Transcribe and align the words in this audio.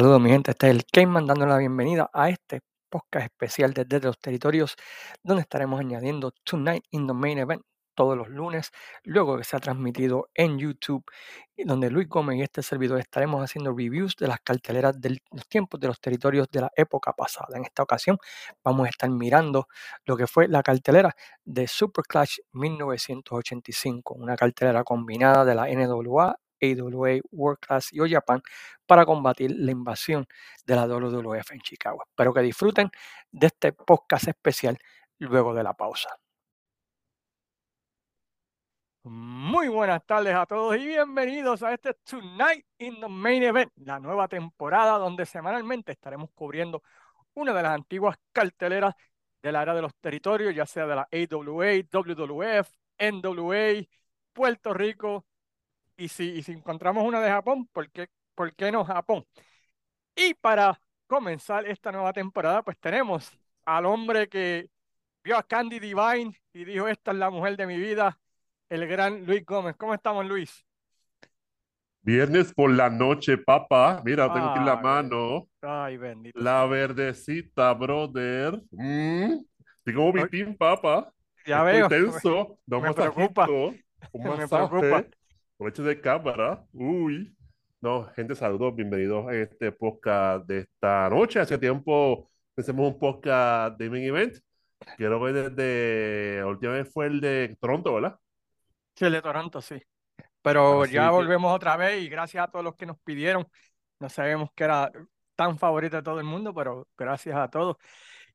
Saludos, 0.00 0.22
mi 0.22 0.30
gente. 0.30 0.52
Este 0.52 0.68
es 0.68 0.76
el 0.76 0.86
Cayman 0.90 1.26
dando 1.26 1.44
la 1.44 1.58
bienvenida 1.58 2.08
a 2.14 2.30
este 2.30 2.62
podcast 2.88 3.26
especial 3.26 3.74
desde 3.74 4.00
los 4.00 4.18
territorios, 4.18 4.74
donde 5.22 5.42
estaremos 5.42 5.78
añadiendo 5.78 6.32
Tonight 6.42 6.84
in 6.92 7.06
the 7.06 7.12
Main 7.12 7.36
Event 7.36 7.60
todos 7.94 8.16
los 8.16 8.30
lunes, 8.30 8.70
luego 9.04 9.36
que 9.36 9.44
se 9.44 9.58
ha 9.58 9.60
transmitido 9.60 10.30
en 10.32 10.58
YouTube, 10.58 11.04
donde 11.66 11.90
Luis 11.90 12.08
Gómez 12.08 12.38
y 12.38 12.42
este 12.42 12.62
servidor 12.62 12.98
estaremos 12.98 13.44
haciendo 13.44 13.76
reviews 13.76 14.16
de 14.16 14.28
las 14.28 14.40
carteleras 14.40 14.98
de 14.98 15.20
los 15.32 15.46
tiempos 15.46 15.78
de 15.78 15.88
los 15.88 16.00
territorios 16.00 16.48
de 16.50 16.62
la 16.62 16.72
época 16.76 17.12
pasada. 17.12 17.58
En 17.58 17.66
esta 17.66 17.82
ocasión 17.82 18.16
vamos 18.64 18.86
a 18.86 18.88
estar 18.88 19.10
mirando 19.10 19.68
lo 20.06 20.16
que 20.16 20.26
fue 20.26 20.48
la 20.48 20.62
cartelera 20.62 21.14
de 21.44 21.68
Super 21.68 22.06
Clash 22.08 22.38
1985, 22.52 24.14
una 24.14 24.34
cartelera 24.34 24.82
combinada 24.82 25.44
de 25.44 25.54
la 25.54 25.66
NWA 25.68 26.38
AWA, 26.60 27.20
World 27.30 27.58
Class 27.60 27.92
y 27.92 28.00
O 28.00 28.06
Japan 28.08 28.42
para 28.86 29.04
combatir 29.04 29.52
la 29.56 29.72
invasión 29.72 30.26
de 30.66 30.76
la 30.76 30.86
WWF 30.86 31.52
en 31.52 31.60
Chicago. 31.60 32.02
Espero 32.08 32.34
que 32.34 32.40
disfruten 32.40 32.90
de 33.30 33.46
este 33.46 33.72
podcast 33.72 34.28
especial 34.28 34.78
luego 35.18 35.54
de 35.54 35.62
la 35.62 35.74
pausa. 35.74 36.10
Muy 39.02 39.68
buenas 39.68 40.04
tardes 40.04 40.34
a 40.34 40.44
todos 40.44 40.76
y 40.76 40.86
bienvenidos 40.86 41.62
a 41.62 41.72
este 41.72 41.94
Tonight 41.94 42.66
in 42.78 43.00
the 43.00 43.08
Main 43.08 43.42
Event, 43.42 43.72
la 43.76 43.98
nueva 43.98 44.28
temporada 44.28 44.98
donde 44.98 45.24
semanalmente 45.24 45.92
estaremos 45.92 46.30
cubriendo 46.34 46.82
una 47.34 47.54
de 47.54 47.62
las 47.62 47.72
antiguas 47.72 48.18
carteleras 48.32 48.94
de 49.42 49.52
la 49.52 49.62
era 49.62 49.74
de 49.74 49.82
los 49.82 49.94
territorios, 49.96 50.54
ya 50.54 50.66
sea 50.66 50.86
de 50.86 50.96
la 50.96 51.08
AWA, 51.10 51.82
WWF, 51.90 52.68
NWA, 52.98 53.86
Puerto 54.34 54.74
Rico, 54.74 55.24
y 56.00 56.08
si, 56.08 56.42
si 56.42 56.52
encontramos 56.52 57.04
una 57.04 57.20
de 57.20 57.28
Japón, 57.30 57.66
¿por 57.72 57.90
qué, 57.90 58.08
¿por 58.34 58.54
qué 58.54 58.72
no 58.72 58.84
Japón? 58.84 59.26
Y 60.16 60.34
para 60.34 60.80
comenzar 61.06 61.66
esta 61.66 61.92
nueva 61.92 62.12
temporada, 62.12 62.62
pues 62.62 62.78
tenemos 62.78 63.30
al 63.64 63.86
hombre 63.86 64.28
que 64.28 64.70
vio 65.24 65.36
a 65.36 65.42
Candy 65.42 65.78
Divine 65.78 66.34
y 66.54 66.64
dijo, 66.64 66.88
esta 66.88 67.12
es 67.12 67.18
la 67.18 67.30
mujer 67.30 67.56
de 67.56 67.66
mi 67.66 67.78
vida, 67.78 68.18
el 68.70 68.86
gran 68.86 69.26
Luis 69.26 69.44
Gómez. 69.44 69.76
¿Cómo 69.76 69.94
estamos, 69.94 70.26
Luis? 70.26 70.64
Viernes 72.02 72.52
por 72.54 72.70
la 72.70 72.88
noche, 72.88 73.36
papá. 73.36 74.00
Mira, 74.04 74.32
tengo 74.32 74.48
aquí 74.48 74.64
la 74.64 74.76
mano. 74.76 75.48
Ay, 75.60 75.98
bendito. 75.98 76.40
La 76.40 76.64
verdecita, 76.64 77.74
brother. 77.74 78.60
Mm, 78.70 79.44
tengo 79.84 80.12
mi 80.12 80.26
team, 80.28 80.56
papá. 80.56 81.12
Ya 81.46 81.62
veo. 81.62 81.88
Tenso. 81.88 82.58
Me, 82.66 82.80
me 82.88 82.94
preocupa. 82.94 83.46
Un 84.12 84.38
me 84.38 84.48
preocupa 84.48 85.04
hecho 85.68 85.82
de 85.82 86.00
cámara. 86.00 86.64
Uy. 86.72 87.36
No, 87.80 88.04
gente, 88.14 88.34
saludos, 88.34 88.74
bienvenidos 88.74 89.26
a 89.28 89.34
este 89.34 89.72
podcast 89.72 90.46
de 90.46 90.60
esta 90.60 91.08
noche. 91.08 91.40
Hace 91.40 91.58
tiempo 91.58 92.30
hicimos 92.56 92.92
un 92.92 92.98
podcast 92.98 93.78
de 93.78 93.90
main 93.90 94.04
event. 94.04 94.36
Quiero 94.96 95.24
que 95.24 95.32
desde 95.32 96.40
la 96.40 96.46
última 96.46 96.72
vez 96.72 96.92
fue 96.92 97.06
el 97.06 97.20
de 97.20 97.56
Toronto, 97.60 97.94
¿verdad? 97.94 98.18
Sí, 98.94 99.04
el 99.04 99.12
de 99.12 99.22
Toronto, 99.22 99.60
sí. 99.60 99.82
Pero 100.42 100.84
ya 100.86 101.10
volvemos 101.10 101.54
otra 101.54 101.76
vez 101.76 102.02
y 102.02 102.08
gracias 102.08 102.44
a 102.44 102.50
todos 102.50 102.64
los 102.64 102.74
que 102.76 102.86
nos 102.86 102.98
pidieron. 103.00 103.46
No 103.98 104.08
sabemos 104.08 104.50
que 104.54 104.64
era 104.64 104.90
tan 105.36 105.58
favorito 105.58 105.96
de 105.96 106.02
todo 106.02 106.18
el 106.18 106.26
mundo, 106.26 106.54
pero 106.54 106.88
gracias 106.96 107.36
a 107.36 107.48
todos. 107.48 107.76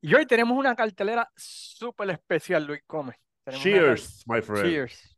Y 0.01 0.13
hoy 0.13 0.25
tenemos 0.25 0.57
una 0.57 0.75
cartelera 0.75 1.29
súper 1.35 2.11
especial, 2.11 2.65
Luis 2.65 2.81
Gómez. 2.87 3.15
Cheers, 3.49 4.23
my 4.27 4.41
friend. 4.41 4.65
Cheers. 4.65 5.14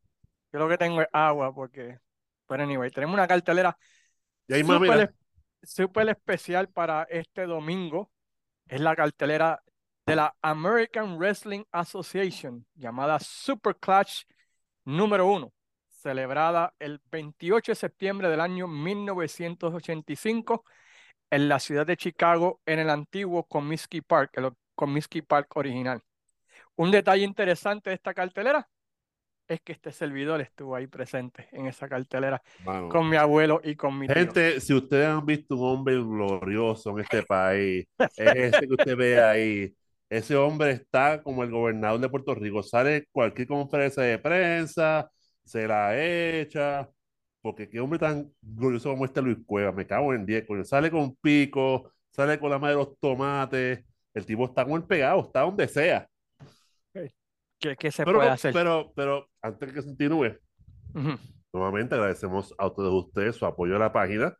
Yo 0.51 0.59
lo 0.59 0.69
que 0.69 0.77
tengo 0.77 1.01
es 1.01 1.07
agua 1.11 1.53
porque, 1.53 1.99
pero 2.47 2.63
anyway, 2.63 2.89
tenemos 2.91 3.13
una 3.13 3.27
cartelera 3.27 3.77
súper 5.63 6.09
especial 6.09 6.69
para 6.69 7.03
este 7.03 7.45
domingo. 7.45 8.11
Es 8.67 8.81
la 8.81 8.95
cartelera 8.95 9.61
de 10.05 10.15
la 10.15 10.35
American 10.41 11.17
Wrestling 11.17 11.63
Association 11.71 12.65
llamada 12.75 13.19
Super 13.19 13.75
Clash 13.75 14.23
número 14.85 15.27
uno, 15.27 15.53
celebrada 15.89 16.73
el 16.79 17.01
28 17.11 17.73
de 17.73 17.75
septiembre 17.75 18.29
del 18.29 18.39
año 18.39 18.67
1985 18.67 20.63
en 21.29 21.49
la 21.49 21.59
ciudad 21.59 21.85
de 21.85 21.97
Chicago, 21.97 22.61
en 22.65 22.79
el 22.79 22.89
antiguo 22.89 23.43
Comiskey 23.43 23.99
Park, 23.99 24.31
el 24.37 24.51
Comiskey 24.75 25.21
Park 25.21 25.57
original. 25.57 26.01
Un 26.75 26.91
detalle 26.91 27.23
interesante 27.23 27.89
de 27.89 27.95
esta 27.95 28.13
cartelera 28.13 28.69
es 29.47 29.61
que 29.61 29.71
este 29.71 29.91
servidor 29.91 30.41
estuvo 30.41 30.75
ahí 30.75 30.87
presente 30.87 31.47
en 31.51 31.67
esa 31.67 31.87
cartelera 31.87 32.41
con 32.89 33.09
mi 33.09 33.15
abuelo 33.15 33.61
y 33.63 33.75
con 33.75 33.97
mi 33.97 34.07
tío. 34.07 34.15
Gente, 34.15 34.59
si 34.59 34.73
ustedes 34.73 35.07
han 35.07 35.25
visto 35.25 35.55
un 35.55 35.77
hombre 35.77 35.95
glorioso 35.95 36.91
en 36.91 36.99
este 36.99 37.23
país, 37.23 37.85
es 37.97 38.35
ese 38.35 38.67
que 38.67 38.73
usted 38.73 38.95
ve 38.95 39.21
ahí. 39.21 39.73
Ese 40.09 40.35
hombre 40.35 40.71
está 40.71 41.21
como 41.21 41.43
el 41.43 41.51
gobernador 41.51 41.99
de 41.99 42.09
Puerto 42.09 42.33
Rico. 42.35 42.63
Sale 42.63 43.07
cualquier 43.11 43.47
conferencia 43.47 44.03
de 44.03 44.19
prensa, 44.19 45.09
se 45.43 45.67
la 45.67 45.97
echa. 45.97 46.89
Porque 47.41 47.69
qué 47.69 47.79
hombre 47.79 47.99
tan 47.99 48.29
glorioso 48.41 48.89
como 48.89 49.05
este 49.05 49.21
Luis 49.21 49.37
Cueva. 49.45 49.71
Me 49.71 49.85
cago 49.85 50.13
en 50.13 50.25
10, 50.25 50.45
Sale 50.63 50.91
con 50.91 51.15
pico, 51.15 51.93
sale 52.09 52.39
con 52.39 52.49
la 52.49 52.59
madre 52.59 52.75
de 52.75 52.83
los 52.83 52.99
tomates. 52.99 53.83
El 54.13 54.25
tipo 54.25 54.45
está 54.45 54.63
como 54.63 54.75
el 54.77 54.83
pegado, 54.83 55.21
está 55.21 55.41
donde 55.41 55.67
sea. 55.67 56.07
¿Qué, 57.59 57.91
se 57.91 58.03
puede 58.03 58.29
hacer? 58.29 58.53
Pero, 58.53 58.91
pero 58.95 59.29
antes 59.41 59.73
que 59.73 59.83
continúe, 59.83 60.37
nuevamente 61.51 61.95
agradecemos 61.95 62.53
a 62.57 62.69
todos 62.69 63.05
ustedes 63.05 63.35
su 63.35 63.45
apoyo 63.45 63.75
a 63.75 63.79
la 63.79 63.91
página. 63.91 64.35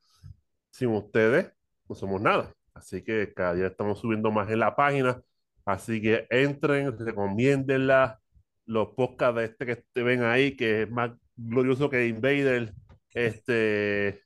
Sin 0.69 0.89
ustedes 0.89 1.51
no 1.89 1.95
somos 1.95 2.21
nada. 2.21 2.53
Así 2.73 3.03
que 3.03 3.33
cada 3.33 3.55
día 3.55 3.67
estamos 3.67 3.99
subiendo 3.99 4.31
más 4.31 4.49
en 4.51 4.59
la 4.59 4.75
página. 4.75 5.21
Así 5.65 6.01
que 6.01 6.27
entren, 6.29 6.97
recomiéndenla. 6.97 8.19
Los 8.65 8.89
podcasts 8.95 9.37
de 9.37 9.45
este 9.45 9.65
que 9.65 9.83
te 9.93 10.03
ven 10.03 10.23
ahí, 10.23 10.55
que 10.55 10.83
es 10.83 10.91
más 10.91 11.11
glorioso 11.35 11.89
que 11.89 12.07
Invader. 12.07 12.73
Este, 13.13 14.21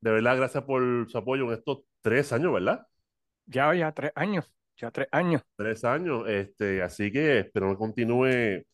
de 0.00 0.10
verdad, 0.10 0.36
gracias 0.36 0.62
por 0.64 1.10
su 1.10 1.18
apoyo 1.18 1.44
en 1.46 1.54
estos 1.54 1.80
tres 2.02 2.32
años, 2.32 2.52
¿verdad? 2.52 2.86
Ya, 3.46 3.74
ya, 3.74 3.92
tres 3.92 4.12
años. 4.14 4.54
Ya 4.80 4.90
tres 4.90 5.08
años. 5.12 5.42
Tres 5.56 5.84
años, 5.84 6.26
este, 6.26 6.82
así 6.82 7.12
que 7.12 7.40
espero 7.40 7.70
que 7.70 7.76
continúe 7.76 8.64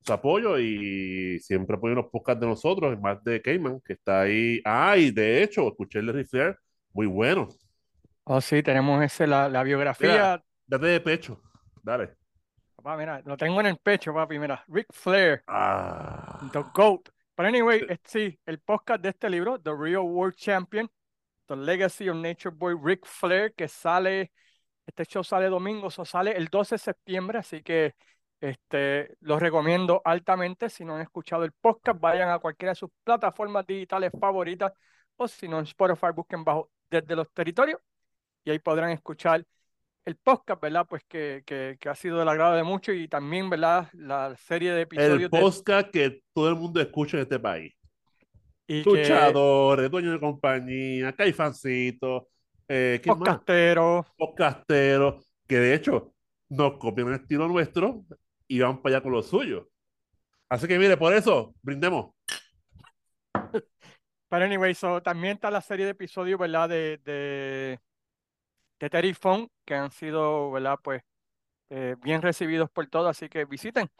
su 0.00 0.12
apoyo 0.12 0.58
y 0.58 1.38
siempre 1.40 1.76
apoyen 1.76 1.96
los 1.96 2.06
podcasts 2.06 2.40
de 2.40 2.46
nosotros, 2.46 2.98
más 2.98 3.22
de 3.22 3.42
Cayman, 3.42 3.82
que 3.82 3.92
está 3.92 4.22
ahí. 4.22 4.62
Ay, 4.64 5.10
de 5.10 5.42
hecho, 5.42 5.68
escuché 5.68 5.98
el 5.98 6.06
de 6.06 6.12
Rick 6.12 6.58
muy 6.94 7.06
bueno. 7.06 7.48
Oh, 8.24 8.40
sí, 8.40 8.62
tenemos 8.62 9.02
ese, 9.02 9.26
la, 9.26 9.50
la 9.50 9.62
biografía. 9.62 10.42
date 10.66 10.86
de 10.86 11.00
pecho, 11.00 11.42
dale. 11.82 12.14
Papá, 12.74 12.96
mira, 12.96 13.20
lo 13.26 13.36
tengo 13.36 13.60
en 13.60 13.66
el 13.66 13.76
pecho, 13.76 14.14
papi, 14.14 14.38
mira. 14.38 14.64
Rick 14.68 14.86
Flair, 14.90 15.42
ah. 15.46 16.48
The 16.50 16.64
GOAT. 16.72 17.10
Pero 17.34 17.48
anyway, 17.48 17.86
sí, 18.04 18.38
el 18.46 18.58
podcast 18.60 19.02
de 19.02 19.10
este 19.10 19.28
libro, 19.28 19.60
The 19.60 19.72
Real 19.76 20.04
World 20.04 20.36
Champion, 20.36 20.88
The 21.46 21.56
Legacy 21.56 22.08
of 22.08 22.16
Nature 22.16 22.54
Boy 22.54 22.74
Rick 22.82 23.04
Flair, 23.04 23.52
que 23.54 23.68
sale 23.68 24.32
este 24.86 25.04
show 25.04 25.24
sale 25.24 25.46
domingo, 25.46 25.88
eso 25.88 26.04
sale 26.04 26.32
el 26.32 26.48
12 26.48 26.74
de 26.74 26.78
septiembre, 26.78 27.38
así 27.38 27.62
que 27.62 27.94
este, 28.40 29.16
los 29.20 29.40
recomiendo 29.40 30.02
altamente. 30.04 30.68
Si 30.68 30.84
no 30.84 30.96
han 30.96 31.02
escuchado 31.02 31.44
el 31.44 31.52
podcast, 31.52 31.98
vayan 32.00 32.28
a 32.28 32.38
cualquiera 32.38 32.72
de 32.72 32.76
sus 32.76 32.90
plataformas 33.02 33.66
digitales 33.66 34.12
favoritas 34.18 34.72
o 35.16 35.28
si 35.28 35.48
no 35.48 35.58
en 35.58 35.64
Spotify, 35.64 36.08
busquen 36.14 36.44
bajo 36.44 36.70
desde 36.90 37.16
los 37.16 37.30
territorios 37.32 37.80
y 38.44 38.50
ahí 38.50 38.58
podrán 38.58 38.90
escuchar 38.90 39.44
el 40.04 40.16
podcast, 40.16 40.60
¿verdad? 40.60 40.86
Pues 40.88 41.02
que, 41.08 41.42
que, 41.46 41.76
que 41.80 41.88
ha 41.88 41.94
sido 41.94 42.18
del 42.18 42.28
agrado 42.28 42.54
de 42.54 42.62
muchos 42.62 42.94
y 42.94 43.08
también, 43.08 43.48
¿verdad? 43.48 43.88
La 43.94 44.36
serie 44.36 44.72
de 44.72 44.82
episodios. 44.82 45.32
El 45.32 45.40
podcast 45.40 45.90
que 45.90 46.22
todo 46.34 46.50
el 46.50 46.56
mundo 46.56 46.80
escucha 46.80 47.16
en 47.16 47.22
este 47.22 47.38
país. 47.38 47.74
Y 48.66 48.82
Luchadores, 48.82 49.90
dueños 49.90 50.12
de 50.12 50.20
compañía, 50.20 51.12
caifancito, 51.12 52.28
eh, 52.68 53.02
podcastero. 53.04 54.06
Podcastero, 54.16 55.20
que 55.46 55.58
de 55.58 55.74
hecho 55.74 56.14
nos 56.48 56.78
copian 56.78 57.08
el 57.08 57.14
estilo 57.14 57.48
nuestro 57.48 58.04
y 58.46 58.60
van 58.60 58.80
para 58.80 58.96
allá 58.96 59.02
con 59.02 59.12
lo 59.12 59.22
suyo. 59.22 59.68
Así 60.48 60.66
que 60.66 60.78
mire, 60.78 60.96
por 60.96 61.12
eso, 61.14 61.54
brindemos. 61.62 62.14
Pero 64.28 64.44
anyway, 64.44 64.74
so, 64.74 65.02
también 65.02 65.34
está 65.34 65.50
la 65.50 65.60
serie 65.60 65.84
de 65.84 65.92
episodios, 65.92 66.38
¿verdad? 66.38 66.68
De, 66.68 66.98
de, 66.98 67.80
de 68.78 68.90
Terry 68.90 69.14
Fong, 69.14 69.48
que 69.64 69.74
han 69.74 69.90
sido, 69.90 70.50
¿verdad? 70.50 70.78
Pues 70.82 71.02
eh, 71.70 71.96
bien 72.02 72.22
recibidos 72.22 72.70
por 72.70 72.86
todos, 72.86 73.10
así 73.10 73.28
que 73.28 73.44
visiten 73.44 73.90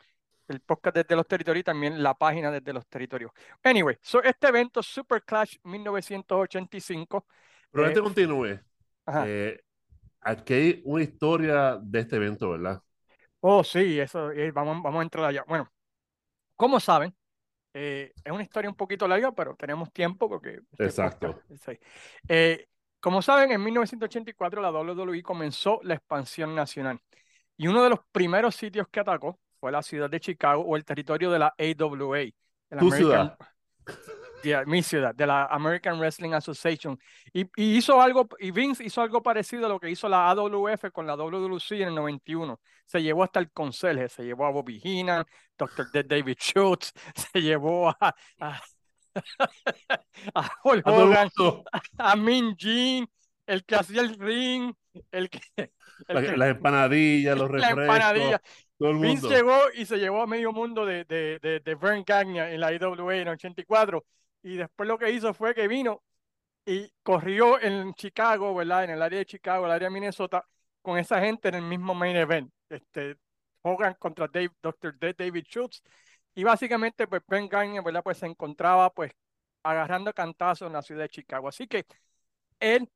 el 0.48 0.60
podcast 0.60 0.96
desde 0.96 1.16
los 1.16 1.26
territorios 1.26 1.62
y 1.62 1.64
también 1.64 2.02
la 2.02 2.14
página 2.14 2.50
desde 2.50 2.72
los 2.72 2.86
territorios. 2.86 3.32
Anyway, 3.62 3.96
so 4.02 4.22
este 4.22 4.48
evento 4.48 4.82
Super 4.82 5.22
Clash 5.22 5.56
1985 5.64 7.26
pero 7.74 7.86
antes 7.86 8.00
eh, 8.00 8.02
continúe, 8.02 8.60
eh, 9.26 9.60
aquí 10.20 10.54
hay 10.54 10.82
una 10.84 11.02
historia 11.02 11.78
de 11.82 12.00
este 12.00 12.16
evento, 12.16 12.50
¿verdad? 12.50 12.80
Oh, 13.40 13.62
sí, 13.62 14.00
eso, 14.00 14.30
eh, 14.30 14.50
vamos, 14.52 14.82
vamos 14.82 15.00
a 15.00 15.02
entrar 15.02 15.26
allá. 15.26 15.44
Bueno, 15.46 15.70
como 16.56 16.80
saben, 16.80 17.14
es 17.74 18.12
una 18.30 18.42
historia 18.42 18.70
un 18.70 18.76
poquito 18.76 19.06
larga, 19.08 19.32
pero 19.32 19.56
tenemos 19.56 19.92
tiempo 19.92 20.28
porque... 20.28 20.60
Exacto. 20.78 21.42
Eh, 22.28 22.66
Como 23.00 23.20
saben, 23.20 23.50
en 23.50 23.62
1984 23.62 24.62
la 24.62 24.70
WWE 24.70 25.22
comenzó 25.22 25.80
la 25.82 25.94
expansión 25.94 26.54
nacional 26.54 27.00
y 27.56 27.66
uno 27.66 27.82
de 27.82 27.90
los 27.90 28.00
primeros 28.12 28.54
sitios 28.54 28.88
que 28.88 29.00
atacó 29.00 29.38
fue 29.60 29.72
la 29.72 29.82
ciudad 29.82 30.08
de 30.08 30.20
Chicago 30.20 30.62
o 30.62 30.76
el 30.76 30.84
territorio 30.84 31.30
de 31.30 31.38
la 31.38 31.54
AWA. 31.58 32.24
¿Tu 32.78 32.90
ciudad? 32.90 33.36
Mi 34.66 34.82
ciudad, 34.82 35.14
de 35.14 35.26
la 35.26 35.46
American 35.46 35.98
Wrestling 35.98 36.32
Association. 36.32 36.98
Y, 37.32 37.46
hizo 37.56 38.00
algo, 38.00 38.28
y 38.38 38.50
Vince 38.50 38.84
hizo 38.84 39.00
algo 39.02 39.22
parecido 39.22 39.66
a 39.66 39.68
lo 39.68 39.80
que 39.80 39.90
hizo 39.90 40.08
la 40.08 40.28
AWF 40.30 40.90
con 40.92 41.06
la 41.06 41.16
WWC 41.16 41.72
en 41.72 41.88
el 41.88 41.94
91. 41.94 42.60
Se 42.86 43.02
llevó 43.02 43.24
hasta 43.24 43.40
el 43.40 43.50
conserje, 43.50 44.08
se 44.08 44.24
llevó 44.24 44.46
a 44.46 44.50
Bobby 44.50 44.80
Heenan, 44.82 45.24
Dr. 45.56 46.06
David 46.06 46.36
Schultz, 46.38 46.92
se 47.32 47.40
llevó 47.40 47.88
a, 47.88 48.14
a, 48.40 48.60
a 50.34 50.50
Hogan, 50.62 51.30
a 51.98 52.16
Min 52.16 52.56
Jin, 52.56 53.08
el 53.46 53.64
que 53.64 53.74
hacía 53.74 54.02
el 54.02 54.18
ring, 54.18 54.74
el 55.10 55.30
que... 55.30 55.40
las 56.08 56.48
empanadillas, 56.48 57.38
los 57.38 57.50
refrescos. 57.50 58.40
Todo 58.76 58.90
el 58.90 58.96
mundo. 58.96 59.08
Vince 59.08 59.28
llegó 59.28 59.58
y 59.74 59.86
se 59.86 59.98
llevó 59.98 60.22
a 60.22 60.26
medio 60.26 60.52
mundo 60.52 60.84
de, 60.84 61.04
de, 61.04 61.38
de, 61.40 61.60
de 61.60 61.74
Vern 61.76 62.02
Gagnon 62.04 62.48
en 62.48 62.60
la 62.60 62.72
IWA 62.72 63.16
en 63.16 63.28
84 63.28 64.04
y 64.44 64.58
después 64.58 64.86
lo 64.86 64.98
que 64.98 65.10
hizo 65.10 65.32
fue 65.32 65.54
que 65.54 65.66
vino 65.66 66.02
y 66.66 66.92
corrió 67.02 67.60
en 67.60 67.94
Chicago, 67.94 68.54
¿verdad? 68.54 68.84
En 68.84 68.90
el 68.90 69.02
área 69.02 69.18
de 69.18 69.26
Chicago, 69.26 69.64
el 69.64 69.72
área 69.72 69.88
de 69.88 69.94
Minnesota, 69.94 70.46
con 70.82 70.98
esa 70.98 71.18
gente 71.20 71.48
en 71.48 71.54
el 71.54 71.62
mismo 71.62 71.94
main 71.94 72.14
event. 72.14 72.52
Este, 72.68 73.16
Hogan 73.62 73.94
contra 73.98 74.28
Dave, 74.28 74.52
Dr. 74.62 74.96
David 74.98 75.44
Schultz. 75.46 75.82
Y 76.34 76.44
básicamente, 76.44 77.06
pues 77.06 77.22
Ben 77.26 77.48
Gagne, 77.48 77.80
¿verdad? 77.80 78.02
Pues 78.02 78.18
se 78.18 78.26
encontraba, 78.26 78.90
pues, 78.90 79.12
agarrando 79.62 80.12
cantazos 80.12 80.66
en 80.66 80.74
la 80.74 80.82
ciudad 80.82 81.02
de 81.02 81.08
Chicago. 81.08 81.48
Así 81.48 81.66
que 81.66 81.86
él 82.60 82.90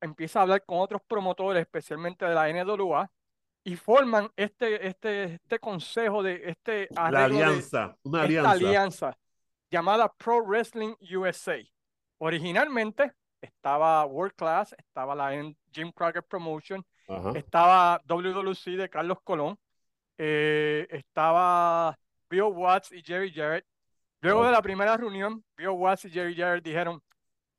empieza 0.00 0.38
a 0.38 0.42
hablar 0.42 0.64
con 0.64 0.78
otros 0.78 1.02
promotores, 1.06 1.60
especialmente 1.60 2.24
de 2.24 2.34
la 2.34 2.48
NWA, 2.48 3.10
y 3.64 3.76
forman 3.76 4.30
este, 4.34 4.86
este, 4.86 5.24
este 5.34 5.58
consejo 5.58 6.22
de 6.22 6.42
este 6.46 6.88
la 6.94 7.24
alianza, 7.24 7.98
una 8.02 8.22
alianza. 8.22 8.50
alianza 8.50 9.18
llamada 9.74 10.08
Pro 10.08 10.40
Wrestling 10.40 10.94
USA. 11.00 11.58
Originalmente 12.18 13.10
estaba 13.40 14.04
World 14.06 14.34
Class, 14.36 14.72
estaba 14.78 15.16
la 15.16 15.30
Jim 15.72 15.90
Crockett 15.92 16.28
Promotion, 16.28 16.86
estaba 17.34 18.00
WWC 18.06 18.76
de 18.76 18.88
Carlos 18.88 19.18
Colón, 19.24 19.58
eh, 20.16 20.86
estaba 20.90 21.98
Bill 22.30 22.52
Watts 22.54 22.92
y 22.92 23.02
Jerry 23.02 23.32
Jarrett. 23.34 23.66
Luego 24.20 24.44
de 24.44 24.52
la 24.52 24.62
primera 24.62 24.96
reunión, 24.96 25.44
Bill 25.56 25.70
Watts 25.70 26.04
y 26.04 26.10
Jerry 26.10 26.36
Jarrett 26.36 26.62
dijeron, 26.64 27.02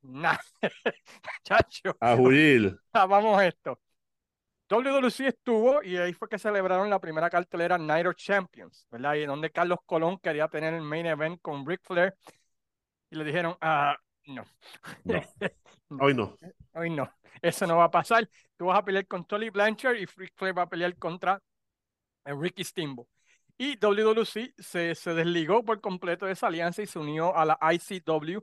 nah, 0.00 0.38
chacho, 1.44 1.94
a 2.00 2.14
vamos 3.06 3.38
a 3.38 3.46
esto. 3.46 3.78
WWC 4.68 5.28
estuvo 5.28 5.82
y 5.82 5.96
ahí 5.96 6.12
fue 6.12 6.28
que 6.28 6.38
celebraron 6.38 6.90
la 6.90 7.00
primera 7.00 7.30
cartelera 7.30 7.78
Night 7.78 8.06
of 8.06 8.16
Champions, 8.16 8.86
¿verdad? 8.90 9.14
Y 9.14 9.26
donde 9.26 9.50
Carlos 9.50 9.78
Colón 9.86 10.18
quería 10.18 10.48
tener 10.48 10.74
el 10.74 10.82
main 10.82 11.06
event 11.06 11.40
con 11.40 11.66
Ric 11.66 11.80
Flair 11.84 12.14
y 13.10 13.16
le 13.16 13.24
dijeron, 13.24 13.56
ah, 13.60 13.96
no. 14.26 14.44
Hoy 16.00 16.14
no. 16.14 16.36
Hoy 16.74 16.90
no. 16.90 17.08
Eso 17.40 17.66
no 17.66 17.76
va 17.76 17.84
a 17.84 17.90
pasar. 17.90 18.28
Tú 18.56 18.66
vas 18.66 18.78
a 18.78 18.84
pelear 18.84 19.06
con 19.06 19.24
Tolly 19.24 19.50
Blanchard 19.50 19.96
y 19.96 20.06
Ric 20.06 20.32
Flair 20.34 20.58
va 20.58 20.62
a 20.62 20.68
pelear 20.68 20.96
contra 20.96 21.40
Ricky 22.24 22.64
Steamboat. 22.64 23.08
Y 23.58 23.76
WWC 23.78 24.54
se, 24.58 24.94
se 24.94 25.14
desligó 25.14 25.64
por 25.64 25.80
completo 25.80 26.26
de 26.26 26.32
esa 26.32 26.48
alianza 26.48 26.82
y 26.82 26.86
se 26.86 26.98
unió 26.98 27.34
a 27.34 27.44
la 27.44 27.58
ICW 27.72 28.40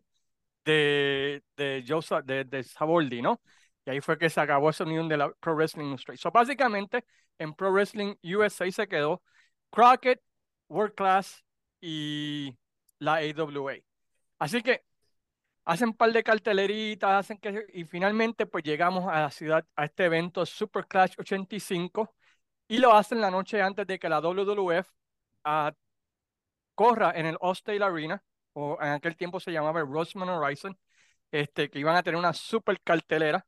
de, 0.65 1.43
de, 1.57 1.83
Joseph, 1.87 2.25
de, 2.25 2.45
de 2.45 2.63
Saboldi, 2.63 3.21
¿no? 3.21 3.41
Y 3.85 3.89
ahí 3.91 4.01
fue 4.01 4.17
que 4.17 4.29
se 4.29 4.39
acabó 4.39 4.69
esa 4.69 4.83
unión 4.85 5.07
de 5.09 5.17
la 5.17 5.31
Pro 5.33 5.55
Wrestling 5.55 5.85
Industry. 5.85 6.17
So, 6.17 6.31
básicamente, 6.31 7.05
en 7.37 7.53
Pro 7.53 7.71
Wrestling 7.71 8.15
USA 8.23 8.71
se 8.71 8.87
quedó 8.87 9.21
Crockett, 9.69 10.21
World 10.69 10.95
Class 10.95 11.43
y 11.81 12.57
la 12.99 13.15
AWA. 13.15 13.75
Así 14.39 14.61
que 14.61 14.83
hacen 15.65 15.89
un 15.89 15.95
par 15.97 16.11
de 16.13 16.23
carteleritas, 16.23 17.11
hacen 17.11 17.37
que, 17.37 17.65
y 17.73 17.85
finalmente 17.85 18.45
pues 18.45 18.63
llegamos 18.63 19.07
a 19.07 19.21
la 19.21 19.31
ciudad, 19.31 19.65
a 19.75 19.85
este 19.85 20.05
evento 20.05 20.45
Super 20.45 20.87
Clash 20.87 21.13
85, 21.17 22.15
y 22.67 22.77
lo 22.79 22.93
hacen 22.93 23.21
la 23.21 23.31
noche 23.31 23.61
antes 23.61 23.87
de 23.87 23.99
que 23.99 24.09
la 24.09 24.19
WWF 24.21 24.89
ah, 25.43 25.73
corra 26.75 27.11
en 27.15 27.25
el 27.27 27.37
Allstate 27.41 27.83
Arena, 27.83 28.23
o 28.53 28.77
en 28.81 28.89
aquel 28.89 29.15
tiempo 29.17 29.39
se 29.39 29.51
llamaba 29.51 29.79
el 29.81 29.87
Roseman 29.87 30.29
Horizon, 30.29 30.77
este, 31.31 31.69
que 31.69 31.79
iban 31.79 31.95
a 31.95 32.03
tener 32.03 32.17
una 32.19 32.33
super 32.33 32.79
cartelera 32.81 33.45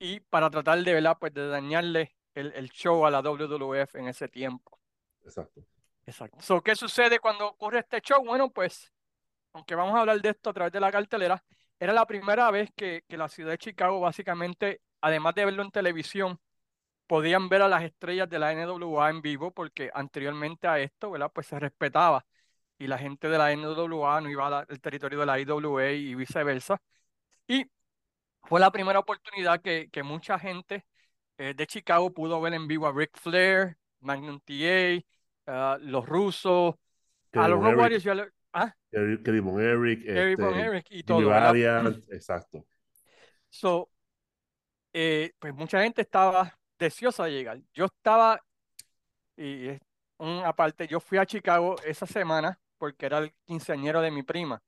y 0.00 0.18
para 0.18 0.50
tratar 0.50 0.82
de, 0.82 0.94
¿verdad? 0.94 1.16
Pues 1.20 1.32
de 1.32 1.46
dañarle 1.46 2.16
el, 2.34 2.52
el, 2.54 2.70
show 2.70 3.06
a 3.06 3.10
la 3.10 3.20
WWF 3.20 3.94
en 3.94 4.08
ese 4.08 4.26
tiempo. 4.26 4.80
Exacto. 5.22 5.64
Exacto. 6.06 6.38
So, 6.40 6.60
¿Qué 6.62 6.74
sucede 6.74 7.20
cuando 7.20 7.46
ocurre 7.46 7.80
este 7.80 8.00
show? 8.00 8.24
Bueno, 8.24 8.50
pues, 8.50 8.92
aunque 9.52 9.74
vamos 9.76 9.94
a 9.94 10.00
hablar 10.00 10.20
de 10.20 10.30
esto 10.30 10.50
a 10.50 10.52
través 10.52 10.72
de 10.72 10.80
la 10.80 10.90
cartelera, 10.90 11.44
era 11.78 11.92
la 11.92 12.06
primera 12.06 12.50
vez 12.50 12.70
que, 12.74 13.04
que 13.06 13.16
la 13.16 13.28
ciudad 13.28 13.52
de 13.52 13.58
Chicago, 13.58 14.00
básicamente, 14.00 14.80
además 15.00 15.34
de 15.34 15.44
verlo 15.44 15.62
en 15.62 15.70
televisión, 15.70 16.40
podían 17.06 17.48
ver 17.48 17.62
a 17.62 17.68
las 17.68 17.84
estrellas 17.84 18.28
de 18.28 18.38
la 18.38 18.52
NWA 18.52 19.10
en 19.10 19.20
vivo, 19.20 19.52
porque 19.52 19.90
anteriormente 19.92 20.66
a 20.66 20.78
esto, 20.80 21.10
¿verdad? 21.10 21.30
Pues 21.32 21.46
se 21.46 21.58
respetaba 21.58 22.24
y 22.78 22.86
la 22.86 22.98
gente 22.98 23.28
de 23.28 23.38
la 23.38 23.52
NWA 23.52 24.20
no 24.22 24.30
iba 24.30 24.60
al 24.60 24.80
territorio 24.80 25.20
de 25.20 25.26
la 25.26 25.38
IWA 25.38 25.90
y 25.92 26.14
viceversa. 26.14 26.80
Y 27.46 27.66
fue 28.42 28.60
la 28.60 28.70
primera 28.70 28.98
oportunidad 28.98 29.60
que, 29.60 29.88
que 29.90 30.02
mucha 30.02 30.38
gente 30.38 30.84
eh, 31.38 31.54
de 31.54 31.66
Chicago 31.66 32.12
pudo 32.12 32.40
ver 32.40 32.54
en 32.54 32.66
vivo 32.68 32.86
a 32.86 32.92
Ric 32.92 33.16
Flair, 33.18 33.76
Magnum 34.00 34.40
TA, 34.40 35.02
ah, 35.46 35.78
los 35.80 36.06
rusos, 36.06 36.74
a 37.32 37.48
los 37.48 37.60
Road 37.60 37.76
Warriors. 37.76 38.06
¿ah? 38.52 38.74
Von 39.40 39.60
Eric, 39.60 40.00
este, 40.00 40.60
Eric 40.60 40.86
y 40.90 41.02
todo. 41.02 41.54
exacto. 42.10 42.66
So, 43.48 43.90
eh, 44.92 45.32
pues 45.38 45.54
mucha 45.54 45.82
gente 45.82 46.02
estaba 46.02 46.56
deseosa 46.78 47.24
de 47.24 47.32
llegar. 47.32 47.60
Yo 47.72 47.86
estaba, 47.86 48.40
y 49.36 49.68
un, 50.18 50.42
aparte, 50.44 50.86
yo 50.86 51.00
fui 51.00 51.18
a 51.18 51.26
Chicago 51.26 51.76
esa 51.84 52.06
semana 52.06 52.58
porque 52.78 53.06
era 53.06 53.18
el 53.18 53.32
quinceañero 53.44 54.00
de 54.00 54.10
mi 54.10 54.22
prima 54.22 54.62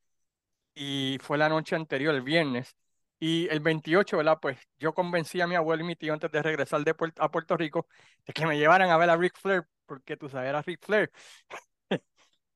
y 0.75 1.19
fue 1.21 1.39
la 1.39 1.49
noche 1.49 1.77
anterior, 1.77 2.15
el 2.15 2.23
viernes. 2.23 2.77
Y 3.25 3.47
el 3.53 3.61
28, 3.61 4.17
¿verdad? 4.17 4.39
Pues 4.43 4.59
yo 4.81 4.95
convencí 4.95 5.41
a 5.41 5.47
mi 5.47 5.55
abuelo 5.55 5.85
y 5.85 5.87
mi 5.87 5.95
tío 5.95 6.13
antes 6.13 6.29
de 6.33 6.43
regresar 6.43 6.83
de 6.83 6.91
a 6.91 7.31
Puerto 7.31 7.57
Rico 7.57 7.87
de 8.27 8.33
que 8.33 8.45
me 8.47 8.59
llevaran 8.59 8.91
a 8.91 8.97
ver 8.97 9.11
a 9.11 9.17
Ric 9.17 9.39
Flair, 9.39 9.63
porque 9.87 10.17
tú 10.17 10.29
sabes, 10.29 10.49
era 10.49 10.61
Ric 10.61 10.85
Flair. 10.85 11.09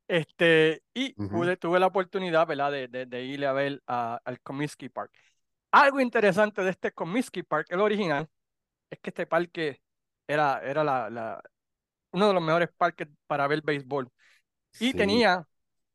este, 0.09 0.83
y 0.93 1.15
tuve 1.15 1.79
la 1.79 1.87
oportunidad, 1.87 2.49
¿verdad? 2.49 2.73
De, 2.73 2.89
de, 2.89 3.07
de 3.07 3.23
irle 3.23 3.47
a 3.47 3.53
ver 3.53 3.81
al 3.87 4.41
Comiskey 4.43 4.89
Park. 4.89 5.13
Algo 5.71 6.01
interesante 6.01 6.65
de 6.65 6.71
este 6.71 6.91
Comiskey 6.91 7.45
Park, 7.45 7.69
el 7.71 7.79
original, 7.79 8.29
es 8.91 8.99
que 8.99 9.11
este 9.11 9.25
parque 9.25 9.81
era, 10.27 10.61
era 10.65 10.83
la, 10.83 11.09
la, 11.09 11.41
uno 12.11 12.27
de 12.27 12.35
los 12.35 12.43
mejores 12.43 12.71
parques 12.77 13.07
para 13.29 13.47
ver 13.47 13.63
béisbol. 13.63 14.11
Y 14.81 14.95
tenía... 14.95 15.47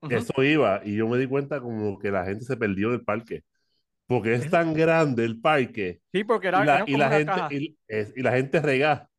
Eso 0.09 0.41
iba, 0.43 0.79
y 0.85 0.95
yo 0.95 1.09
me 1.09 1.17
di 1.17 1.27
cuenta 1.27 1.59
como 1.59 1.99
que 1.99 2.09
la 2.09 2.23
gente 2.23 2.45
se 2.45 2.55
perdió 2.55 2.91
del 2.91 3.03
parque 3.03 3.43
porque 4.11 4.33
es 4.33 4.49
tan 4.49 4.73
grande 4.73 5.23
el 5.23 5.39
parque. 5.39 6.01
Sí, 6.11 6.25
porque 6.25 6.49
era, 6.49 6.83
y 6.85 6.97
la, 6.97 7.09
gente 7.09 7.33
y, 7.51 7.77
y, 7.87 8.21
la 8.21 8.33
gente 8.33 8.59
rega. 8.59 9.09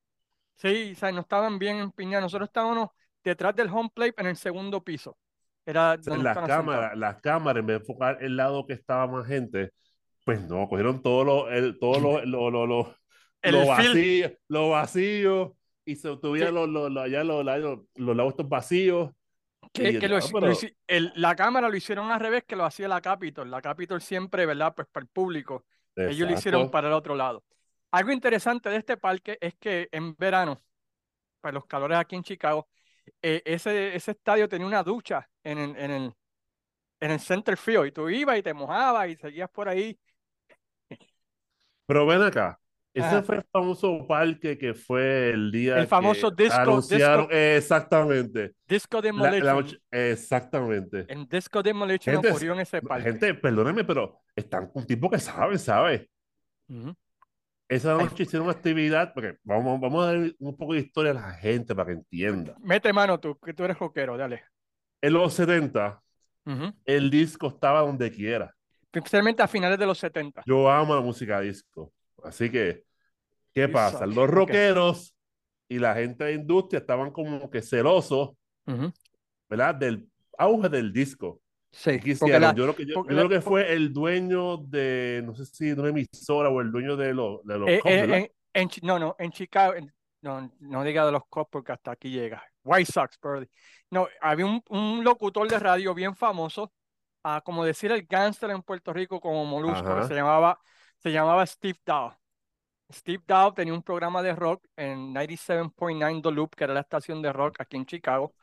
Sí, 0.57 0.93
o 0.93 0.97
sea, 0.97 1.11
no 1.13 1.23
estaban 1.23 1.59
bien 1.59 1.79
empeñados. 1.79 2.25
Nosotros 2.25 2.51
estábamos 2.51 2.91
detrás 3.25 3.57
del 3.57 3.69
home 3.69 3.91
plate 3.95 4.15
en 4.19 4.27
el 4.27 4.37
segundo 4.37 4.85
piso. 4.85 5.17
Era 5.65 5.97
las 5.97 6.47
cámaras, 6.47 6.95
las 6.99 7.23
cámaras, 7.23 7.61
en 7.61 7.67
vez 7.69 7.79
de 7.79 7.81
enfocar 7.81 8.19
el 8.23 8.37
lado 8.37 8.67
que 8.67 8.75
estaba 8.75 9.07
más 9.07 9.27
gente, 9.27 9.71
pues 10.27 10.43
no, 10.43 10.69
cogieron 10.69 11.01
todo 11.01 11.25
lo, 11.25 11.51
el, 11.51 11.79
todo 11.79 11.99
lo, 11.99 12.25
lo, 12.27 12.51
lo, 12.51 12.67
lo, 12.67 12.95
lo 13.43 13.67
vacío, 13.67 14.31
lo 14.49 14.69
vacío, 14.71 15.57
y 15.87 15.97
se 15.97 16.15
tuvieron 16.19 16.55
los, 16.55 16.69
los, 16.69 16.91
los, 16.93 17.45
los, 17.47 17.79
los 17.95 18.17
lados 18.17 18.35
vacíos, 18.47 19.11
que, 19.73 19.99
que 19.99 20.09
lo, 20.09 20.19
el, 20.87 21.13
la 21.17 21.35
cámara 21.35 21.69
lo 21.69 21.77
hicieron 21.77 22.11
al 22.11 22.21
revés 22.21 22.45
que 22.45 22.57
lo 22.57 22.65
hacía 22.65 22.89
la 22.89 23.01
Capitol. 23.01 23.51
La 23.51 23.63
Capitol 23.63 24.01
siempre, 24.01 24.47
¿verdad? 24.47 24.75
Pues 24.75 24.87
para 24.89 25.05
el 25.05 25.09
público. 25.09 25.65
Ellos 25.97 26.29
lo 26.29 26.35
hicieron 26.35 26.71
para 26.71 26.89
el 26.89 26.95
otro 26.95 27.15
lado. 27.15 27.45
Algo 27.91 28.13
interesante 28.13 28.71
de 28.71 28.77
este 28.77 28.97
parque 28.97 29.37
es 29.41 29.55
que 29.57 29.89
en 29.93 30.15
verano, 30.17 30.63
para 31.41 31.53
los 31.53 31.67
calores 31.67 31.99
aquí 31.99 32.17
en 32.17 32.23
Chicago, 32.23 32.69
eh, 33.21 33.43
ese, 33.45 33.95
ese 33.95 34.13
estadio 34.13 34.49
tenía 34.49 34.67
una 34.67 34.83
ducha 34.83 35.29
en 35.45 35.59
el, 35.59 35.77
en, 35.77 35.91
el, 35.91 36.15
en 37.01 37.11
el 37.11 37.21
center 37.21 37.57
field 37.57 37.87
y 37.87 37.93
tú 37.93 38.09
ibas 38.09 38.39
y 38.39 38.43
te 38.43 38.55
mojabas 38.55 39.09
y 39.09 39.17
seguías 39.17 39.51
por 39.51 39.69
ahí. 39.69 39.99
Pero 41.87 42.07
ven 42.07 42.23
acá, 42.23 42.59
ese 42.95 43.23
fue 43.23 43.37
el 43.37 43.45
famoso 43.51 44.07
parque 44.07 44.59
que 44.59 44.75
fue 44.75 45.31
el 45.31 45.51
día 45.51 45.79
el 45.79 45.87
famoso 45.87 46.31
disco, 46.31 46.81
disco, 46.81 47.29
exactamente 47.31 48.55
disco 48.69 49.01
demolition 49.01 49.67
exactamente 49.91 51.07
en 51.09 51.27
disco 51.27 51.63
demolition 51.63 52.17
gente, 52.17 52.31
ocurrió 52.31 52.53
en 52.53 52.61
ese 52.61 52.83
parque 52.83 53.11
gente 53.11 53.35
perdóneme 53.35 53.85
pero 53.85 54.21
están 54.37 54.71
un 54.75 54.87
tipo 54.87 55.09
que 55.09 55.19
sabe 55.19 55.59
sabe 55.59 56.09
Esa 57.69 57.95
noche 57.95 58.25
hicieron 58.25 58.49
una 58.49 58.57
actividad, 58.57 59.15
porque 59.15 59.39
vamos, 59.45 59.81
vamos 59.81 60.05
a 60.05 60.13
dar 60.13 60.35
un 60.39 60.57
poco 60.59 60.75
de 60.75 60.81
historia 60.81 61.13
a 61.13 61.15
la 61.15 61.33
gente 61.33 61.75
para 61.75 61.87
que 61.87 61.93
entienda. 61.93 62.55
Mete 62.61 62.93
mano 62.93 63.19
tú, 63.19 63.39
que 63.39 63.55
tú 63.55 63.65
eres 63.65 63.79
rockero, 63.79 64.19
dale. 64.19 64.45
En 65.01 65.15
los 65.15 65.33
70, 65.33 66.03
el 66.85 67.11
disco 67.11 67.49
estaba 67.49 67.81
donde 67.81 68.11
quiera. 68.11 68.55
Especialmente 68.93 69.43
a 69.43 69.49
finales 69.49 69.79
de 69.79 69.87
los 69.87 69.97
70. 69.99 70.43
Yo 70.45 70.71
amo 70.71 70.95
la 70.95 71.01
música 71.01 71.41
disco. 71.41 71.93
Así 72.25 72.51
que, 72.51 72.85
¿qué 73.53 73.69
pasa? 73.69 74.07
Los 74.07 74.29
rockeros 74.29 75.15
y 75.69 75.79
la 75.79 75.95
gente 75.95 76.25
de 76.25 76.35
industria 76.35 76.81
estaban 76.81 77.11
como 77.11 77.51
que 77.51 77.63
celosos, 77.63 78.31
¿verdad? 79.49 79.75
Del 79.75 80.09
auge 80.39 80.69
del 80.69 80.93
disco. 80.93 81.41
Sí, 81.71 81.99
yo, 82.05 82.19
creo 82.19 82.77
que, 82.77 82.85
yo, 82.85 83.03
creo 83.03 83.29
que 83.31 83.41
fue 83.41 83.73
el 83.73 83.95
dueño 83.95 84.59
de, 84.59 85.23
no 85.25 85.35
sé 85.35 85.47
si 85.47 85.67
de 85.69 85.81
una 85.81 85.89
emisora 85.89 86.51
o 86.51 86.61
el 86.61 86.71
dueño 86.71 86.99
de, 86.99 87.15
los 87.15 87.43
de 87.45 87.59
los 87.59 87.67
eh, 87.67 87.81
eh, 87.87 88.31
en, 88.53 88.69
No, 88.83 88.99
no, 88.99 89.17
en 89.19 89.31
Chicago, 89.31 89.73
no, 90.21 90.53
no 90.61 90.85
diga 90.85 91.07
de 91.07 91.13
los 91.13 91.25
Cubs 91.31 91.49
porque 91.51 91.73
hasta 91.73 91.93
aquí 91.93 92.11
llega. 92.11 92.45
White 92.63 92.93
Sox, 92.93 93.17
perdón. 93.17 93.49
No, 93.91 94.07
había 94.21 94.45
un, 94.45 94.63
un, 94.69 95.03
locutor 95.03 95.49
de 95.49 95.59
radio 95.59 95.95
bien 95.95 96.15
famoso, 96.15 96.71
a 97.23 97.41
como 97.41 97.65
decir 97.65 97.91
el 97.91 98.07
gangster 98.07 98.51
en 98.51 98.63
Puerto 98.63 98.93
Rico 98.93 99.19
como 99.19 99.47
Molusco, 99.47 100.07
se 100.07 100.15
llamaba, 100.15 100.61
se 101.03 101.11
llamaba 101.11 101.45
Steve 101.47 101.79
Dow. 101.85 102.13
Steve 102.93 103.23
Dow 103.27 103.53
tenía 103.53 103.75
un 103.75 103.83
programa 103.83 104.23
de 104.23 104.35
rock 104.35 104.65
en 104.77 105.15
97.9 105.15 106.23
The 106.23 106.31
Loop, 106.31 106.55
que 106.55 106.65
era 106.65 106.75
la 106.75 106.81
estación 106.81 107.23
de 107.23 107.33
rock 107.33 107.57
aquí 107.61 107.77
en 107.77 107.87
Chicago, 107.87 108.35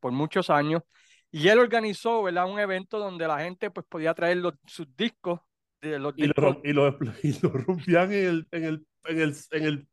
por 0.00 0.12
muchos 0.12 0.48
años. 0.48 0.82
Y 1.30 1.48
él 1.48 1.58
organizó 1.58 2.22
¿verdad? 2.22 2.50
un 2.50 2.58
evento 2.58 2.98
donde 2.98 3.26
la 3.26 3.40
gente 3.40 3.70
pues, 3.70 3.84
podía 3.86 4.14
traer 4.14 4.38
los, 4.38 4.54
sus 4.66 4.86
discos. 4.96 5.40
De 5.80 5.98
los 5.98 6.14
y, 6.16 6.26
Lo, 6.26 6.60
y, 7.22 7.38
lo, 7.40 7.50
rompían 7.50 8.10
en 8.12 8.24
el, 8.24 8.48
en 8.50 8.64
el, 8.64 8.86
en 9.04 9.20
el, 9.20 9.36
en 9.50 9.64
el, 9.64 9.88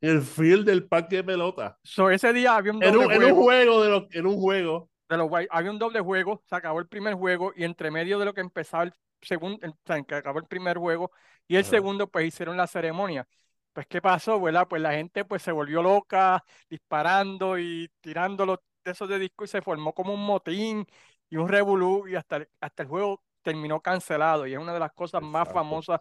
en 0.00 0.10
el 0.10 0.22
field 0.22 0.64
del 0.64 0.86
parque 0.86 1.16
de 1.16 1.24
pelota. 1.24 1.78
So, 1.82 2.08
ese 2.08 2.32
día 2.32 2.56
había 2.56 2.72
un 2.72 2.80
doble 2.80 2.88
en 2.88 2.96
un, 2.96 3.04
juego. 3.04 3.22
En 3.22 3.32
un 3.32 3.42
juego, 3.42 3.82
de 3.82 3.90
los, 3.90 4.06
en 4.12 4.26
un 4.26 4.36
juego. 4.36 4.90
De 5.08 5.16
los, 5.18 5.30
había 5.50 5.70
un 5.70 5.78
doble 5.78 6.00
juego, 6.00 6.42
se 6.46 6.56
acabó 6.56 6.80
el 6.80 6.88
primer 6.88 7.14
juego 7.14 7.52
y 7.54 7.64
entre 7.64 7.90
medio 7.90 8.18
de 8.18 8.24
lo 8.24 8.32
que 8.32 8.40
empezaba 8.40 8.84
el 8.84 8.94
segundo, 9.20 9.66
o 9.68 9.76
sea, 9.84 10.02
que 10.02 10.14
acabó 10.14 10.38
el 10.38 10.46
primer 10.46 10.78
juego 10.78 11.10
y 11.48 11.56
el 11.56 11.64
segundo, 11.64 12.08
pues 12.08 12.26
hicieron 12.26 12.56
la 12.56 12.66
ceremonia. 12.66 13.26
Pues, 13.72 13.86
¿qué 13.86 14.00
pasó, 14.00 14.40
verdad? 14.40 14.66
Pues 14.68 14.80
la 14.80 14.92
gente 14.92 15.24
pues 15.24 15.42
se 15.42 15.52
volvió 15.52 15.82
loca, 15.82 16.42
disparando 16.68 17.58
y 17.58 17.90
tirando 18.00 18.46
los 18.46 18.58
esos 18.90 19.08
de 19.08 19.18
disco 19.18 19.44
y 19.44 19.48
se 19.48 19.62
formó 19.62 19.92
como 19.92 20.14
un 20.14 20.24
motín 20.24 20.86
y 21.28 21.36
un 21.36 21.48
revolú 21.48 22.06
y 22.08 22.14
hasta, 22.14 22.46
hasta 22.60 22.82
el 22.84 22.88
juego 22.88 23.22
terminó 23.42 23.80
cancelado 23.80 24.46
y 24.46 24.54
es 24.54 24.58
una 24.58 24.72
de 24.72 24.80
las 24.80 24.92
cosas 24.92 25.22
más 25.22 25.48
famosas 25.52 26.00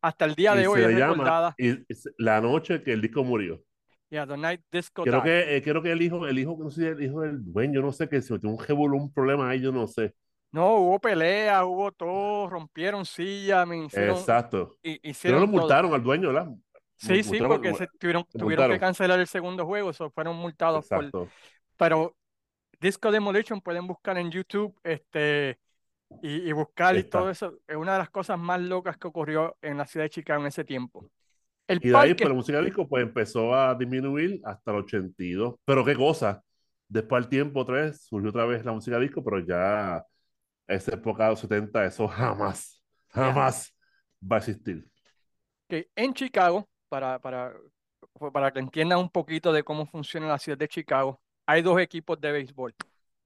hasta 0.00 0.24
el 0.24 0.34
día 0.34 0.54
de 0.54 0.66
hoy. 0.66 0.82
Se 0.82 0.92
llama, 0.92 1.54
y, 1.58 1.74
la 2.18 2.40
noche 2.40 2.82
que 2.82 2.92
el 2.92 3.00
disco 3.00 3.24
murió. 3.24 3.62
Yeah, 4.08 4.26
The 4.26 4.36
Night 4.36 4.60
Disco 4.70 5.02
creo 5.02 5.22
que, 5.22 5.56
eh, 5.56 5.62
creo 5.62 5.82
que 5.82 5.90
el 5.90 6.00
hijo, 6.00 6.28
el 6.28 6.38
hijo, 6.38 6.56
no 6.60 6.70
sé, 6.70 6.90
el 6.90 7.02
hijo 7.02 7.22
del 7.22 7.44
dueño, 7.44 7.80
no 7.80 7.90
sé, 7.90 8.08
que 8.08 8.22
se 8.22 8.34
metió 8.34 8.48
un 8.48 8.58
revolú, 8.58 8.96
un 8.98 9.12
problema 9.12 9.48
ahí, 9.48 9.60
yo 9.60 9.72
no 9.72 9.88
sé. 9.88 10.14
No, 10.56 10.76
hubo 10.76 10.98
pelea, 10.98 11.66
hubo 11.66 11.92
todo, 11.92 12.48
rompieron 12.48 13.04
sillas, 13.04 13.68
me 13.68 13.84
hicieron, 13.84 14.16
Exacto. 14.16 14.78
Y, 14.82 15.10
hicieron 15.10 15.40
Pero 15.42 15.52
lo 15.52 15.60
multaron 15.60 15.92
al 15.92 16.02
dueño, 16.02 16.32
¿verdad? 16.32 16.48
Sí, 16.94 17.22
sí, 17.22 17.38
porque 17.46 17.74
se 17.74 17.86
tuvieron, 17.98 18.24
tuvieron 18.24 18.70
que 18.70 18.80
cancelar 18.80 19.20
el 19.20 19.26
segundo 19.26 19.66
juego, 19.66 19.90
eso 19.90 20.08
fueron 20.08 20.34
multados 20.34 20.88
por... 20.88 21.28
Pero 21.76 22.16
Disco 22.80 23.10
Demolition 23.10 23.60
pueden 23.60 23.86
buscar 23.86 24.16
en 24.16 24.30
YouTube 24.30 24.74
este, 24.82 25.58
y, 26.22 26.50
buscar 26.52 26.96
y 26.96 27.04
todo 27.04 27.28
eso. 27.28 27.58
Es 27.68 27.76
una 27.76 27.92
de 27.92 27.98
las 27.98 28.08
cosas 28.08 28.38
más 28.38 28.58
locas 28.58 28.96
que 28.96 29.08
ocurrió 29.08 29.58
en 29.60 29.76
la 29.76 29.86
ciudad 29.86 30.06
de 30.06 30.10
Chicago 30.10 30.40
en 30.40 30.46
ese 30.46 30.64
tiempo. 30.64 31.06
El 31.68 31.80
y 31.82 31.90
de 31.90 31.96
ahí, 31.98 32.14
pues, 32.14 32.30
la 32.30 32.34
música 32.34 32.62
disco 32.62 32.88
pues, 32.88 33.02
empezó 33.02 33.54
a 33.54 33.74
disminuir 33.74 34.40
hasta 34.42 34.70
el 34.70 34.78
82. 34.78 35.56
Pero 35.66 35.84
qué 35.84 35.94
cosa, 35.94 36.42
después 36.88 37.24
al 37.24 37.28
tiempo 37.28 37.60
otra 37.60 37.74
vez, 37.74 38.06
surgió 38.06 38.30
otra 38.30 38.46
vez 38.46 38.64
la 38.64 38.72
música 38.72 38.98
disco, 38.98 39.22
pero 39.22 39.40
ya 39.40 40.02
esa 40.66 40.94
época 40.94 41.24
de 41.24 41.30
los 41.30 41.40
70, 41.40 41.84
eso 41.84 42.08
jamás, 42.08 42.82
jamás 43.08 43.74
va 44.22 44.36
a 44.36 44.38
existir. 44.38 44.88
Que 45.68 45.90
en 45.94 46.14
Chicago, 46.14 46.68
para, 46.88 47.18
para, 47.18 47.54
para 48.32 48.52
que 48.52 48.60
entiendan 48.60 48.98
un 48.98 49.10
poquito 49.10 49.52
de 49.52 49.62
cómo 49.62 49.86
funciona 49.86 50.28
la 50.28 50.38
ciudad 50.38 50.58
de 50.58 50.68
Chicago, 50.68 51.20
hay 51.46 51.62
dos 51.62 51.80
equipos 51.80 52.20
de 52.20 52.32
béisbol. 52.32 52.74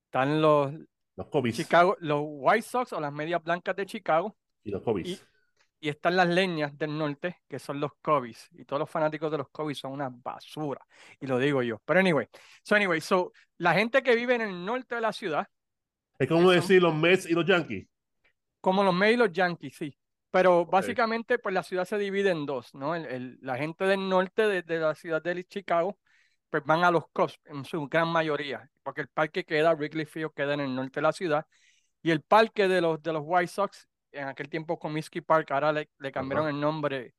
Están 0.04 0.42
los, 0.42 0.72
los 1.16 1.54
Chicago, 1.54 1.96
los 2.00 2.20
White 2.22 2.62
Sox 2.62 2.92
o 2.92 3.00
las 3.00 3.12
medias 3.12 3.42
blancas 3.42 3.76
de 3.76 3.86
Chicago. 3.86 4.36
Y 4.62 4.70
los 4.70 4.82
Cubs. 4.82 5.08
Y, 5.08 5.88
están 5.88 6.14
las 6.14 6.28
leñas 6.28 6.76
del 6.76 6.96
norte, 6.96 7.40
que 7.48 7.58
son 7.58 7.80
los 7.80 7.92
Cubs. 8.02 8.50
Y 8.52 8.66
todos 8.66 8.80
los 8.80 8.90
fanáticos 8.90 9.30
de 9.30 9.38
los 9.38 9.48
Cubs 9.48 9.78
son 9.78 9.92
una 9.92 10.10
basura. 10.10 10.84
Y 11.18 11.26
lo 11.26 11.38
digo 11.38 11.62
yo. 11.62 11.80
Pero 11.86 12.00
anyway, 12.00 12.28
so 12.62 12.74
anyway, 12.74 13.00
so 13.00 13.32
la 13.56 13.72
gente 13.72 14.02
que 14.02 14.14
vive 14.14 14.34
en 14.34 14.42
el 14.42 14.64
norte 14.64 14.96
de 14.96 15.00
la 15.00 15.12
ciudad. 15.12 15.46
Es 16.20 16.28
como 16.28 16.50
decir 16.50 16.82
los 16.82 16.94
Mets 16.94 17.28
y 17.28 17.32
los 17.32 17.46
Yankees. 17.46 17.88
Como 18.60 18.84
los 18.84 18.94
Mets 18.94 19.14
y 19.14 19.16
los 19.16 19.32
Yankees, 19.32 19.74
sí. 19.74 19.96
Pero 20.30 20.64
básicamente, 20.66 21.38
pues 21.38 21.52
la 21.52 21.64
ciudad 21.64 21.84
se 21.84 21.98
divide 21.98 22.30
en 22.30 22.46
dos, 22.46 22.72
¿no? 22.74 22.94
El, 22.94 23.38
la 23.40 23.56
gente 23.56 23.84
del 23.84 24.08
norte 24.08 24.46
de, 24.46 24.62
de 24.62 24.78
la 24.78 24.94
ciudad 24.94 25.20
de 25.20 25.44
Chicago 25.44 25.98
pues 26.50 26.64
van 26.64 26.84
a 26.84 26.90
los 26.90 27.04
Cubs 27.12 27.40
en 27.44 27.64
su 27.64 27.86
gran 27.88 28.08
mayoría, 28.08 28.68
porque 28.82 29.02
el 29.02 29.08
parque 29.08 29.44
queda, 29.44 29.72
Wrigley 29.74 30.04
Field 30.04 30.32
queda 30.34 30.54
en 30.54 30.60
el 30.60 30.74
norte 30.74 31.00
de 31.00 31.02
la 31.02 31.12
ciudad, 31.12 31.46
y 32.02 32.10
el 32.10 32.22
parque 32.22 32.68
de 32.68 32.80
los, 32.80 33.02
de 33.02 33.12
los 33.12 33.22
White 33.24 33.52
Sox, 33.52 33.88
en 34.12 34.26
aquel 34.26 34.48
tiempo 34.48 34.78
Comiskey 34.78 35.22
Park, 35.22 35.52
ahora 35.52 35.72
le, 35.72 35.88
le 35.98 36.12
cambiaron 36.12 36.48
el 36.48 36.60
nombre, 36.60 37.14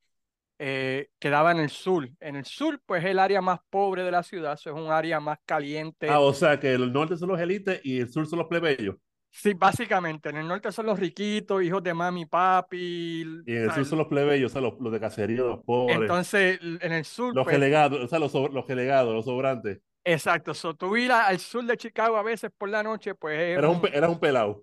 eh, 0.64 1.08
quedaba 1.18 1.50
en 1.50 1.58
el 1.58 1.70
sur. 1.70 2.08
En 2.20 2.36
el 2.36 2.44
sur, 2.44 2.80
pues 2.86 3.02
es 3.02 3.10
el 3.10 3.18
área 3.18 3.40
más 3.40 3.58
pobre 3.68 4.04
de 4.04 4.12
la 4.12 4.22
ciudad, 4.22 4.52
eso 4.52 4.70
es 4.70 4.76
un 4.76 4.92
área 4.92 5.18
más 5.18 5.38
caliente. 5.44 6.08
Ah, 6.08 6.20
o 6.20 6.32
sea 6.32 6.60
que 6.60 6.72
el 6.72 6.92
norte 6.92 7.16
son 7.16 7.30
los 7.30 7.40
élites 7.40 7.80
y 7.82 7.98
el 7.98 8.08
sur 8.08 8.28
son 8.28 8.38
los 8.38 8.46
plebeyos. 8.46 8.94
Sí, 9.28 9.54
básicamente, 9.54 10.28
en 10.28 10.36
el 10.36 10.46
norte 10.46 10.70
son 10.70 10.86
los 10.86 11.00
riquitos, 11.00 11.64
hijos 11.64 11.82
de 11.82 11.92
mami, 11.92 12.26
papi. 12.26 13.42
Y 13.44 13.56
en 13.56 13.62
el 13.64 13.72
sur 13.72 13.84
son 13.84 13.98
los 13.98 14.06
plebeyos, 14.06 14.52
o 14.52 14.52
sea, 14.52 14.60
los, 14.60 14.78
los, 14.78 14.92
de 14.92 15.00
cacería, 15.00 15.40
los 15.40 15.64
pobres. 15.64 15.96
Entonces, 15.96 16.60
en 16.62 16.92
el 16.92 17.04
sur. 17.04 17.34
Los 17.34 17.42
pues, 17.42 17.56
delegados, 17.58 17.98
o 17.98 18.06
sea, 18.06 18.20
los, 18.20 18.32
los 18.32 18.66
delegados, 18.68 19.12
los 19.12 19.24
sobrantes. 19.24 19.80
Exacto, 20.04 20.54
so, 20.54 20.74
tú 20.74 20.96
ir 20.96 21.10
al 21.10 21.40
sur 21.40 21.64
de 21.64 21.76
Chicago 21.76 22.16
a 22.16 22.22
veces 22.22 22.52
por 22.56 22.68
la 22.68 22.84
noche, 22.84 23.16
pues. 23.16 23.36
Era 23.36 23.68
un, 23.68 23.80
era 23.92 24.08
un 24.08 24.20
pelado. 24.20 24.62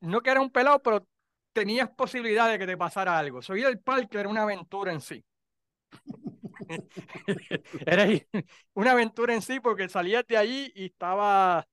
No 0.00 0.20
que 0.22 0.30
era 0.30 0.40
un 0.40 0.50
pelado, 0.50 0.82
pero 0.82 1.06
tenías 1.54 1.88
posibilidad 1.90 2.50
de 2.50 2.58
que 2.58 2.66
te 2.66 2.76
pasara 2.76 3.18
algo. 3.18 3.40
So, 3.40 3.56
ir 3.56 3.64
al 3.64 3.78
parque 3.80 4.18
era 4.18 4.28
una 4.28 4.42
aventura 4.42 4.92
en 4.92 5.00
sí. 5.00 5.24
era 7.86 8.06
una 8.74 8.92
aventura 8.92 9.34
en 9.34 9.42
sí 9.42 9.60
porque 9.60 9.88
salías 9.88 10.26
de 10.26 10.36
allí 10.36 10.72
y 10.74 10.86
estaba 10.86 11.66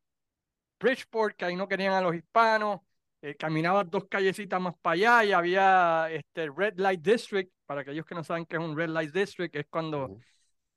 Bridgeport, 0.79 1.35
que 1.35 1.45
ahí 1.45 1.55
no 1.55 1.67
querían 1.67 1.93
a 1.93 2.01
los 2.01 2.15
hispanos. 2.15 2.81
Eh, 3.23 3.35
caminabas 3.35 3.87
dos 3.89 4.05
callecitas 4.09 4.59
más 4.59 4.73
para 4.81 4.93
allá 4.93 5.25
y 5.25 5.31
había 5.31 6.07
este 6.11 6.49
Red 6.49 6.75
Light 6.77 7.01
District. 7.01 7.51
Para 7.65 7.81
aquellos 7.81 8.05
que 8.05 8.15
no 8.15 8.23
saben 8.23 8.45
qué 8.45 8.57
es 8.57 8.61
un 8.61 8.75
Red 8.75 8.89
Light 8.89 9.11
District, 9.13 9.55
es 9.55 9.65
cuando 9.69 10.17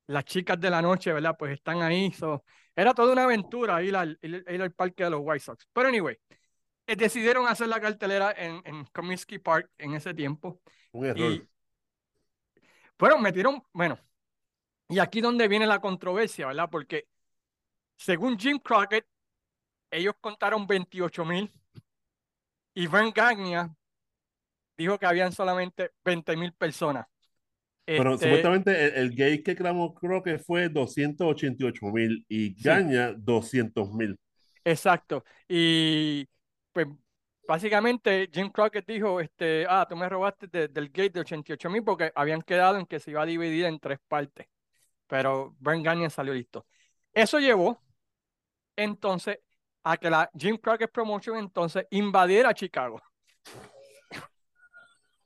las 0.07 0.25
chicas 0.25 0.61
de 0.61 0.71
la 0.71 0.83
noche, 0.83 1.13
¿verdad? 1.13 1.37
Pues 1.39 1.53
están 1.53 1.83
ahí. 1.83 2.13
era 2.77 2.95
toda 2.95 3.13
una 3.13 3.25
aventura 3.25 3.83
ir 3.83 3.97
al, 3.97 4.19
ir, 4.23 4.45
al 4.63 4.73
parque 4.73 5.05
de 5.05 5.11
los 5.11 5.21
White 5.23 5.41
Sox. 5.41 5.67
Pero 5.73 5.89
anyway, 5.89 6.17
decidieron 6.87 7.47
hacer 7.47 7.69
la 7.69 7.81
cartelera 7.81 8.33
en, 8.37 8.63
en 8.65 8.85
Comiskey 8.87 9.39
Park 9.39 9.71
en 9.79 9.95
ese 9.95 10.13
tiempo. 10.15 10.61
Un 10.93 11.07
error. 11.07 11.33
Y, 11.33 11.49
bueno, 12.99 13.19
metieron, 13.19 13.63
bueno, 13.73 13.99
y 14.89 14.99
aquí 14.99 15.21
donde 15.21 15.49
viene 15.49 15.67
la 15.67 15.81
controversia, 15.81 16.47
¿verdad? 16.47 16.69
Porque 16.71 17.09
según 17.97 18.39
Jim 18.39 18.59
Crockett, 18.59 19.07
ellos 19.91 20.15
contaron 20.21 20.67
28 20.67 21.25
mil 21.25 21.51
y 22.75 22.87
Van 22.87 23.13
Gagnia 23.13 23.75
dijo 24.77 24.99
que 24.99 25.07
habían 25.07 25.33
solamente 25.33 25.93
20 26.05 26.37
mil 26.37 26.53
personas. 26.53 27.07
Pero 27.85 28.15
este, 28.15 28.27
supuestamente 28.27 28.99
el, 28.99 29.15
gay 29.15 29.43
que 29.43 29.55
clamó 29.55 29.95
creo 29.95 30.23
que 30.23 30.39
fue 30.39 30.69
288 30.69 31.87
mil 31.93 32.25
y 32.29 32.55
Gagnia 32.61 33.13
200 33.13 33.93
mil. 33.93 34.19
Exacto. 34.65 35.25
Y 35.47 36.27
pues 36.75 36.89
básicamente 37.47 38.29
Jim 38.33 38.51
Crockett 38.51 38.87
dijo, 38.87 39.21
este, 39.21 39.65
ah, 39.69 39.87
tú 39.89 39.97
me 39.97 40.09
robaste 40.09 40.49
del 40.49 40.91
gate 40.91 41.11
de 41.11 41.21
88 41.21 41.71
mil 41.71 41.85
porque 41.85 42.13
habían 42.15 42.43
quedado 42.43 42.79
en 42.79 42.85
que 42.85 43.01
se 43.01 43.13
iba 43.13 43.23
a 43.23 43.27
dividir 43.27 43.65
en 43.65 43.79
tres 43.79 43.99
partes. 44.07 44.47
Pero 45.07 45.55
Van 45.61 45.83
Gagnia 45.83 46.11
salió 46.11 46.35
listo. 46.35 46.67
Eso 47.13 47.39
llevó 47.39 47.81
entonces 48.77 49.39
a 49.85 49.97
que 49.97 50.11
la 50.11 50.29
Jim 50.37 50.57
Crockett 50.57 50.91
Promotion 50.91 51.39
entonces 51.39 51.87
invadiera 51.91 52.53
Chicago. 52.55 53.01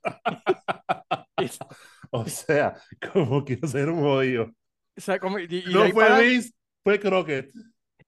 o 2.11 2.25
sea, 2.25 2.75
como 3.11 3.43
quiero 3.43 3.67
ser 3.67 3.89
un 3.89 4.01
jodido. 4.01 4.51
O 4.95 5.01
sea, 5.01 5.19
como, 5.19 5.39
y, 5.39 5.63
no 5.67 5.89
fue 5.89 6.21
Vince, 6.21 6.53
fue 6.83 6.99
Crockett. 6.99 7.51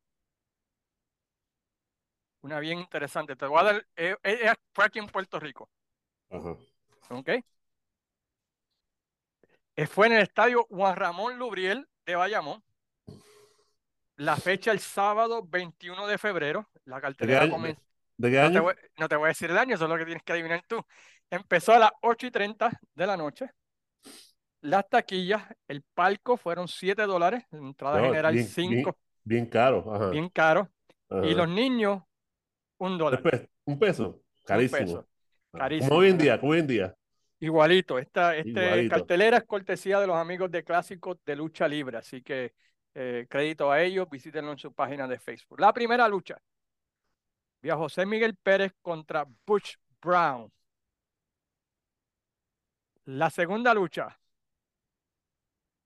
una 2.42 2.58
bien 2.58 2.80
interesante. 2.80 3.36
Te 3.36 3.46
voy 3.46 3.60
a 3.60 3.62
dar, 3.62 3.86
eh, 3.96 4.16
eh, 4.24 4.38
eh, 4.42 4.54
fue 4.74 4.84
aquí 4.84 4.98
en 4.98 5.06
Puerto 5.06 5.38
Rico. 5.38 5.70
Ajá. 6.30 6.56
¿Ok? 7.10 7.30
Fue 9.88 10.06
en 10.08 10.14
el 10.14 10.22
estadio 10.22 10.66
Juan 10.68 10.96
Ramón 10.96 11.38
Lubriel 11.38 11.88
de 12.04 12.16
Bayamón. 12.16 12.62
La 14.22 14.36
fecha 14.36 14.70
el 14.70 14.78
sábado 14.78 15.44
21 15.44 16.06
de 16.06 16.16
febrero. 16.16 16.68
La 16.84 17.00
cartelera 17.00 17.50
comenzó. 17.50 17.82
¿De 18.16 18.30
qué 18.30 18.38
año? 18.38 18.62
No 18.96 19.08
te, 19.08 19.16
voy, 19.16 19.26
a 19.26 19.28
decir 19.28 19.50
el 19.50 19.58
año, 19.58 19.74
eso 19.74 19.84
es 19.84 19.90
lo 19.90 19.98
que 19.98 20.04
tienes 20.04 20.22
que 20.22 20.32
adivinar 20.32 20.62
tú. 20.68 20.80
Empezó 21.28 21.72
a 21.72 21.80
las 21.80 21.90
8 22.02 22.28
y 22.28 22.30
30 22.30 22.80
de 22.94 23.06
la 23.06 23.16
noche. 23.16 23.50
Las 24.60 24.88
taquillas, 24.88 25.42
el 25.66 25.82
palco 25.82 26.36
fueron 26.36 26.68
7 26.68 27.02
dólares, 27.02 27.44
entrada 27.50 28.00
general 28.00 28.38
5. 28.38 28.96
Bien, 29.24 29.46
caro. 29.46 29.92
Ajá. 29.92 30.10
Bien 30.10 30.28
caro. 30.28 30.68
Y 31.24 31.34
los 31.34 31.48
niños 31.48 32.02
un 32.78 32.98
dólar. 32.98 33.48
Un 33.64 33.76
peso. 33.76 34.22
Carísimo. 34.44 35.04
Ah, 35.52 35.58
carísimo. 35.58 35.88
Como 35.88 36.00
hoy 36.00 36.10
en 36.10 36.18
día, 36.18 36.38
como 36.38 36.52
hoy 36.52 36.60
en 36.60 36.66
día. 36.68 36.96
Igualito. 37.40 37.98
Esta 37.98 38.36
este 38.36 38.88
cartelera 38.88 39.38
es 39.38 39.44
cortesía 39.44 39.98
de 39.98 40.06
los 40.06 40.16
amigos 40.16 40.48
de 40.48 40.62
Clásicos 40.62 41.18
de 41.26 41.34
Lucha 41.34 41.66
Libre. 41.66 41.98
Así 41.98 42.22
que 42.22 42.52
eh, 42.94 43.26
crédito 43.28 43.70
a 43.70 43.82
ellos. 43.82 44.08
Visítenlo 44.10 44.52
en 44.52 44.58
su 44.58 44.72
página 44.72 45.06
de 45.08 45.18
Facebook. 45.18 45.60
La 45.60 45.72
primera 45.72 46.08
lucha. 46.08 46.40
Vi 47.60 47.70
a 47.70 47.76
José 47.76 48.04
Miguel 48.06 48.36
Pérez 48.36 48.72
contra 48.82 49.26
Butch 49.46 49.76
Brown. 50.00 50.52
La 53.04 53.30
segunda 53.30 53.74
lucha 53.74 54.18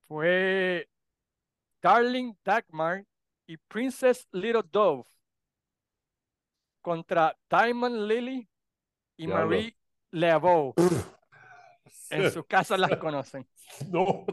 fue 0.06 0.88
Darling 1.82 2.34
Dagmar 2.44 3.04
y 3.46 3.56
Princess 3.56 4.26
Little 4.32 4.62
Dove 4.70 5.04
contra 6.80 7.36
Diamond 7.50 8.08
Lily 8.08 8.48
y 9.16 9.26
Marie 9.26 9.76
Lebeau. 10.10 10.74
en 12.10 12.30
su 12.30 12.44
casa 12.44 12.76
las 12.76 12.96
conocen. 12.96 13.46
No, 13.90 14.24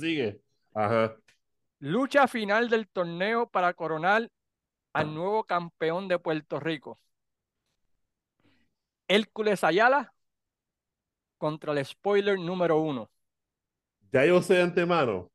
sigue. 0.00 0.40
Ajá. 0.74 1.14
Lucha 1.80 2.26
final 2.26 2.68
del 2.68 2.88
torneo 2.88 3.48
para 3.48 3.72
coronar 3.74 4.30
al 4.92 5.14
nuevo 5.14 5.44
campeón 5.44 6.08
de 6.08 6.18
Puerto 6.18 6.58
Rico. 6.58 6.98
Hércules 9.06 9.62
Ayala 9.64 10.12
contra 11.38 11.72
el 11.72 11.84
spoiler 11.84 12.38
número 12.38 12.78
uno. 12.80 13.10
Ya 14.12 14.26
yo 14.26 14.42
sé 14.42 14.54
de 14.54 14.62
antemano 14.62 15.30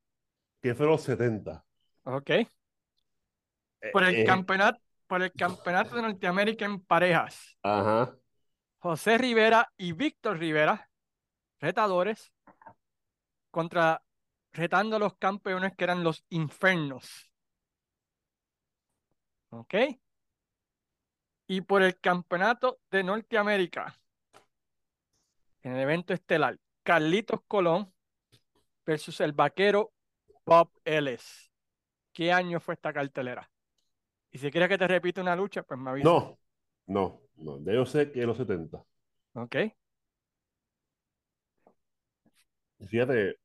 que 0.62 0.76
fue 0.76 0.86
los 0.86 1.02
70. 1.02 1.64
Ok. 2.04 2.30
Eh, 2.30 2.48
Por 3.92 4.04
el 4.04 4.16
eh, 4.18 4.26
campeonato, 4.26 4.80
por 5.08 5.22
el 5.22 5.32
Campeonato 5.32 5.96
de 5.96 6.02
Norteamérica 6.02 6.66
en 6.66 6.80
parejas. 6.82 7.58
Ajá. 7.62 8.16
José 8.80 9.18
Rivera 9.18 9.72
y 9.78 9.94
Víctor 9.94 10.40
Rivera, 10.40 10.90
retadores, 11.60 12.34
contra 13.50 14.03
retando 14.54 14.96
a 14.96 15.00
los 15.00 15.18
campeones 15.18 15.76
que 15.76 15.84
eran 15.84 16.04
los 16.04 16.24
infernos. 16.30 17.30
¿Ok? 19.50 19.76
Y 21.48 21.62
por 21.62 21.84
el 21.84 22.00
Campeonato 22.00 22.80
de 22.90 23.04
Norteamérica, 23.04 24.00
en 25.62 25.74
el 25.74 25.82
evento 25.82 26.14
estelar, 26.14 26.58
Carlitos 26.84 27.42
Colón 27.48 27.94
versus 28.86 29.20
el 29.22 29.34
vaquero 29.34 29.94
Bob 30.46 30.72
Ellis. 30.84 31.52
¿Qué 32.12 32.32
año 32.32 32.60
fue 32.60 32.76
esta 32.76 32.94
cartelera? 32.94 33.50
Y 34.32 34.38
si 34.38 34.52
quieres 34.52 34.70
que 34.70 34.78
te 34.78 34.88
repita 34.88 35.22
una 35.22 35.36
lucha, 35.36 35.64
pues 35.64 35.80
me 35.80 35.92
avisa. 35.92 36.10
No, 36.10 36.40
no, 36.88 37.22
no. 37.36 37.60
De 37.60 37.74
yo 37.76 37.86
sé 37.86 38.12
que 38.12 38.22
es 38.22 38.26
los 38.26 38.38
70. 38.38 38.84
Ok. 39.34 39.56
Fíjate, 42.88 43.38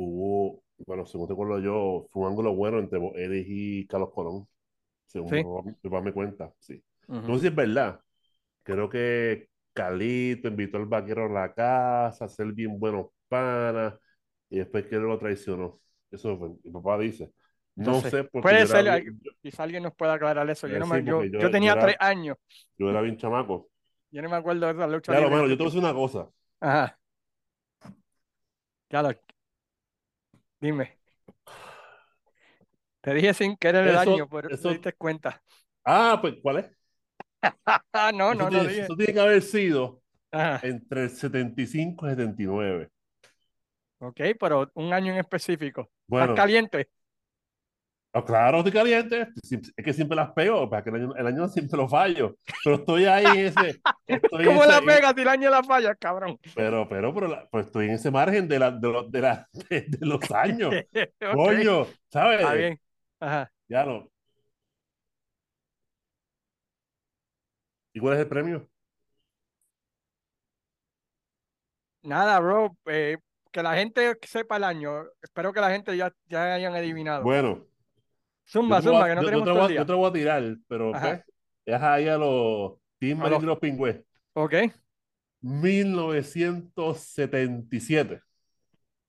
hubo, 0.00 0.62
bueno, 0.86 1.06
según 1.06 1.26
te 1.26 1.32
acuerdo 1.32 1.58
yo, 1.60 2.06
fue 2.10 2.22
un 2.22 2.28
ángulo 2.28 2.54
bueno 2.54 2.78
entre 2.78 2.98
Eddie 2.98 3.44
y 3.46 3.86
Carlos 3.86 4.10
Colón. 4.14 4.48
Según 5.06 5.30
sí. 5.30 5.88
me, 5.88 6.00
me 6.02 6.12
cuenta, 6.12 6.52
sí. 6.58 6.82
No 7.08 7.34
sé 7.34 7.40
si 7.40 7.46
es 7.48 7.54
verdad. 7.54 8.00
Creo 8.62 8.88
que 8.88 9.48
Calito 9.72 10.48
invitó 10.48 10.76
al 10.76 10.86
vaquero 10.86 11.26
a 11.26 11.28
la 11.28 11.52
casa, 11.52 12.24
a 12.24 12.28
ser 12.28 12.52
bien 12.52 12.78
buenos 12.78 13.08
panas, 13.28 13.94
y 14.48 14.58
después 14.58 14.86
que 14.86 14.96
lo 14.96 15.18
traicionó. 15.18 15.80
Eso 16.10 16.38
fue, 16.38 16.50
mi 16.62 16.70
papá 16.70 16.98
dice. 16.98 17.32
No 17.76 18.00
sé, 18.00 18.24
porque 18.24 18.42
puede 18.42 18.66
ser, 18.66 19.04
quizá 19.40 19.62
alguien 19.62 19.82
nos 19.82 19.94
pueda 19.94 20.14
aclarar 20.14 20.48
eso. 20.50 20.68
Yo, 20.68 20.78
no 20.78 20.98
yo, 20.98 21.50
tenía 21.50 21.78
tres 21.78 21.96
años. 21.98 22.36
Yo 22.76 22.90
era 22.90 23.00
bien 23.00 23.16
chamaco. 23.16 23.70
Yo 24.10 24.22
no 24.22 24.28
me 24.28 24.36
acuerdo 24.36 24.66
de 24.66 24.72
esa 24.72 24.86
lucha. 24.86 25.12
Claro, 25.12 25.30
bueno, 25.30 25.46
yo 25.46 25.56
te 25.56 25.62
voy 25.62 25.66
a 25.66 25.70
decir 25.70 25.80
una 25.80 25.94
cosa. 25.94 26.28
Ajá. 26.60 26.98
Claro. 28.88 29.18
Dime. 30.60 30.98
Te 33.00 33.14
dije 33.14 33.32
sin 33.32 33.56
querer 33.56 33.88
el 33.88 33.96
año, 33.96 34.28
pero 34.28 34.50
eso... 34.50 34.68
te 34.68 34.74
diste 34.74 34.92
cuenta. 34.92 35.42
Ah, 35.84 36.18
pues, 36.20 36.34
¿cuál 36.42 36.58
es? 36.58 36.70
no, 38.14 38.34
no, 38.34 38.50
no. 38.50 38.62
Eso 38.62 38.94
tiene 38.94 39.14
que 39.14 39.20
haber 39.20 39.42
sido 39.42 40.02
entre 40.32 41.04
el 41.04 41.10
75 41.10 42.06
y 42.06 42.10
79. 42.10 42.90
Ok, 43.98 44.20
pero 44.38 44.70
un 44.74 44.92
año 44.92 45.12
en 45.12 45.18
específico. 45.18 45.90
Bueno, 46.06 46.34
caliente? 46.34 46.88
Oh, 48.12 48.24
claro, 48.24 48.58
estoy 48.58 48.72
caliente. 48.72 49.28
Es 49.76 49.84
que 49.84 49.92
siempre 49.92 50.16
las 50.16 50.32
pego, 50.32 50.68
para 50.68 50.82
que 50.82 50.90
el 50.90 50.96
año, 50.96 51.14
el 51.14 51.26
año 51.26 51.48
siempre 51.48 51.76
lo 51.76 51.88
fallo. 51.88 52.36
Pero 52.64 52.76
estoy 52.76 53.04
ahí 53.04 53.24
en 53.24 53.46
ese. 53.46 53.80
¿Cómo 54.44 54.64
la 54.64 54.80
pegas 54.80 55.14
si 55.14 55.22
el 55.22 55.28
año 55.28 55.50
la 55.50 55.62
falla, 55.62 55.94
cabrón? 55.94 56.36
Pero, 56.56 56.88
pero, 56.88 57.14
pero 57.14 57.48
pues 57.50 57.66
estoy 57.66 57.86
en 57.86 57.92
ese 57.92 58.10
margen 58.10 58.48
de, 58.48 58.58
la, 58.58 58.72
de, 58.72 59.06
de, 59.08 59.20
la, 59.20 59.48
de, 59.70 59.98
los 60.00 60.30
años. 60.32 60.74
Coño, 61.34 61.86
¿sabes? 62.08 62.40
Está 62.40 62.54
bien. 62.54 62.80
Ajá. 63.20 63.52
Ya 63.68 63.84
lo. 63.84 64.10
¿Y 67.92 68.00
cuál 68.00 68.14
es 68.14 68.20
el 68.20 68.28
premio? 68.28 68.68
Nada, 72.02 72.40
bro. 72.40 72.76
Eh, 72.86 73.18
que 73.52 73.62
la 73.62 73.74
gente 73.74 74.16
sepa 74.22 74.56
el 74.56 74.64
año. 74.64 75.04
Espero 75.22 75.52
que 75.52 75.60
la 75.60 75.70
gente 75.70 75.96
ya, 75.96 76.12
ya 76.26 76.54
hayan 76.54 76.74
adivinado. 76.74 77.22
Bueno, 77.22 77.69
Zumba, 78.50 78.82
zumba, 78.82 79.06
que 79.08 79.14
no 79.14 79.24
tenemos 79.24 79.46
yo 79.46 79.52
te, 79.54 79.60
voy, 79.60 79.74
yo 79.74 79.86
te 79.86 79.92
voy 79.92 80.08
a 80.08 80.12
tirar, 80.12 80.56
pero 80.66 80.90
pues, 80.92 81.20
es 81.66 81.82
ahí 81.82 82.08
a 82.08 82.16
los 82.18 82.72
Team 82.98 83.22
A 83.22 83.28
los- 83.30 83.42
los 83.44 83.58
Pingües. 83.58 84.00
Ok. 84.34 84.54
1977. 85.40 88.20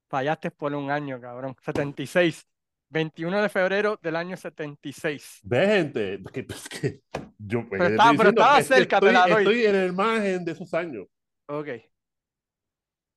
Fallaste 0.10 0.52
por 0.52 0.74
un 0.76 0.92
año, 0.92 1.20
cabrón. 1.20 1.56
76. 1.62 2.46
21 2.90 3.42
de 3.42 3.50
febrero 3.50 3.98
del 4.02 4.16
año 4.18 4.36
76. 4.36 5.40
Ve, 5.44 5.66
gente, 5.66 6.20
que, 6.34 6.46
que 6.46 7.02
yo 7.38 7.66
Pero 7.70 7.86
estaba- 7.86 8.12
pero 8.18 8.30
estaba 8.30 8.60
es 8.60 8.68
que 8.68 8.74
cerca, 8.76 9.00
te 9.00 9.08
estoy, 9.08 9.30
la 9.30 9.36
doy. 9.36 9.44
estoy 9.44 9.66
en 9.66 9.76
el 9.76 9.94
margen 9.94 10.44
de 10.46 10.52
esos 10.52 10.74
años. 10.74 11.08
Ok. 11.48 11.68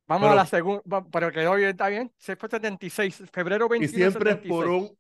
Vamos 0.07 0.27
a 0.27 0.31
Pero- 0.31 0.37
la 0.37 0.47
segunda, 0.47 1.05
pero 1.11 1.33
quedó 1.33 1.55
bien, 1.57 1.71
está 1.71 1.89
bien. 1.89 2.13
Se 2.19 2.37
fue 2.37 2.49
76, 2.49 3.23
febrero 3.33 3.69
21 3.69 3.85
Y 3.85 3.89
siempre 4.11 4.31
es 4.31 4.37
76. 4.37 4.49
por 4.49 4.69
un, 4.69 4.97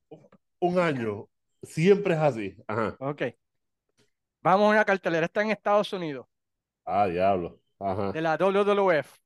un 0.68 0.79
año. 0.79 1.29
Siempre 1.62 2.14
es 2.14 2.20
así. 2.20 2.57
Ajá. 2.66 2.96
Ok. 3.00 3.22
Vamos 4.42 4.66
a 4.66 4.70
una 4.70 4.85
cartelera. 4.85 5.27
Está 5.27 5.42
en 5.42 5.50
Estados 5.50 5.92
Unidos, 5.92 6.27
Ah, 6.85 7.07
diablo. 7.07 7.61
Ajá. 7.79 8.12
de 8.12 8.20
la 8.22 8.37
WWF. 8.37 9.18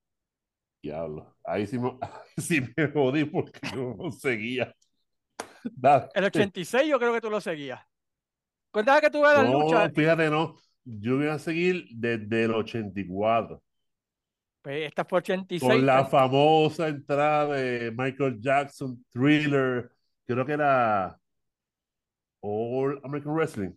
Diablo. 0.83 1.37
Ahí 1.45 1.67
sí 1.67 1.79
me, 1.79 1.91
ahí 2.01 2.43
sí 2.43 2.61
me 2.77 2.89
jodí 2.93 3.25
porque 3.25 3.61
yo 3.75 3.95
no 3.99 4.11
seguía. 4.13 4.75
Dale. 5.65 6.09
El 6.15 6.25
86 6.25 6.89
yo 6.89 6.99
creo 6.99 7.13
que 7.13 7.21
tú 7.21 7.31
lo 7.31 7.41
seguías. 7.41 7.81
Cuéntame 8.71 9.01
que 9.01 9.11
tú 9.11 9.23
la 9.23 9.43
No, 9.43 9.63
lucha. 9.63 9.91
fíjate, 9.91 10.31
no. 10.31 10.57
Yo 10.85 11.17
voy 11.17 11.27
a 11.27 11.39
seguir 11.39 11.87
desde 11.91 12.45
el 12.45 12.55
84. 12.55 13.63
Pues 14.63 14.87
esta 14.87 15.05
fue 15.05 15.19
86. 15.19 15.73
Con 15.73 15.87
la 15.87 15.99
pues, 16.01 16.11
famosa 16.11 16.89
entrada 16.89 17.55
de 17.55 17.91
Michael 17.91 18.41
Jackson, 18.41 19.05
Thriller. 19.11 19.91
Creo 20.27 20.45
que 20.47 20.53
era 20.53 21.19
All 22.41 23.01
American 23.05 23.35
Wrestling. 23.35 23.73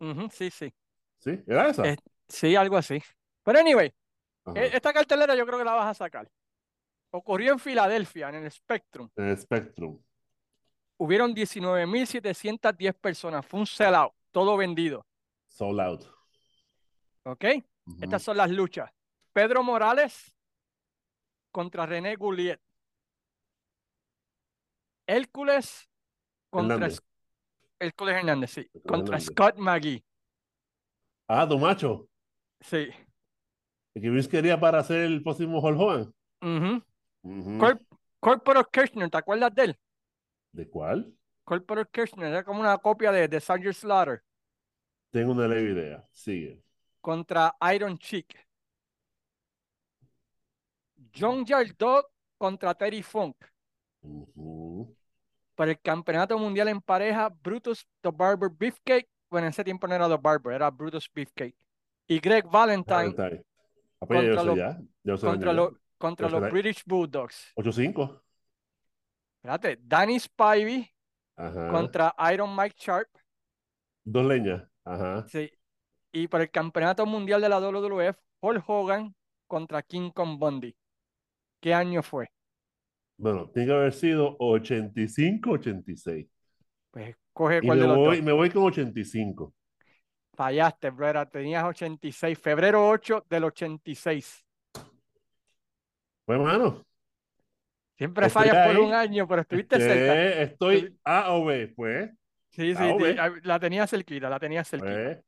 ujú, 0.00 0.28
sí, 0.30 0.50
sí. 0.50 0.72
¿Sí? 1.18 1.42
¿Era 1.46 1.68
esa? 1.68 1.86
Eh, 1.86 1.96
Sí, 2.28 2.56
algo 2.56 2.76
así. 2.76 3.02
Pero 3.42 3.58
anyway, 3.58 3.92
Ajá. 4.44 4.58
e- 4.60 4.74
esta 4.76 4.92
cartelera 4.92 5.34
yo 5.34 5.44
creo 5.46 5.58
que 5.58 5.64
la 5.64 5.74
vas 5.74 5.90
a 5.90 5.94
sacar. 5.94 6.28
Ocurrió 7.10 7.52
en 7.52 7.58
Filadelfia, 7.58 8.30
en 8.30 8.36
el 8.36 8.50
Spectrum. 8.50 9.08
En 9.14 9.28
el 9.28 9.38
Spectrum. 9.38 10.02
Hubieron 10.96 11.34
19.710 11.34 12.94
personas. 12.94 13.46
Fue 13.46 13.60
un 13.60 13.66
sellout, 13.66 14.12
todo 14.32 14.56
vendido. 14.56 15.06
Sold 15.46 15.80
Out. 15.80 16.02
¿Ok? 17.24 17.44
Estas 18.00 18.22
son 18.22 18.36
las 18.36 18.50
luchas. 18.50 18.90
Pedro 19.32 19.62
Morales 19.62 20.34
contra 21.52 21.84
René 21.86 22.16
Gouliet. 22.16 22.60
Hércules 25.06 25.88
contra 26.50 26.74
Hernández. 26.76 27.00
S- 27.84 27.88
Hércules 27.88 28.16
Hernández, 28.16 28.50
sí. 28.50 28.68
Contra. 28.86 29.18
Scott 29.20 29.56
McGee. 29.58 30.04
Ah, 31.28 31.46
tu 31.48 31.58
macho. 31.58 32.08
Sí. 32.60 32.88
El 33.94 34.02
que 34.02 34.10
Vince 34.10 34.28
quería 34.28 34.58
para 34.58 34.78
hacer 34.80 35.00
el 35.02 35.22
próximo 35.22 35.60
Hulk 35.60 35.78
Hogan. 35.78 36.14
Ujú. 36.42 36.82
Ujú. 37.22 37.50
Corp- 37.58 37.86
Corporal 38.20 38.66
Kirchner, 38.72 39.10
¿te 39.10 39.18
acuerdas 39.18 39.54
de 39.54 39.64
él? 39.64 39.78
¿De 40.52 40.68
cuál? 40.68 41.14
Corporal 41.44 41.88
Kirchner 41.90 42.26
era 42.28 42.44
como 42.44 42.60
una 42.60 42.76
copia 42.78 43.12
de, 43.12 43.28
de 43.28 43.40
Sergeant 43.40 43.74
Slaughter 43.76 44.22
Tengo 45.10 45.32
una 45.32 45.46
leve 45.46 45.70
idea. 45.72 46.08
Sigue. 46.12 46.62
contra 47.00 47.54
Iron 47.74 47.98
Chick. 47.98 48.34
John 51.14 51.44
Yardog 51.44 52.06
contra 52.38 52.74
Terry 52.74 53.02
Funk. 53.02 53.36
Ujú. 54.02 54.96
Para 55.54 55.70
el 55.72 55.80
campeonato 55.80 56.36
mundial 56.38 56.68
en 56.68 56.80
pareja, 56.80 57.28
Brutus 57.28 57.86
the 58.00 58.10
Barber 58.12 58.50
Beefcake. 58.50 59.08
Bueno, 59.30 59.46
en 59.46 59.50
ese 59.50 59.64
tiempo 59.64 59.86
no 59.86 59.94
era 59.94 60.08
The 60.08 60.16
Barber, 60.16 60.54
era 60.54 60.70
Brutus 60.70 61.08
Beefcake. 61.12 61.56
Y 62.06 62.18
Greg 62.20 62.44
Valentine 62.46 63.12
Valentine. 63.14 63.44
Ya 64.00 64.22
yo 64.22 64.34
contra 64.34 64.42
los- 64.44 64.56
ya. 64.58 64.78
Sé 65.16 65.26
contra, 65.26 65.52
los 65.52 65.72
contra 65.98 66.28
Yo 66.28 66.40
los 66.40 66.50
British 66.50 66.82
Bulldogs. 66.84 67.46
ya. 67.46 67.52
8-5. 67.62 68.20
Espérate, 69.36 69.78
Danny 69.82 70.18
Spivey 70.18 70.90
Ajá. 71.36 71.70
contra 71.70 72.14
Iron 72.32 72.54
Mike 72.54 72.76
Sharp. 72.78 73.08
Dos 74.04 74.24
leñas. 74.26 74.62
Ajá. 74.84 75.26
Sí. 75.28 75.50
Y 76.12 76.28
para 76.28 76.44
el 76.44 76.50
campeonato 76.50 77.04
mundial 77.06 77.40
de 77.40 77.48
la 77.48 77.58
WWF, 77.60 78.16
Hulk 78.40 78.64
Hogan 78.68 79.14
contra 79.46 79.82
King 79.82 80.10
Kong 80.10 80.38
Bundy. 80.38 80.76
¿Qué 81.60 81.72
año 81.74 82.02
fue? 82.02 82.30
Bueno, 83.16 83.50
tiene 83.50 83.68
que 83.68 83.74
haber 83.74 83.92
sido 83.92 84.36
85-86. 84.38 86.28
Pues 86.90 87.16
coge 87.32 87.60
Y 87.60 87.66
cuál 87.66 87.78
me 87.78 87.82
de 87.82 87.88
los 87.88 87.96
voy, 87.96 88.16
dos. 88.16 88.24
me 88.24 88.32
voy 88.32 88.50
con 88.50 88.64
85. 88.64 89.54
Fallaste, 90.34 90.90
brother. 90.90 91.28
Tenías 91.28 91.64
86. 91.64 92.38
Febrero 92.38 92.88
8 92.88 93.24
del 93.28 93.44
86. 93.44 94.44
Pues, 96.24 96.38
mano, 96.40 96.84
Siempre 97.96 98.28
fallas 98.28 98.66
por 98.66 98.78
un 98.78 98.92
año, 98.92 99.26
pero 99.28 99.42
estuviste 99.42 99.78
cerca. 99.78 100.12
que 100.14 100.42
estoy 100.42 100.98
A 101.04 101.32
o 101.34 101.44
B, 101.44 101.68
pues. 101.76 102.10
Sí, 102.50 102.74
sí, 102.74 102.94
la 103.42 103.58
tenías 103.58 103.90
cerquita, 103.90 104.28
la 104.28 104.38
tenías 104.38 104.68
cerquita. 104.68 104.92
pues. 104.92 105.18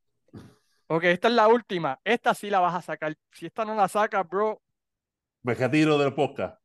Ok, 0.88 1.04
esta 1.04 1.28
es 1.28 1.34
la 1.34 1.48
última. 1.48 2.00
Esta 2.04 2.34
sí 2.34 2.48
la 2.50 2.60
vas 2.60 2.74
a 2.74 2.82
sacar. 2.82 3.16
Si 3.32 3.46
esta 3.46 3.64
no 3.64 3.74
la 3.74 3.88
sacas, 3.88 4.28
bro, 4.28 4.62
Me 5.44 5.54
retiro 5.54 5.96
del 5.96 6.12
podcast. 6.12 6.60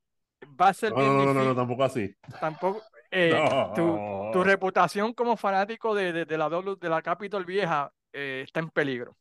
Va 0.60 0.70
a 0.70 0.74
ser 0.74 0.94
No, 0.94 0.98
bien 0.98 1.14
no, 1.18 1.26
no, 1.26 1.34
no, 1.34 1.44
no, 1.46 1.54
difícil. 1.54 1.56
tampoco 1.56 1.84
así. 1.84 2.16
Tampoco. 2.40 2.82
eh, 3.12 3.34
tu, 3.76 3.82
No. 3.82 4.30
tu 4.32 4.44
reputación 4.44 5.14
como 5.14 5.38
fanático 5.38 5.94
de, 5.96 6.14
de, 6.14 6.26
de 6.26 6.38
la, 6.38 6.50
de 6.50 6.90
la 6.90 7.02
Capitol 7.02 7.46
Vieja 7.46 7.92
eh, 8.14 8.42
está 8.46 8.60
en 8.60 8.70
peligro. 8.70 9.16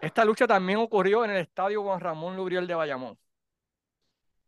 Esta 0.00 0.24
lucha 0.24 0.46
también 0.46 0.78
ocurrió 0.78 1.24
en 1.24 1.32
el 1.32 1.38
estadio 1.38 1.82
Juan 1.82 2.00
Ramón 2.00 2.36
Lubriel 2.36 2.66
de 2.66 2.74
Bayamón. 2.74 3.18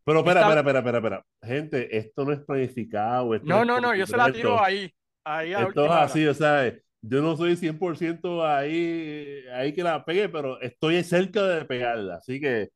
Pero 0.04 0.20
espera, 0.20 0.40
espera, 0.42 0.60
espera, 0.60 0.78
espera, 0.78 0.98
espera. 0.98 1.26
Gente, 1.42 1.96
esto 1.96 2.24
no 2.24 2.32
es 2.32 2.40
planificado. 2.40 3.34
Esto 3.34 3.46
No, 3.46 3.64
no, 3.64 3.80
no, 3.80 3.94
yo 3.94 4.06
se 4.06 4.16
la 4.16 4.32
tiro 4.32 4.62
ahí. 4.62 4.92
Ahí 5.24 5.52
a 5.52 5.62
Esto 5.62 5.84
es 5.84 5.90
hora. 5.90 6.02
así, 6.02 6.26
o 6.26 6.34
sea, 6.34 6.72
yo 7.02 7.20
no 7.20 7.36
soy 7.36 7.56
100% 7.56 8.42
ahí, 8.44 9.42
ahí 9.52 9.72
que 9.74 9.82
la 9.82 10.04
pegue, 10.04 10.28
pero 10.28 10.60
estoy 10.60 11.02
cerca 11.04 11.42
de 11.46 11.64
pegarla. 11.64 12.16
Así 12.16 12.40
que 12.40 12.70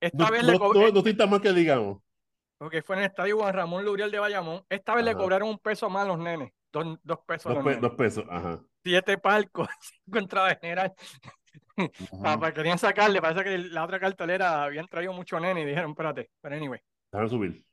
Esta 0.00 0.24
no, 0.24 0.30
vez 0.30 0.42
no, 0.42 0.52
le 0.52 0.58
co- 0.58 0.74
no- 0.74 0.86
eh, 0.86 0.92
no 0.92 1.26
mal 1.28 1.40
que 1.40 1.52
digamos. 1.52 1.98
porque 2.58 2.82
fue 2.82 2.96
en 2.96 3.02
el 3.02 3.08
estadio 3.08 3.38
Juan 3.38 3.54
Ramón 3.54 3.84
Lubriel 3.84 4.10
de 4.10 4.18
Bayamón. 4.18 4.64
Esta 4.68 4.94
vez 4.94 5.04
le 5.04 5.14
cobraron 5.14 5.48
un 5.48 5.58
peso 5.58 5.88
más 5.90 6.04
a 6.04 6.08
los 6.08 6.18
nenes. 6.18 6.52
Dos, 6.72 6.98
dos 7.02 7.18
pesos 7.26 7.46
a 7.46 7.54
Dos, 7.54 7.56
los 7.56 7.64
pe- 7.64 7.70
nenes. 7.70 7.82
dos 7.82 7.94
pesos, 7.98 8.24
ajá. 8.30 8.60
Siete 8.82 9.18
palcos, 9.18 9.68
cinco 10.04 10.18
entradas 10.18 10.58
general. 10.60 10.94
Ujú. 11.76 12.22
Pa- 12.22 12.38
pa- 12.38 12.52
querían 12.52 12.78
sacarle, 12.78 13.20
parece 13.20 13.44
que 13.44 13.58
la 13.58 13.84
otra 13.84 13.98
cartelera 13.98 14.62
habían 14.64 14.86
traído 14.86 15.12
mucho 15.12 15.38
nene 15.40 15.62
y 15.62 15.64
dijeron, 15.64 15.90
espérate, 15.90 16.30
pero 16.40 16.54
anyway, 16.56 16.80
Déjame 17.10 17.28
subir. 17.28 17.64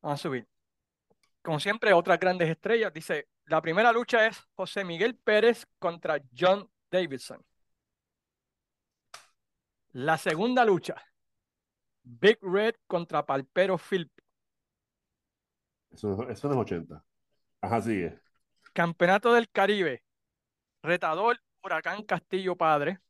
vamos 0.00 0.20
a 0.20 0.22
subir. 0.22 0.46
Como 1.42 1.58
siempre, 1.60 1.92
otras 1.92 2.18
grandes 2.20 2.48
estrellas. 2.48 2.92
Dice, 2.92 3.28
la 3.46 3.60
primera 3.60 3.92
lucha 3.92 4.26
es 4.26 4.42
José 4.54 4.84
Miguel 4.84 5.16
Pérez 5.16 5.66
contra 5.78 6.18
John 6.36 6.68
Davidson. 6.90 7.44
La 9.92 10.16
segunda 10.18 10.64
lucha, 10.64 10.94
Big 12.04 12.38
Red 12.42 12.74
contra 12.86 13.24
Palpero 13.26 13.76
Phil. 13.78 14.10
Eso, 15.90 16.28
eso 16.28 16.50
es 16.50 16.56
80. 16.56 17.04
Ajá, 17.60 17.80
sigue. 17.82 18.20
Campeonato 18.74 19.32
del 19.32 19.48
Caribe, 19.50 20.02
retador 20.82 21.40
Huracán 21.62 22.02
Castillo 22.04 22.56
Padre 22.56 23.00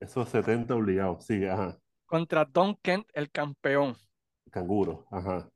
Eso 0.00 0.20
es 0.22 0.28
70 0.28 0.74
obligado. 0.74 1.18
Sigue, 1.22 1.48
ajá. 1.50 1.78
contra 2.06 2.44
Don 2.44 2.76
Kent, 2.76 3.08
el 3.12 3.28
campeón. 3.32 3.96
Canguro, 4.52 5.04
ajá. 5.10 5.50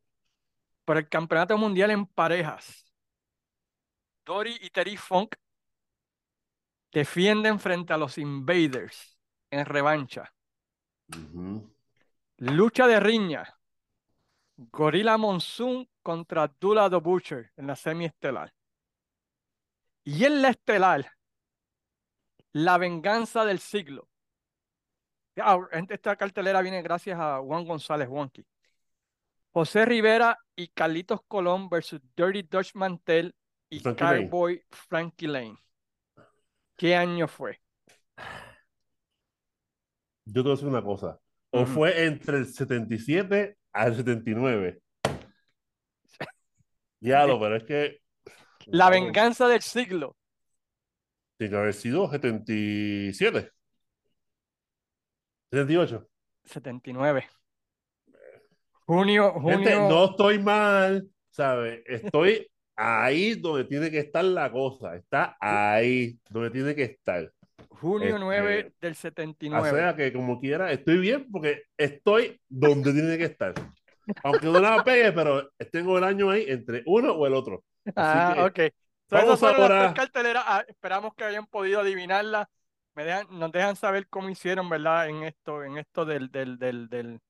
por 0.84 0.96
el 0.96 1.08
Campeonato 1.08 1.58
Mundial 1.58 1.90
en 1.90 2.06
parejas. 2.06 2.84
Dory 4.26 4.58
y 4.60 4.68
Terry 4.70 4.96
Funk 4.98 5.36
defienden 6.92 7.60
frente 7.60 7.92
a 7.92 7.96
los 7.96 8.18
Invaders 8.18 9.16
en 9.50 9.64
revancha. 9.64 10.32
Ujú. 11.10 11.66
Lucha 12.38 12.86
de 12.86 13.00
riña. 13.00 13.52
Gorilla 14.56 15.16
Monsoon 15.16 15.88
contra 16.02 16.44
Abdullah 16.44 16.88
the 16.88 16.96
Butcher 16.96 17.52
en 17.56 17.66
la 17.66 17.76
semiestelar. 17.76 18.52
Y 20.04 20.24
en 20.24 20.40
la 20.40 20.50
estelar, 20.50 21.10
la 22.52 22.78
venganza 22.78 23.44
del 23.44 23.58
siglo. 23.58 24.08
Esta 25.88 26.16
cartelera 26.16 26.62
viene 26.62 26.80
gracias 26.80 27.18
a 27.20 27.38
Juan 27.40 27.66
González 27.66 28.08
Wonky. 28.08 28.46
José 29.50 29.84
Rivera 29.84 30.38
y 30.54 30.68
Carlitos 30.68 31.20
Colón 31.26 31.68
versus 31.68 32.00
Dirty 32.14 32.42
Dutch 32.42 32.74
Mantel 32.74 33.34
y 33.68 33.80
Frankie 33.80 34.04
Lane. 34.04 34.28
Cowboy 34.28 34.64
Frankie 34.70 35.26
Lane. 35.26 35.58
¿Qué 36.76 36.94
año 36.94 37.26
fue? 37.26 37.60
Yo 40.24 40.34
te 40.34 40.42
voy 40.42 40.50
a 40.50 40.54
decir 40.54 40.68
una 40.68 40.82
cosa. 40.82 41.18
O 41.56 41.66
fue 41.66 42.04
entre 42.04 42.38
el 42.38 42.46
77 42.46 43.56
al 43.72 43.96
79. 43.96 44.80
Diablo, 47.00 47.40
pero 47.40 47.56
es 47.56 47.64
que. 47.64 48.00
La 48.66 48.90
venganza 48.90 49.48
del 49.48 49.62
siglo. 49.62 50.16
Tiene 51.38 51.50
que 51.50 51.56
haber 51.56 51.74
sido 51.74 52.10
77. 52.10 53.50
78. 55.50 56.08
79. 56.44 57.28
Junio, 58.86 59.32
junio. 59.32 59.58
Gente, 59.58 59.74
no 59.76 60.04
estoy 60.06 60.38
mal, 60.38 61.08
¿sabes? 61.30 61.82
Estoy 61.86 62.48
ahí 62.76 63.34
donde 63.34 63.64
tiene 63.64 63.90
que 63.90 63.98
estar 63.98 64.24
la 64.24 64.50
cosa. 64.50 64.96
Está 64.96 65.36
ahí 65.40 66.18
donde 66.28 66.50
tiene 66.50 66.74
que 66.74 66.84
estar. 66.84 67.32
Junio 67.80 68.18
9 68.18 68.58
este, 68.58 68.74
del 68.80 68.94
79. 68.94 69.70
O 69.70 69.74
sea 69.74 69.94
que 69.94 70.12
como 70.12 70.40
quiera, 70.40 70.72
estoy 70.72 70.98
bien 70.98 71.30
porque 71.30 71.64
estoy 71.76 72.40
donde 72.48 72.92
tiene 72.92 73.18
que 73.18 73.24
estar. 73.24 73.54
Aunque 74.22 74.46
no 74.46 74.60
la 74.60 74.82
pegue, 74.84 75.12
pero 75.12 75.50
tengo 75.70 75.98
el 75.98 76.04
año 76.04 76.30
ahí 76.30 76.44
entre 76.48 76.82
uno 76.86 77.12
o 77.12 77.26
el 77.26 77.34
otro. 77.34 77.64
ah, 77.96 78.48
ok. 78.48 78.72
vamos 79.10 79.42
ahora... 79.42 79.92
carteleras. 79.94 80.44
Ah, 80.46 80.64
esperamos 80.66 81.14
que 81.14 81.24
hayan 81.24 81.46
podido 81.46 81.80
adivinarla. 81.80 82.48
Me 82.94 83.04
dejan, 83.04 83.26
nos 83.30 83.52
dejan 83.52 83.76
saber 83.76 84.08
cómo 84.08 84.30
hicieron, 84.30 84.68
¿verdad? 84.68 85.08
En 85.08 85.22
esto, 85.24 85.62
en 85.62 85.76
esto 85.76 86.04
del, 86.04 86.30
del, 86.30 86.58
del, 86.58 86.88
del 86.88 87.20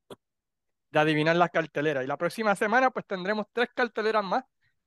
de 0.90 0.98
adivinar 0.98 1.36
las 1.36 1.50
carteleras. 1.50 2.04
Y 2.04 2.06
la 2.06 2.16
próxima 2.16 2.54
semana 2.54 2.90
pues 2.90 3.06
tendremos 3.06 3.46
tres 3.52 3.68
carteleras 3.74 4.24
más. 4.24 4.44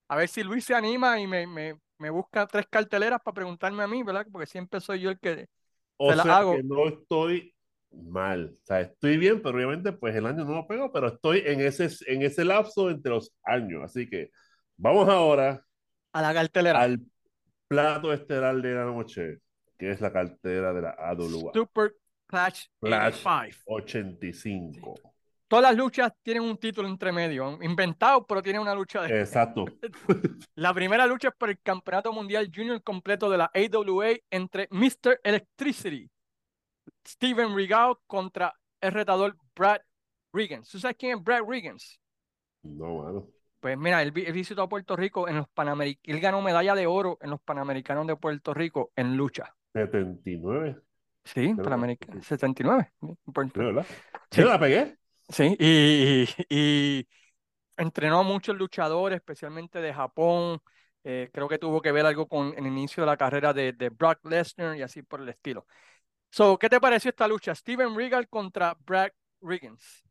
A 0.07 0.15
ver 0.15 0.27
si 0.27 0.43
Luis 0.43 0.65
se 0.65 0.73
anima 0.73 1.19
y 1.19 1.27
me, 1.27 1.45
me, 1.45 1.79
me 1.99 2.09
busca 2.09 2.47
tres 2.47 2.65
carteleras 2.69 3.21
para 3.21 3.35
preguntarme 3.35 3.83
a 3.83 3.87
mí, 3.87 4.01
¿verdad? 4.03 4.25
Porque 4.31 4.47
siempre 4.47 4.79
soy 4.79 5.01
yo 5.01 5.09
el 5.11 5.19
que 5.19 5.47
o 5.97 6.13
sea, 6.13 6.37
hago. 6.37 6.55
que 6.55 6.63
no 6.63 6.87
estoy 6.87 7.53
mal. 7.91 8.51
O 8.53 8.65
sea, 8.65 8.81
estoy 8.81 9.17
bien, 9.17 9.41
pero 9.41 9.57
obviamente 9.57 9.91
pues 9.91 10.15
el 10.15 10.25
año 10.25 10.45
no 10.45 10.55
lo 10.55 10.67
pego, 10.67 10.91
pero 10.91 11.07
estoy 11.07 11.43
en 11.45 11.61
ese, 11.61 11.89
en 12.11 12.21
ese 12.21 12.45
lapso 12.45 12.89
entre 12.89 13.11
los 13.11 13.35
años. 13.43 13.83
Así 13.83 14.09
que 14.09 14.31
vamos 14.77 15.07
ahora 15.09 15.63
a 16.13 16.21
la 16.21 16.33
cartelera. 16.33 16.81
Al 16.81 17.01
plato 17.67 18.13
estelar 18.13 18.55
de 18.61 18.73
la 18.73 18.85
noche, 18.85 19.39
que 19.77 19.91
es 19.91 20.01
la 20.01 20.11
cartera 20.11 20.73
de 20.73 20.81
la 20.81 20.91
AWA. 20.91 21.51
Super 21.53 21.95
Clash, 22.25 22.65
Clash 22.79 23.23
85 23.65 24.95
todas 25.49 25.63
las 25.63 25.75
luchas 25.75 26.13
tienen 26.23 26.43
un 26.43 26.57
título 26.57 26.87
entre 26.87 27.11
medio, 27.11 27.61
inventado, 27.61 28.25
pero 28.25 28.41
tienen 28.41 28.61
una 28.61 28.73
lucha 28.73 29.01
de. 29.01 29.19
Exacto. 29.19 29.65
La 30.55 30.73
primera 30.73 31.05
lucha 31.05 31.29
es 31.29 31.35
por 31.35 31.49
el 31.49 31.59
Campeonato 31.59 32.13
Mundial 32.13 32.49
Junior 32.55 32.81
completo 32.81 33.29
de 33.29 33.37
la 33.37 33.51
AWA 33.53 34.11
entre 34.29 34.67
Mr. 34.71 35.19
Electricity, 35.23 36.09
Steven 37.05 37.53
Regal 37.55 37.95
contra 38.07 38.53
el 38.79 38.91
retador 38.93 39.35
Brad 39.55 39.81
Riggins. 40.31 40.69
¿Tú 40.69 40.79
sabes 40.79 40.95
quién 40.97 41.17
es 41.17 41.23
Brad 41.23 41.41
Riggins? 41.45 41.99
No, 42.63 42.93
bueno. 42.93 43.27
Pues 43.59 43.77
mira, 43.77 44.01
él, 44.01 44.11
visitó 44.11 44.61
a 44.61 44.69
Puerto 44.69 44.95
Rico 44.95 45.27
en 45.27 45.37
los 45.37 45.49
Panamericanos. 45.49 46.15
Él 46.15 46.21
ganó 46.21 46.41
medalla 46.41 46.75
de 46.75 46.87
oro 46.87 47.17
en 47.21 47.31
los 47.31 47.41
Panamericanos 47.41 48.07
de 48.07 48.15
Puerto 48.15 48.53
Rico 48.53 48.91
en 48.95 49.17
lucha. 49.17 49.53
79. 49.73 50.77
Sí, 51.25 51.53
Panamericanos. 51.55 52.25
79. 52.25 52.93
¿Verdad? 53.55 53.85
Sí. 54.31 54.43
la 54.43 54.59
pegué? 54.59 54.97
Sí, 55.29 55.55
y, 55.59 56.27
y, 56.49 57.07
entrenó 57.77 58.19
a 58.19 58.23
muchos 58.23 58.57
luchadores, 58.57 59.17
especialmente 59.17 59.79
de 59.79 59.93
Japón. 59.93 60.59
Eh, 61.03 61.29
creo 61.31 61.47
que 61.47 61.57
tuvo 61.57 61.81
que 61.81 61.91
ver 61.91 62.05
algo 62.05 62.27
con 62.27 62.53
el 62.57 62.67
inicio 62.67 63.03
de 63.03 63.07
la 63.07 63.17
carrera 63.17 63.53
de, 63.53 63.73
de 63.73 63.89
Brock 63.89 64.25
Lesnar 64.25 64.75
y 64.75 64.81
así 64.81 65.01
por 65.01 65.21
el 65.21 65.29
estilo. 65.29 65.65
So, 66.31 66.57
¿Qué 66.57 66.67
te 66.67 66.79
pareció 66.79 67.09
esta 67.09 67.27
lucha? 67.27 67.55
Steven 67.55 67.95
Regal 67.95 68.27
contra 68.27 68.75
Brad 68.85 69.11
Riggins. 69.41 70.03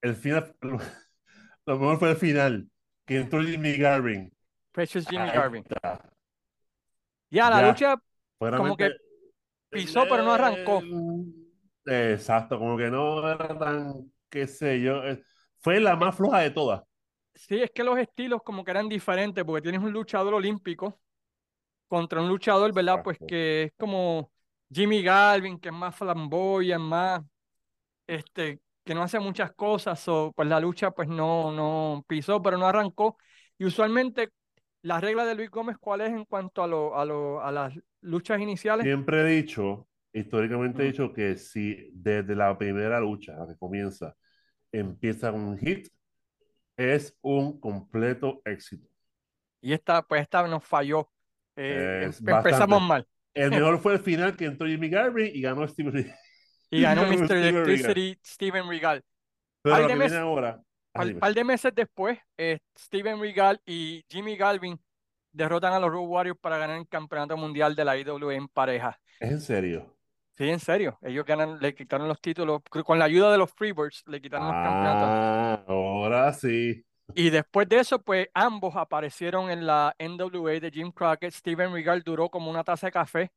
El 0.00 0.14
final, 0.14 0.54
lo 1.66 1.78
mejor 1.78 1.98
fue 1.98 2.10
el 2.10 2.16
final, 2.16 2.70
que 3.04 3.18
entró 3.18 3.42
Jimmy 3.42 3.76
Garvin. 3.76 4.32
Precious 4.72 5.06
Jimmy 5.08 5.30
Garvin. 5.30 5.64
Ya, 7.30 7.50
la 7.50 7.68
lucha 7.68 7.96
como 8.38 8.76
que 8.76 8.92
pisó, 9.70 10.04
pero 10.08 10.22
no 10.22 10.32
arrancó. 10.32 10.82
Exacto, 11.86 12.58
como 12.58 12.76
que 12.76 12.90
no 12.90 13.28
era 13.30 13.58
tan, 13.58 14.12
qué 14.28 14.46
sé 14.46 14.80
yo, 14.80 15.04
eh, 15.04 15.22
fue 15.58 15.80
la 15.80 15.96
más 15.96 16.16
floja 16.16 16.40
de 16.40 16.50
todas. 16.50 16.82
Sí, 17.34 17.62
es 17.62 17.70
que 17.70 17.84
los 17.84 17.98
estilos 17.98 18.42
como 18.42 18.64
que 18.64 18.70
eran 18.70 18.88
diferentes, 18.88 19.44
porque 19.44 19.62
tienes 19.62 19.80
un 19.80 19.92
luchador 19.92 20.34
olímpico 20.34 20.98
contra 21.86 22.20
un 22.20 22.28
luchador, 22.28 22.72
¿verdad? 22.72 23.02
Pues 23.04 23.18
que 23.26 23.64
es 23.64 23.72
como 23.78 24.32
Jimmy 24.70 25.02
Galvin, 25.02 25.58
que 25.60 25.68
es 25.68 25.74
más 25.74 25.94
flamboyante, 25.94 26.84
más, 26.84 27.22
este, 28.06 28.60
que 28.84 28.94
no 28.94 29.02
hace 29.02 29.20
muchas 29.20 29.52
cosas, 29.52 30.06
o 30.08 30.32
pues 30.34 30.48
la 30.48 30.58
lucha 30.60 30.90
pues 30.90 31.08
no, 31.08 31.52
no 31.52 32.04
pisó, 32.08 32.42
pero 32.42 32.58
no 32.58 32.66
arrancó. 32.66 33.18
Y 33.58 33.64
usualmente 33.64 34.30
la 34.82 35.00
regla 35.00 35.24
de 35.24 35.34
Luis 35.34 35.50
Gómez, 35.50 35.76
¿cuál 35.78 36.00
es 36.00 36.10
en 36.10 36.24
cuanto 36.24 36.62
a, 36.62 36.66
lo, 36.66 36.96
a, 36.98 37.04
lo, 37.04 37.40
a 37.42 37.52
las 37.52 37.74
luchas 38.00 38.40
iniciales? 38.40 38.84
Siempre 38.84 39.20
he 39.20 39.24
dicho 39.24 39.86
históricamente 40.16 40.82
he 40.82 40.86
dicho 40.86 41.12
que 41.12 41.36
si 41.36 41.90
desde 41.92 42.34
la 42.34 42.56
primera 42.56 42.98
lucha, 43.00 43.36
la 43.36 43.46
que 43.46 43.56
comienza, 43.56 44.14
empieza 44.72 45.30
un 45.30 45.58
hit, 45.58 45.88
es 46.76 47.16
un 47.20 47.60
completo 47.60 48.40
éxito. 48.44 48.88
Y 49.60 49.72
esta, 49.72 50.02
pues 50.02 50.22
esta 50.22 50.46
nos 50.46 50.64
falló. 50.64 51.10
Eh, 51.56 52.10
empezamos 52.26 52.82
mal. 52.82 53.06
El 53.34 53.50
mejor 53.50 53.78
fue 53.80 53.94
el 53.94 54.00
final 54.00 54.36
que 54.36 54.46
entró 54.46 54.66
Jimmy 54.66 54.88
Garvin 54.88 55.30
y 55.34 55.40
ganó 55.40 55.66
Steven 55.68 55.92
Regal. 55.92 56.18
Y 56.68 56.82
ganó 56.82 57.02
Mr. 57.06 57.36
Electricity 57.36 58.18
Steven 58.24 58.68
Regal. 58.68 59.00
Pero 59.62 59.76
ahora, 59.76 60.60
Un 60.94 61.18
par 61.20 61.32
de 61.32 61.44
meses 61.44 61.72
después, 61.72 62.18
eh, 62.36 62.58
Steven 62.76 63.20
Regal 63.20 63.60
y 63.64 64.04
Jimmy 64.08 64.36
Galvin 64.36 64.76
derrotan 65.30 65.74
a 65.74 65.78
los 65.78 65.90
Road 65.90 66.08
Warriors 66.08 66.38
para 66.40 66.58
ganar 66.58 66.78
el 66.78 66.88
campeonato 66.88 67.36
mundial 67.36 67.76
de 67.76 67.84
la 67.84 67.96
IW 67.96 68.30
en 68.30 68.48
pareja. 68.48 68.98
¿Es 69.20 69.30
en 69.30 69.40
serio? 69.40 69.95
Sí, 70.36 70.50
en 70.50 70.60
serio. 70.60 70.98
Ellos 71.00 71.24
ganan, 71.24 71.58
le 71.60 71.74
quitaron 71.74 72.08
los 72.08 72.20
títulos. 72.20 72.60
Con 72.84 72.98
la 72.98 73.06
ayuda 73.06 73.32
de 73.32 73.38
los 73.38 73.50
Freebirds, 73.52 74.04
le 74.06 74.20
quitaron 74.20 74.46
los 74.46 74.54
campeonatos. 74.54 75.08
Ah, 75.08 75.64
ahora 75.66 76.32
sí. 76.34 76.84
Y 77.14 77.30
después 77.30 77.68
de 77.68 77.78
eso, 77.78 78.02
pues 78.02 78.28
ambos 78.34 78.76
aparecieron 78.76 79.50
en 79.50 79.66
la 79.66 79.94
NWA 79.98 80.60
de 80.60 80.70
Jim 80.70 80.92
Crockett. 80.92 81.32
Steven 81.32 81.72
Regal 81.72 82.02
duró 82.02 82.28
como 82.28 82.50
una 82.50 82.64
taza 82.64 82.88
de 82.88 82.92
café 82.92 83.30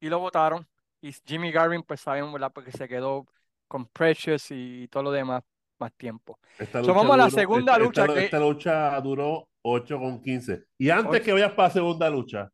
y 0.00 0.08
lo 0.08 0.18
votaron. 0.18 0.66
Y 1.02 1.12
Jimmy 1.26 1.52
Garvin, 1.52 1.82
pues 1.82 2.00
sabemos, 2.00 2.32
¿verdad? 2.32 2.52
Porque 2.54 2.72
se 2.72 2.88
quedó 2.88 3.26
con 3.68 3.86
Precious 3.86 4.50
y 4.50 4.88
todo 4.88 5.02
lo 5.02 5.10
demás 5.10 5.42
más 5.78 5.92
tiempo. 5.92 6.38
Esta 6.58 6.80
vamos 6.80 7.10
a 7.10 7.16
la 7.18 7.30
segunda 7.30 7.76
lucha. 7.78 8.06
Esta, 8.16 8.38
lucha 8.38 8.98
duró 9.02 9.46
8 9.60 9.98
con 9.98 10.22
15. 10.22 10.64
Y 10.78 10.88
antes 10.88 11.20
que 11.20 11.34
vayas 11.34 11.52
para 11.52 11.68
la 11.68 11.74
segunda 11.74 12.08
lucha, 12.08 12.50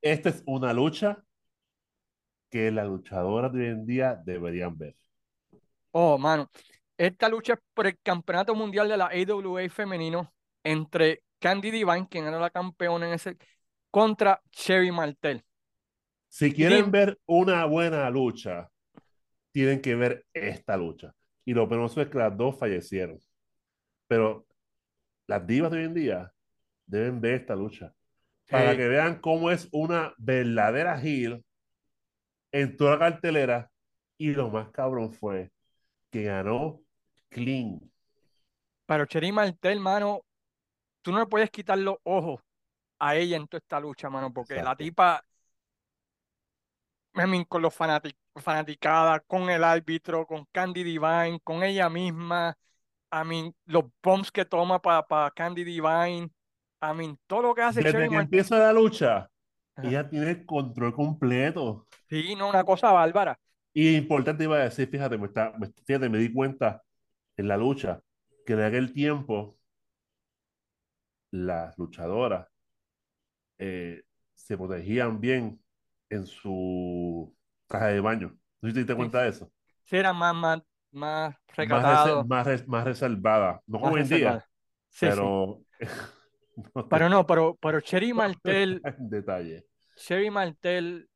esta 0.00 0.28
es 0.30 0.42
una 0.46 0.72
lucha 0.72 1.22
que 2.50 2.70
las 2.70 2.86
luchadoras 2.86 3.52
de 3.52 3.60
hoy 3.60 3.66
en 3.68 3.86
día 3.86 4.20
deberían 4.24 4.76
ver. 4.76 4.96
Oh, 5.92 6.18
mano. 6.18 6.50
Esta 6.98 7.28
lucha 7.28 7.54
es 7.54 7.60
por 7.72 7.86
el 7.86 7.98
campeonato 8.02 8.54
mundial 8.54 8.88
de 8.88 8.96
la 8.96 9.06
AWA 9.06 9.68
femenino 9.70 10.32
entre 10.62 11.22
Candy 11.38 11.70
Divine, 11.70 12.06
quien 12.10 12.26
era 12.26 12.38
la 12.38 12.50
campeona 12.50 13.08
en 13.08 13.14
ese, 13.14 13.38
contra 13.90 14.42
Sherry 14.52 14.92
Martel. 14.92 15.42
Si 16.28 16.52
quieren 16.52 16.90
ver 16.90 17.18
una 17.26 17.64
buena 17.64 18.08
lucha, 18.10 18.70
tienen 19.50 19.80
que 19.80 19.94
ver 19.94 20.26
esta 20.32 20.76
lucha. 20.76 21.14
Y 21.44 21.54
lo 21.54 21.68
penoso 21.68 22.00
es 22.02 22.08
que 22.08 22.18
las 22.18 22.36
dos 22.36 22.58
fallecieron. 22.58 23.18
Pero 24.06 24.46
las 25.26 25.46
divas 25.46 25.70
de 25.70 25.78
hoy 25.78 25.84
en 25.84 25.94
día 25.94 26.32
deben 26.86 27.20
ver 27.20 27.34
esta 27.34 27.56
lucha. 27.56 27.94
Para 28.48 28.76
que 28.76 28.88
vean 28.88 29.20
cómo 29.20 29.50
es 29.50 29.68
una 29.72 30.12
verdadera 30.18 31.00
heel 31.00 31.44
en 32.52 32.76
toda 32.76 32.92
la 32.92 32.98
cartelera 32.98 33.70
y 34.18 34.32
lo 34.32 34.50
más 34.50 34.70
cabrón 34.70 35.12
fue 35.12 35.50
que 36.10 36.24
ganó 36.24 36.80
clean. 37.28 37.80
Pero 38.86 39.06
Cherry 39.06 39.32
Martel, 39.32 39.80
mano, 39.80 40.24
tú 41.02 41.12
no 41.12 41.20
le 41.20 41.26
puedes 41.26 41.50
quitar 41.50 41.78
los 41.78 41.96
ojos 42.02 42.40
a 42.98 43.16
ella 43.16 43.36
en 43.36 43.46
toda 43.46 43.58
esta 43.58 43.80
lucha, 43.80 44.10
mano, 44.10 44.32
porque 44.32 44.62
la 44.62 44.76
tipa, 44.76 45.24
con 47.48 47.62
los 47.62 47.74
fanáticos, 47.74 48.20
fanaticada, 48.36 49.20
con 49.20 49.48
el 49.48 49.64
árbitro, 49.64 50.26
con 50.26 50.44
Candy 50.52 50.82
Divine, 50.82 51.40
con 51.42 51.62
ella 51.62 51.88
misma, 51.88 52.56
I 53.12 53.24
mean, 53.26 53.54
los 53.66 53.84
bombs 54.02 54.30
que 54.30 54.44
toma 54.44 54.80
para 54.80 55.30
Candy 55.30 55.64
Divine, 55.64 56.30
I 56.82 56.94
mean, 56.94 57.18
todo 57.26 57.42
lo 57.42 57.54
que 57.54 57.62
hace 57.62 57.82
Desde 57.82 58.08
que 58.08 58.16
empieza 58.16 58.58
la 58.58 58.72
lucha, 58.72 59.30
ella 59.82 60.08
tiene 60.08 60.30
el 60.30 60.46
control 60.46 60.94
completo. 60.94 61.86
Sí, 62.08 62.34
no, 62.36 62.48
una 62.48 62.64
cosa 62.64 62.92
bárbara. 62.92 63.38
Y 63.72 63.96
importante 63.96 64.44
iba 64.44 64.56
a 64.56 64.64
decir, 64.64 64.88
fíjate, 64.88 65.16
me, 65.16 65.26
está, 65.26 65.52
fíjate, 65.86 66.08
me 66.08 66.18
di 66.18 66.32
cuenta 66.32 66.82
en 67.36 67.48
la 67.48 67.56
lucha 67.56 68.00
que 68.44 68.56
de 68.56 68.66
aquel 68.66 68.92
tiempo 68.92 69.58
las 71.30 71.78
luchadoras 71.78 72.48
eh, 73.58 74.02
se 74.34 74.56
protegían 74.56 75.20
bien 75.20 75.62
en 76.08 76.26
su 76.26 77.34
caja 77.68 77.88
de 77.88 78.00
baño. 78.00 78.36
¿No 78.60 78.72
te 78.72 78.80
diste 78.80 78.94
cuenta 78.94 79.22
de 79.22 79.28
eso? 79.28 79.52
Sí, 79.84 79.96
era 79.96 80.12
más, 80.12 80.34
más, 80.34 80.62
más 80.90 81.36
recatado. 81.54 82.24
Más, 82.24 82.66
más, 82.66 82.84
reservada. 82.84 83.62
No 83.66 83.80
como 83.80 83.94
hoy 83.94 84.00
en 84.00 84.08
día, 84.08 84.44
pero... 84.98 85.60
pero 86.90 87.08
no, 87.08 87.26
pero, 87.26 87.56
pero 87.60 87.80
Cherry 87.80 88.12
Martel... 88.14 88.82
detalle. 88.98 89.69
Sherry 90.00 90.30
Martel, 90.30 91.08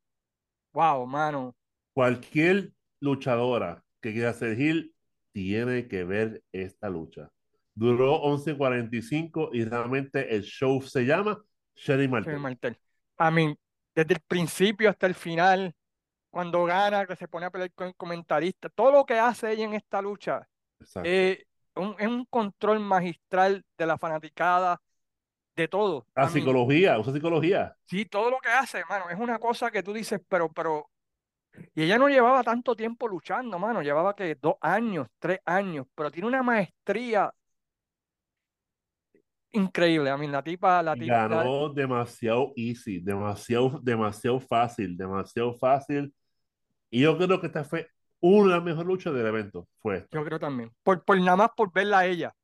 wow, 0.73 1.07
mano. 1.07 1.57
Cualquier 1.95 2.73
luchadora 3.01 3.83
que 4.01 4.13
quiera 4.13 4.33
ser 4.35 4.61
heel 4.61 4.95
tiene 5.33 5.89
que 5.89 6.05
ver 6.05 6.43
esta 6.53 6.91
lucha. 6.91 7.31
Duró 7.75 8.21
11.45 8.23 9.51
y 9.53 9.65
realmente 9.65 10.35
el 10.35 10.43
show 10.43 10.83
se 10.83 11.07
llama 11.07 11.43
Sherry 11.75 12.09
Martel. 12.09 12.33
Sherry 12.33 12.43
Martel. 12.43 12.79
A 13.17 13.31
mí, 13.31 13.57
desde 13.95 14.15
el 14.15 14.21
principio 14.21 14.91
hasta 14.91 15.07
el 15.07 15.15
final, 15.15 15.75
cuando 16.31 16.65
gana, 16.65 17.07
que 17.07 17.17
se 17.17 17.27
pone 17.27 17.47
a 17.47 17.51
pelear 17.51 17.73
con 17.73 17.89
el 17.89 17.95
comentarista, 17.97 18.69
todo 18.69 18.93
lo 18.93 19.07
que 19.07 19.19
hace 19.19 19.53
ella 19.53 19.65
en 19.65 19.75
esta 19.75 20.03
lucha 20.03 20.47
eh, 21.03 21.47
un, 21.75 21.97
es 21.99 22.07
un 22.07 22.25
control 22.27 22.81
magistral 22.81 23.65
de 23.79 23.87
la 23.87 23.97
fanaticada, 23.97 24.81
de 25.57 25.69
todo. 25.69 26.07
La 26.15 26.29
psicología, 26.29 26.99
usa 26.99 27.13
psicología. 27.13 27.77
Sí, 27.87 28.07
todo 28.07 28.31
lo 28.31 28.39
que 28.39 28.49
hace, 28.49 28.79
hermano, 28.79 29.11
es 29.11 29.19
una 29.19 29.39
cosa 29.39 29.71
que 29.71 29.83
tú 29.83 29.93
dices, 29.93 30.21
pero, 30.29 30.53
pero, 30.53 30.91
y 31.75 31.83
ella 31.83 31.99
no 31.99 32.09
llevaba 32.09 32.43
tanto 32.43 32.75
tiempo 32.75 33.09
luchando, 33.09 33.59
mano, 33.59 33.83
llevaba 33.83 34.15
que 34.15 34.35
dos 34.35 34.57
años, 34.61 35.09
tres 35.19 35.41
años, 35.45 35.87
pero 35.95 36.11
tiene 36.11 36.29
una 36.29 36.43
maestría 36.43 37.33
increíble. 39.55 40.11
A 40.11 40.17
mí, 40.17 40.27
la 40.27 40.43
tipa, 40.43 40.83
la 40.83 40.95
tipa. 40.95 41.29
Ganó 41.29 41.69
demasiado 41.69 42.53
easy, 42.57 43.01
demasiado, 43.01 43.81
demasiado 43.83 44.41
fácil, 44.41 44.97
demasiado 44.97 45.55
fácil. 45.55 46.13
Y 46.91 47.03
yo 47.03 47.17
creo 47.17 47.41
que 47.41 47.47
esta 47.47 47.65
fue 47.65 47.89
una 48.21 48.51
de 48.51 48.57
las 48.57 48.65
mejores 48.65 48.87
luchas 48.87 49.15
del 49.15 49.27
evento. 49.27 49.69
Fue 49.81 50.07
Yo 50.11 50.25
creo 50.25 50.39
también. 50.39 50.71
Por, 50.83 51.05
por 51.05 51.19
nada 51.19 51.37
más 51.37 51.51
por 51.57 51.73
verla 51.73 52.01
a 52.01 52.07
ella. 52.07 52.35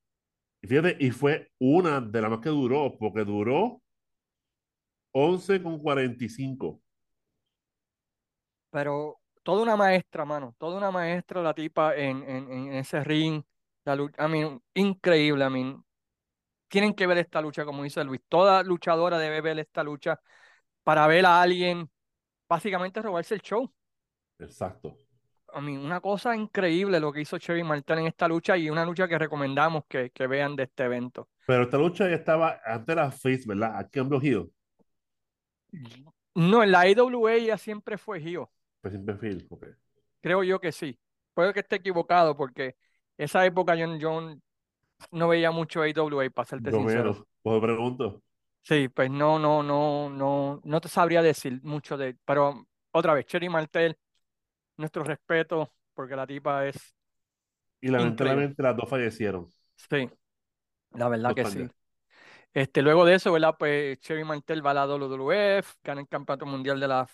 Y 0.62 0.66
fíjate, 0.68 0.96
y 1.00 1.10
fue 1.10 1.50
una 1.58 2.00
de 2.00 2.20
las 2.22 2.30
más 2.30 2.40
que 2.40 2.48
duró, 2.50 2.96
porque 2.98 3.24
duró 3.24 3.82
11 5.12 5.62
con 5.62 5.78
45. 5.78 6.82
Pero 8.70 9.20
toda 9.42 9.62
una 9.62 9.76
maestra, 9.76 10.24
mano. 10.24 10.54
Toda 10.58 10.76
una 10.78 10.90
maestra 10.90 11.42
la 11.42 11.54
tipa 11.54 11.94
en, 11.96 12.22
en, 12.28 12.50
en 12.52 12.74
ese 12.74 13.02
ring. 13.04 13.42
La 13.84 13.96
lucha, 13.96 14.22
a 14.24 14.28
mí, 14.28 14.42
increíble, 14.74 15.44
a 15.44 15.50
mí. 15.50 15.76
Tienen 16.68 16.94
que 16.94 17.06
ver 17.06 17.18
esta 17.18 17.40
lucha, 17.40 17.64
como 17.64 17.84
dice 17.84 18.04
Luis. 18.04 18.20
Toda 18.28 18.62
luchadora 18.62 19.18
debe 19.18 19.40
ver 19.40 19.58
esta 19.58 19.82
lucha 19.84 20.20
para 20.84 21.06
ver 21.08 21.26
a 21.26 21.42
alguien 21.42 21.90
básicamente 22.48 23.02
robarse 23.02 23.34
el 23.36 23.42
show. 23.42 23.72
Exacto. 24.40 24.96
A 25.52 25.60
mí, 25.60 25.76
una 25.76 26.00
cosa 26.00 26.36
increíble 26.36 27.00
lo 27.00 27.12
que 27.12 27.20
hizo 27.20 27.38
Chevy 27.38 27.62
Martel 27.62 28.00
en 28.00 28.06
esta 28.06 28.28
lucha 28.28 28.56
y 28.56 28.70
una 28.70 28.84
lucha 28.84 29.08
que 29.08 29.18
recomendamos 29.18 29.84
que, 29.88 30.10
que 30.10 30.26
vean 30.26 30.56
de 30.56 30.64
este 30.64 30.84
evento. 30.84 31.28
Pero 31.46 31.64
esta 31.64 31.78
lucha 31.78 32.08
ya 32.08 32.16
estaba 32.16 32.60
antes 32.64 32.86
de 32.86 32.94
la 32.94 33.10
Face, 33.10 33.42
¿verdad? 33.46 33.76
Aquí 33.76 33.98
en 33.98 34.12
Hill. 34.22 34.52
No, 36.34 36.62
en 36.62 36.70
la 36.70 36.88
IWA 36.88 37.38
ya 37.38 37.58
siempre 37.58 37.98
fue 37.98 38.20
Hill. 38.20 38.46
Pues 38.80 38.92
siempre 38.92 39.16
fue 39.16 39.36
ok. 39.48 39.66
Creo 40.20 40.42
yo 40.44 40.60
que 40.60 40.72
sí. 40.72 40.98
Puede 41.34 41.52
que 41.52 41.60
esté 41.60 41.76
equivocado 41.76 42.36
porque 42.36 42.76
esa 43.16 43.44
época 43.44 43.74
yo, 43.74 43.96
yo 43.96 44.36
no 45.10 45.28
veía 45.28 45.50
mucho 45.50 45.82
AWA, 45.82 46.30
para 46.30 46.46
serte 46.46 46.72
sincero. 46.72 47.26
pues 47.42 47.60
pregunto. 47.60 48.22
Sí, 48.62 48.88
pues 48.88 49.10
no, 49.10 49.38
no, 49.38 49.62
no, 49.62 50.10
no, 50.10 50.60
no 50.62 50.80
te 50.80 50.88
sabría 50.88 51.22
decir 51.22 51.60
mucho 51.62 51.96
de, 51.96 52.16
pero 52.24 52.66
otra 52.92 53.14
vez, 53.14 53.26
Cherry 53.26 53.48
Martel, 53.48 53.96
nuestro 54.80 55.04
respeto, 55.04 55.72
porque 55.94 56.16
la 56.16 56.26
tipa 56.26 56.66
es. 56.66 56.96
Y 57.80 57.88
lamentablemente 57.88 58.62
las 58.62 58.76
dos 58.76 58.88
fallecieron. 58.88 59.48
Sí, 59.76 60.10
la 60.92 61.08
verdad 61.08 61.34
que 61.34 61.44
sí. 61.44 61.68
Este, 62.52 62.82
luego 62.82 63.04
de 63.04 63.14
eso, 63.14 63.32
¿verdad? 63.32 63.54
Pues 63.58 64.00
Cherry 64.00 64.24
Martel 64.24 64.64
va 64.64 64.72
a 64.72 64.74
la 64.74 64.86
WWF, 64.86 65.74
gana 65.84 66.00
el 66.00 66.08
campeonato 66.08 66.46
mundial 66.46 66.80
de 66.80 66.88
la 66.88 67.06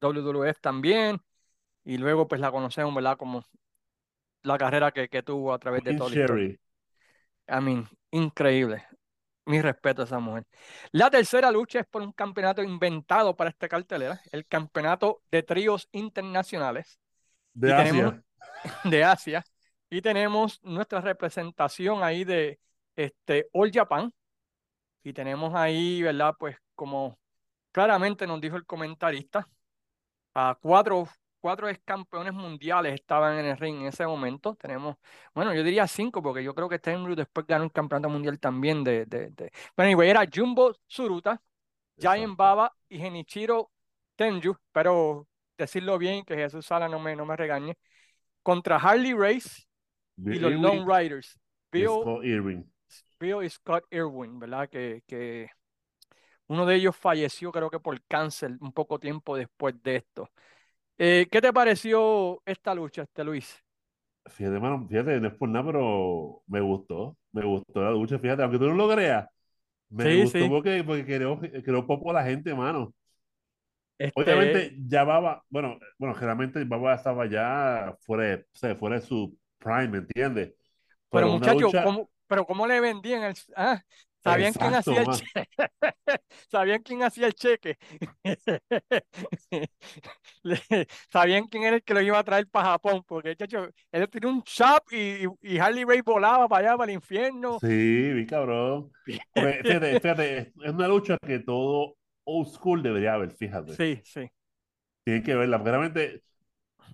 WWF 0.00 0.60
también. 0.60 1.20
Y 1.84 1.98
luego, 1.98 2.26
pues 2.26 2.40
la 2.40 2.50
conocemos, 2.50 2.94
¿verdad? 2.94 3.16
Como 3.18 3.44
la 4.42 4.56
carrera 4.56 4.90
que, 4.92 5.08
que 5.08 5.22
tuvo 5.22 5.52
a 5.52 5.58
través 5.58 5.84
de 5.84 5.94
todo 5.94 6.10
Cherry. 6.10 6.58
I 7.48 7.60
mean, 7.60 7.88
increíble. 8.10 8.84
Mi 9.44 9.62
respeto 9.62 10.02
a 10.02 10.04
esa 10.04 10.18
mujer. 10.18 10.46
La 10.92 11.10
tercera 11.10 11.50
lucha 11.50 11.80
es 11.80 11.86
por 11.86 12.02
un 12.02 12.12
campeonato 12.12 12.62
inventado 12.62 13.34
para 13.34 13.48
esta 13.48 13.68
cartelera, 13.68 14.20
el 14.32 14.46
campeonato 14.46 15.22
de 15.30 15.42
tríos 15.42 15.88
internacionales. 15.92 16.98
De 17.58 17.72
Asia. 17.72 18.22
de 18.84 19.04
Asia. 19.04 19.44
Y 19.90 20.00
tenemos 20.02 20.62
nuestra 20.62 21.00
representación 21.00 22.02
ahí 22.02 22.24
de 22.24 22.60
este, 22.96 23.48
All 23.52 23.70
Japan. 23.72 24.12
Y 25.02 25.12
tenemos 25.12 25.54
ahí, 25.54 26.02
¿verdad? 26.02 26.34
Pues 26.38 26.56
como 26.74 27.18
claramente 27.72 28.26
nos 28.26 28.40
dijo 28.40 28.56
el 28.56 28.66
comentarista, 28.66 29.48
a 30.34 30.56
cuatro 30.60 31.08
cuatro 31.40 31.68
ex 31.68 31.80
campeones 31.84 32.32
mundiales 32.34 32.94
estaban 32.94 33.38
en 33.38 33.46
el 33.46 33.56
ring 33.56 33.80
en 33.80 33.86
ese 33.86 34.06
momento. 34.06 34.54
Tenemos, 34.56 34.96
bueno, 35.34 35.54
yo 35.54 35.62
diría 35.62 35.86
cinco, 35.86 36.22
porque 36.22 36.42
yo 36.44 36.54
creo 36.54 36.68
que 36.68 36.78
Tenryu 36.78 37.14
después 37.14 37.46
ganó 37.46 37.64
un 37.64 37.70
campeonato 37.70 38.08
mundial 38.10 38.38
también 38.38 38.84
de. 38.84 39.06
de, 39.06 39.30
de... 39.30 39.52
Pero 39.74 39.86
anyway, 39.86 40.10
era 40.10 40.24
Jumbo 40.32 40.74
Tsuruta, 40.88 41.40
Giant 41.96 42.36
Baba 42.36 42.74
y 42.88 42.98
Genichiro 42.98 43.70
Tenju, 44.16 44.56
pero 44.72 45.27
decirlo 45.58 45.98
bien, 45.98 46.24
que 46.24 46.36
Jesús 46.36 46.64
Sala 46.64 46.88
no 46.88 46.98
me, 46.98 47.14
no 47.16 47.26
me 47.26 47.36
regañe, 47.36 47.76
contra 48.42 48.76
Harley 48.76 49.12
Race 49.12 49.66
y 50.16 50.38
los 50.38 50.52
Lone 50.52 50.84
Riders. 50.86 51.38
Bill, 51.70 51.88
Scott 51.88 52.24
Irwin. 52.24 52.72
Bill 53.20 53.44
y 53.44 53.50
Scott 53.50 53.84
Irwin, 53.90 54.38
¿verdad? 54.38 54.68
Que, 54.70 55.02
que 55.06 55.50
uno 56.46 56.64
de 56.64 56.76
ellos 56.76 56.96
falleció, 56.96 57.52
creo 57.52 57.68
que 57.68 57.80
por 57.80 58.00
cáncer, 58.06 58.56
un 58.60 58.72
poco 58.72 58.98
tiempo 58.98 59.36
después 59.36 59.74
de 59.82 59.96
esto. 59.96 60.30
Eh, 60.96 61.26
¿Qué 61.30 61.40
te 61.40 61.52
pareció 61.52 62.42
esta 62.46 62.74
lucha, 62.74 63.02
este 63.02 63.22
Luis? 63.22 63.62
Fíjate, 64.26 64.56
hermano, 64.56 64.86
fíjate, 64.88 65.20
no 65.20 65.28
es 65.28 65.34
por 65.34 65.48
nada, 65.48 65.66
pero 65.66 66.42
me 66.46 66.60
gustó. 66.60 67.16
Me 67.32 67.44
gustó 67.44 67.82
la 67.82 67.90
lucha, 67.90 68.18
fíjate, 68.18 68.42
aunque 68.42 68.58
tú 68.58 68.66
no 68.66 68.74
lo 68.74 68.88
creas. 68.92 69.28
Me 69.90 70.22
gustó 70.22 70.48
porque, 70.48 70.82
porque 70.84 71.04
creo, 71.04 71.40
creo 71.40 71.86
poco 71.86 72.10
a 72.10 72.14
la 72.14 72.24
gente, 72.24 72.50
hermano. 72.50 72.92
Este... 73.98 74.20
Obviamente 74.20 74.76
ya 74.86 75.04
Baba, 75.04 75.44
bueno, 75.48 75.78
bueno, 75.98 76.14
generalmente 76.14 76.62
Baba 76.64 76.94
estaba 76.94 77.26
ya 77.26 77.96
fuera 78.00 78.24
de, 78.24 78.34
o 78.36 78.56
sea, 78.56 78.76
fuera 78.76 79.00
de 79.00 79.06
su 79.06 79.36
prime, 79.58 79.88
¿me 79.88 79.98
entiendes? 79.98 80.54
Pero, 81.10 81.28
muchachos, 81.28 81.72
¿cómo, 81.82 82.10
pero 82.26 82.46
¿cómo 82.46 82.66
le 82.66 82.80
vendían 82.80 83.24
el... 83.24 83.34
Ah, 83.56 83.82
¿Sabían 84.22 84.52
quién 84.52 84.74
hacía 84.74 85.00
el 85.00 85.06
cheque? 85.06 85.48
¿Sabían 86.50 86.82
quién 86.82 87.02
hacía 87.02 87.26
el 87.28 87.34
cheque? 87.34 87.78
¿Sabían 91.10 91.46
quién 91.46 91.62
era 91.62 91.76
el 91.76 91.82
que 91.82 91.94
lo 91.94 92.00
iba 92.02 92.18
a 92.18 92.24
traer 92.24 92.48
para 92.48 92.70
Japón? 92.70 93.04
Porque 93.06 93.36
chacho, 93.36 93.68
él 93.92 94.08
tiene 94.10 94.26
un 94.26 94.42
shop 94.42 94.92
y, 94.92 95.24
y 95.40 95.58
Harley 95.58 95.84
Ray 95.84 96.00
volaba 96.02 96.48
para 96.48 96.68
allá, 96.68 96.76
para 96.76 96.90
el 96.90 96.96
infierno. 96.96 97.58
Sí, 97.60 98.12
vi 98.12 98.26
cabrón. 98.26 98.90
fíjate, 99.34 100.00
fíjate, 100.00 100.38
es 100.38 100.72
una 100.72 100.88
lucha 100.88 101.16
que 101.24 101.38
todo 101.38 101.96
old 102.28 102.48
school 102.48 102.82
debería 102.82 103.14
haber, 103.14 103.32
fíjate. 103.32 103.74
Sí, 103.74 104.00
sí. 104.04 104.30
Tienen 105.04 105.22
que 105.22 105.34
verla, 105.34 105.58
porque 105.58 105.70
realmente 105.70 106.22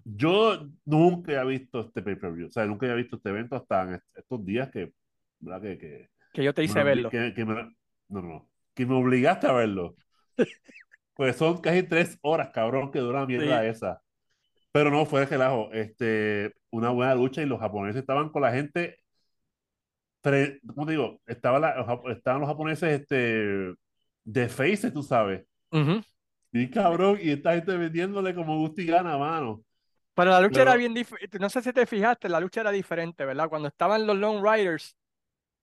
yo 0.04 0.68
nunca 0.84 1.32
he 1.32 1.44
visto 1.44 1.80
este 1.80 2.02
pay-per-view, 2.02 2.48
o 2.48 2.50
sea, 2.50 2.64
nunca 2.66 2.86
he 2.86 2.94
visto 2.94 3.16
este 3.16 3.30
evento 3.30 3.56
hasta 3.56 4.00
estos 4.14 4.44
días 4.44 4.70
que, 4.70 4.92
¿verdad? 5.40 5.62
Que, 5.62 5.78
que 5.78 6.08
que 6.34 6.42
yo 6.42 6.52
te 6.52 6.64
hice 6.64 6.82
verlo. 6.82 7.10
Que, 7.10 7.32
me, 7.46 7.76
no, 8.08 8.22
no, 8.22 8.50
que 8.74 8.84
me 8.84 8.94
obligaste 8.96 9.46
a 9.46 9.52
verlo. 9.52 9.94
pues 11.14 11.36
son 11.36 11.60
casi 11.60 11.84
tres 11.84 12.18
horas, 12.22 12.50
cabrón, 12.52 12.90
que 12.90 12.98
dura 12.98 13.20
la 13.20 13.26
mierda 13.26 13.64
esa. 13.64 14.02
Pero 14.72 14.90
no, 14.90 15.06
fue 15.06 15.20
de 15.20 15.26
relajo. 15.26 15.72
Este, 15.72 16.52
una 16.70 16.90
buena 16.90 17.14
lucha 17.14 17.40
y 17.40 17.46
los 17.46 17.60
japoneses 17.60 18.00
estaban 18.00 18.30
con 18.30 18.42
la 18.42 18.50
gente. 18.50 18.98
¿Cómo 20.22 20.86
te 20.86 20.92
digo? 20.92 21.20
Estaba 21.24 21.60
la, 21.60 22.02
estaban 22.08 22.40
los 22.40 22.50
japoneses 22.50 23.00
este, 23.00 23.72
de 24.24 24.48
face, 24.48 24.90
tú 24.90 25.02
sabes. 25.02 25.44
Y 26.52 26.70
cabrón, 26.70 27.18
y 27.20 27.30
esta 27.30 27.54
gente 27.54 27.76
vendiéndole 27.76 28.34
como 28.34 28.58
gusto 28.58 28.80
y 28.80 28.86
gana, 28.86 29.18
mano. 29.18 29.62
Pero 30.14 30.30
la 30.30 30.40
lucha 30.40 30.62
era 30.62 30.76
bien 30.76 30.94
diferente. 30.94 31.38
No 31.38 31.50
sé 31.50 31.60
si 31.62 31.72
te 31.72 31.86
fijaste, 31.86 32.28
la 32.28 32.40
lucha 32.40 32.60
era 32.60 32.70
diferente, 32.70 33.24
¿verdad? 33.24 33.48
Cuando 33.48 33.68
estaban 33.68 34.06
los 34.06 34.16
Lone 34.16 34.40
Riders, 34.40 34.96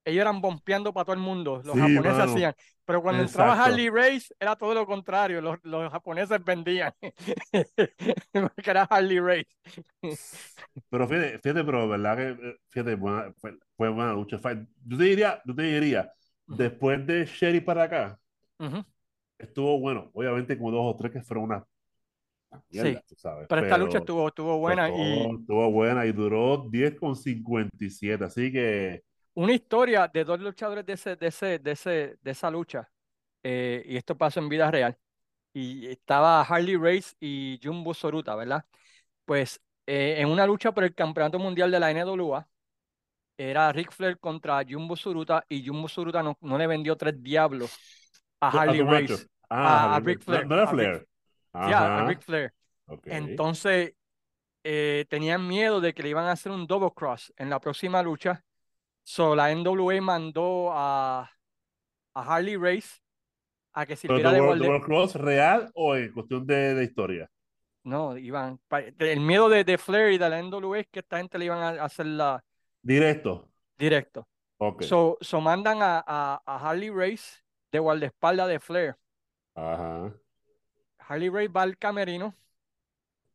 ellos 0.04 0.22
eran 0.22 0.42
bompeando 0.42 0.94
para 0.94 1.06
todo 1.06 1.14
el 1.14 1.22
mundo, 1.22 1.62
los 1.64 1.78
japoneses 1.78 2.20
hacían. 2.20 2.56
Pero 2.86 3.02
cuando 3.02 3.22
entraba 3.24 3.64
Harley 3.64 3.90
Race, 3.90 4.34
era 4.40 4.56
todo 4.56 4.74
lo 4.74 4.86
contrario, 4.86 5.40
los, 5.42 5.60
los 5.64 5.92
japoneses 5.92 6.44
vendían, 6.44 6.92
porque 8.34 8.70
era 8.70 8.84
Harley 8.84 9.20
Race. 9.20 9.48
pero 10.90 11.08
fíjate, 11.08 11.40
fíjate, 11.40 11.64
pero 11.64 11.88
verdad 11.88 12.18
que, 12.18 12.50
eh, 12.50 12.58
fíjate, 12.70 12.96
buena, 12.96 13.32
fue, 13.38 13.58
fue, 13.78 13.90
buena 13.90 14.14
lucha. 14.14 14.40
Yo 14.86 14.98
te 14.98 15.04
diría, 15.04 15.42
yo 15.46 15.56
te 15.56 15.62
diría, 15.62 16.12
después 16.48 17.06
de 17.06 17.26
Sherry 17.26 17.62
para 17.62 17.84
acá, 17.84 18.20
estuvo 19.38 19.80
bueno, 19.80 20.10
obviamente 20.14 20.58
como 20.58 20.72
dos 20.72 20.96
o 20.96 20.98
tres 20.98 21.12
que 21.12 21.22
fueron 21.22 21.46
una 21.46 21.66
sí, 22.70 22.98
sabes. 23.18 23.48
Pero, 23.48 23.62
esta 23.64 23.78
lucha 23.78 24.00
estuvo, 24.00 24.28
estuvo 24.28 24.58
buena 24.58 24.90
y... 24.90 25.22
Estuvo 25.40 25.72
buena 25.72 26.06
y 26.06 26.12
duró 26.12 26.68
10 26.70 27.00
con 27.00 27.16
57, 27.16 28.24
así 28.24 28.52
que 28.52 29.04
una 29.34 29.54
historia 29.54 30.10
de 30.14 30.26
dos 30.26 30.40
luchadores 30.40 30.86
de, 30.86 30.94
ese, 30.94 31.16
de, 31.16 31.28
ese, 31.28 31.60
de, 31.60 31.72
ese, 31.72 32.18
de 32.22 32.32
esa 32.32 32.52
lucha, 32.52 32.90
eh, 33.44 33.82
y 33.86 33.96
esto 33.96 34.18
pasó 34.18 34.40
en 34.40 34.50
vida 34.50 34.70
real. 34.70 34.98
y 35.54 35.88
estaba 35.88 36.42
Harley 36.42 36.76
Race 36.76 37.16
y 37.20 37.60
Jumbo 37.64 37.94
Soruta, 37.94 38.36
¿verdad? 38.36 38.66
Pues 39.26 39.62
eh, 39.88 40.16
en 40.20 40.28
una 40.30 40.46
lucha 40.46 40.74
por 40.74 40.84
el 40.84 40.94
campeonato 40.94 41.40
mundial 41.40 41.72
de 41.72 41.80
la 41.80 41.92
NWA, 41.94 42.48
era 43.38 43.72
Ric 43.72 43.92
Flair 43.92 44.20
contra 44.20 44.64
Jumbo 44.70 44.96
Suruta 44.96 45.46
y 45.48 45.66
Jumbo 45.66 45.88
Suruta 45.88 46.22
no, 46.22 46.38
no 46.42 46.58
le 46.58 46.68
vendió 46.68 46.96
tres 46.98 47.22
diablos 47.24 47.72
a 48.42 48.50
Harley 48.50 48.82
Race. 48.82 49.28
Ah, 49.50 49.96
a, 49.96 50.00
Ric 50.00 50.22
Flair. 50.22 50.48
No, 50.48 50.56
era 50.56 50.68
Flair. 50.68 51.08
a 51.54 52.06
Ric 52.08 52.22
Flair. 52.22 52.54
Entonces, 53.06 53.94
eh, 54.64 55.06
tenían 55.10 55.48
miedo 55.48 55.80
de 55.80 55.94
que 55.94 56.04
le 56.04 56.10
iban 56.10 56.26
a 56.26 56.32
hacer 56.32 56.52
un 56.52 56.68
double 56.68 56.92
cross 56.96 57.34
en 57.38 57.50
la 57.50 57.60
próxima 57.60 58.02
lucha. 58.02 58.44
So, 59.04 59.36
la 59.36 59.54
NWA 59.54 60.02
mandó 60.02 60.72
a, 60.72 61.30
a 62.14 62.22
Harley 62.22 62.56
Race 62.56 63.00
a 63.74 63.86
que 63.86 63.96
sirviera 63.96 64.32
de 64.32 64.40
double 64.40 64.82
cross 64.82 65.16
real 65.16 65.72
o 65.74 65.96
en 65.96 66.12
cuestión 66.12 66.46
de, 66.46 66.76
de 66.76 66.84
historia? 66.84 67.30
No, 67.84 68.16
iban. 68.18 68.60
El 69.00 69.22
miedo 69.22 69.50
de, 69.50 69.64
de, 69.64 69.78
Flair 69.78 70.12
y 70.12 70.18
de 70.18 70.30
la 70.30 70.42
NWA 70.42 70.80
es 70.80 70.88
que 70.88 71.00
esta 71.00 71.18
gente 71.18 71.38
le 71.40 71.46
iban 71.46 71.80
a 71.80 71.84
hacer 71.84 72.06
la. 72.06 72.44
Directo. 72.82 73.50
Directo. 73.78 74.28
Ok. 74.58 74.84
So, 74.84 75.18
so 75.20 75.42
mandan 75.42 75.82
a, 75.82 76.04
a, 76.06 76.42
a 76.46 76.70
Harley 76.70 76.92
Race 76.92 77.42
de 77.72 77.80
guardaespaldas 77.80 78.48
de 78.48 78.60
Flair. 78.60 78.96
Ajá. 79.56 80.14
Harley 81.00 81.30
Race 81.30 81.48
va 81.50 81.64
al 81.64 81.78
camerino, 81.78 82.36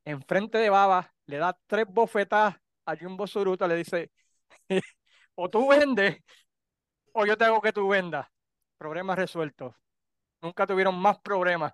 enfrente 0.05 0.59
de 0.59 0.71
Baba, 0.71 1.13
le 1.27 1.39
da 1.39 1.59
tres 1.67 1.87
bofetadas 1.89 2.57
a 2.87 2.97
Jumbo 2.97 3.27
Suruta, 3.27 3.69
le 3.69 3.77
dice, 3.77 4.11
o 5.35 5.51
tú 5.51 5.69
vendes, 5.69 6.23
o 7.13 7.27
yo 7.27 7.37
te 7.37 7.45
hago 7.45 7.61
que 7.61 7.73
tú 7.73 7.89
vendas. 7.89 8.27
Problemas 8.79 9.17
resueltos. 9.17 9.75
Nunca 10.43 10.67
tuvieron 10.67 10.99
más 10.99 11.19
problemas. 11.21 11.73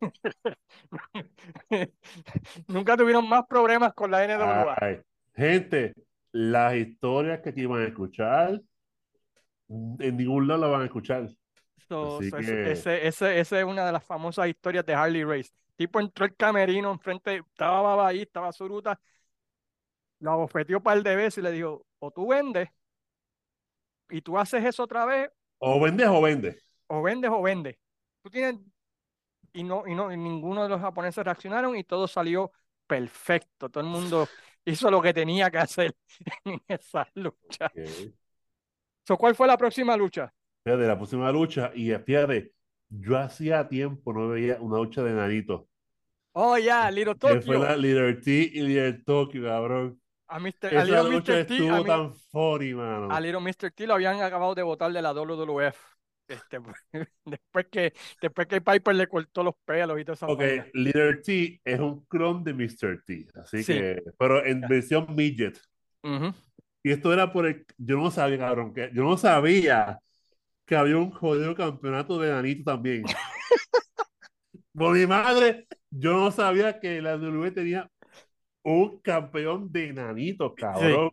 Nunca 2.66 2.96
tuvieron 2.96 3.28
más 3.28 3.46
problemas 3.46 3.92
con 3.94 4.10
la 4.10 4.24
NWA. 4.24 4.76
gente, 5.34 5.94
las 6.32 6.74
historias 6.74 7.40
que 7.40 7.52
te 7.52 7.60
iban 7.60 7.82
a 7.82 7.86
escuchar, 7.86 8.60
en 9.98 10.16
ningún 10.16 10.46
lado 10.46 10.60
la 10.60 10.66
van 10.68 10.82
a 10.82 10.84
escuchar. 10.84 11.28
ese, 12.70 13.06
ese, 13.06 13.40
esa 13.40 13.58
es 13.58 13.64
una 13.64 13.86
de 13.86 13.92
las 13.92 14.04
famosas 14.04 14.48
historias 14.48 14.84
de 14.86 14.94
Harley 14.94 15.24
Race. 15.24 15.50
Tipo 15.76 16.00
entró 16.00 16.24
el 16.24 16.36
camerino 16.36 16.90
enfrente, 16.92 17.36
estaba 17.36 17.80
Baba 17.80 18.08
ahí, 18.08 18.22
estaba 18.22 18.52
Suruta, 18.52 19.00
la 20.20 20.34
bofeteó 20.34 20.78
un 20.78 20.82
par 20.82 21.02
de 21.02 21.16
veces 21.16 21.38
y 21.38 21.42
le 21.42 21.52
dijo, 21.52 21.86
o 21.98 22.10
tú 22.10 22.28
vendes, 22.28 22.68
y 24.10 24.20
tú 24.20 24.38
haces 24.38 24.64
eso 24.64 24.84
otra 24.84 25.06
vez. 25.06 25.30
O 25.58 25.80
vendes 25.80 26.06
o 26.08 26.20
vendes. 26.20 26.62
O 26.88 27.02
vendes 27.02 27.30
o 27.30 27.42
vendes. 27.42 27.76
Tú 28.22 28.30
tienes 28.30 28.60
y 29.52 29.64
no, 29.64 29.86
y 29.86 29.94
no, 29.94 30.10
ninguno 30.10 30.62
de 30.62 30.68
los 30.68 30.80
japoneses 30.80 31.24
reaccionaron 31.24 31.76
y 31.76 31.84
todo 31.84 32.06
salió 32.08 32.52
perfecto. 32.86 33.68
Todo 33.68 33.82
el 33.82 33.90
mundo 33.90 34.28
hizo 34.64 34.90
lo 34.90 35.02
que 35.02 35.12
tenía 35.12 35.50
que 35.50 35.58
hacer 35.58 35.96
en 36.44 36.62
esa 36.68 37.06
lucha. 37.14 37.72
¿Cuál 39.18 39.34
fue 39.34 39.46
la 39.46 39.56
próxima 39.56 39.96
lucha? 39.96 40.32
Fíjate, 40.64 40.86
la 40.86 40.96
próxima 40.96 41.30
lucha, 41.32 41.72
y 41.74 41.92
fíjate, 41.92 42.52
yo 42.88 43.18
hacía 43.18 43.68
tiempo 43.68 44.12
no 44.12 44.28
veía 44.28 44.58
una 44.60 44.78
lucha 44.78 45.02
de 45.02 45.12
Narito. 45.12 45.68
Oh, 46.34 46.56
ya, 46.56 46.64
yeah, 46.64 46.90
Little 46.90 47.14
Tokyo. 47.16 47.42
fue 47.42 47.58
la 47.58 47.76
Little 47.76 48.14
T 48.14 48.30
y 48.30 48.62
Little 48.62 49.02
Tokyo, 49.04 49.44
cabrón. 49.44 50.00
A, 50.28 50.38
Mr. 50.38 50.76
a 50.78 50.84
Little 50.84 51.10
Mr. 51.10 51.22
T, 51.22 51.40
estuvo 51.40 51.84
tan 51.84 52.14
funny, 52.14 52.72
mano. 52.72 53.10
A 53.10 53.20
Little 53.20 53.40
Mr. 53.40 53.70
T 53.72 53.86
lo 53.86 53.94
habían 53.94 54.20
acabado 54.22 54.54
de 54.54 54.62
votar 54.62 54.92
de 54.92 55.02
la 55.02 55.12
WWF. 55.12 55.76
Este, 56.28 56.58
después 57.26 57.66
que 57.70 57.92
después 58.20 58.46
que 58.46 58.60
Piper 58.60 58.94
le 58.94 59.06
cortó 59.06 59.42
los 59.42 59.54
pelos 59.64 60.00
y 60.00 60.04
todo 60.04 60.14
eso. 60.14 60.26
Ok, 60.26 60.42
Leader 60.72 61.20
T 61.20 61.60
es 61.62 61.80
un 61.80 62.04
clon 62.06 62.42
de 62.44 62.54
Mr. 62.54 63.02
T, 63.04 63.26
así 63.34 63.64
que, 63.64 64.02
pero 64.18 64.44
en 64.44 64.60
versión 64.62 65.14
midget. 65.14 65.60
Y 66.82 66.90
esto 66.90 67.12
era 67.12 67.32
por 67.32 67.46
el, 67.46 67.64
yo 67.78 67.96
no 67.96 68.10
sabía, 68.10 68.38
cabrón, 68.38 68.74
que 68.74 68.90
yo 68.92 69.04
no 69.04 69.16
sabía 69.16 70.00
que 70.66 70.76
había 70.76 70.96
un 70.96 71.10
jodido 71.10 71.54
campeonato 71.54 72.18
de 72.18 72.30
nanito 72.30 72.64
también. 72.64 73.04
por 74.74 74.96
mi 74.96 75.06
madre, 75.06 75.66
yo 75.90 76.12
no 76.12 76.30
sabía 76.30 76.80
que 76.80 77.00
la 77.00 77.16
WWE 77.16 77.50
tenía 77.52 77.90
un 78.62 79.00
campeón 79.00 79.70
de 79.70 79.92
nanito, 79.92 80.54
cabrón. 80.54 81.10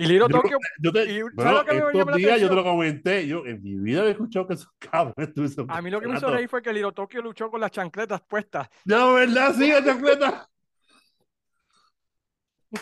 Y 0.00 0.06
Liro 0.06 0.28
Tokyo. 0.28 0.58
Yo 0.78 0.92
te, 0.92 1.12
y, 1.12 1.22
bueno, 1.22 1.64
estos 1.68 2.16
días 2.16 2.40
yo 2.40 2.48
te 2.48 2.54
lo 2.54 2.62
comenté. 2.62 3.26
Yo 3.26 3.44
en 3.44 3.60
mi 3.60 3.74
vida 3.74 4.00
había 4.00 4.12
escuchado 4.12 4.46
que 4.46 4.54
esos 4.54 4.70
cabrones 4.78 5.56
A 5.68 5.82
mí 5.82 5.90
lo 5.90 6.00
que 6.00 6.06
me 6.06 6.16
hizo 6.16 6.30
reír 6.30 6.48
fue 6.48 6.62
que 6.62 6.72
Liro 6.72 6.92
Tokyo 6.92 7.20
luchó 7.20 7.50
con 7.50 7.60
las 7.60 7.72
chancletas 7.72 8.20
puestas. 8.20 8.68
No, 8.84 9.14
¿verdad? 9.14 9.54
Sí, 9.58 9.68
las 9.68 9.84
chancletas. 9.84 10.48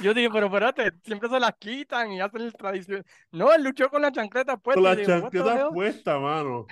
Yo 0.01 0.13
dije, 0.13 0.29
pero 0.33 0.47
espérate, 0.47 0.93
siempre 1.05 1.29
se 1.29 1.39
las 1.39 1.55
quitan 1.59 2.11
y 2.11 2.21
hacen 2.21 2.43
el 2.43 2.53
tradición. 2.53 3.05
No, 3.31 3.53
él 3.53 3.63
luchó 3.63 3.89
con 3.89 4.03
las 4.03 4.13
chancletas 4.13 4.61
puestas. 4.61 4.83
Con 4.83 4.97
las 4.97 5.07
chancletas 5.07 5.69
puestas, 5.73 6.21
mano. 6.21 6.67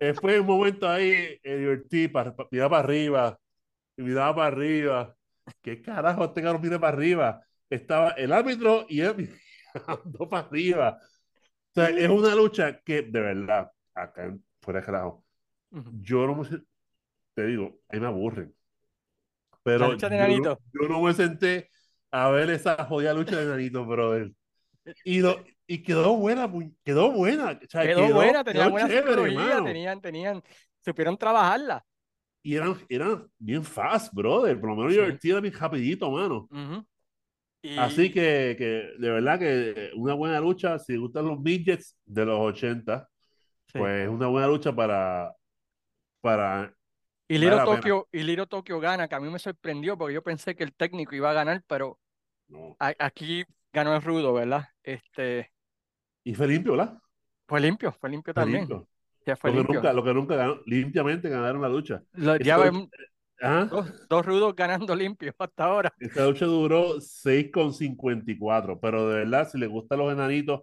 Después 0.00 0.40
un 0.40 0.46
momento 0.46 0.88
ahí, 0.88 1.38
el 1.42 1.60
divertí, 1.60 2.08
para, 2.08 2.34
miraba 2.50 2.70
para 2.70 2.82
arriba, 2.82 3.38
miraba 3.96 4.34
para 4.34 4.46
arriba. 4.48 5.16
¿Qué 5.62 5.80
carajo 5.80 6.24
este 6.24 6.42
cabrón 6.42 6.62
mira 6.62 6.78
para 6.78 6.96
arriba? 6.96 7.42
Estaba 7.70 8.10
el 8.10 8.32
árbitro 8.32 8.86
y 8.88 9.00
él 9.00 9.30
ando 9.86 10.28
para 10.28 10.46
arriba. 10.46 10.98
O 11.00 11.74
sea, 11.74 11.90
es 11.90 12.08
una 12.08 12.34
lucha 12.34 12.80
que, 12.80 13.02
de 13.02 13.20
verdad, 13.20 13.70
acá 13.94 14.36
fuera 14.60 14.80
de 14.80 14.86
carajo, 14.86 15.24
yo 16.00 16.26
no 16.26 16.34
me, 16.36 16.48
te 17.34 17.46
digo, 17.46 17.78
ahí 17.88 18.00
me 18.00 18.06
aburren. 18.06 18.54
Pero 19.62 19.96
yo, 19.96 20.08
yo, 20.08 20.88
no 20.88 21.02
me 21.02 21.12
senté 21.12 21.70
a 22.10 22.30
ver 22.30 22.50
esa 22.50 22.84
jodida 22.84 23.12
lucha 23.12 23.36
de 23.36 23.46
Nanito, 23.46 23.84
brother. 23.84 24.32
Y, 25.04 25.20
y 25.66 25.82
quedó 25.82 26.16
buena, 26.16 26.50
quedó 26.84 27.12
buena. 27.12 27.58
quedó, 27.58 28.12
buena, 28.12 28.42
tenía 28.42 28.68
buena 28.68 29.64
tenían, 29.64 30.00
tenían, 30.00 30.42
supieron 30.84 31.16
trabajarla. 31.16 31.84
Y 32.42 32.54
eran, 32.54 32.76
eran 32.88 33.28
bien 33.38 33.62
fast, 33.62 34.12
brother. 34.14 34.58
Por 34.58 34.70
lo 34.70 34.76
menos 34.76 34.92
sí. 35.20 35.28
yo 35.28 35.40
bien 35.42 35.54
rapidito, 35.54 36.10
mano. 36.10 36.48
Así 37.76 38.10
que, 38.10 38.54
que, 38.56 38.92
de 38.98 39.10
verdad 39.10 39.38
que 39.38 39.90
una 39.96 40.14
buena 40.14 40.40
lucha, 40.40 40.78
si 40.78 40.96
gustan 40.96 41.26
los 41.26 41.40
midgets 41.40 41.96
de 42.06 42.24
los 42.24 42.38
80, 42.38 43.08
pues 43.72 44.08
una 44.08 44.28
buena 44.28 44.46
lucha 44.46 44.74
para... 44.74 45.34
para 46.20 46.72
y 47.28 47.38
Liro, 47.38 47.64
Tokyo, 47.64 48.08
y 48.10 48.22
Liro 48.22 48.46
Tokyo 48.46 48.80
gana, 48.80 49.06
que 49.06 49.14
a 49.14 49.20
mí 49.20 49.30
me 49.30 49.38
sorprendió 49.38 49.96
porque 49.96 50.14
yo 50.14 50.22
pensé 50.22 50.56
que 50.56 50.64
el 50.64 50.74
técnico 50.74 51.14
iba 51.14 51.30
a 51.30 51.34
ganar, 51.34 51.62
pero 51.66 51.98
aquí 52.98 53.44
ganó 53.72 53.94
el 53.94 54.02
rudo, 54.02 54.32
¿verdad? 54.32 54.68
Este... 54.82 55.52
Y 56.24 56.34
fue 56.34 56.48
limpio, 56.48 56.72
¿verdad? 56.72 56.98
Fue 57.46 57.60
limpio, 57.60 57.92
fue 57.92 58.10
limpio 58.10 58.34
también. 58.34 58.66
Ya 59.26 59.36
fue 59.36 59.52
lo, 59.52 59.66
Que 59.66 59.74
nunca, 59.74 59.92
lo 59.92 60.02
que 60.02 60.14
nunca 60.14 60.36
ganó, 60.36 60.60
limpiamente 60.64 61.28
ganaron 61.28 61.60
la 61.60 61.68
lucha. 61.68 62.02
ya, 62.40 62.58
Dos, 64.08 64.26
rudos 64.26 64.56
ganando 64.56 64.96
limpios 64.96 65.34
hasta 65.38 65.64
ahora. 65.64 65.92
Esta 66.00 66.26
lucha 66.26 66.46
duró 66.46 66.96
6,54, 66.96 68.78
pero 68.80 69.08
de 69.08 69.16
verdad, 69.20 69.48
si 69.48 69.58
les 69.58 69.68
gustan 69.68 69.98
los 69.98 70.12
enanitos, 70.12 70.62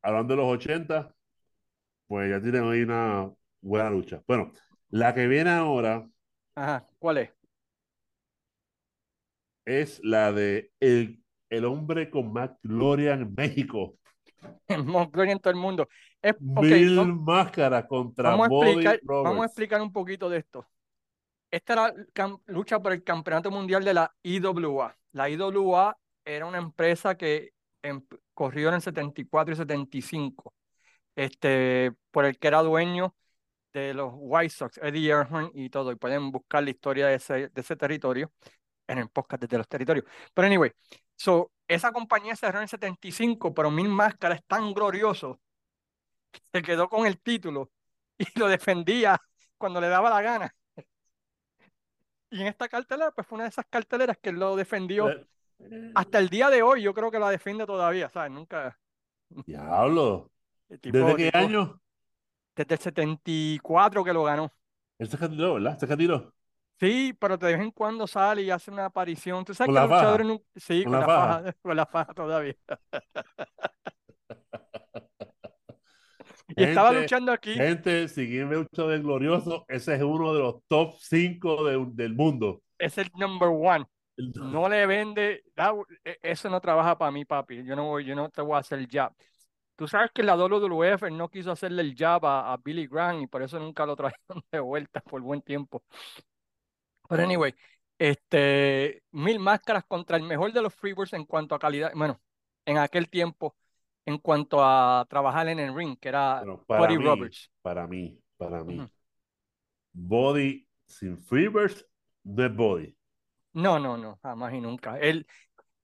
hablando 0.00 0.34
de 0.34 0.38
los 0.38 0.52
80, 0.52 1.14
pues 2.06 2.30
ya 2.30 2.40
tienen 2.40 2.64
ahí 2.64 2.82
una 2.82 3.30
buena 3.60 3.90
lucha. 3.90 4.22
Bueno, 4.26 4.52
la 4.94 5.12
que 5.12 5.26
viene 5.26 5.50
ahora. 5.50 6.08
Ajá, 6.54 6.86
¿cuál 6.98 7.18
es? 7.18 7.30
Es 9.64 10.00
la 10.04 10.32
de 10.32 10.70
el, 10.78 11.22
el 11.50 11.64
hombre 11.64 12.10
con 12.10 12.32
más 12.32 12.50
gloria 12.62 13.14
en 13.14 13.34
México. 13.34 13.98
más 14.84 15.10
gloria 15.10 15.32
en 15.32 15.40
todo 15.40 15.52
el 15.52 15.58
mundo. 15.58 15.88
Es, 16.22 16.40
Mil 16.40 17.14
máscaras 17.16 17.86
contra 17.86 18.30
vamos 18.36 18.48
Vamos 19.04 19.42
a 19.42 19.46
explicar 19.46 19.82
un 19.82 19.92
poquito 19.92 20.28
de 20.28 20.38
esto 20.38 20.66
esta 21.54 21.72
era 21.74 21.94
la 22.16 22.38
lucha 22.46 22.80
por 22.80 22.92
el 22.92 23.04
campeonato 23.04 23.48
mundial 23.48 23.84
de 23.84 23.94
la 23.94 24.12
IWA. 24.24 24.96
La 25.12 25.30
IWA 25.30 25.96
era 26.24 26.46
una 26.46 26.58
empresa 26.58 27.16
que 27.16 27.52
corrió 28.32 28.70
en 28.70 28.74
el 28.74 28.82
74 28.82 29.54
y 29.54 29.56
75, 29.56 30.52
este, 31.14 31.92
por 32.10 32.24
el 32.24 32.38
que 32.40 32.48
era 32.48 32.60
dueño 32.60 33.14
de 33.74 33.92
los 33.92 34.12
White 34.16 34.54
Sox, 34.54 34.78
Eddie 34.78 35.10
Earnhardt 35.10 35.50
y 35.54 35.68
todo, 35.68 35.90
y 35.92 35.96
pueden 35.96 36.30
buscar 36.30 36.62
la 36.62 36.70
historia 36.70 37.08
de 37.08 37.16
ese, 37.16 37.48
de 37.48 37.60
ese 37.60 37.76
territorio 37.76 38.32
en 38.86 38.98
el 38.98 39.08
podcast 39.10 39.42
desde 39.42 39.58
los 39.58 39.68
territorios. 39.68 40.06
Pero 40.32 40.46
anyway, 40.46 40.70
so, 41.16 41.50
esa 41.66 41.92
compañía 41.92 42.36
cerró 42.36 42.58
en 42.58 42.62
el 42.62 42.68
75, 42.68 43.52
pero 43.52 43.70
Mil 43.70 43.88
Máscara 43.88 44.36
es 44.36 44.44
tan 44.46 44.72
glorioso 44.72 45.40
que 46.30 46.40
se 46.52 46.62
quedó 46.62 46.88
con 46.88 47.06
el 47.06 47.20
título 47.20 47.70
y 48.18 48.26
lo 48.38 48.48
defendía 48.48 49.20
cuando 49.58 49.80
le 49.80 49.88
daba 49.88 50.08
la 50.08 50.22
gana. 50.22 50.54
Y 52.30 52.40
en 52.40 52.46
esta 52.46 52.68
cartelera, 52.68 53.12
pues 53.12 53.26
fue 53.26 53.36
una 53.36 53.44
de 53.44 53.50
esas 53.50 53.66
carteleras 53.68 54.18
que 54.20 54.32
lo 54.32 54.56
defendió 54.56 55.08
hasta 55.94 56.18
el 56.18 56.28
día 56.28 56.50
de 56.50 56.62
hoy. 56.62 56.82
Yo 56.82 56.92
creo 56.92 57.10
que 57.10 57.20
la 57.20 57.30
defiende 57.30 57.64
todavía, 57.64 58.08
¿sabes? 58.10 58.32
Nunca. 58.32 58.76
Diablo. 59.28 60.30
¿Desde 60.68 61.16
qué 61.16 61.30
año? 61.32 61.80
Desde 62.56 62.74
el 62.74 62.80
74 62.80 64.04
que 64.04 64.12
lo 64.12 64.24
ganó. 64.24 64.52
Él 64.98 65.08
se 65.08 65.16
retiró, 65.16 65.54
¿verdad? 65.54 65.78
Se 65.78 65.86
retiró. 65.86 66.34
Sí, 66.80 67.14
pero 67.18 67.36
de 67.38 67.46
vez 67.52 67.60
en 67.60 67.70
cuando 67.70 68.06
sale 68.06 68.42
y 68.42 68.50
hace 68.50 68.70
una 68.70 68.86
aparición. 68.86 69.44
¿Tú 69.44 69.54
sabes 69.54 69.68
¿Con 69.68 69.74
que 69.74 69.80
la 69.80 69.80
los 69.80 69.90
luchadores 69.90 70.26
faja? 70.26 70.34
nun- 70.34 70.44
Sí, 70.56 70.84
¿Con 70.84 70.90
con 70.90 71.00
la 71.00 71.08
faja? 71.08 71.42
faja, 71.42 71.52
con 71.62 71.76
la 71.76 71.86
faja 71.86 72.14
todavía. 72.14 72.54
Y 76.56 76.62
estaba 76.64 76.90
Gente, 76.90 77.00
luchando 77.02 77.32
aquí. 77.32 77.54
gente, 77.54 78.08
si 78.08 78.26
quieren 78.28 78.48
ver 78.50 78.58
lucha 78.58 78.82
del 78.88 79.02
glorioso, 79.02 79.64
ese 79.68 79.94
es 79.96 80.02
uno 80.02 80.34
de 80.34 80.40
los 80.40 80.56
top 80.68 80.94
5 81.00 81.64
del 81.64 82.14
mundo. 82.14 82.62
Es 82.78 82.98
el 82.98 83.10
number 83.16 83.48
one. 83.48 83.86
El- 84.16 84.32
No 84.34 84.68
le 84.68 84.86
vende. 84.86 85.42
e- 86.04 86.18
Eso 86.22 86.48
no 86.50 86.60
trabaja 86.60 86.96
para 86.98 87.10
mí, 87.10 87.24
papi. 87.24 87.64
Yo 87.64 87.74
no 87.76 87.84
voy, 87.86 88.04
yo 88.04 88.14
no 88.14 88.30
te 88.30 88.42
voy 88.42 88.56
a 88.56 88.58
hacer 88.58 88.86
jab. 88.90 89.12
Tú 89.76 89.88
sabes 89.88 90.10
que 90.12 90.22
la 90.22 90.36
WWF 90.36 91.10
no 91.10 91.28
quiso 91.30 91.50
hacerle 91.50 91.82
el 91.82 91.94
jab 91.96 92.24
a, 92.26 92.52
a 92.52 92.56
Billy 92.58 92.86
Graham 92.86 93.22
y 93.22 93.26
por 93.26 93.42
eso 93.42 93.58
nunca 93.58 93.84
lo 93.86 93.96
trajeron 93.96 94.42
de 94.52 94.60
vuelta 94.60 95.00
por 95.00 95.20
buen 95.20 95.42
tiempo. 95.42 95.82
Pero 97.08 97.22
anyway, 97.22 97.54
este, 97.98 99.02
mil 99.12 99.38
máscaras 99.38 99.84
contra 99.84 100.16
el 100.16 100.22
mejor 100.22 100.52
de 100.52 100.62
los 100.62 100.74
Freebirds 100.74 101.12
en 101.12 101.24
cuanto 101.24 101.54
a 101.54 101.58
calidad, 101.58 101.92
bueno, 101.94 102.20
en 102.64 102.78
aquel 102.78 103.08
tiempo, 103.08 103.56
en 104.06 104.18
cuanto 104.18 104.58
a 104.64 105.06
trabajar 105.08 105.48
en 105.48 105.58
el 105.60 105.74
ring, 105.74 105.98
que 105.98 106.08
era 106.08 106.44
Bueno, 106.44 106.62
para 106.66 106.80
Buddy 106.86 106.98
mí, 106.98 107.04
Roberts. 107.04 107.50
para 107.62 107.86
mí, 107.86 108.18
para 108.36 108.64
mí. 108.64 108.88
Body 109.94 110.66
sin 110.86 111.18
Freebirds 111.18 111.84
no 112.24 112.44
es 112.44 112.54
Body. 112.54 112.96
No, 113.52 113.78
no, 113.78 113.96
no, 113.96 114.18
jamás 114.22 114.52
y 114.54 114.60
nunca. 114.60 114.98
Él, 114.98 115.26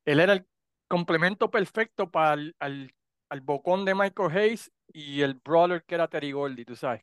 él 0.05 0.21
era 0.21 0.35
el 0.35 0.47
complemento 0.89 1.51
perfecto 1.51 2.11
para 2.11 2.35
el, 2.35 2.57
al, 2.61 2.95
al 3.31 3.41
bocón 3.41 3.85
de 3.85 3.95
Michael 3.95 4.37
Hayes 4.37 4.71
y 4.93 5.23
el 5.23 5.35
brawler 5.35 5.85
que 5.85 5.95
era 5.95 6.09
Terry 6.09 6.33
Gordy, 6.33 6.65
tú 6.65 6.77
sabes. 6.77 7.03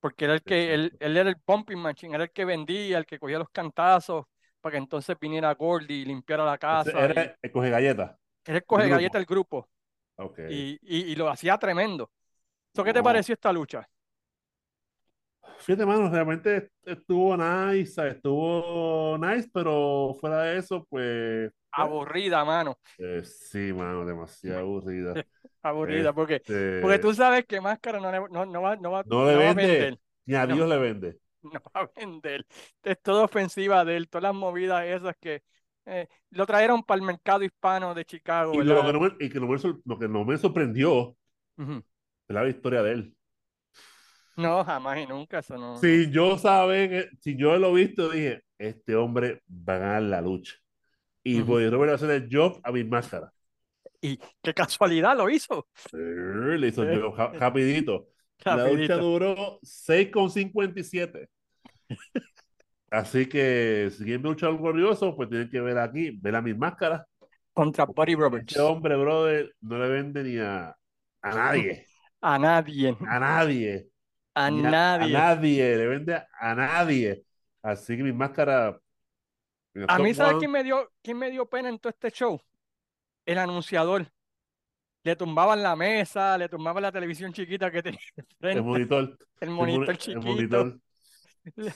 Porque 0.00 0.26
era 0.26 0.34
el 0.34 0.42
que, 0.42 0.74
él, 0.74 0.96
era 1.00 1.28
el 1.28 1.38
pumping 1.40 1.78
machine, 1.78 2.14
era 2.14 2.24
el 2.24 2.30
que 2.30 2.44
vendía, 2.44 2.98
el 2.98 3.06
que 3.06 3.18
cogía 3.18 3.38
los 3.38 3.50
cantazos 3.50 4.26
para 4.60 4.72
que 4.72 4.78
entonces 4.78 5.16
viniera 5.18 5.54
Gordy 5.54 5.94
y 5.94 6.04
limpiara 6.04 6.44
la 6.44 6.58
casa. 6.58 6.90
y- 6.90 7.10
era 7.10 7.36
el 7.42 7.52
coge 7.52 7.70
galletas. 7.70 8.16
Era 8.44 8.58
el 8.58 8.64
coge 8.64 8.88
galleta 8.88 9.18
del 9.18 9.26
grupo 9.26 9.68
Ok. 10.16 10.38
y, 10.48 10.78
y, 10.82 11.12
y 11.12 11.16
lo 11.16 11.28
hacía 11.28 11.58
tremendo. 11.58 12.10
¿So 12.74 12.84
¿Qué 12.84 12.92
te 12.92 13.02
pareció 13.02 13.32
esta 13.34 13.52
lucha? 13.52 13.88
Fíjate, 15.66 15.84
mano, 15.84 16.08
realmente 16.08 16.70
estuvo 16.84 17.36
nice, 17.36 18.08
estuvo 18.08 19.18
nice, 19.18 19.50
pero 19.52 20.16
fuera 20.20 20.42
de 20.42 20.58
eso, 20.58 20.86
pues, 20.88 21.50
Aburrida, 21.72 22.44
mano. 22.44 22.78
eh, 22.98 23.22
sí, 23.24 23.72
mano, 23.72 24.06
demasiado 24.06 24.60
aburrida. 24.60 25.12
Aburrida, 25.64 26.12
porque, 26.12 26.36
Este, 26.36 26.80
porque 26.80 26.98
tú 27.00 27.12
sabes 27.12 27.44
que 27.46 27.60
Máscara 27.60 27.98
no, 27.98 28.28
no, 28.28 28.46
no 28.46 28.62
va, 28.62 28.76
no 28.76 28.92
va, 28.92 29.02
no 29.08 29.26
le 29.26 29.32
no 29.32 29.38
va 29.40 29.50
a 29.50 29.54
vende, 29.54 29.66
vender. 29.66 29.98
ni 30.24 30.34
a. 30.36 30.46
Dios 30.46 30.68
le 30.68 30.78
vende. 30.78 31.18
No 31.42 31.60
va 31.74 31.82
a 31.82 31.90
vender. 31.96 32.46
Es 32.82 33.00
toda 33.02 33.24
ofensiva 33.24 33.84
de 33.84 33.96
él, 33.96 34.08
todas 34.08 34.22
las 34.24 34.34
movidas 34.34 34.84
esas 34.84 35.14
que 35.20 35.42
eh, 35.84 36.08
lo 36.30 36.46
trajeron 36.46 36.82
para 36.82 37.00
el 37.00 37.06
mercado 37.06 37.44
hispano 37.44 37.94
de 37.94 38.04
Chicago, 38.04 38.54
Y, 38.54 38.64
lo 38.64 38.84
que 38.84 38.92
no 38.92 39.00
me, 39.00 39.12
y 39.20 39.28
que 39.28 39.40
me 39.40 39.46
lo 39.84 39.98
que 39.98 40.08
no 40.08 40.24
me 40.24 40.38
sorprendió 40.38 41.16
es 41.58 42.34
la 42.34 42.42
victoria 42.42 42.82
de 42.82 42.92
él. 42.92 43.15
No, 44.36 44.64
jamás 44.64 44.98
y 44.98 45.06
nunca, 45.06 45.38
eso 45.38 45.56
no. 45.56 45.76
Sin 45.78 46.10
yo 46.12 46.36
saber, 46.38 46.90
que- 46.90 47.08
sin 47.20 47.38
yo 47.38 47.56
lo 47.58 47.72
visto, 47.72 48.10
dije, 48.10 48.42
este 48.58 48.94
hombre 48.94 49.42
va 49.48 49.76
a 49.76 49.78
ganar 49.78 50.02
la 50.02 50.20
lucha. 50.20 50.54
Y. 51.22 51.40
Bobby 51.42 51.68
Robert 51.68 51.88
va 51.90 51.92
a 51.92 51.96
hacer 51.96 52.10
el 52.10 52.28
job 52.30 52.60
a 52.62 52.70
mi 52.70 52.84
máscara. 52.84 53.32
Y 54.00 54.18
qué 54.42 54.54
casualidad 54.54 55.16
lo 55.16 55.28
hizo. 55.30 55.66
Eh, 55.92 56.56
Le 56.58 56.68
hizo 56.68 56.82
el 56.84 57.00
job 57.02 57.14
ja- 57.16 57.32
rapidito. 57.32 58.08
La 58.44 58.68
lucha 58.70 58.96
duró 58.98 59.58
6,57. 59.62 61.28
Así 62.90 63.26
que 63.26 63.88
si 63.90 64.04
quieren 64.04 64.22
ver 64.22 64.30
luchar 64.32 64.56
glorioso, 64.56 65.16
pues 65.16 65.28
tienen 65.28 65.50
que 65.50 65.60
ver 65.60 65.78
aquí, 65.78 66.10
ver 66.20 66.36
a 66.36 66.42
mis 66.42 66.56
máscaras. 66.56 67.02
Contra 67.52 67.86
Buddy 67.86 68.14
Roberts. 68.14 68.46
Este 68.52 68.60
hombre, 68.60 68.96
brother, 68.96 69.54
no 69.62 69.78
le 69.78 69.88
vende 69.88 70.22
ni 70.22 70.38
a, 70.38 70.76
a 71.22 71.30
nadie. 71.34 71.86
A 72.20 72.38
nadie. 72.38 72.96
A 73.06 73.20
nadie. 73.20 73.88
A 74.36 74.50
Ni 74.50 74.62
a, 74.64 74.68
a 74.68 74.70
nadie. 74.70 75.12
nadie. 75.12 75.76
Le 75.76 75.86
vende 75.88 76.14
a 76.40 76.54
nadie. 76.54 77.24
Así 77.62 77.96
que 77.96 78.02
mi 78.04 78.12
máscara. 78.12 78.80
el 79.74 79.86
A 79.88 79.98
mí, 79.98 80.14
¿sabes 80.14 80.34
one, 80.34 80.40
quién 80.40 80.50
me 80.52 80.64
dio, 80.64 80.92
quién 81.02 81.18
me 81.18 81.30
dio 81.30 81.46
pena 81.48 81.68
en 81.70 81.78
todo 81.78 81.90
este 81.90 82.10
show? 82.10 82.40
El 83.26 83.38
anunciador. 83.38 84.10
Le 85.04 85.16
tumbaban 85.16 85.62
la 85.62 85.76
mesa, 85.76 86.36
le 86.38 86.48
tumbaban 86.48 86.82
la 86.82 86.92
televisión 86.92 87.32
chiquita 87.32 87.70
que 87.70 87.82
tenía 87.82 88.00
El 88.40 88.62
monitor. 88.62 89.18
el 89.40 89.48
el 89.48 89.50
monitor 89.50 89.96
moni- 89.96 89.98
el 89.98 89.98
chiquito. 89.98 90.20
monitor. 90.20 90.80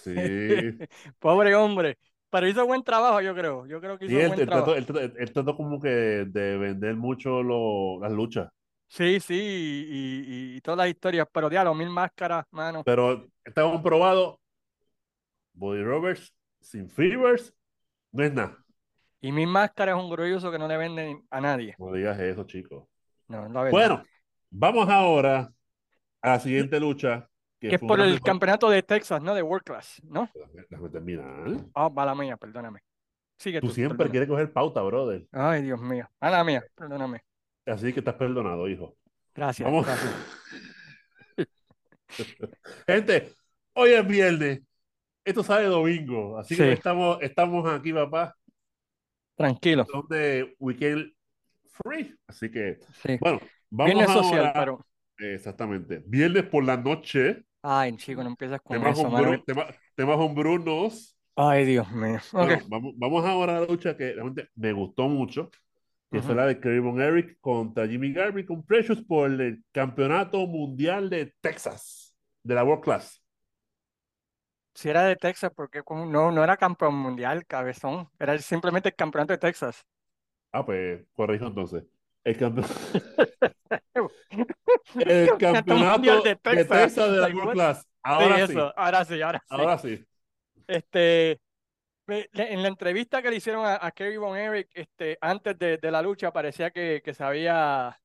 Sí. 0.02 0.14
Pobre 1.20 1.54
hombre. 1.54 1.98
Pero 2.30 2.48
hizo 2.48 2.66
buen 2.66 2.82
trabajo, 2.84 3.20
yo 3.20 3.34
creo. 3.34 3.66
Yo 3.66 3.80
creo 3.80 3.98
que 3.98 4.06
hizo 4.06 4.20
Sí, 4.20 4.26
buen 4.26 4.42
trató, 4.44 4.74
trabajo. 4.74 4.74
él 5.18 5.32
trató 5.32 5.56
como 5.56 5.80
que 5.80 5.88
de 5.88 6.58
vender 6.58 6.96
mucho 6.96 7.42
lo- 7.42 8.00
las 8.00 8.12
luchas. 8.12 8.48
Sí, 8.92 9.20
sí, 9.20 9.34
y, 9.36 10.24
y- 10.54 10.56
y 10.56 10.60
todas 10.62 10.78
las 10.78 10.88
historias. 10.88 11.28
Pero 11.32 11.48
diablo, 11.48 11.72
mil 11.74 11.88
máscaras, 11.90 12.44
mano. 12.50 12.82
Pero 12.84 13.28
está 13.44 13.62
comprobado. 13.62 14.40
Body 15.52 15.82
Roberts 15.82 16.34
sin 16.60 16.88
Fevers 16.90 17.54
no 18.12 18.24
es 18.24 18.32
nada. 18.32 18.56
Y 19.20 19.30
mil 19.30 19.46
máscaras 19.46 19.96
es 19.96 20.02
un 20.02 20.10
grulloso 20.10 20.50
que 20.50 20.58
no 20.58 20.66
le 20.66 20.76
venden 20.76 21.24
a 21.30 21.40
nadie. 21.40 21.76
No 21.78 21.92
digas 21.92 22.18
eso, 22.18 22.44
chicos. 22.44 22.84
No, 23.28 23.42
la 23.48 23.62
verdad. 23.62 23.70
Bueno, 23.70 24.02
vamos 24.50 24.88
ahora 24.88 25.52
a 26.22 26.28
la 26.28 26.40
siguiente 26.40 26.80
lucha. 26.80 27.28
Que, 27.60 27.68
que 27.68 27.74
es 27.76 27.80
por 27.80 28.00
el 28.00 28.12
mejor- 28.14 28.22
campeonato 28.26 28.70
de 28.70 28.82
Texas, 28.82 29.22
¿no? 29.22 29.34
De 29.34 29.42
World 29.42 29.64
Class, 29.64 30.00
¿no? 30.02 30.28
Déjame, 30.68 30.88
terminar. 30.88 31.46
Ah, 31.74 31.90
mala 31.90 32.14
mía, 32.14 32.36
perdóname. 32.38 32.80
Sigue 33.38 33.60
Tú 33.60 33.68
tú, 33.68 33.72
siempre 33.74 33.98
perdona. 33.98 34.10
quieres 34.12 34.28
coger 34.28 34.52
pauta, 34.52 34.80
brother. 34.82 35.26
Ay, 35.30 35.62
Dios 35.62 35.80
mío. 35.80 36.08
Mala 36.20 36.42
mía, 36.42 36.64
perdóname. 36.74 37.22
Así 37.66 37.92
que 37.92 38.00
estás 38.00 38.14
perdonado, 38.14 38.68
hijo. 38.68 38.96
Gracias, 39.34 39.64
Vamos. 39.66 39.86
gracias. 39.86 40.14
Gente, 42.86 43.32
hoy 43.74 43.90
es 43.90 44.06
viernes. 44.06 44.60
Esto 45.24 45.42
sale 45.42 45.66
domingo. 45.66 46.38
Así 46.38 46.56
que 46.56 46.64
Sí. 46.64 46.68
estamos, 46.70 47.18
estamos 47.20 47.70
aquí, 47.70 47.92
papá. 47.92 48.34
Tranquilo. 49.36 49.86
Son 49.90 50.06
de 50.08 50.54
weekend 50.58 51.12
free. 51.84 52.14
Así 52.26 52.50
que, 52.50 52.78
Sí. 53.02 53.16
bueno, 53.20 53.40
vamos 53.70 53.94
Viernes 53.94 54.10
ahora. 54.16 54.22
social, 54.28 54.50
pero. 54.54 54.86
Exactamente. 55.18 56.02
Viernes 56.06 56.44
por 56.44 56.64
la 56.64 56.76
noche. 56.76 57.44
Ay, 57.62 57.94
chico, 57.96 58.22
no 58.22 58.30
empiezas 58.30 58.60
con 58.62 58.78
Temas, 58.78 58.98
eso, 58.98 59.08
hombru- 59.08 59.44
tema- 59.44 59.66
temas 59.94 60.16
hombrunos. 60.18 61.16
Ay, 61.36 61.64
Dios 61.66 61.90
mío. 61.92 62.18
Bueno, 62.32 62.58
vamos, 62.68 62.94
vamos 62.96 63.24
ahora 63.24 63.58
a 63.58 63.60
la 63.60 63.66
lucha 63.66 63.96
que 63.96 64.12
realmente 64.14 64.48
me 64.56 64.72
gustó 64.72 65.08
mucho, 65.08 65.50
que 66.10 66.20
fue 66.22 66.32
Ujú. 66.32 66.34
la 66.34 66.46
de 66.46 66.80
Von 66.80 67.00
Eric 67.00 67.38
contra 67.40 67.86
Jimmy 67.86 68.12
Garvey 68.12 68.44
con 68.44 68.64
Precious 68.64 69.02
por 69.02 69.30
el 69.30 69.64
Campeonato 69.72 70.46
Mundial 70.46 71.08
de 71.10 71.34
Texas, 71.40 72.14
de 72.42 72.54
la 72.54 72.64
World 72.64 72.82
Class. 72.84 73.22
Si 74.74 74.88
era 74.88 75.02
de 75.04 75.16
Texas, 75.16 75.52
porque 75.54 75.82
no, 75.88 76.30
no 76.32 76.44
era 76.44 76.56
campeón 76.56 76.94
mundial, 76.96 77.46
cabezón. 77.46 78.08
Era 78.18 78.36
simplemente 78.38 78.88
el 78.90 78.94
campeonato 78.96 79.32
de 79.32 79.38
Texas. 79.38 79.84
Ah, 80.52 80.64
pues 80.64 81.02
corrijo 81.14 81.46
entonces. 81.46 81.84
El, 82.24 82.38
campe- 82.38 82.64
el 84.94 85.36
campeonato 85.38 86.22
de 86.22 86.36
de 86.52 86.64
Texas, 86.64 86.66
Texas. 86.66 87.12
de 87.12 87.18
la 87.18 87.28
World? 87.28 87.52
Class. 87.54 87.86
Sí, 88.16 88.22
Ahora 88.22 88.36
sí, 88.46 88.52
eso. 88.52 88.72
Ahora 88.76 89.04
sí, 89.04 89.22
ahora 89.22 89.38
sí. 89.48 89.54
ahora 89.54 89.78
sí. 89.78 90.04
Este, 90.66 91.40
en 92.10 92.62
la 92.62 92.68
entrevista 92.68 93.22
que 93.22 93.30
le 93.30 93.36
hicieron 93.36 93.64
a, 93.66 93.78
a 93.84 93.90
Kerry 93.92 94.16
Von 94.16 94.36
Erich, 94.36 94.68
este, 94.74 95.18
antes 95.20 95.58
de, 95.58 95.78
de 95.78 95.90
la 95.90 96.02
lucha, 96.02 96.32
parecía 96.32 96.70
que, 96.70 97.02
que 97.04 97.14
se 97.14 97.24
había 97.24 97.96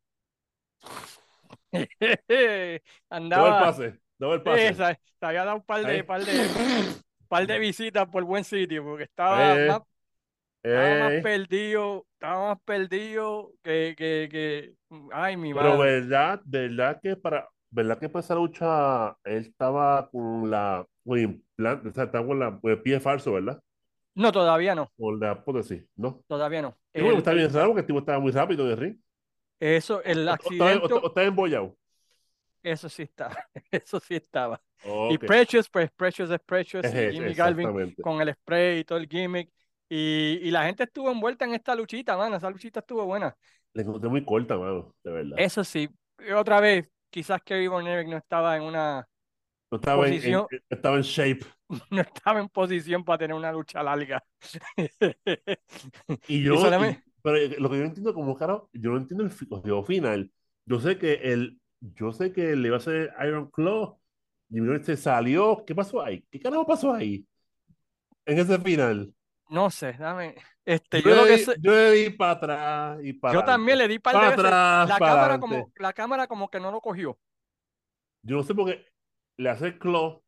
Daba 3.34 3.50
el 3.50 3.56
andaba, 3.56 3.58
pase, 3.58 4.00
daba 4.18 4.34
el 4.36 4.44
pase. 4.44 4.72
esa, 4.72 4.96
se 4.96 5.26
había 5.26 5.46
dado 5.46 5.58
un 5.58 5.64
par 5.66 5.86
de, 5.86 6.04
par 6.04 6.26
de, 6.26 6.52
par 7.28 7.48
de 7.48 7.60
visitas 7.60 8.08
por 8.10 8.24
buen 8.24 8.44
sitio, 8.44 8.84
porque 8.84 9.04
estaba 9.06 9.58
Eh, 9.58 9.68
más, 9.68 9.82
estaba 10.68 10.96
más 10.96 11.16
eh, 11.20 11.22
perdido, 11.22 12.08
estaba 12.16 12.50
más 12.50 12.62
perdido 12.66 13.54
que, 13.64 13.96
que, 13.98 14.30
que, 14.32 14.76
ay, 15.14 15.38
mi 15.38 15.54
pero 15.54 15.78
madre. 15.78 15.78
verdad, 15.78 16.42
verdad 16.46 17.00
que 17.02 17.16
para, 17.16 17.48
verdad 17.70 18.00
que 18.00 18.10
para 18.10 18.22
esa 18.24 18.36
lucha 18.36 19.18
él 19.24 19.44
estaba 19.48 20.10
con 20.10 20.50
la, 20.50 20.86
con 21.06 21.44
o 21.58 21.94
sea, 21.94 22.04
estaba 22.06 22.26
con 22.28 22.40
la, 22.40 22.60
con 22.60 22.72
el 22.72 22.82
pie 22.82 23.00
falso, 23.00 23.34
¿verdad? 23.34 23.60
No, 24.16 24.32
todavía 24.32 24.76
no, 24.76 24.92
Con 24.98 25.20
la 25.20 25.44
prótesis, 25.44 25.84
¿no? 25.96 26.24
todavía 26.28 26.62
no. 26.62 26.78
Y 26.94 27.02
bueno, 27.02 27.16
El- 27.16 27.18
está 27.20 27.34
bien 27.34 27.52
raro 27.54 27.68
porque 27.70 27.82
el 27.82 27.88
tipo 27.88 28.00
estaba 28.00 28.20
muy 28.20 28.32
rápido 28.32 28.66
de 28.68 28.76
ring. 28.76 28.98
eso, 29.60 30.02
el 30.04 30.28
O, 30.28 30.32
o 30.32 30.34
o, 30.34 30.34
accidente, 30.34 30.94
o 30.94 31.20
embollado. 31.22 31.78
eso 32.64 32.90
sí 32.90 33.04
estaba, 33.04 33.36
eso 33.72 34.00
sí 34.00 34.16
estaba. 34.16 34.62
Y. 35.10 35.18
Precious, 35.18 35.70
pues 35.70 35.92
Precious 35.92 36.30
es 36.32 36.40
Precious, 36.40 36.86
y 36.94 37.12
Jimmy 37.12 37.34
Galvin 37.34 37.96
con 38.02 38.22
el 38.22 38.34
spray 38.34 38.80
y 38.80 38.84
todo 38.84 38.98
el 38.98 39.08
gimmick. 39.08 39.52
Y, 39.88 40.40
y 40.42 40.52
la 40.52 40.66
gente 40.66 40.84
estuvo 40.84 41.12
envuelta 41.12 41.46
en 41.46 41.54
esta 41.54 41.76
luchita, 41.76 42.18
mano. 42.18 42.36
Esa 42.38 42.50
luchita 42.50 42.80
estuvo 42.80 43.06
buena. 43.06 43.36
La 43.74 43.82
encontré 43.84 44.10
muy 44.10 44.24
corta, 44.26 44.58
mano, 44.58 44.96
de 45.04 45.12
verdad. 45.12 45.38
Eso 45.38 45.64
sí, 45.64 45.90
otra 46.36 46.60
vez, 46.60 46.88
quizás 47.10 47.42
Kerry 47.44 47.68
Von 47.68 47.86
Erich 47.88 48.08
no 48.10 48.18
estaba 48.18 48.56
en 48.58 48.64
una, 48.64 49.08
No 49.72 49.78
estaba, 49.78 50.08
en, 50.08 50.48
estaba 50.70 50.96
en 50.98 51.02
shape. 51.04 51.46
No 51.92 52.02
estaba 52.02 52.40
en 52.40 52.50
posición 52.50 53.04
para 53.04 53.18
tener 53.20 53.36
una 53.36 53.52
lucha 53.52 53.82
larga. 53.82 54.24
y 56.28 56.44
yo, 56.44 56.56
pero 57.22 57.38
lo 57.58 57.70
que 57.70 57.78
yo 57.78 57.84
entiendo 57.84 58.14
como 58.14 58.36
caro, 58.36 58.70
yo 58.74 58.92
no 58.92 58.98
entiendo 58.98 59.24
el 59.24 59.32
juego 59.32 59.84
final. 59.84 60.32
Yo 60.66 60.80
sé 60.80 60.98
que 60.98 61.14
el, 61.14 61.60
yo 61.80 62.12
sé 62.12 62.32
que 62.32 62.56
le 62.56 62.68
iba 62.68 62.78
a 62.78 62.80
hacer 62.80 63.14
Iron 63.26 63.50
Claw 63.50 64.00
y 64.50 64.60
se 64.84 64.96
salió. 64.96 65.64
¿Qué 65.66 65.74
pasó 65.74 66.02
ahí? 66.02 66.24
¿Qué 66.30 66.40
carajo 66.40 66.66
pasó 66.66 66.94
ahí? 66.94 67.26
En 68.26 68.40
ese 68.40 68.60
final. 68.60 69.14
No 69.50 69.70
sé, 69.70 69.94
dame. 69.94 70.36
Este, 70.64 71.02
yo, 71.02 71.10
yo, 71.10 71.26
le, 71.26 71.38
di, 71.38 71.46
yo 71.62 71.72
le 71.72 71.92
di 71.92 72.10
para 72.10 72.32
atrás 72.32 73.00
y 73.04 73.14
para 73.14 73.34
Yo 73.36 73.44
también 73.44 73.78
le 73.78 73.88
di 73.88 74.00
para 74.00 74.30
atrás. 74.30 74.90
La, 74.90 74.98
cámara 74.98 75.40
como, 75.40 75.72
la 75.76 75.94
cámara 75.94 76.28
como 76.28 76.50
que 76.50 76.60
no 76.60 76.72
lo 76.72 76.82
cogió. 76.82 77.20
Yo 78.24 78.38
no 78.38 78.44
sé 78.44 78.56
por 78.56 78.66
qué 78.66 78.86
le 79.38 79.50
hace 79.50 79.78
claw. 79.78 80.24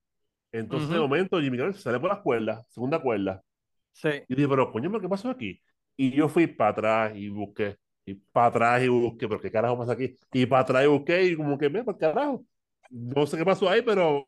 Entonces, 0.52 0.90
de 0.90 1.00
momento, 1.00 1.40
Jimmy 1.40 1.58
Garvin 1.58 1.74
sale 1.74 2.00
por 2.00 2.10
la 2.10 2.22
cuerda, 2.22 2.66
segunda 2.70 3.02
cuerda. 3.02 3.44
Sí. 3.92 4.10
Y 4.28 4.36
dije, 4.36 4.48
pero 4.48 4.72
coño, 4.72 5.00
¿qué 5.00 5.10
pasó 5.10 5.30
aquí? 5.30 5.62
Y 5.96 6.12
yo 6.12 6.30
fui 6.30 6.48
para 6.48 6.70
atrás 6.72 7.12
y 7.16 7.30
busqué. 7.30 7.78
Y 8.06 8.14
para 8.14 8.48
atrás 8.48 8.84
y 8.84 8.88
busqué, 8.88 9.28
pero 9.28 9.42
¿qué 9.42 9.52
carajo 9.52 9.78
pasa 9.78 9.94
aquí? 9.94 10.16
Y 10.32 10.46
para 10.46 10.62
atrás 10.62 10.84
y 10.86 10.88
busqué 10.88 11.24
y 11.24 11.36
como 11.36 11.58
que, 11.58 11.70
me, 11.70 11.84
por 11.84 11.98
carajo. 11.98 12.46
No 12.90 13.26
sé 13.26 13.38
qué 13.38 13.44
pasó 13.44 13.70
ahí, 13.70 13.82
pero 13.82 14.28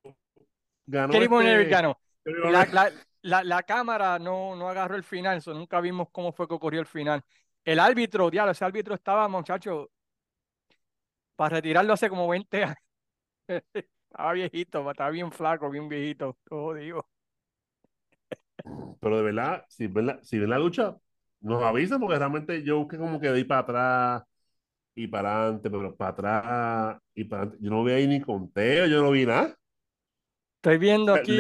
ganó. 0.86 1.14
Este... 1.14 1.66
ganó. 1.66 1.98
La, 2.26 2.66
la, 2.66 2.92
la, 3.22 3.44
la, 3.44 3.64
cámara 3.64 4.20
no, 4.20 4.56
no 4.56 4.68
agarró 4.68 4.96
el 4.96 5.04
final, 5.04 5.38
eso 5.38 5.54
nunca 5.54 5.80
vimos 5.80 6.10
cómo 6.12 6.34
fue 6.34 6.48
que 6.48 6.54
ocurrió 6.54 6.82
el 6.82 6.86
final. 6.86 7.24
El 7.64 7.80
árbitro, 7.80 8.30
diablo, 8.30 8.52
ese 8.52 8.66
árbitro 8.66 8.96
estaba, 8.96 9.28
muchacho, 9.28 9.90
para 11.36 11.56
retirarlo 11.56 11.94
hace 11.94 12.10
como 12.10 12.28
20 12.28 12.64
años. 12.64 12.78
estaba 14.10 14.34
viejito, 14.34 14.90
estaba 14.90 15.10
bien 15.12 15.32
flaco, 15.32 15.70
bien 15.70 15.88
viejito, 15.88 16.38
todo 16.48 16.74
digo. 16.74 17.06
Pero 19.00 19.18
de 19.18 19.24
verdad, 19.24 19.66
si 19.70 19.88
ven 19.88 20.08
la, 20.08 20.24
si 20.24 20.40
ven 20.40 20.50
la 20.50 20.60
lucha, 20.60 20.98
nos 21.42 21.64
avisan 21.64 22.00
porque 22.00 22.18
realmente 22.18 22.64
yo 22.64 22.80
busqué 22.80 22.98
como 22.98 23.20
que 23.20 23.30
de 23.30 23.40
ir 23.40 23.48
para 23.48 23.62
atrás 23.62 24.24
y 24.96 25.08
para 25.08 25.44
adelante, 25.44 25.70
pero 25.70 25.96
para 25.96 26.12
atrás 26.12 27.02
y 27.14 27.24
para 27.24 27.44
adelante. 27.44 27.64
Yo 27.64 27.72
no 27.72 27.84
vi 27.84 27.94
ahí 27.94 28.08
ni 28.08 28.20
conteo, 28.20 28.88
yo 28.88 29.02
no 29.02 29.12
vi 29.12 29.26
nada. 29.26 29.56
Estoy 30.58 30.78
viendo 30.78 31.14
aquí. 31.14 31.38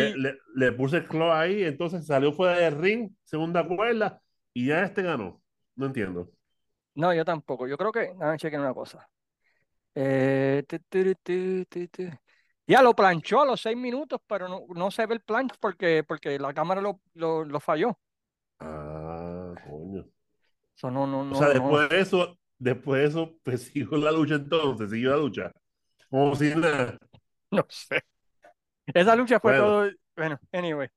Le, 0.55 0.72
puse 0.72 0.97
el 0.97 1.07
claw 1.07 1.32
ahí, 1.32 1.63
entonces 1.63 2.05
salió 2.05 2.32
fuera 2.32 2.57
del 2.57 2.80
ring, 2.80 3.11
segunda 3.24 3.67
cuerda, 3.67 4.22
y 4.53 4.67
ya 4.67 4.84
este 4.84 5.01
ganó. 5.01 5.41
No 5.76 5.88
entiendo. 5.88 6.32
No, 6.95 7.13
yo 7.13 7.26
tampoco. 7.26 7.67
Yo 7.67 7.78
creo 7.78 7.91
que. 7.91 8.13
Déjame 8.13 8.38
chequear 8.38 8.61
una 8.61 8.74
cosa. 8.74 9.09
Eh, 9.93 10.63
ya 12.70 12.84
lo 12.84 12.93
planchó 12.93 13.41
a 13.41 13.45
los 13.45 13.61
seis 13.61 13.76
minutos, 13.76 14.22
pero 14.28 14.47
no, 14.47 14.65
no 14.70 14.91
se 14.91 15.03
ve 15.07 15.15
el 15.15 15.22
planch 15.22 15.53
porque, 15.59 16.03
porque 16.03 16.38
la 16.38 16.53
cámara 16.53 16.80
lo, 16.80 17.01
lo, 17.15 17.43
lo 17.43 17.59
falló. 17.59 17.97
Ah, 18.59 19.55
coño. 19.67 20.05
Eso 20.78 20.91
no, 20.91 21.07
no, 21.07 21.24
no, 21.24 21.32
o 21.32 21.36
sea, 21.36 21.49
después 21.49 21.89
de 21.89 21.99
eso, 21.99 22.38
después 22.59 23.01
de 23.01 23.07
eso, 23.07 23.36
pues 23.41 23.63
siguió 23.74 23.97
la 23.97 24.11
lucha 24.11 24.36
entonces, 24.36 24.91
siguió 24.91 25.09
la 25.09 25.17
lucha. 25.17 25.51
Como 26.09 26.36
si 26.36 26.55
nada. 26.55 26.97
No 27.51 27.65
sé. 27.67 28.03
Esa 28.86 29.15
lucha 29.15 29.39
fue 29.39 29.57
todo. 29.57 29.89
Bueno, 30.15 30.39
anyway. 30.51 30.88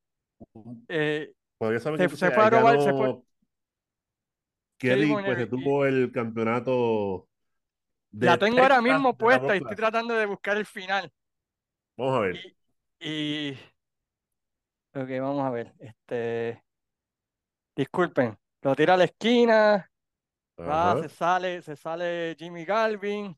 Eh, 0.87 1.33
se, 1.59 2.09
se, 2.11 2.31
fue 2.31 2.45
a 2.45 2.51
robar, 2.51 2.79
se 2.83 2.93
fue. 2.93 3.23
Kerry, 4.77 5.11
pues 5.11 5.39
se 5.39 5.47
tuvo 5.47 5.87
el 5.87 6.13
campeonato. 6.13 7.27
la 8.11 8.37
tengo 8.37 8.61
ahora 8.61 8.83
mismo 8.83 9.17
puesta 9.17 9.55
y 9.55 9.61
estoy 9.61 9.77
tratando 9.77 10.13
de 10.13 10.27
buscar 10.27 10.59
el 10.59 10.67
final. 10.67 11.11
Vamos 11.97 12.17
a 12.17 12.21
ver. 12.21 12.37
Y, 13.01 13.09
y... 13.49 13.59
Ok, 14.95 15.09
vamos 15.21 15.45
a 15.45 15.51
ver. 15.51 15.73
Este. 15.79 16.63
Disculpen, 17.75 18.39
lo 18.61 18.77
tira 18.77 18.95
a 18.95 18.97
la 18.97 19.05
esquina. 19.05 19.91
Va, 20.61 21.01
se 21.03 21.09
sale, 21.09 21.63
se 21.63 21.77
sale 21.77 22.37
Jimmy 22.39 22.65
Galvin. 22.65 23.37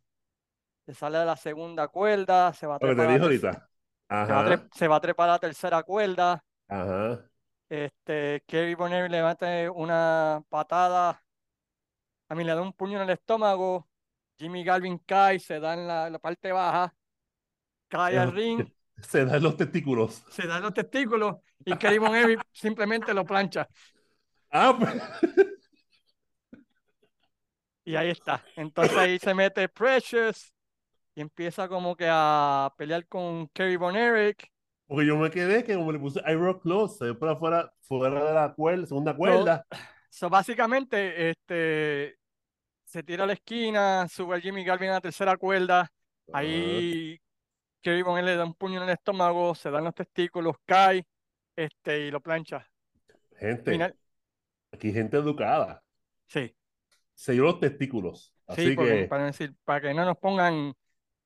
Se 0.84 0.94
sale 0.94 1.18
de 1.18 1.24
la 1.24 1.36
segunda 1.36 1.88
cuerda. 1.88 2.52
Se 2.52 2.66
va 2.66 2.76
a 2.76 2.78
trepar. 2.78 3.07
te 3.07 3.12
dijo 3.12 3.24
ahorita. 3.24 3.70
Se 4.72 4.88
va, 4.88 4.96
a 4.96 5.00
trepar 5.00 5.28
a 5.28 5.32
la 5.32 5.38
tercera 5.38 5.82
cuerda. 5.82 6.44
Ajá. 6.68 7.24
Este, 7.68 8.42
Kerry 8.46 8.74
Bonner 8.74 9.11
le 9.11 9.22
mete 9.22 9.68
una 9.70 10.42
patada. 10.48 11.22
A 12.28 12.34
mí 12.34 12.44
le 12.44 12.55
da 12.55 12.61
un 12.61 12.72
puño 12.72 12.98
en 12.98 13.05
el 13.05 13.11
estómago. 13.11 13.88
Jimmy 14.38 14.64
Galvin 14.64 14.98
cae, 14.98 15.38
se 15.38 15.61
da 15.61 15.74
en 15.74 15.86
la, 15.86 16.18
parte 16.18 16.52
baja. 16.52 16.94
Cae 17.95 18.18
al 18.18 18.32
ring. 18.32 18.66
Se 19.01 19.24
da 19.24 19.36
en 19.36 19.42
los 19.45 19.57
testículos. 19.57 20.24
Se 20.30 20.49
da 20.49 20.57
en 20.57 20.64
los 20.64 20.74
testículos. 20.74 21.36
Y 21.64 21.76
Kerry 21.76 21.99
Bonner 21.99 22.38
simplemente 22.53 23.14
lo 23.14 23.24
plancha. 23.24 23.68
Ah, 24.51 24.76
pues. 24.76 25.01
Y 27.84 27.95
ahí 27.95 28.11
está. 28.11 28.42
Entonces 28.57 28.97
ahí 28.97 29.18
se 29.20 29.32
mete 29.32 29.68
Precious 29.68 30.53
y 31.14 31.20
empieza 31.20 31.68
como 31.68 31.95
que 31.95 32.09
a 32.09 32.72
pelear 32.76 33.07
con 33.07 33.47
Kerry 33.49 33.76
Von 33.76 33.95
Eric. 33.95 34.51
Porque 34.86 35.07
yo 35.07 35.16
me 35.16 35.30
quedé 35.30 35.62
que 35.62 35.76
como 35.76 35.92
le 35.92 35.99
puse 36.01 36.20
Iron 36.28 36.59
Close, 36.59 36.99
se 36.99 37.14
por 37.14 37.28
afuera, 37.28 37.72
fuera 37.80 38.24
de 38.24 38.34
la 38.34 38.55
cuerda, 38.55 38.86
segunda 38.86 39.14
cuerda. 39.14 39.64
So, 40.09 40.28
básicamente, 40.28 41.30
este 41.30 42.18
se 42.84 43.03
tira 43.05 43.24
a 43.24 43.26
la 43.26 43.34
esquina, 43.34 44.09
sube 44.09 44.36
a 44.36 44.40
Jimmy 44.40 44.64
Galvin 44.64 44.90
a 44.90 44.95
la 44.95 45.01
tercera 45.01 45.36
cuerda. 45.36 45.90
Ahí 46.32 47.20
Kerry 47.85 48.01
Von 48.01 48.24
le 48.24 48.35
da 48.35 48.45
un 48.45 48.55
puño 48.55 48.78
en 48.78 48.89
el 48.89 48.95
estómago, 48.95 49.55
se 49.55 49.70
dan 49.70 49.85
los 49.85 49.95
testículos, 49.95 50.57
cae 50.64 51.07
este, 51.55 52.07
y 52.07 52.11
lo 52.11 52.20
plancha. 52.20 52.66
Gente, 53.37 53.95
aquí 54.72 54.91
gente 54.91 55.18
educada. 55.18 55.85
Sí. 56.26 56.57
Se 57.12 57.32
dio 57.32 57.45
los 57.45 57.61
testículos. 57.61 58.35
Así 58.47 58.74
que... 58.74 59.05
Para, 59.05 59.26
decir, 59.26 59.55
para 59.64 59.82
que 59.82 59.95
no 59.95 60.05
nos 60.05 60.16
pongan 60.16 60.74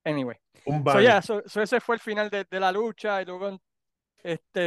Anyway. 0.05 0.37
Un 0.65 0.85
so, 1.23 1.63
ese 1.63 1.81
fue 1.81 1.97
el 1.97 2.01
final 2.01 2.31
de, 2.31 2.47
la 2.59 2.73
lucha 2.73 3.21
y 3.23 3.25
luego, 3.25 3.59
este, 4.23 4.61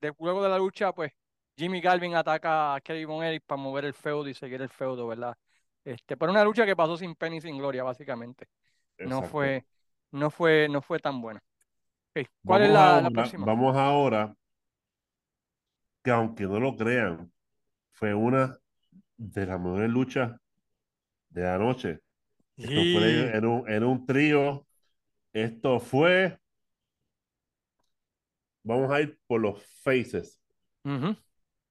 de, 0.00 0.12
luego 0.18 0.42
de 0.42 0.48
la 0.48 0.58
lucha, 0.58 0.92
pues 0.92 1.12
Jimmy 1.56 1.80
Galvin 1.80 2.14
ataca 2.14 2.74
a 2.74 2.80
Kerry 2.80 3.04
Von 3.04 3.24
Eric 3.24 3.44
para 3.46 3.60
mover 3.60 3.84
el 3.84 3.94
feudo 3.94 4.28
y 4.28 4.34
seguir 4.34 4.60
el 4.62 4.68
feudo, 4.68 5.06
¿verdad? 5.06 5.36
Este, 5.84 6.16
pero 6.16 6.32
una 6.32 6.44
lucha 6.44 6.64
que 6.64 6.76
pasó 6.76 6.96
sin 6.96 7.14
pena 7.14 7.36
y 7.36 7.40
sin 7.40 7.58
gloria, 7.58 7.82
básicamente. 7.84 8.48
No 8.98 9.22
fue, 9.22 9.64
no 10.12 10.30
fue, 10.30 10.68
no 10.68 10.82
fue 10.82 10.98
tan 10.98 11.20
buena. 11.20 11.42
¿Cuál 12.44 12.62
es 12.62 12.70
la, 12.70 13.10
próxima? 13.12 13.46
Vamos 13.46 13.76
ahora, 13.76 14.34
que 16.04 16.10
aunque 16.10 16.44
no 16.44 16.60
lo 16.60 16.76
crean, 16.76 17.32
fue 17.92 18.14
una 18.14 18.58
de 19.16 19.46
las 19.46 19.58
mejores 19.58 19.90
luchas 19.90 20.38
de 21.30 21.42
la 21.42 21.58
noche. 21.58 22.00
Esto 22.56 22.74
fue 22.74 23.36
en 23.36 23.46
un, 23.46 23.68
en 23.68 23.84
un 23.84 24.06
trío. 24.06 24.66
Esto 25.32 25.80
fue. 25.80 26.38
Vamos 28.62 28.90
a 28.90 29.00
ir 29.00 29.18
por 29.26 29.40
los 29.40 29.64
faces. 29.82 30.38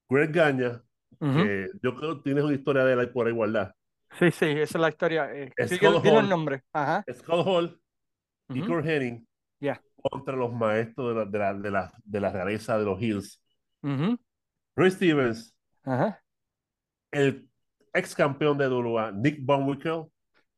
Greg 0.08 0.32
Gaña, 0.32 0.82
que 1.20 1.68
yo 1.82 1.94
creo 1.94 2.16
que 2.16 2.22
tienes 2.24 2.44
una 2.44 2.54
historia 2.54 2.84
de 2.84 3.00
él 3.00 3.10
por 3.10 3.28
igualdad. 3.28 3.74
Sí, 4.18 4.30
sí, 4.30 4.46
esa 4.46 4.78
es 4.78 4.82
la 4.82 4.88
historia. 4.88 5.32
Eh, 5.32 5.52
el 5.56 6.28
nombre. 6.28 6.64
Ajá. 6.72 7.04
Scott 7.14 7.46
Hall 7.46 7.81
y 8.54 8.66
Kurt 8.66 8.86
Henning 8.86 9.26
yeah. 9.60 9.80
contra 9.96 10.36
los 10.36 10.52
maestros 10.52 11.08
de 11.08 11.14
la, 11.14 11.24
de 11.24 11.38
la, 11.38 11.54
de 11.54 11.70
la, 11.70 11.92
de 12.04 12.20
la 12.20 12.30
realeza 12.30 12.78
de 12.78 12.84
los 12.84 13.00
Hills. 13.00 13.40
Uh 13.82 14.16
Stevens, 14.88 15.54
el 17.10 17.48
ex 17.92 18.14
campeón 18.14 18.56
de 18.56 18.68
WWE, 18.68 19.12
Nick 19.12 19.44
Bonwickel, 19.44 20.04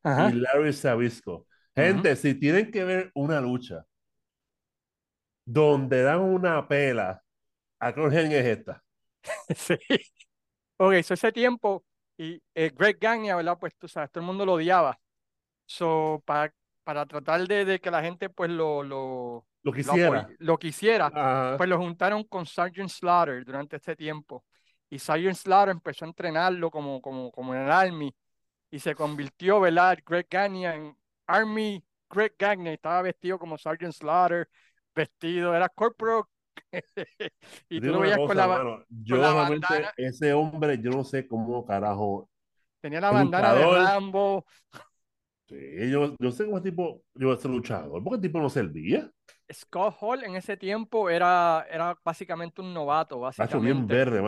y 0.05 0.33
Larry 0.35 0.73
Sabisco. 0.73 1.47
Gente, 1.75 2.15
si 2.15 2.35
tienen 2.35 2.71
que 2.71 2.85
ver 2.85 3.11
una 3.15 3.41
lucha 3.41 3.85
donde 5.45 6.03
dan 6.03 6.21
una 6.21 6.67
pela 6.67 7.23
a 7.81 7.89
Henning 7.89 8.33
es 8.33 8.47
esta. 8.47 8.83
sí. 9.55 9.77
Ok, 10.77 10.93
eso 10.95 11.15
ese 11.15 11.33
tiempo 11.33 11.85
y 12.17 12.41
eh, 12.55 12.71
Greg 12.75 12.99
Gagne, 12.99 13.35
¿verdad? 13.35 13.59
Pues 13.59 13.75
tú 13.77 13.89
sabes, 13.89 14.11
todo 14.11 14.23
el 14.23 14.27
mundo 14.27 14.47
lo 14.47 14.55
odiaba. 14.55 14.99
So, 15.67 16.23
para, 16.25 16.53
para 16.85 17.07
tratar 17.07 17.47
de, 17.49 17.65
de, 17.65 17.81
que 17.81 17.91
la 17.91 18.03
gente 18.03 18.29
pues 18.29 18.51
lo, 18.51 18.83
lo, 18.83 19.47
lo 19.63 19.73
quisiera, 19.73 20.29
lo, 20.39 20.59
quisiera 20.59 21.57
pues 21.57 21.69
lo 21.69 21.79
juntaron 21.79 22.25
con 22.25 22.47
Sergeant 22.47 22.91
Slaughter 22.91 23.45
durante 23.45 23.77
este 23.77 23.97
tiempo. 23.97 24.45
Y 24.91 24.99
Sergeant 24.99 25.37
Slaughter 25.37 25.73
empezó 25.73 26.05
a 26.05 26.09
entrenarlo 26.09 26.71
como, 26.71 27.01
como, 27.01 27.33
como 27.33 27.55
en 27.55 27.63
el 27.63 27.71
Army 27.71 28.15
y 28.71 28.79
se 28.79 28.95
convirtió, 28.95 29.61
¿verdad? 29.61 29.99
Greg 30.05 30.27
Gagne 30.31 30.67
en 30.67 30.97
Army 31.27 31.83
Greg 32.11 32.35
Gagne, 32.39 32.75
estaba 32.75 33.03
vestido 33.03 33.39
como 33.39 33.59
Sergeant 33.59 33.95
Slaughter, 33.95 34.49
vestido, 34.95 35.55
era 35.55 35.69
corporal. 35.69 36.25
y 37.69 37.81
tú 37.81 37.87
lo 37.87 38.01
veías 38.01 38.19
con 38.19 38.37
la, 38.37 38.85
yo 38.89 39.21
bandana. 39.21 39.93
Ese 39.97 40.33
hombre, 40.33 40.79
yo 40.81 40.91
no 40.91 41.05
sé 41.05 41.27
cómo 41.27 41.65
carajo. 41.65 42.29
Tenía 42.81 43.01
la 43.01 43.11
bandana 43.11 43.55
de 43.55 43.65
Rambo. 43.65 44.45
Sí, 45.47 45.91
yo, 45.91 46.17
yo 46.19 46.31
sé 46.31 46.47
cómo 46.47 46.63
tipo, 46.63 47.03
yo 47.15 47.37
ser 47.37 47.51
luchador, 47.51 48.03
porque 48.03 48.17
el 48.17 48.23
tipo 48.23 48.41
no 48.41 48.49
servía. 48.49 49.11
Scott 49.53 49.97
Hall 50.01 50.25
en 50.25 50.37
ese 50.37 50.57
tiempo 50.57 51.11
era, 51.11 51.67
era 51.71 51.99
básicamente 52.03 52.63
un 52.63 52.73
novato, 52.73 53.21
básicamente. 53.21 53.73
bien 53.73 53.87
verde, 53.87 54.21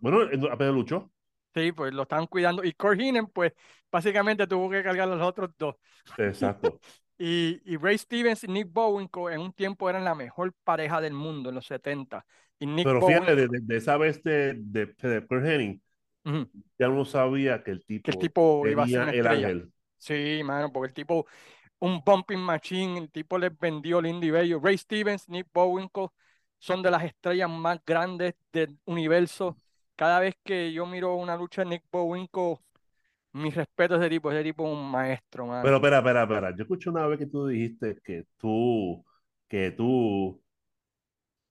bueno, 0.00 0.18
apenas 0.50 0.74
luchó. 0.74 1.12
Sí, 1.54 1.70
pues 1.70 1.94
lo 1.94 2.02
estaban 2.02 2.26
cuidando. 2.26 2.64
Y 2.64 2.72
Corhinen, 2.72 3.26
pues 3.28 3.52
básicamente 3.90 4.46
tuvo 4.48 4.68
que 4.68 4.82
cargar 4.82 5.08
a 5.08 5.14
los 5.14 5.22
otros 5.22 5.50
dos. 5.56 5.76
Exacto. 6.18 6.80
y, 7.18 7.60
y, 7.64 7.76
Ray 7.76 7.96
Stevens 7.96 8.42
y 8.42 8.48
Nick 8.48 8.72
Bowen 8.72 9.08
en 9.30 9.40
un 9.40 9.52
tiempo 9.52 9.88
eran 9.88 10.04
la 10.04 10.16
mejor 10.16 10.52
pareja 10.64 11.00
del 11.00 11.12
mundo 11.12 11.50
en 11.50 11.54
los 11.54 11.66
70. 11.66 12.26
Y 12.58 12.66
Nick 12.66 12.84
Pero 12.84 13.06
fíjate, 13.06 13.36
de, 13.36 13.76
esa 13.76 13.96
vez 13.96 14.20
de, 14.24 14.54
de, 14.56 14.86
de 14.86 15.80
ya 16.78 16.88
no 16.88 17.04
sabía 17.04 17.62
que 17.62 17.70
el 17.70 17.84
tipo, 17.84 18.04
que 18.04 18.10
el 18.10 18.18
tipo 18.18 18.66
iba 18.66 18.84
a 18.84 18.88
ser 18.88 19.14
el 19.14 19.26
ángel. 19.26 19.72
Sí, 20.04 20.42
mano, 20.44 20.70
porque 20.70 20.88
el 20.88 20.94
tipo, 20.94 21.26
un 21.78 22.02
bumping 22.04 22.38
machine, 22.38 22.98
el 22.98 23.10
tipo 23.10 23.38
les 23.38 23.58
vendió 23.58 24.00
Lindy 24.02 24.30
Bello. 24.30 24.60
Ray 24.62 24.76
Stevens, 24.76 25.28
Nick 25.28 25.48
Bowenko 25.52 26.12
son 26.58 26.82
de 26.82 26.90
las 26.90 27.04
estrellas 27.04 27.48
más 27.48 27.80
grandes 27.84 28.34
del 28.52 28.78
universo 28.84 29.56
cada 29.96 30.20
vez 30.20 30.34
que 30.42 30.72
yo 30.72 30.86
miro 30.86 31.14
una 31.16 31.36
lucha 31.36 31.62
de 31.62 31.70
Nick 31.70 31.84
Bowinko, 31.90 32.60
mi 33.32 33.50
respeto 33.50 33.94
a 33.94 33.98
ese 33.98 34.10
tipo, 34.10 34.30
ese 34.30 34.42
tipo 34.42 34.66
es 34.66 34.72
un 34.72 34.90
maestro, 34.90 35.46
man. 35.46 35.62
Pero 35.62 35.76
espera, 35.76 35.98
espera, 35.98 36.22
espera. 36.22 36.50
Yo 36.56 36.62
escuché 36.62 36.90
una 36.90 37.06
vez 37.06 37.18
que 37.18 37.26
tú 37.26 37.46
dijiste 37.46 37.98
que 38.04 38.24
tú, 38.36 39.04
que 39.48 39.70
tú 39.72 40.40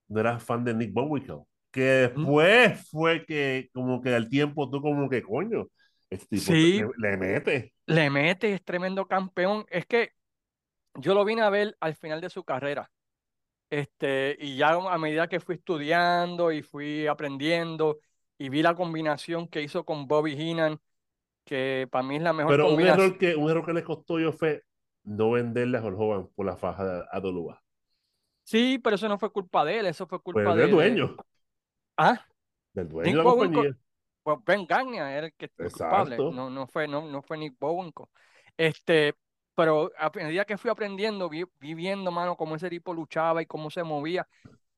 no 0.07 0.19
eras 0.19 0.43
fan 0.43 0.63
de 0.63 0.73
Nick 0.73 0.93
Bowinko. 0.93 1.47
Que 1.71 2.11
¿Mm? 2.15 2.19
después 2.19 2.89
fue 2.89 3.25
que, 3.25 3.69
como 3.73 4.01
que 4.01 4.13
al 4.13 4.29
tiempo 4.29 4.69
tú 4.69 4.81
como 4.81 5.09
que, 5.09 5.23
coño, 5.23 5.67
este 6.13 6.37
tipo 6.37 6.41
sí, 6.41 6.81
le, 6.97 7.17
mete. 7.17 7.73
Le 7.85 8.09
mete, 8.09 8.53
es 8.53 8.63
tremendo 8.63 9.07
campeón. 9.07 9.65
Es 9.69 9.85
que 9.85 10.11
yo 10.95 11.13
lo 11.13 11.25
vine 11.25 11.41
a 11.41 11.49
ver 11.49 11.75
al 11.79 11.95
final 11.95 12.21
de 12.21 12.29
su 12.29 12.43
carrera. 12.43 12.91
Este, 13.69 14.37
y 14.39 14.57
ya 14.57 14.73
a 14.73 14.97
medida 14.97 15.27
que 15.27 15.39
fui 15.39 15.55
estudiando 15.55 16.51
y 16.51 16.61
fui 16.61 17.07
aprendiendo 17.07 17.99
y 18.37 18.49
vi 18.49 18.61
la 18.61 18.75
combinación 18.75 19.47
que 19.47 19.61
hizo 19.61 19.83
con 19.83 20.07
Bobby 20.07 20.33
Heenan, 20.33 20.79
que 21.43 21.87
para 21.91 22.03
mí 22.03 22.17
es 22.17 22.21
la 22.21 22.33
mejor 22.33 22.53
Pero 22.53 22.67
combinación. 22.67 22.99
un 22.99 23.05
error 23.05 23.17
que, 23.17 23.35
un 23.35 23.49
error 23.49 23.65
que 23.65 23.73
le 23.73 23.83
costó 23.83 24.19
yo 24.19 24.31
fue 24.31 24.63
no 25.03 25.31
venderle 25.31 25.77
a 25.77 25.81
Jorge 25.81 26.01
Hogan 26.01 26.27
por 26.35 26.45
la 26.45 26.55
faja 26.55 26.85
de 26.85 27.03
Adoluba. 27.11 27.63
Sí, 28.43 28.79
pero 28.83 28.95
eso 28.95 29.07
no 29.07 29.17
fue 29.17 29.31
culpa 29.31 29.65
de 29.65 29.79
él, 29.79 29.85
eso 29.87 30.05
fue 30.05 30.21
culpa 30.21 30.43
pues 30.43 30.57
del 30.57 30.71
dueño. 30.71 31.15
¿Ah? 31.97 32.25
Del 32.73 32.89
dueño 32.89 33.11
de 33.11 33.17
la 33.17 33.23
compañía. 33.23 33.77
Pues 34.23 34.37
Ben 34.45 34.65
Gagnia 34.65 35.15
era 35.15 35.27
el 35.27 35.33
que 35.33 35.49
fue 35.49 35.69
culpable, 35.69 36.17
no, 36.17 36.49
no, 36.49 36.65
fue, 36.65 36.87
no, 36.87 37.05
no 37.07 37.21
fue 37.21 37.37
Nick 37.37 37.55
Bowenko. 37.59 38.09
Este, 38.55 39.13
pero 39.53 39.91
a 39.97 40.09
medida 40.15 40.45
que 40.45 40.57
fui 40.57 40.71
aprendiendo, 40.71 41.29
vi, 41.29 41.43
vi, 41.59 41.73
viendo, 41.73 42.09
mano, 42.11 42.37
cómo 42.37 42.55
ese 42.55 42.69
tipo 42.69 42.93
luchaba 42.93 43.41
y 43.41 43.45
cómo 43.45 43.69
se 43.69 43.83
movía, 43.83 44.27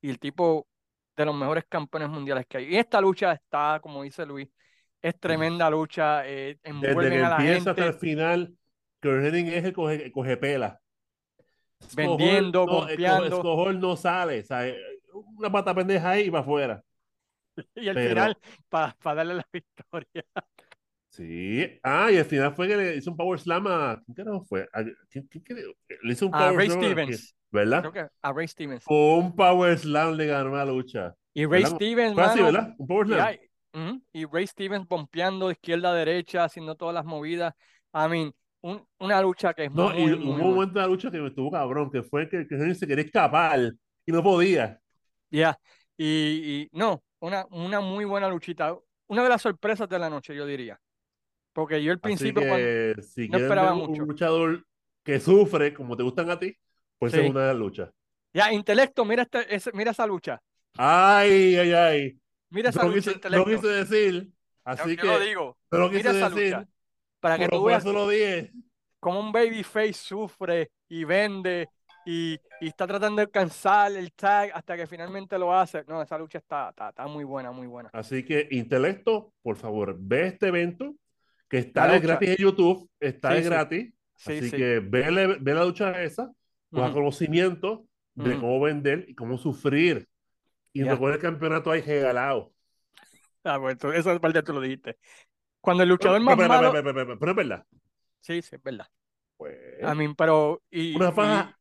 y 0.02 0.10
el 0.10 0.20
tipo 0.20 0.68
de 1.16 1.26
los 1.26 1.36
mejores 1.36 1.66
campeones 1.70 2.10
mundiales 2.10 2.46
que 2.48 2.58
hay. 2.58 2.74
Y 2.74 2.78
esta 2.78 3.00
lucha 3.00 3.32
está, 3.34 3.80
como 3.82 4.04
dice 4.04 4.26
Luis, 4.26 4.50
es 5.02 5.20
tremenda 5.20 5.70
lucha. 5.70 6.28
Eh, 6.28 6.58
Desde 6.64 7.10
que 7.10 7.22
empieza 7.22 7.70
hasta 7.70 7.86
el 7.86 7.94
final, 7.94 8.54
Kurt 9.02 9.24
es 9.24 9.66
el 9.66 9.74
coge, 9.74 10.12
coge 10.12 10.38
pela. 10.38 10.82
Vendiendo, 11.96 12.66
no, 12.66 13.74
no 13.74 13.96
sale, 13.96 14.44
una 15.38 15.52
pata 15.52 15.74
pendeja 15.76 16.10
ahí 16.10 16.26
y 16.26 16.30
va 16.30 16.40
afuera. 16.40 16.84
Y 17.76 17.90
al 17.90 17.96
final, 17.96 18.38
para 18.70 18.96
darle 19.04 19.36
la 19.36 19.48
victoria. 19.54 20.26
Sí. 21.10 21.80
Ah, 21.82 22.12
y 22.12 22.18
al 22.18 22.26
final 22.26 22.54
fue 22.54 22.68
que 22.68 22.76
le 22.76 22.96
hizo 22.98 23.12
un 23.12 23.18
Power 23.18 23.40
Slam 23.40 23.68
a. 23.68 24.02
¿Quién 24.14 24.28
no 24.28 24.42
fue? 24.42 24.68
quién, 25.10 25.28
le 26.04 26.14
hizo 26.14 26.26
un 26.26 26.32
Power 26.32 26.56
Ray 26.56 26.70
Stevens. 26.70 27.36
¿verdad? 27.52 27.80
Creo 27.82 27.94
que 27.94 28.08
a 28.22 28.34
Ray 28.34 28.48
Stevens. 28.48 28.84
un 28.88 29.36
Power 29.36 29.78
Slam 29.78 30.16
le 30.16 30.28
ganó 30.28 30.56
la 30.56 30.66
lucha. 30.66 31.16
Y 31.34 31.46
Ray 31.46 31.66
Stevens, 31.66 32.16
¿verdad? 32.16 32.76
Un 32.78 32.88
Power 32.88 33.08
Slam. 33.08 34.02
Y, 34.14 34.26
Ray 34.26 34.48
Stevens 34.48 34.88
bompeando 34.88 35.48
de 35.48 35.54
izquierda 35.54 35.92
a 35.92 35.94
derecha, 35.94 36.46
haciendo 36.46 36.76
todas 36.76 36.94
las 36.94 37.06
movidas. 37.06 37.54
I 37.94 38.10
mean, 38.10 38.34
una 39.00 39.22
lucha 39.22 39.54
que 39.54 39.66
es 39.66 39.72
no, 39.72 39.90
muy, 39.90 40.02
y 40.02 40.12
un 40.12 40.40
momento 40.40 40.74
de 40.74 40.82
la 40.82 40.88
lucha 40.88 41.12
que 41.12 41.20
me 41.20 41.28
estuvo 41.28 41.52
cabrón, 41.52 41.92
que 41.92 42.04
fue 42.04 42.28
que, 42.28 42.48
que 42.48 42.76
se 42.76 42.88
quería 42.88 43.06
escapar 43.06 43.60
y 44.06 44.12
no 44.12 44.24
podía. 44.24 44.80
Ya, 45.30 45.58
y, 45.98 46.70
no, 46.72 47.04
una, 47.26 47.48
una 47.50 47.82
muy 47.82 48.06
buena 48.06 48.30
luchita. 48.30 48.78
Una 49.08 49.24
de 49.24 49.30
las 49.30 49.42
sorpresas 49.42 49.90
de 49.90 49.98
la 49.98 50.10
noche, 50.10 50.36
yo 50.36 50.46
diría. 50.46 50.80
Porque 51.54 51.82
yo 51.82 51.92
al 51.92 52.00
principio 52.00 52.44
si 53.02 53.30
no 53.30 53.38
esperaba 53.38 53.74
mucho. 53.74 54.04
Un 54.04 54.08
luchador 54.10 54.66
que 55.04 55.20
sufre, 55.20 55.74
como 55.74 55.98
te 55.98 56.04
gustan 56.04 56.30
a 56.30 56.38
ti, 56.38 56.56
pues 57.00 57.14
es 57.14 57.30
una 57.30 57.42
de 57.42 57.48
las 57.48 57.56
luchas. 57.56 57.90
Ya, 58.34 58.52
intelecto, 58.52 59.06
mira, 59.06 59.28
este, 59.50 59.72
mira 59.74 59.92
esa 59.92 60.06
lucha. 60.06 60.42
Ay, 60.78 61.56
ay, 61.56 61.74
ay. 61.74 62.20
Mira 62.50 62.70
esa 62.70 62.84
lucha, 62.84 63.12
intelecto. 63.12 63.50
Lo 63.50 63.56
quise 63.56 63.68
decir, 63.68 64.30
así 64.64 64.96
que. 64.96 65.08
lo 65.08 65.20
digo. 65.20 65.58
Pero 65.70 65.90
mira 65.90 66.12
esa 66.12 66.30
lucha. 66.30 66.68
Para 67.20 67.38
que 67.40 67.48
tú 67.48 67.64
veas 67.64 67.86
lo 67.86 68.08
dije. 68.08 68.52
Como 69.00 69.20
un 69.20 69.32
babyface 69.32 69.94
sufre 69.94 70.72
y 70.90 71.04
vende 71.04 71.70
y, 72.06 72.40
y, 72.62 72.68
está 72.68 72.86
tratando 72.86 73.18
de 73.18 73.24
alcanzar 73.24 73.92
el 73.92 74.14
tag 74.14 74.52
hasta 74.54 74.78
que 74.78 74.88
finalmente 74.88 75.38
lo 75.40 75.54
hace. 75.54 75.84
No, 75.88 76.02
esa 76.02 76.18
lucha 76.18 76.38
está, 76.38 76.70
está, 76.70 76.90
está 76.90 77.08
muy 77.08 77.24
buena, 77.24 77.52
muy 77.52 77.68
buena. 77.68 77.90
Así 77.94 78.24
que, 78.24 78.48
intelecto, 78.52 79.34
por 79.42 79.58
favor, 79.58 79.96
ve 80.00 80.28
este 80.28 80.48
evento 80.48 80.96
que 81.50 81.58
está 81.58 81.98
gratis 82.00 82.30
en 82.30 82.36
YouTube, 82.38 82.90
está 83.00 83.34
gratis. 83.36 83.94
así 84.16 84.52
que 84.52 84.80
ve, 84.80 85.38
ve, 85.40 85.54
la 85.54 85.66
lucha 85.66 86.04
esa 86.04 86.32
con 86.72 86.92
conocimiento 86.94 87.86
de 88.14 88.36
cómo 88.36 88.60
vender 88.60 89.06
y 89.08 89.16
cómo 89.16 89.38
sufrir. 89.38 90.08
Y 90.74 90.84
yeah. 90.84 90.92
recuerda 90.92 91.16
el 91.16 91.22
campeonato 91.22 91.72
hay 91.72 91.82
regalado. 91.82 92.52
Ah, 93.44 93.58
bueno, 93.58 93.94
eso 93.94 94.20
parte 94.20 94.44
tú 94.44 94.54
lo 94.54 94.62
dijiste. 94.62 94.98
Cuando 95.62 95.84
el 95.84 95.90
luchador 95.90 96.20
más 96.22 96.36
pero, 96.36 96.50
malo... 96.50 96.72
Pero, 96.74 97.32
es 97.32 97.36
verdad. 97.36 97.66
Sí, 98.20 98.42
sí, 98.42 98.56
es 98.56 98.62
verdad. 98.62 98.88
Pues... 99.38 99.56
A 99.84 99.96
mí, 99.96 100.14
pero... 100.16 100.62
Y, 100.70 100.96
una 100.96 101.12
faja 101.12 101.58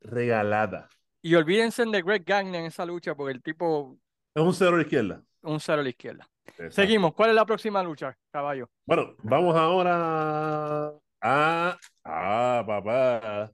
regalada. 0.00 0.88
Y 1.22 1.34
olvídense 1.34 1.84
de 1.84 2.02
Greg 2.02 2.24
Gagne 2.24 2.58
en 2.58 2.66
esa 2.66 2.84
lucha 2.86 3.14
porque 3.14 3.32
el 3.32 3.42
tipo... 3.42 3.98
Es 4.34 4.42
un 4.42 4.54
cero 4.54 4.74
a 4.74 4.76
la 4.76 4.82
izquierda. 4.82 5.22
Un 5.42 5.60
cero 5.60 5.80
a 5.80 5.82
la 5.82 5.88
izquierda. 5.88 6.28
Seguimos. 6.70 7.14
¿Cuál 7.14 7.30
es 7.30 7.36
la 7.36 7.46
próxima 7.46 7.82
lucha, 7.82 8.16
caballo? 8.30 8.70
Bueno, 8.84 9.16
vamos 9.22 9.56
ahora 9.56 10.92
a... 11.20 11.78
Ah, 12.04 12.64
papá. 12.66 13.50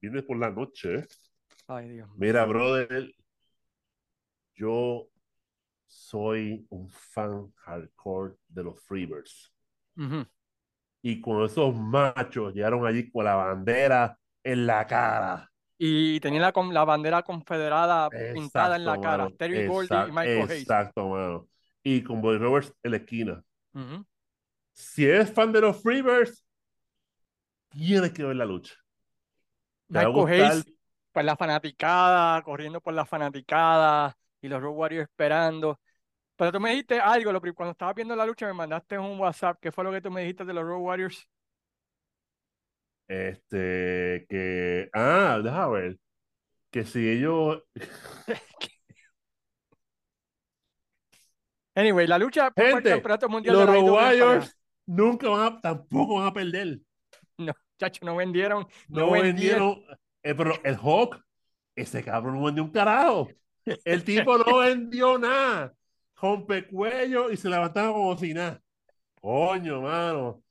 Viene 0.00 0.22
por 0.22 0.36
la 0.38 0.50
noche. 0.50 1.06
Ay, 1.66 1.88
Dios. 1.90 2.08
Mira, 2.16 2.44
brother, 2.44 3.12
yo 4.54 5.08
soy 5.86 6.64
un 6.70 6.88
fan 6.88 7.52
hardcore 7.56 8.36
de 8.46 8.62
los 8.62 8.80
Freebirds. 8.84 9.52
Y 11.02 11.20
cuando 11.20 11.46
esos 11.46 11.74
machos 11.74 12.54
llegaron 12.54 12.86
allí 12.86 13.10
con 13.10 13.24
la 13.24 13.34
bandera 13.34 14.18
en 14.46 14.66
la 14.66 14.86
cara. 14.86 15.50
Y 15.76 16.20
tenía 16.20 16.40
la, 16.40 16.52
la 16.72 16.84
bandera 16.84 17.22
confederada 17.22 18.08
pintada 18.32 18.76
en 18.76 18.84
la 18.84 19.00
cara. 19.00 19.28
Terry 19.36 19.66
Goldie 19.66 20.08
y 20.08 20.12
Michael 20.12 20.42
Hayes. 20.42 20.62
Exacto, 20.62 21.08
mano. 21.08 21.48
Y 21.82 22.02
con 22.02 22.22
Boy 22.22 22.38
Roberts 22.38 22.72
en 22.82 22.90
la 22.92 22.96
esquina. 22.98 23.42
Si 24.72 25.04
eres 25.04 25.32
fan 25.32 25.52
de 25.52 25.60
los 25.60 25.82
Freebirds, 25.82 26.44
tienes 27.70 28.12
que 28.12 28.24
ver 28.24 28.36
la 28.36 28.44
lucha. 28.44 28.74
Michael 29.88 30.28
Hayes, 30.28 30.64
pues 31.12 31.26
la 31.26 31.36
fanaticada, 31.36 32.40
corriendo 32.42 32.80
por 32.80 32.94
la 32.94 33.04
fanaticada 33.04 34.16
y 34.40 34.48
los 34.48 34.62
Road 34.62 34.74
Warriors 34.74 35.08
esperando. 35.08 35.80
Pero 36.36 36.52
tú 36.52 36.60
me 36.60 36.70
dijiste 36.70 37.00
algo, 37.00 37.32
cuando 37.54 37.72
estaba 37.72 37.92
viendo 37.92 38.14
la 38.14 38.26
lucha 38.26 38.46
me 38.46 38.52
mandaste 38.52 38.98
un 38.98 39.18
WhatsApp. 39.18 39.58
¿Qué 39.60 39.72
fue 39.72 39.82
lo 39.84 39.90
que 39.90 40.00
tú 40.00 40.10
me 40.10 40.20
dijiste 40.20 40.44
de 40.44 40.54
los 40.54 40.64
Road 40.64 40.80
Warriors? 40.80 41.28
Este, 43.08 44.26
que. 44.28 44.88
Ah, 44.92 45.40
déjame 45.42 45.80
ver. 45.80 45.98
Que 46.70 46.84
si 46.84 47.08
ellos. 47.08 47.62
anyway, 51.74 52.06
la 52.06 52.18
lucha 52.18 52.50
por 52.50 52.64
el 52.64 52.82
campeonato 52.82 53.28
mundial 53.28 53.56
los 53.56 53.66
de 53.66 53.72
Road 53.72 53.90
Warriors 53.90 54.56
nunca 54.86 55.28
van 55.28 55.52
a, 55.52 55.60
tampoco 55.60 56.16
van 56.16 56.28
a 56.28 56.32
perder. 56.32 56.80
No, 57.38 57.52
chacho, 57.78 58.04
no 58.04 58.16
vendieron. 58.16 58.66
No, 58.88 59.10
vendieron. 59.10 59.82
Eh, 60.22 60.34
pero 60.34 60.54
el 60.64 60.76
Hawk, 60.76 61.22
ese 61.74 62.02
cabrón 62.02 62.36
no 62.36 62.44
vendió 62.44 62.64
un 62.64 62.70
carajo. 62.70 63.28
El 63.84 64.04
tipo 64.04 64.38
no 64.38 64.58
vendió 64.58 65.18
nada. 65.18 65.74
Rompe 66.20 66.66
cuello 66.66 67.30
y 67.30 67.36
se 67.36 67.48
levantaba 67.48 67.92
como 67.92 68.16
si 68.16 68.32
nada. 68.32 68.62
Coño, 69.20 69.82
mano. 69.82 70.42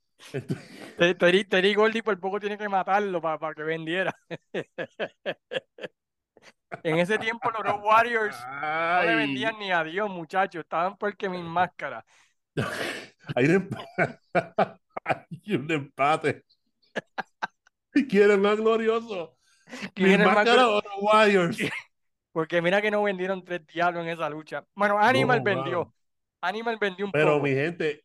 Terry, 1.18 1.74
Goldie 1.74 2.02
por 2.02 2.18
poco 2.18 2.40
tiene 2.40 2.58
que 2.58 2.68
matarlo 2.68 3.20
para, 3.20 3.54
que 3.54 3.62
vendiera. 3.62 4.14
en 6.82 6.98
ese 6.98 7.18
tiempo 7.18 7.50
los 7.50 7.60
Road 7.60 7.84
Warriors 7.84 8.36
no 8.48 9.02
le 9.02 9.14
vendían 9.14 9.58
ni 9.58 9.72
a 9.72 9.84
Dios, 9.84 10.08
muchachos. 10.10 10.62
Estaban 10.62 10.96
porque 10.96 11.28
mis 11.28 11.44
máscaras. 11.44 12.04
Hay 13.34 13.46
un 13.46 13.52
empate. 13.52 14.18
Hay 15.04 15.54
un 15.54 15.70
empate. 15.70 16.44
quieren 18.08 18.40
más 18.40 18.56
glorioso. 18.56 19.36
O 19.96 20.80
los 20.80 20.84
Warriors. 21.00 21.58
Porque 22.32 22.60
mira 22.60 22.82
que 22.82 22.90
no 22.90 23.02
vendieron 23.02 23.42
tres 23.42 23.66
diablos 23.66 24.04
en 24.04 24.10
esa 24.10 24.28
lucha. 24.28 24.64
Bueno, 24.74 24.98
Animal 24.98 25.40
vendió. 25.40 25.94
Animal 26.42 26.76
vendió 26.78 27.06
un 27.06 27.12
Pero 27.12 27.40
mi 27.40 27.50
gente, 27.50 28.04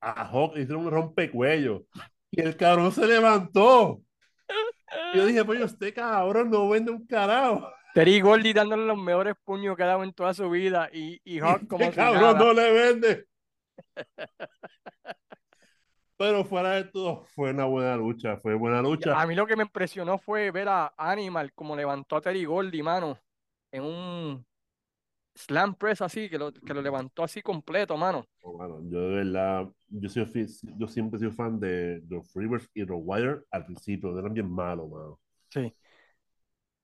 a 0.00 0.24
Hawk 0.26 0.56
hicieron 0.56 0.86
un 0.86 0.90
rompecuello. 0.90 1.86
Y 2.30 2.40
el 2.40 2.56
cabrón 2.56 2.92
se 2.92 3.06
levantó. 3.06 4.00
yo 5.14 5.26
dije, 5.26 5.44
pues 5.44 5.60
este 5.72 5.92
cabrón 5.92 6.50
no 6.50 6.68
vende 6.68 6.90
un 6.90 7.06
carajo. 7.06 7.68
Terry 7.94 8.20
Gordy 8.20 8.52
dándole 8.52 8.84
los 8.84 8.98
mejores 8.98 9.34
puños 9.42 9.76
que 9.76 9.82
ha 9.82 9.86
dado 9.86 10.04
en 10.04 10.12
toda 10.12 10.34
su 10.34 10.50
vida. 10.50 10.90
Y, 10.92 11.20
y 11.24 11.40
Hawk 11.40 11.66
como. 11.66 11.84
Este 11.84 11.96
cabrón 11.96 12.38
no 12.38 12.52
le 12.52 12.72
vende. 12.72 13.26
Pero 16.18 16.44
fuera 16.44 16.70
de 16.70 16.84
todo, 16.84 17.24
fue 17.34 17.50
una 17.50 17.66
buena 17.66 17.94
lucha, 17.96 18.38
fue 18.38 18.54
buena 18.54 18.80
lucha. 18.80 19.20
A 19.20 19.26
mí 19.26 19.34
lo 19.34 19.46
que 19.46 19.54
me 19.54 19.64
impresionó 19.64 20.16
fue 20.16 20.50
ver 20.50 20.66
a 20.68 20.94
Animal 20.96 21.52
como 21.52 21.76
levantó 21.76 22.16
a 22.16 22.22
Terry 22.22 22.46
Gordy, 22.46 22.82
mano, 22.82 23.18
en 23.70 23.82
un 23.82 24.46
slam 25.36 25.74
press 25.74 26.00
así, 26.00 26.28
que 26.28 26.38
lo, 26.38 26.52
que 26.52 26.74
lo 26.74 26.82
levantó 26.82 27.22
así 27.22 27.42
completo, 27.42 27.96
mano. 27.96 28.26
Oh, 28.42 28.80
yo 28.88 29.00
de 29.00 29.16
verdad, 29.16 29.68
yo, 29.88 30.08
soy, 30.08 30.46
yo 30.76 30.88
siempre 30.88 31.20
soy 31.20 31.30
fan 31.30 31.60
de 31.60 32.02
los 32.08 32.32
Rivers 32.34 32.68
y 32.74 32.84
los 32.84 32.98
Wire 33.02 33.42
al 33.50 33.66
principio, 33.66 34.18
eran 34.18 34.32
bien 34.32 34.50
malos, 34.50 34.90
mano. 34.90 35.20
Sí. 35.50 35.72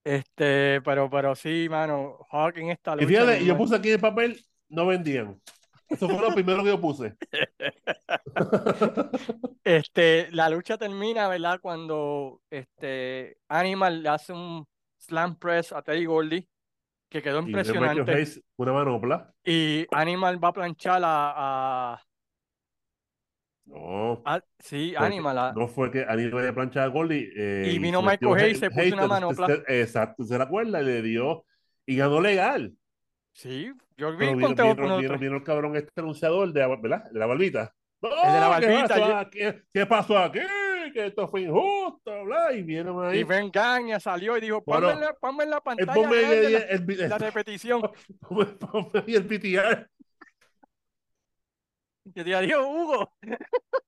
Este, 0.05 0.81
pero, 0.83 1.09
pero 1.09 1.35
sí, 1.35 1.69
mano, 1.71 2.19
Hawk 2.31 2.59
en 2.59 2.71
esta 2.71 2.95
lucha. 2.95 3.05
Y 3.05 3.09
fíjate, 3.09 3.45
yo 3.45 3.57
puse 3.57 3.77
aquí 3.77 3.91
el 3.91 4.01
papel, 4.01 4.39
no 4.69 4.87
vendían. 4.87 5.41
Eso 5.89 6.09
fue 6.09 6.21
lo 6.21 6.35
primero 6.35 6.63
que 6.63 6.71
yo 6.71 6.81
puse. 6.81 7.15
este, 9.65 10.31
la 10.33 10.49
lucha 10.49 10.79
termina, 10.79 11.29
¿verdad? 11.29 11.61
Cuando 11.61 12.41
este 12.51 13.37
Animal 13.49 14.03
le 14.03 14.09
hace 14.09 14.33
un 14.33 14.67
slam 14.99 15.37
press 15.37 15.73
a 15.73 15.83
Teddy 15.83 16.07
Goldie, 16.07 16.49
que 17.13 17.23
quedó 17.23 17.41
impresionante. 17.41 18.23
Y 18.23 18.43
una 18.57 18.73
manopla. 18.73 19.35
Y 19.45 19.87
Animal 19.93 20.43
va 20.43 20.49
a 20.49 20.53
planchar 20.53 21.03
a. 21.05 22.03
no. 23.67 24.23
sí, 24.59 24.95
Animal. 24.97 25.53
No 25.55 25.69
fue 25.69 25.91
que 25.91 26.05
Animal 26.09 26.49
a 26.49 26.55
planchar 26.55 26.85
a 26.85 26.87
Goldie. 26.87 27.31
Eh, 27.37 27.73
y 27.75 27.79
vino 27.79 28.01
Michael 28.01 28.35
Hayes 28.35 28.57
y 28.57 28.61
se 28.61 28.71
puso 28.71 28.95
una 28.95 29.07
manopla. 29.07 29.63
exacto, 29.69 30.25
se 30.25 30.39
la 30.39 30.45
acuerda 30.45 30.81
y 30.81 30.87
le 30.87 31.03
dio. 31.03 31.45
Y 31.85 31.97
ganó 31.97 32.21
legal. 32.21 32.73
Sí, 33.33 33.73
yo 33.97 34.13
vi 34.13 34.19
Pero 34.19 34.37
vino, 34.37 34.49
vino, 34.49 34.99
vino, 34.99 35.19
vino, 35.19 35.37
el 35.37 35.43
cabrón 35.43 35.77
este 35.77 36.01
anunciador 36.01 36.53
de, 36.53 36.67
¿verdad? 36.67 37.11
de 37.11 37.19
la 37.19 37.27
barbita. 37.27 37.75
el 38.01 38.11
de 38.11 38.41
la 38.41 38.49
barbita. 38.49 38.83
¿qué 38.83 39.01
pasó, 39.01 39.17
aquí? 39.17 39.39
¿Qué 39.73 39.87
pasó 39.87 40.19
aquí? 40.19 40.41
Que 40.93 41.07
esto 41.07 41.27
fue 41.29 41.43
injusto, 41.43 42.25
bla, 42.25 42.53
y 42.53 42.63
vieron 42.63 43.05
ahí. 43.05 43.21
Y 43.21 43.25
Ben 43.25 43.51
Gagne 43.51 43.99
salió 44.01 44.37
y 44.37 44.41
dijo, 44.41 44.63
ponme, 44.63 44.93
bueno, 44.93 45.07
ponme 45.21 45.45
en 45.45 45.51
la 45.51 45.61
pantalla 45.61 46.09
el, 46.11 46.15
el, 46.15 46.55
el, 46.55 47.01
el, 47.01 47.09
la, 47.09 47.19
repetición. 47.19 47.81
Ponme 48.21 49.05
y 49.07 49.15
el 49.15 49.27
PTR. 49.27 49.91
Que 52.15 52.25
te 52.25 52.35
adiós, 52.35 52.65
Hugo. 52.67 53.13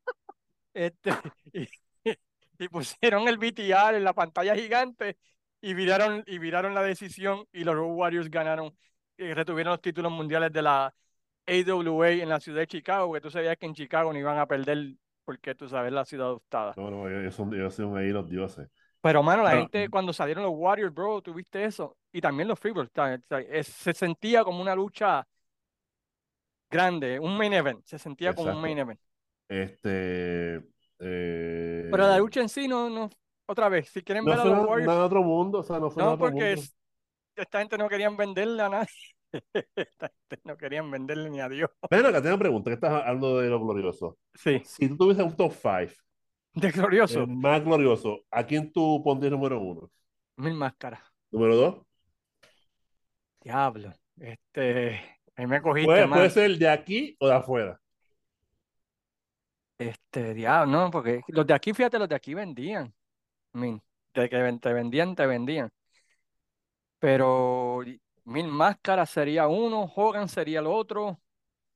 este, 0.74 1.11
y, 1.52 1.68
y, 2.59 2.68
pusieron 2.68 3.28
el 3.28 3.38
BTR 3.38 3.96
en 3.96 4.05
la 4.05 4.12
pantalla 4.12 4.55
gigante 4.55 5.18
y 5.61 5.74
viraron, 5.74 6.22
y 6.26 6.38
viraron 6.38 6.74
la 6.74 6.82
decisión 6.82 7.46
y 7.52 7.64
los 7.64 7.76
Warriors 7.78 8.30
ganaron 8.30 8.74
retuvieron 9.16 9.72
los 9.72 9.80
títulos 9.80 10.12
mundiales 10.12 10.52
de 10.52 10.62
la 10.62 10.94
AWA 11.46 12.11
en 12.11 12.28
la 12.28 12.40
ciudad 12.40 12.61
de 12.61 12.66
Chicago, 12.66 13.09
porque 13.09 13.20
tú 13.20 13.30
sabías 13.30 13.57
que 13.57 13.66
en 13.66 13.74
Chicago 13.74 14.12
no 14.12 14.18
iban 14.18 14.38
a 14.38 14.46
perder 14.46 14.94
porque 15.25 15.55
tú 15.55 15.68
sabes 15.68 15.93
la 15.93 16.05
ciudad 16.05 16.27
adoptada. 16.27 16.75
No, 16.77 16.91
no, 16.91 17.09
ellos 17.09 17.35
son, 17.35 17.55
ellos 17.55 17.75
son 17.75 17.97
ahí 17.97 18.11
los 18.11 18.29
dioses. 18.29 18.68
Pero, 19.01 19.22
mano, 19.22 19.43
la 19.43 19.51
gente, 19.53 19.89
cuando 19.91 20.12
salieron 20.12 20.45
los 20.45 20.53
Warriors, 20.55 20.95
bro, 20.95 21.20
tuviste 21.20 21.64
eso. 21.64 21.97
Y 22.11 22.20
también 22.20 22.49
los 22.49 22.59
Freebirds. 22.59 22.91
Se 23.62 23.93
sentía 23.93 24.45
como 24.45 24.62
una 24.62 24.75
lucha 24.75 25.27
grande, 26.70 27.18
un 27.18 27.37
main 27.37 27.53
event. 27.53 27.85
Se 27.85 27.99
sentía 27.99 28.35
como 28.35 28.51
un 28.51 28.62
main 28.62 28.79
event. 28.79 29.01
Este. 29.49 30.57
Eh... 31.01 31.89
Pero 31.91 32.09
la 32.09 32.18
lucha 32.18 32.41
en 32.41 32.49
sí 32.49 32.66
no, 32.66 32.89
no. 32.89 33.11
Otra 33.47 33.68
vez, 33.68 33.91
si 33.91 34.03
quieren 34.03 34.25
ver 34.25 34.39
a 34.39 34.45
los 34.45 34.66
Warriors. 34.66 34.87
No 34.87 35.05
otro 35.05 35.22
mundo, 35.22 35.59
o 35.59 35.62
sea, 35.62 35.79
no 35.79 35.91
fue 35.91 36.03
no, 36.03 36.12
otro 36.12 36.27
porque 36.27 36.57
mundo 36.57 36.70
esta 37.37 37.59
gente 37.59 37.77
no 37.79 37.89
querían 37.89 38.16
venderle 38.16 38.62
a 38.62 38.68
nadie. 38.68 38.89
No 40.45 40.57
querían 40.57 40.91
venderle 40.91 41.30
ni 41.30 41.41
a 41.41 41.49
Dios. 41.49 41.70
Pero 41.89 42.09
acá 42.09 42.20
tengo 42.20 42.35
una 42.35 42.43
pregunta, 42.43 42.70
que 42.70 42.74
estás 42.74 42.93
hablando 42.93 43.39
de 43.39 43.49
lo 43.49 43.61
glorioso. 43.61 44.18
Sí. 44.35 44.61
Si 44.64 44.89
tú 44.89 44.97
tuvieses 44.97 45.24
un 45.24 45.37
top 45.37 45.53
5 45.53 45.95
de 46.55 46.70
glorioso, 46.70 47.26
más 47.26 47.64
glorioso, 47.64 48.24
¿a 48.30 48.45
quién 48.45 48.72
tú 48.72 49.03
pondrías 49.03 49.32
número 49.32 49.61
uno? 49.61 49.91
Mil 50.37 50.55
máscaras. 50.55 51.01
¿Número 51.30 51.57
dos? 51.57 51.87
Diablo. 53.41 53.93
Este, 54.16 55.01
ahí 55.37 55.47
me 55.47 55.61
cogiste 55.61 55.87
¿Puede, 55.87 56.09
puede 56.09 56.30
ser 56.30 56.57
de 56.57 56.68
aquí 56.68 57.16
o 57.18 57.28
de 57.28 57.35
afuera. 57.35 57.80
Este, 59.78 60.35
diablo, 60.35 60.72
no, 60.72 60.91
porque 60.91 61.22
los 61.28 61.47
de 61.47 61.55
aquí, 61.55 61.72
fíjate, 61.72 61.99
los 61.99 62.09
de 62.09 62.14
aquí 62.14 62.35
vendían. 62.35 62.93
Min, 63.53 63.80
de 64.14 64.28
que 64.28 64.59
te 64.61 64.72
vendían, 64.72 65.14
te 65.14 65.26
vendían. 65.26 65.70
Pero 66.99 67.82
Mil 68.25 68.49
Máscaras 68.49 69.11
sería 69.11 69.49
uno, 69.49 69.91
Hogan 69.95 70.29
sería 70.29 70.61
el 70.61 70.66
otro. 70.66 71.20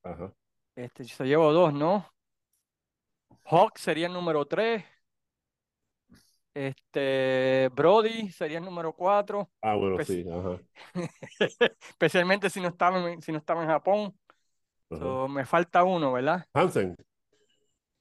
Ajá. 0.02 0.32
Este, 0.74 1.04
se 1.04 1.24
llevo 1.24 1.52
dos, 1.52 1.72
¿no? 1.74 2.06
Hawk 3.44 3.78
sería 3.78 4.06
el 4.06 4.12
número 4.12 4.46
tres. 4.46 4.84
Este, 6.54 7.70
Brody 7.74 8.30
sería 8.30 8.58
el 8.58 8.64
número 8.64 8.92
cuatro. 8.92 9.50
Ah, 9.60 9.74
bueno, 9.74 10.02
sí, 10.04 10.24
ajá. 10.28 10.60
Especialmente 11.88 12.50
si 12.50 12.60
no 12.60 12.68
estaba 12.68 13.10
en, 13.10 13.22
si 13.22 13.30
no 13.30 13.38
estaba 13.38 13.62
en 13.62 13.68
Japón. 13.68 14.14
me 15.30 15.44
falta 15.44 15.84
uno, 15.84 16.12
¿verdad? 16.12 16.46
Hansen. 16.54 16.96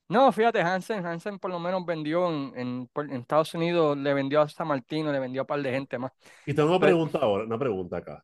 No, 0.09 0.31
fíjate, 0.31 0.61
Hansen, 0.61 1.05
Hansen 1.05 1.37
por 1.37 1.51
lo 1.51 1.59
menos 1.59 1.85
vendió 1.85 2.29
en, 2.29 2.87
en, 2.95 3.11
Estados 3.11 3.53
Unidos, 3.53 3.97
le 3.97 4.13
vendió 4.13 4.41
a 4.41 4.47
San 4.47 4.67
Martino, 4.67 5.11
le 5.11 5.19
vendió 5.19 5.41
a 5.41 5.43
un 5.43 5.47
par 5.47 5.61
de 5.61 5.71
gente 5.71 5.97
más. 5.97 6.13
Y 6.45 6.53
tengo 6.53 6.69
una 6.69 6.79
pregunta 6.79 7.19
ahora, 7.19 7.43
una 7.43 7.59
pregunta 7.59 7.97
acá. 7.97 8.23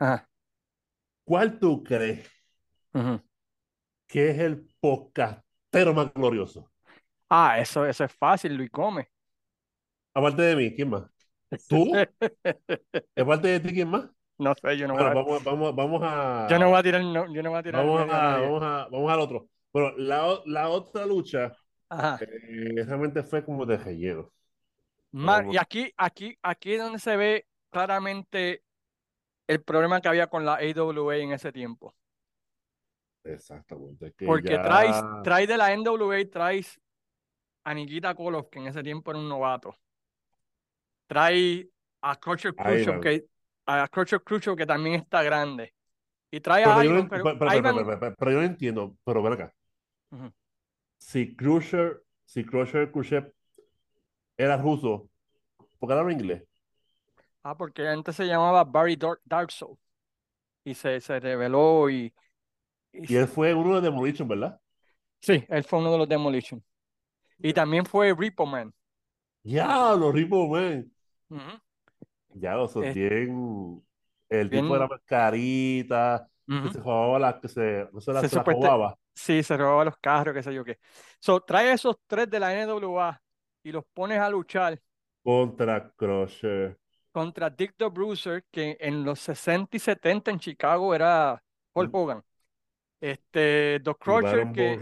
Ajá. 0.00 0.26
¿Cuál 1.24 1.58
tú 1.58 1.84
crees 1.84 2.28
que 4.06 4.30
es 4.30 4.38
el 4.38 4.66
podcastero 4.80 5.94
más 5.94 6.12
glorioso? 6.14 6.70
Ah, 7.28 7.60
eso, 7.60 7.86
eso 7.86 8.04
es 8.04 8.12
fácil, 8.12 8.56
Luis 8.56 8.70
Come. 8.70 9.08
Aparte 10.14 10.42
de 10.42 10.56
mí, 10.56 10.74
¿quién 10.74 10.88
más? 10.88 11.04
¿Tú? 11.68 11.92
Aparte 13.16 13.48
de 13.48 13.60
ti, 13.60 13.74
¿quién 13.74 13.88
más? 13.88 14.08
No 14.38 14.54
sé, 14.54 14.76
yo 14.78 14.88
no 14.88 14.94
bueno, 14.94 15.12
voy 15.12 15.38
a... 15.38 15.44
Vamos, 15.44 15.44
vamos, 15.44 15.76
vamos 15.76 16.02
a... 16.02 16.46
Yo 16.50 16.58
no 16.58 16.70
voy 16.70 16.78
a 16.78 16.82
tirar, 16.82 17.04
no, 17.04 17.32
yo 17.32 17.42
no 17.42 17.50
voy 17.50 17.58
a 17.58 17.62
tirar. 17.62 17.84
Vamos, 17.84 18.00
a, 18.10 18.38
vamos, 18.40 18.62
a, 18.62 18.88
vamos 18.90 19.12
al 19.12 19.20
otro. 19.20 19.48
Bueno, 19.72 19.92
la, 19.98 20.40
la 20.46 20.68
otra 20.70 21.04
lucha 21.04 21.52
eh, 21.92 22.84
realmente 22.84 23.22
fue 23.22 23.44
como 23.44 23.66
de 23.66 23.76
relleno. 23.76 24.32
y 25.12 25.56
aquí, 25.58 25.92
aquí, 25.96 26.38
aquí 26.42 26.72
es 26.72 26.80
donde 26.80 26.98
se 26.98 27.16
ve 27.16 27.46
claramente 27.70 28.62
el 29.50 29.62
problema 29.62 30.00
que 30.00 30.06
había 30.06 30.28
con 30.28 30.44
la 30.44 30.60
AWA 30.60 31.16
en 31.16 31.32
ese 31.32 31.50
tiempo. 31.50 31.92
Exactamente. 33.24 34.14
Porque 34.24 34.56
traes, 34.56 34.96
traes 35.24 35.48
de 35.48 35.56
la 35.56 35.76
NWA, 35.76 36.18
traes 36.30 36.80
a 37.64 37.74
Nikita 37.74 38.14
Koloff, 38.14 38.48
que 38.48 38.60
en 38.60 38.68
ese 38.68 38.80
tiempo 38.84 39.10
era 39.10 39.18
un 39.18 39.28
novato. 39.28 39.76
Trae 41.08 41.68
a 42.00 42.14
Crusher 42.14 42.54
Khrushchev, 42.54 43.00
que, 43.00 43.26
a 43.66 43.88
Crusher 43.88 44.22
Khrushchev, 44.22 44.56
que 44.56 44.66
también 44.66 44.94
está 45.00 45.20
grande. 45.24 45.74
Y 46.30 46.38
trae 46.38 46.62
a 46.64 46.84
Ivan, 46.84 47.08
pero, 47.08 47.36
pero, 47.36 48.30
yo 48.30 48.38
no 48.38 48.44
entiendo, 48.44 48.96
pero 49.04 49.20
ven 49.24 49.32
acá. 49.32 49.52
Si 50.96 51.34
Crusher, 51.34 52.04
si 52.24 52.44
Crusher 52.44 52.92
Khrushchev 52.92 53.32
era 54.36 54.56
ruso, 54.56 55.10
¿por 55.80 55.88
qué 55.88 55.94
habla 55.94 56.12
inglés? 56.12 56.44
Ah, 57.42 57.56
porque 57.56 57.88
antes 57.88 58.16
se 58.16 58.26
llamaba 58.26 58.64
Barry 58.64 58.96
Dark, 58.96 59.50
Soul. 59.50 59.78
Y 60.64 60.74
se, 60.74 61.00
se 61.00 61.18
reveló 61.18 61.88
y, 61.88 62.12
y, 62.92 63.16
él 63.16 63.26
fue 63.26 63.54
uno 63.54 63.76
de 63.76 63.82
Demolition, 63.82 64.28
¿verdad? 64.28 64.60
Sí, 65.20 65.44
él 65.48 65.64
fue 65.64 65.78
uno 65.78 65.92
de 65.92 65.98
los 65.98 66.08
Demolition. 66.08 66.62
Y 67.38 67.52
también 67.52 67.86
fue 67.86 68.14
Repo 68.14 68.44
Man. 68.44 68.74
Ya, 69.42 69.94
los 69.94 70.14
Repo 70.14 70.48
Man. 70.48 70.90
Ya, 72.34 72.54
lo 72.54 72.68
son 72.68 72.92
bien. 72.92 73.82
El 74.28 74.50
tipo 74.50 74.74
de 74.74 74.80
la 74.80 74.86
mascarita, 74.86 76.28
que 76.46 76.72
se 76.72 76.78
robaba 76.78 77.18
las, 77.18 77.34
que 77.40 77.48
se, 77.48 77.88
no 77.92 78.00
se, 78.00 78.12
las, 78.12 78.32
robaba. 78.32 78.96
Sí, 79.12 79.42
se 79.42 79.56
robaba 79.56 79.84
los 79.84 79.96
carros, 79.98 80.34
qué 80.34 80.42
sé 80.42 80.54
yo 80.54 80.64
qué. 80.64 80.78
So, 81.18 81.40
trae 81.40 81.72
esos 81.72 81.96
tres 82.06 82.30
de 82.30 82.38
la 82.38 82.54
NWA 82.54 83.20
y 83.62 83.72
los 83.72 83.84
pones 83.92 84.18
a 84.18 84.30
luchar. 84.30 84.80
Contra 85.22 85.90
Crusher. 85.96 86.79
Contra 87.12 87.50
Dick 87.50 87.74
the 87.76 87.88
Bruiser, 87.88 88.44
que 88.50 88.76
en 88.80 89.04
los 89.04 89.20
60 89.20 89.76
y 89.76 89.80
70 89.80 90.30
en 90.30 90.38
Chicago 90.38 90.94
era 90.94 91.42
Paul 91.72 91.88
Hogan. 91.92 92.22
Este, 93.00 93.78
Doc 93.80 93.98
Crusher, 93.98 94.52
que, 94.52 94.78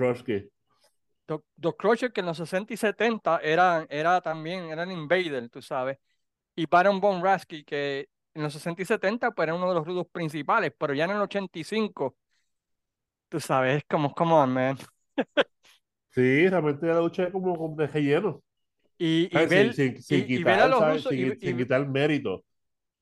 Doc, 1.57 1.77
Crusher, 1.79 2.13
que 2.13 2.21
en 2.21 2.27
los 2.27 2.37
60 2.39 2.75
y 2.75 2.77
70 2.77 3.39
era, 3.43 3.87
era 3.89 4.21
también, 4.21 4.71
eran 4.71 4.91
Invader, 4.91 5.49
tú 5.49 5.63
sabes. 5.63 5.99
y 6.57 6.67
Baron 6.67 7.01
Von 7.01 7.23
Rasky, 7.23 7.65
que 7.65 8.09
en 8.35 8.43
los 8.43 8.53
60 8.53 8.83
y 8.83 8.85
70 8.85 9.31
pues 9.33 9.47
era 9.47 9.55
uno 9.55 9.69
de 9.69 9.75
los 9.75 9.87
rudos 9.87 10.07
principales, 10.09 10.73
pero 10.77 10.95
ya 10.95 11.05
en 11.05 11.13
el 11.13 11.21
85, 11.21 12.17
tú 13.29 13.41
sabes, 13.41 13.85
como, 13.89 14.15
come 14.15 14.33
on, 14.33 14.53
man. 14.53 14.79
sí, 16.11 16.49
realmente 16.49 16.87
la 16.87 17.01
lucha 17.01 17.25
es 17.25 17.33
como, 17.33 17.57
como 17.57 17.77
de 17.77 17.87
relleno. 17.87 18.43
Y, 18.99 19.29
y, 19.31 19.47
ver, 19.47 19.75
sin, 19.75 20.03
sin, 20.03 20.27
quitar, 20.27 20.61
a 20.61 20.69
los 20.69 20.95
rusos, 20.95 21.13
sin, 21.13 21.39
sin, 21.39 21.57
quitar 21.57 21.87
mérito. 21.87 22.45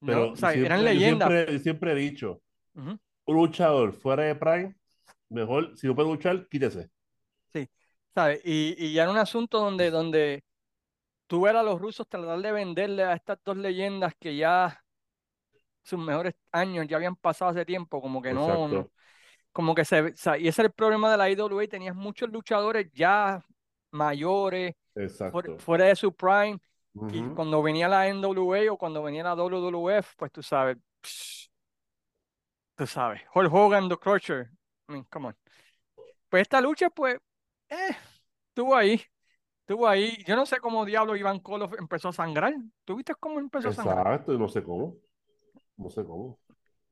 Pero 0.05 0.32
o 0.32 0.36
sea, 0.36 0.51
siempre, 0.51 0.66
eran 0.66 0.84
leyendas. 0.84 1.28
Siempre, 1.28 1.59
siempre, 1.59 1.92
he 1.92 1.94
dicho, 1.94 2.42
un 2.74 3.01
luchador 3.26 3.92
fuera 3.92 4.24
de 4.24 4.34
Prime, 4.34 4.76
mejor, 5.30 5.76
si 5.76 5.86
no 5.86 5.94
puede 5.94 6.11
luchar, 6.11 6.47
quítese. 6.49 6.90
Sí, 7.53 7.68
¿sabes? 8.14 8.40
Y, 8.44 8.92
ya 8.92 9.05
era 9.05 9.11
un 9.11 9.18
asunto 9.18 9.59
donde, 9.59 9.90
donde 9.90 10.44
tú 11.26 11.40
ver 11.40 11.57
a 11.57 11.62
los 11.62 11.80
rusos 11.80 12.07
tratar 12.07 12.40
de 12.40 12.53
venderle 12.53 13.03
a 13.03 13.14
estas 13.14 13.38
dos 13.42 13.57
leyendas 13.57 14.12
que 14.20 14.36
ya 14.36 14.82
sus 15.82 15.99
mejores 15.99 16.34
años 16.53 16.86
ya 16.88 16.97
habían 16.97 17.16
pasado 17.16 17.53
hace 17.53 17.64
tiempo, 17.64 18.03
como 18.03 18.20
que 18.20 18.32
no, 18.32 18.68
no, 18.68 18.90
como 19.53 19.74
que 19.74 19.84
se, 19.84 20.12
y 20.38 20.49
ese 20.49 20.49
es 20.49 20.59
el 20.59 20.72
problema 20.72 21.11
de 21.11 21.16
la 21.16 21.30
IWA, 21.30 21.66
tenías 21.68 21.94
muchos 21.94 22.30
luchadores 22.30 22.90
ya 22.92 23.42
mayores, 23.92 24.74
fuera, 25.59 25.84
de 25.86 25.97
su 25.97 26.12
prime, 26.14 26.59
y 27.12 27.22
cuando 27.34 27.62
venía 27.62 27.88
la 27.88 28.09
NWA 28.09 28.72
o 28.72 28.78
cuando 28.78 29.03
venía 29.03 29.22
la 29.22 29.34
WWF, 29.34 30.14
pues 30.16 30.32
tú 30.32 30.42
sabes, 30.42 30.78
tú 32.74 32.86
sabes, 32.86 33.22
Hulk 33.34 33.53
Hogan, 33.53 33.88
The 33.88 33.97
Crusher, 33.97 34.51
I 34.88 34.92
mean, 34.92 35.05
come 35.11 35.28
on. 35.28 35.36
Pues 36.28 36.42
esta 36.42 36.61
lucha, 36.61 36.90
pues, 36.90 37.18
eh, 37.68 37.97
estuvo 38.49 38.74
ahí, 38.74 39.01
estuvo 39.61 39.86
ahí. 39.86 40.22
Yo 40.26 40.36
no 40.36 40.47
sé 40.47 40.59
cómo 40.59 40.84
diablo 40.84 41.16
Iván 41.16 41.40
Koloff 41.40 41.74
empezó 41.78 42.09
a 42.09 42.12
sangrar. 42.12 42.55
¿Tú 42.84 42.97
viste 42.97 43.14
cómo 43.14 43.38
empezó 43.38 43.68
a 43.68 43.72
sangrar? 43.72 44.07
Exacto, 44.07 44.38
no 44.38 44.49
sé 44.49 44.62
cómo. 44.62 44.97
No 45.76 45.90
sé 45.90 46.05
cómo. 46.05 46.38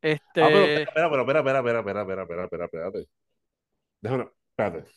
Este. 0.01 0.43
Ah, 0.43 0.49
pero 0.49 0.65
espera, 0.65 1.11
pero 1.11 1.21
espera, 1.23 1.39
espera, 1.39 1.59
espera, 1.59 1.81
espera, 1.81 2.03
espera, 2.03 2.23
espera, 2.23 2.45
espera, 2.45 2.65
espérate. 2.67 3.09
Déjame, 4.01 4.31
espérate. 4.51 4.91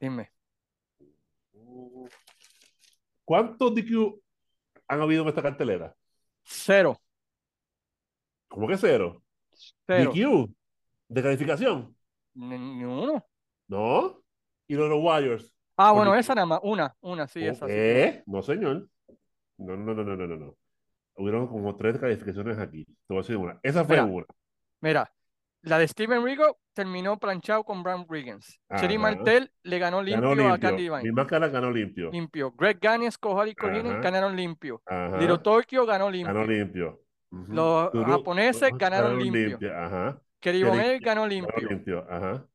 Dime. 0.00 0.32
¿Cuántos 3.24 3.74
DQ 3.74 4.20
han 4.88 5.00
habido 5.00 5.22
en 5.22 5.28
esta 5.28 5.42
cartelera? 5.42 5.94
Cero. 6.42 7.00
¿Cómo 8.48 8.66
que 8.66 8.76
cero? 8.76 9.22
Cero. 9.86 10.12
DQ 10.12 10.50
de 11.08 11.22
calificación. 11.22 11.96
Ni, 12.34 12.84
uno. 12.84 13.24
¿No? 13.68 14.22
¿Y 14.66 14.74
los, 14.74 14.90
Warriors? 15.02 15.52
Ah, 15.76 15.92
bueno, 15.92 16.14
esa 16.14 16.34
nada 16.34 16.46
más. 16.46 16.60
Una, 16.62 16.94
una, 17.00 17.26
sí, 17.26 17.44
esa. 17.44 17.66
¿Qué? 17.66 18.22
No, 18.26 18.42
señor. 18.42 18.88
No, 19.58 19.76
no, 19.76 19.94
no, 19.94 20.04
no, 20.04 20.16
no, 20.16 20.36
no. 20.36 20.56
Hubieron 21.14 21.48
como 21.48 21.76
tres 21.76 21.98
calificaciones 21.98 22.58
aquí. 22.58 22.84
Te 22.84 22.94
voy 23.08 23.18
a 23.18 23.20
decir 23.22 23.36
una. 23.36 23.60
Esa 23.62 23.84
fue 23.84 24.00
una. 24.00 24.26
Mira, 24.80 25.12
la 25.62 25.78
de 25.78 25.88
Steven 25.88 26.24
Rigo 26.24 26.58
terminó 26.72 27.18
planchado 27.18 27.64
con 27.64 27.82
Brown 27.82 28.06
Riggins. 28.08 28.60
Cherry 28.78 28.96
Martel 28.96 29.52
le 29.62 29.78
ganó 29.78 30.02
limpio, 30.02 30.52
a 30.52 30.58
Candy 30.58 30.84
Divine. 30.84 31.02
Mi 31.02 31.12
máscara 31.12 31.48
ganó 31.48 31.70
limpio. 31.70 32.10
Limpio. 32.10 32.52
Greg 32.52 32.78
Gaines, 32.80 33.18
Kohari 33.18 33.54
Corines 33.54 34.00
ganaron 34.00 34.34
limpio. 34.34 34.82
Little 35.18 35.38
Tokyo 35.38 35.84
ganó 35.84 36.10
limpio. 36.10 36.32
Ganó 36.32 36.46
limpio. 36.46 37.00
Los 37.30 37.90
japoneses 38.06 38.70
ganaron, 38.78 39.18
limpio. 39.18 39.58
Ajá. 39.76 40.20
Kerry 40.40 40.98
ganó 41.00 41.26
limpio. 41.26 41.68
limpio. 41.68 42.06
Ajá. 42.08 42.46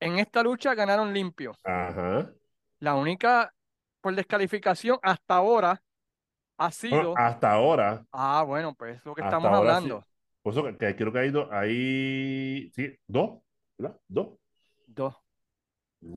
En 0.00 0.18
esta 0.18 0.42
lucha 0.42 0.74
ganaron 0.74 1.12
limpio. 1.12 1.56
Ajá. 1.62 2.30
La 2.80 2.94
única 2.94 3.52
por 4.00 4.14
descalificación 4.14 4.98
hasta 5.02 5.36
ahora 5.36 5.82
ha 6.58 6.70
sido. 6.70 7.14
hasta 7.16 7.52
ahora. 7.52 8.04
Ah, 8.12 8.44
bueno, 8.46 8.74
pues 8.74 8.96
es 8.96 9.04
lo 9.04 9.14
que 9.14 9.22
estamos 9.22 9.50
hablando. 9.52 10.04
Por 10.44 10.52
eso 10.52 10.62
que, 10.76 10.94
creo 10.94 11.10
que 11.10 11.18
hay 11.18 11.30
dos, 11.30 11.48
hay, 11.50 12.70
sí, 12.74 12.94
dos, 13.06 13.40
¿verdad? 13.78 13.98
Dos. 14.06 14.38
Dos. 14.86 15.14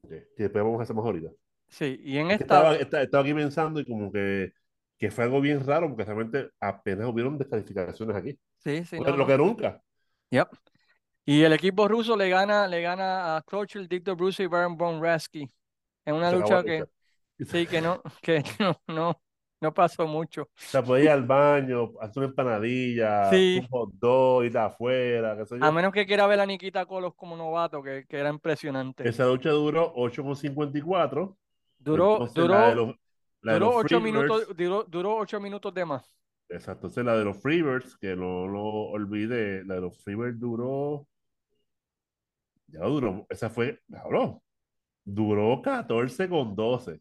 Okay. 0.03 0.23
después 0.37 0.65
vamos 0.65 0.81
a 0.81 0.83
hacer 0.83 0.93
más 0.97 1.05
ahorita. 1.05 1.29
Sí, 1.69 1.97
y 2.03 2.17
en 2.17 2.31
esta... 2.31 2.75
Estaba, 2.75 2.75
estaba, 2.75 3.23
aquí 3.23 3.33
pensando 3.33 3.79
y 3.79 3.85
como 3.85 4.11
que, 4.11 4.51
que 4.97 5.11
fue 5.11 5.23
algo 5.23 5.39
bien 5.39 5.65
raro 5.65 5.87
porque 5.87 6.03
realmente 6.03 6.49
apenas 6.59 7.07
hubieron 7.07 7.37
descalificaciones 7.37 8.17
aquí. 8.17 8.37
Sí, 8.57 8.83
sí. 8.83 8.97
lo 8.99 9.25
que 9.25 9.37
nunca. 9.37 9.81
Yep. 10.31 10.49
Y 11.23 11.43
el 11.43 11.53
equipo 11.53 11.87
ruso 11.87 12.17
le 12.17 12.27
gana, 12.27 12.67
le 12.67 12.81
gana 12.81 13.37
a 13.37 13.41
Crutchell, 13.43 13.87
Dictor 13.87 14.17
Bruce 14.17 14.43
y 14.43 14.47
Baron 14.47 14.75
Von 14.75 15.01
Rasky 15.01 15.49
en 16.03 16.15
una 16.15 16.33
lucha 16.33 16.65
que, 16.65 16.83
sí, 17.45 17.65
que 17.65 17.79
no, 17.79 18.01
que 18.21 18.43
no, 18.59 18.81
no, 18.87 19.21
no 19.59 19.73
pasó 19.73 20.05
mucho. 20.07 20.43
O 20.43 20.49
sea, 20.55 20.83
podía 20.83 21.05
ir 21.05 21.09
al 21.11 21.25
baño, 21.25 21.93
hacer 21.99 22.19
una 22.19 22.27
empanadilla, 22.27 23.29
un 23.31 23.67
hot 23.67 23.91
dog, 23.93 24.43
ir 24.43 24.57
afuera, 24.57 25.35
qué 25.37 25.45
sé 25.45 25.59
yo. 25.59 25.65
A 25.65 25.71
menos 25.71 25.91
que 25.91 26.05
quiera 26.05 26.27
ver 26.27 26.39
a 26.39 26.45
Nikita 26.45 26.85
Colos 26.85 27.15
como 27.15 27.35
novato, 27.35 27.81
que, 27.81 28.05
que 28.07 28.17
era 28.17 28.29
impresionante. 28.29 29.07
Esa 29.07 29.25
lucha 29.25 29.49
duró 29.49 29.93
8,54. 29.95 31.35
Duró, 31.79 32.27
duró, 32.33 32.97
duró, 33.41 33.75
8 33.75 34.01
minutos, 34.01 34.47
duró, 34.55 34.83
duró 34.83 35.15
8 35.17 35.39
minutos 35.39 35.73
de 35.73 35.85
más. 35.85 36.15
Exacto, 36.49 36.87
entonces 36.87 37.05
la 37.05 37.17
de 37.17 37.25
los 37.25 37.41
Freebirds, 37.41 37.97
que 37.97 38.15
no 38.15 38.47
lo 38.47 38.63
olvide, 38.63 39.63
la 39.65 39.75
de 39.75 39.81
los 39.81 39.97
Freebirds 40.03 40.39
duró. 40.39 41.07
Ya 42.67 42.81
duró, 42.81 43.25
esa 43.29 43.49
fue, 43.49 43.79
habló, 43.93 44.43
duró 45.05 45.61
14 45.61 46.27
con 46.27 46.55
12 46.55 46.99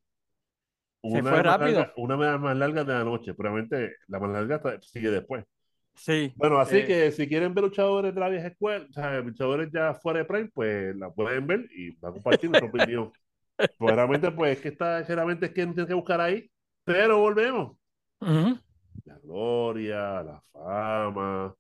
una 1.07 1.31
fue 1.31 1.43
rápido. 1.43 1.93
una 1.97 2.17
más 2.39 2.57
larga 2.57 2.85
de 2.85 2.93
la 2.93 3.05
noche, 3.05 3.35
probablemente 3.35 3.97
la 4.09 4.19
más 4.19 4.31
larga 4.31 4.81
sigue 4.83 5.11
después. 5.11 5.45
Sí. 5.95 6.33
Bueno, 6.37 6.59
así 6.59 6.79
eh, 6.79 6.87
que 6.87 7.13
si 7.13 7.27
quieren 7.27 7.55
ver 7.55 7.65
luchadores 7.65 8.15
de 8.15 8.21
la 8.21 8.29
vieja 8.29 8.49
escuela, 8.49 8.87
o 8.89 8.93
sea, 8.93 9.21
luchadores 9.21 9.71
ya 9.73 9.95
fuera 9.95 10.21
de 10.21 10.25
Prime, 10.27 10.51
pues 10.53 10.95
la 10.95 11.11
pueden 11.11 11.47
ver 11.47 11.69
y 11.75 11.93
va 11.97 12.11
a 12.11 12.13
compartir 12.13 12.51
nuestra 12.51 12.69
opinión. 12.69 13.13
Pues 13.79 13.95
realmente, 13.95 14.31
pues, 14.33 14.61
que 14.61 14.69
está, 14.69 15.03
generalmente 15.03 15.47
es 15.47 15.53
que 15.53 15.65
tienen 15.65 15.87
que 15.87 15.95
buscar 15.95 16.21
ahí, 16.21 16.47
pero 16.85 17.21
volvemos. 17.21 17.75
La 18.21 19.19
gloria, 19.23 20.23
la 20.23 20.43
fama, 20.53 21.57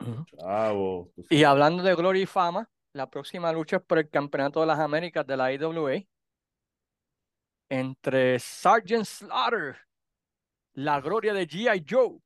uh 0.00 1.10
Y 1.30 1.44
hablando 1.44 1.82
de 1.82 1.94
gloria 1.94 2.22
y 2.22 2.26
fama, 2.26 2.68
la 2.92 3.08
próxima 3.08 3.50
lucha 3.52 3.76
es 3.76 3.82
por 3.82 3.98
el 3.98 4.10
Campeonato 4.10 4.60
de 4.60 4.66
las 4.66 4.78
Américas 4.78 5.26
de 5.26 5.36
la 5.38 5.50
IWA 5.50 6.02
entre 7.68 8.38
Sergeant 8.38 9.04
Slaughter, 9.04 9.76
la 10.74 11.00
gloria 11.00 11.32
de 11.34 11.46
G.I. 11.46 11.84
Joe, 11.88 12.18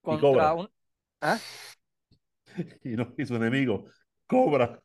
contra 0.00 0.54
un. 0.54 0.70
¿Ah? 1.20 1.38
Y, 2.82 2.96
no, 2.96 3.12
y 3.18 3.26
su 3.26 3.36
enemigo, 3.36 3.84
Cobra. 4.26 4.80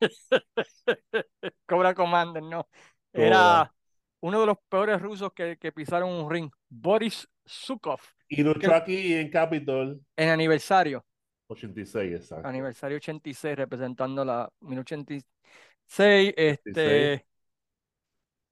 Cobra 1.66 1.94
Commander, 1.94 2.42
no. 2.42 2.68
Era 3.10 3.72
uno 4.20 4.40
de 4.40 4.46
los 4.46 4.58
peores 4.68 5.00
rusos 5.00 5.32
que, 5.32 5.56
que 5.56 5.72
pisaron 5.72 6.10
un 6.10 6.30
ring, 6.30 6.50
Boris 6.68 7.26
Sukov. 7.46 8.00
Y 8.28 8.42
luchó 8.42 8.74
aquí 8.74 9.14
en 9.14 9.30
Capitol. 9.30 9.98
En 10.14 10.28
aniversario. 10.28 11.06
86, 11.46 12.14
exacto. 12.14 12.46
Aniversario 12.46 12.96
86, 12.98 13.56
representando 13.56 14.24
la 14.24 14.50
1086. 14.60 16.34
Este, 16.36 17.27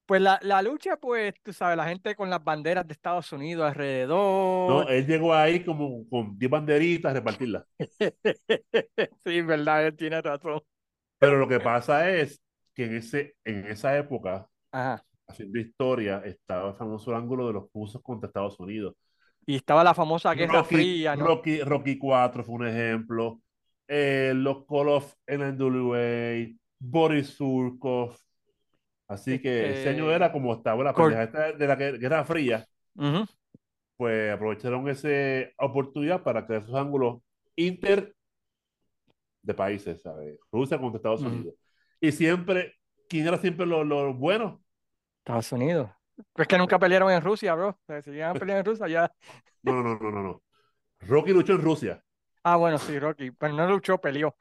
pues 0.06 0.20
la, 0.22 0.38
la, 0.42 0.62
lucha, 0.62 0.96
pues, 0.96 1.34
tú 1.42 1.52
sabes, 1.52 1.76
la 1.76 1.88
gente 1.88 2.14
con 2.14 2.30
las 2.30 2.42
banderas 2.42 2.86
de 2.86 2.92
Estados 2.92 3.32
Unidos 3.32 3.66
alrededor. 3.66 4.70
No, 4.70 4.88
él 4.88 5.04
llegó 5.04 5.34
ahí 5.34 5.64
como 5.64 6.08
con 6.08 6.38
10 6.38 6.50
banderitas 6.50 7.10
a 7.10 7.14
repartirlas. 7.14 7.64
sí, 9.24 9.42
verdad, 9.42 9.86
él 9.86 9.96
tiene 9.96 10.22
razón. 10.22 10.62
Pero 11.18 11.38
lo 11.38 11.48
que 11.48 11.58
pasa 11.58 12.08
es 12.08 12.40
que 12.72 12.84
en, 12.84 12.96
ese, 12.96 13.34
en 13.44 13.66
esa 13.66 13.96
época, 13.96 14.48
haciendo 15.26 15.58
historia, 15.58 16.22
estaba 16.24 16.70
el 16.70 16.76
famoso 16.76 17.14
ángulo 17.16 17.48
de 17.48 17.54
los 17.54 17.70
pusos 17.70 18.00
contra 18.00 18.28
Estados 18.28 18.60
Unidos. 18.60 18.94
Y 19.44 19.56
estaba 19.56 19.82
la 19.82 19.94
famosa 19.94 20.34
Guerra 20.34 20.62
Fría, 20.62 21.16
¿no? 21.16 21.26
Rocky, 21.26 21.60
Rocky 21.62 21.98
4 21.98 22.44
fue 22.44 22.54
un 22.54 22.66
ejemplo. 22.66 23.40
Eh, 23.88 24.32
los 24.34 24.66
Call 24.66 24.88
of 24.88 25.14
NWA, 25.26 26.52
Boris 26.78 27.28
Surkov, 27.28 28.16
Así 29.08 29.40
que 29.40 29.80
ese 29.80 29.90
año 29.90 30.10
era 30.10 30.32
como 30.32 30.52
estaba 30.54 30.82
la 30.82 30.94
pelea 30.94 31.26
de 31.26 31.66
la 31.66 31.76
Guerra 31.76 32.24
Fría. 32.24 32.66
Pues 33.96 34.32
aprovecharon 34.32 34.88
esa 34.88 35.08
oportunidad 35.58 36.22
para 36.22 36.46
crear 36.46 36.62
esos 36.62 36.74
ángulos 36.74 37.22
inter 37.54 38.14
de 39.42 39.54
países, 39.54 40.02
¿sabes? 40.02 40.38
Rusia 40.50 40.78
contra 40.78 40.96
Estados 40.96 41.22
Unidos. 41.22 41.54
Y 42.00 42.12
siempre, 42.12 42.74
¿quién 43.08 43.26
era 43.26 43.38
siempre 43.38 43.64
lo, 43.64 43.84
lo 43.84 44.12
bueno? 44.12 44.60
Estados 45.18 45.52
Unidos. 45.52 45.90
Es 46.34 46.46
que 46.46 46.58
nunca 46.58 46.78
pelearon 46.78 47.10
en 47.10 47.22
Rusia, 47.22 47.54
bro. 47.54 47.78
Si 48.02 48.10
llegan 48.10 48.36
a 48.36 48.40
pelear 48.40 48.58
en 48.58 48.64
Rusia, 48.64 48.88
ya. 48.88 49.12
No, 49.62 49.82
no, 49.82 49.98
no, 49.98 50.10
no, 50.10 50.22
no. 50.22 50.42
Rocky 51.00 51.32
luchó 51.32 51.52
en 51.54 51.62
Rusia. 51.62 52.02
Ah, 52.42 52.56
bueno, 52.56 52.78
sí, 52.78 52.98
Rocky. 52.98 53.30
Pero 53.30 53.54
no 53.54 53.68
luchó, 53.68 53.98
peleó. 53.98 54.36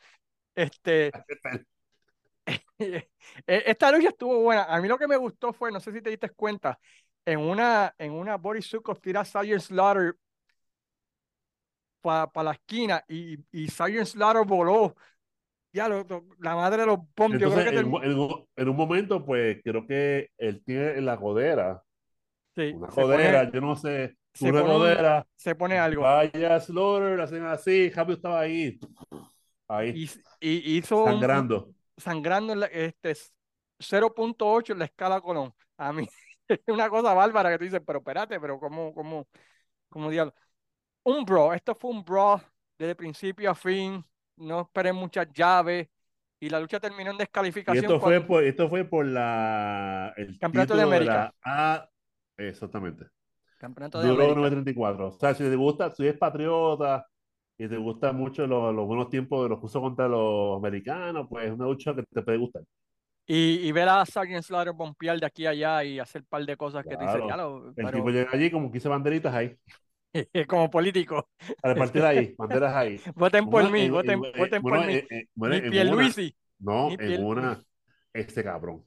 Este. 0.56 1.12
E, 3.48 3.64
esta 3.66 3.92
lucha 3.92 4.10
estuvo 4.10 4.42
buena. 4.42 4.64
A 4.64 4.82
mí 4.82 4.88
lo 4.88 4.98
que 4.98 5.08
me 5.08 5.18
gustó 5.18 5.54
fue, 5.54 5.72
no 5.72 5.80
sé 5.80 5.92
si 5.92 6.02
te 6.02 6.10
diste 6.10 6.30
cuenta, 6.30 6.80
en 7.26 7.40
una, 7.40 7.94
en 7.98 8.12
una 8.12 8.38
Boris 8.38 8.66
Sukov 8.66 9.00
tira 9.00 9.22
a 9.22 9.26
Sergeant 9.26 9.62
Slaughter 9.62 10.16
para 12.02 12.44
la 12.44 12.52
esquina 12.52 13.04
y, 13.08 13.38
y 13.52 13.68
Sergeant 13.68 14.08
Slaughter 14.08 14.46
voló. 14.46 14.96
Ya, 15.74 15.90
la 15.90 16.56
madre 16.56 16.82
de 16.82 16.86
los 16.86 17.00
bombs. 17.14 17.36
en, 17.36 18.70
un 18.70 18.76
momento, 18.78 19.26
pues 19.26 19.60
creo 19.62 19.86
que 19.86 20.30
él 20.38 20.64
tiene 20.64 21.02
la 21.02 21.18
codera. 21.18 21.84
Sí, 22.56 22.72
una 22.74 22.88
codera, 22.88 23.52
yo 23.52 23.60
no 23.60 23.76
sé. 23.76 24.16
Se 24.34 24.50
una 24.50 24.62
codera. 24.62 25.28
se 25.36 25.54
pone 25.54 25.78
algo. 25.78 26.04
Vaya 26.04 26.60
Slaughter, 26.62 27.20
hacen 27.20 27.44
así. 27.44 27.90
Javi 27.90 28.14
estaba 28.14 28.40
ahí. 28.40 28.80
Ahí. 29.68 30.08
Y, 30.40 30.78
hizo. 30.78 31.04
Sangrando. 31.06 31.74
Sangrando 31.98 32.54
este 32.66 33.16
0.8 33.80 34.74
en 34.74 34.80
la 34.80 34.86
escala 34.86 35.22
Colón. 35.22 35.54
A 35.78 35.92
mí 35.94 36.08
es 36.48 36.60
una 36.68 36.90
cosa 36.90 37.14
bárbara 37.14 37.52
que 37.52 37.58
tú 37.58 37.64
dices, 37.66 37.82
pero 37.86 38.00
espérate, 38.00 38.40
pero 38.40 38.60
¿cómo, 38.60 38.94
cómo, 38.94 39.28
cómo 39.90 40.10
diablo? 40.10 40.34
Un 41.04 41.24
bro, 41.24 41.54
esto 41.54 41.76
fue 41.76 41.92
un 41.92 42.04
bro 42.04 42.42
desde 42.78 42.96
principio 42.96 43.52
a 43.52 43.56
fin, 43.56 44.04
no 44.38 44.62
esperé 44.62 44.92
muchas 44.92 45.28
llaves 45.34 45.88
y 46.40 46.50
la 46.50 46.60
lucha 46.60 46.80
terminó 46.80 47.12
en 47.12 47.18
descalificación. 47.18 47.84
Y 47.84 47.86
esto, 47.86 48.00
fue, 48.00 48.22
por, 48.22 48.44
esto 48.44 48.70
fue 48.70 48.84
por 48.86 49.06
la, 49.06 50.14
el 50.18 50.38
Campeonato 50.40 50.76
de 50.76 50.82
América. 50.84 51.34
ah, 51.44 51.88
exactamente. 52.38 53.06
Campeonato 53.58 54.02
de 54.02 54.10
Duró 54.10 54.36
934. 54.36 55.08
O 55.08 55.12
sea, 55.12 55.34
si 55.34 55.44
te 55.44 55.56
gusta, 55.56 55.90
si 55.92 56.06
es 56.06 56.18
patriota 56.18 57.08
y 57.58 57.68
te 57.68 57.78
gustan 57.78 58.16
mucho 58.16 58.46
los, 58.46 58.74
los 58.74 58.86
buenos 58.86 59.10
tiempos 59.10 59.44
de 59.44 59.50
los 59.50 59.62
que 59.62 59.80
contra 59.80 60.08
los 60.08 60.58
americanos, 60.58 61.28
pues 61.30 61.46
es 61.46 61.52
una 61.54 61.66
lucha 61.66 61.96
que 61.96 62.04
te 62.04 62.22
puede 62.22 62.38
gustar. 62.38 62.64
Y, 63.28 63.72
ver 63.72 63.90
a 63.90 64.06
Sargent 64.06 64.44
Slaughter 64.44 64.74
bompear 64.74 65.20
de 65.20 65.26
aquí 65.26 65.48
a 65.48 65.50
allá 65.50 65.84
y 65.84 65.98
hacer 65.98 66.22
un 66.22 66.28
par 66.28 66.46
de 66.46 66.56
cosas 66.56 66.84
que 66.84 66.96
te 66.96 67.04
dicen, 67.04 67.24
El 67.76 67.92
tipo 67.92 68.10
llega 68.12 68.30
allí 68.32 68.52
como 68.52 68.72
15 68.72 68.88
banderitas 68.88 69.34
ahí. 69.34 69.58
como 70.48 70.70
político. 70.70 71.28
A 71.64 71.70
repartir 71.70 72.04
ahí, 72.04 72.36
banderas 72.38 72.76
ahí. 72.76 73.02
Voten 73.16 73.50
por 73.50 73.72
mí, 73.72 73.90
voten, 73.90 74.22
por 74.62 74.86
mí. 74.86 75.02
Ni 75.36 75.62
Pierluisi. 75.72 76.36
No, 76.60 76.90
en 76.92 77.24
una, 77.24 77.64
este 78.14 78.44
cabrón. 78.44 78.86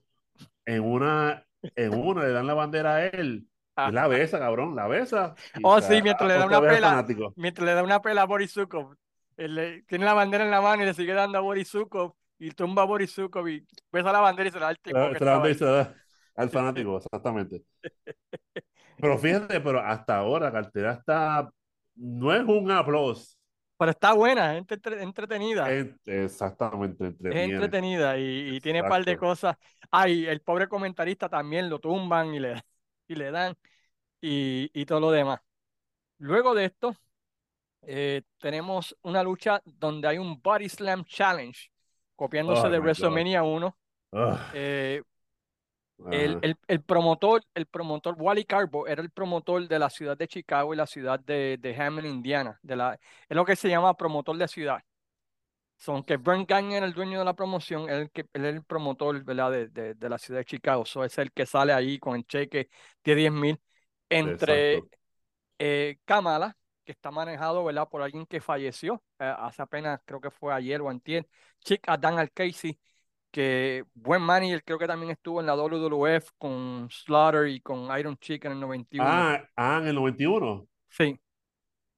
En 0.64 0.82
una, 0.82 1.44
en 1.74 1.94
una 1.94 2.22
le 2.22 2.32
dan 2.32 2.46
la 2.46 2.54
bandera 2.54 2.96
a 2.96 3.06
él. 3.06 3.44
La 3.92 4.08
besa, 4.08 4.38
cabrón, 4.38 4.74
la 4.74 4.88
besa. 4.88 5.34
Oh, 5.62 5.80
sí, 5.80 6.02
mientras 6.02 6.28
le 6.28 6.34
da 6.34 6.46
una 6.46 6.60
pela. 6.60 7.06
Mientras 7.36 7.64
le 7.64 7.74
da 7.74 7.84
una 7.84 8.02
pela 8.02 8.22
a 8.22 8.26
Boris 8.26 8.52
Zukov. 8.52 8.96
tiene 9.36 10.04
la 10.04 10.14
bandera 10.14 10.44
en 10.44 10.50
la 10.50 10.60
mano 10.60 10.82
y 10.82 10.86
le 10.86 10.94
sigue 10.94 11.14
dando 11.14 11.38
a 11.38 11.40
Boris 11.40 11.70
Zukov 11.70 12.14
y 12.38 12.50
tumba 12.50 12.82
a 12.82 12.86
Boris 12.86 13.14
Zukov 13.14 13.46
y 13.48 13.64
besa 13.92 14.12
la 14.12 14.20
bandera 14.20 14.48
y 14.48 14.52
se 14.52 14.58
la 14.58 14.66
da 14.66 14.70
al 14.70 14.78
tipo. 14.80 14.98
Se 14.98 15.24
la, 15.24 15.54
se 15.54 15.64
da 15.64 15.94
al 16.34 16.50
fanático, 16.50 16.96
exactamente. 16.96 17.62
Pero 18.96 19.16
fíjate, 19.16 19.60
pero 19.60 19.80
hasta 19.80 20.16
ahora 20.16 20.50
Cartera 20.50 20.92
está, 20.94 21.48
no 21.94 22.34
es 22.34 22.42
un 22.42 22.70
aplauso. 22.72 23.36
Pero 23.78 23.92
está 23.92 24.12
buena, 24.12 24.58
es 24.58 24.64
entretenida. 25.00 25.70
exactamente, 26.04 27.06
entretenida. 27.06 27.44
Es 27.44 27.50
entretenida 27.50 28.18
y, 28.18 28.60
tiene 28.60 28.82
un 28.82 28.88
par 28.88 29.04
de 29.04 29.16
cosas. 29.16 29.56
Ay, 29.88 30.26
el 30.26 30.40
pobre 30.40 30.66
comentarista 30.66 31.28
también 31.28 31.70
lo 31.70 31.78
tumban 31.78 32.34
y 32.34 32.40
le, 32.40 32.60
y 33.08 33.14
le 33.14 33.30
dan 33.30 33.56
y, 34.20 34.70
y 34.72 34.86
todo 34.86 35.00
lo 35.00 35.10
demás. 35.10 35.40
Luego 36.18 36.54
de 36.54 36.66
esto, 36.66 36.94
eh, 37.82 38.22
tenemos 38.38 38.96
una 39.02 39.22
lucha 39.22 39.62
donde 39.64 40.08
hay 40.08 40.18
un 40.18 40.40
Body 40.42 40.68
Slam 40.68 41.04
Challenge, 41.04 41.70
copiándose 42.16 42.66
oh 42.66 42.70
de 42.70 42.78
WrestleMania 42.78 43.42
1. 43.42 43.76
Eh, 44.52 45.02
el, 46.10 46.56
el, 46.68 46.82
promotor, 46.82 47.42
el 47.54 47.66
promotor 47.66 48.14
Wally 48.18 48.44
Carbo 48.44 48.86
era 48.86 49.02
el 49.02 49.10
promotor 49.10 49.66
de 49.66 49.78
la 49.78 49.90
ciudad 49.90 50.16
de 50.16 50.28
Chicago 50.28 50.72
y 50.72 50.76
la 50.76 50.86
ciudad 50.86 51.18
de, 51.18 51.56
de 51.58 51.76
Hammond, 51.76 52.06
Indiana. 52.06 52.58
De 52.62 52.76
la, 52.76 52.94
es 52.94 53.36
lo 53.36 53.44
que 53.44 53.56
se 53.56 53.68
llama 53.68 53.96
promotor 53.96 54.36
de 54.36 54.48
ciudad. 54.48 54.82
Son 55.78 56.02
que 56.02 56.16
Brent 56.16 56.48
Gang 56.48 56.72
era 56.72 56.84
el 56.84 56.92
dueño 56.92 57.20
de 57.20 57.24
la 57.24 57.34
promoción, 57.34 57.88
él, 57.88 58.10
que, 58.10 58.26
él 58.32 58.44
es 58.44 58.54
el 58.56 58.64
promotor 58.64 59.22
¿verdad? 59.24 59.52
De, 59.52 59.68
de, 59.68 59.94
de, 59.94 60.08
la 60.08 60.18
ciudad 60.18 60.40
de 60.40 60.44
Chicago. 60.44 60.84
So, 60.84 61.04
es 61.04 61.16
el 61.18 61.32
que 61.32 61.46
sale 61.46 61.72
ahí 61.72 62.00
con 62.00 62.16
el 62.16 62.26
cheque 62.26 62.68
de 63.04 63.14
10 63.14 63.32
mil 63.32 63.60
entre 64.08 64.82
eh, 65.58 65.98
Kamala, 66.04 66.56
que 66.84 66.92
está 66.92 67.10
manejado 67.10 67.64
¿verdad? 67.64 67.88
por 67.88 68.02
alguien 68.02 68.26
que 68.26 68.40
falleció 68.40 69.02
eh, 69.20 69.32
hace 69.38 69.62
apenas, 69.62 70.00
creo 70.04 70.20
que 70.20 70.30
fue 70.30 70.52
ayer 70.52 70.80
o 70.80 70.90
antier, 70.90 71.28
Chick 71.60 71.88
Adan 71.88 72.18
Al 72.18 72.32
Casey, 72.32 72.78
que 73.30 73.84
buen 73.94 74.22
manager, 74.22 74.64
creo 74.64 74.78
que 74.78 74.86
también 74.86 75.12
estuvo 75.12 75.40
en 75.40 75.46
la 75.46 75.54
WWF 75.54 76.30
con 76.38 76.88
Slaughter 76.90 77.46
y 77.48 77.60
con 77.60 77.96
Iron 77.98 78.16
Chicken 78.16 78.52
en 78.52 78.56
el 78.56 78.60
91. 78.62 79.08
Ah, 79.08 79.48
ah 79.54 79.78
en 79.82 79.88
el 79.88 79.94
91. 79.94 80.66
Sí. 80.88 81.20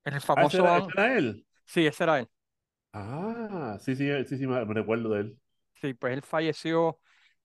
El 0.04 0.14
ah, 0.14 0.20
famoso. 0.20 0.58
¿ese, 0.58 0.88
era, 0.96 1.16
él? 1.16 1.46
Sí, 1.64 1.86
ese 1.86 2.04
era 2.04 2.18
él. 2.18 2.28
Ah, 2.92 3.78
sí, 3.80 3.94
sí, 3.94 4.08
sí, 4.26 4.36
sí, 4.36 4.46
me 4.46 4.64
recuerdo 4.64 5.10
de 5.10 5.20
él. 5.20 5.38
Sí, 5.80 5.94
pues 5.94 6.14
él 6.14 6.22
falleció. 6.22 6.98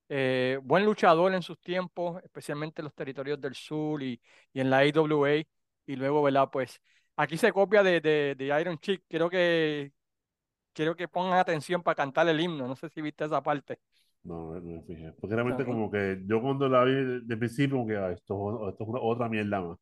Eh, 0.08 0.60
buen 0.62 0.86
luchador 0.86 1.34
en 1.34 1.42
sus 1.42 1.60
tiempos, 1.60 2.24
especialmente 2.24 2.82
en 2.82 2.86
los 2.86 2.94
territorios 2.94 3.40
del 3.42 3.56
sur 3.56 4.02
y, 4.04 4.22
y 4.54 4.60
en 4.60 4.70
la 4.70 4.80
AWA. 4.80 5.44
Y 5.88 5.96
luego, 5.96 6.24
¿verdad? 6.24 6.50
Pues 6.52 6.82
aquí 7.16 7.38
se 7.38 7.52
copia 7.52 7.84
de, 7.84 8.02
de, 8.02 8.36
de 8.36 8.62
Iron 8.62 8.78
Chick. 8.80 9.04
Creo 9.08 9.30
que 9.30 9.92
quiero 10.74 10.96
que 10.96 11.08
pongan 11.08 11.40
atención 11.40 11.82
para 11.82 11.96
cantar 11.96 12.28
el 12.28 12.40
himno. 12.40 12.68
No 12.68 12.76
sé 12.76 12.90
si 12.90 13.02
viste 13.02 13.26
esa 13.26 13.42
parte. 13.42 13.80
No, 14.24 14.54
no 14.56 14.62
me 14.62 14.82
fijé. 14.82 15.14
Porque 15.20 15.36
realmente 15.36 15.66
como 15.66 15.90
que 15.90 16.22
yo 16.26 16.42
cuando 16.42 16.68
la 16.68 16.84
vi 16.84 17.22
de 17.24 17.38
principio, 17.38 17.78
como 17.78 17.88
que 17.88 17.96
ah, 17.96 18.12
esto, 18.12 18.70
esto, 18.70 18.84
es 18.84 18.90
otra 19.02 19.30
mierda 19.30 19.62
más. 19.62 19.78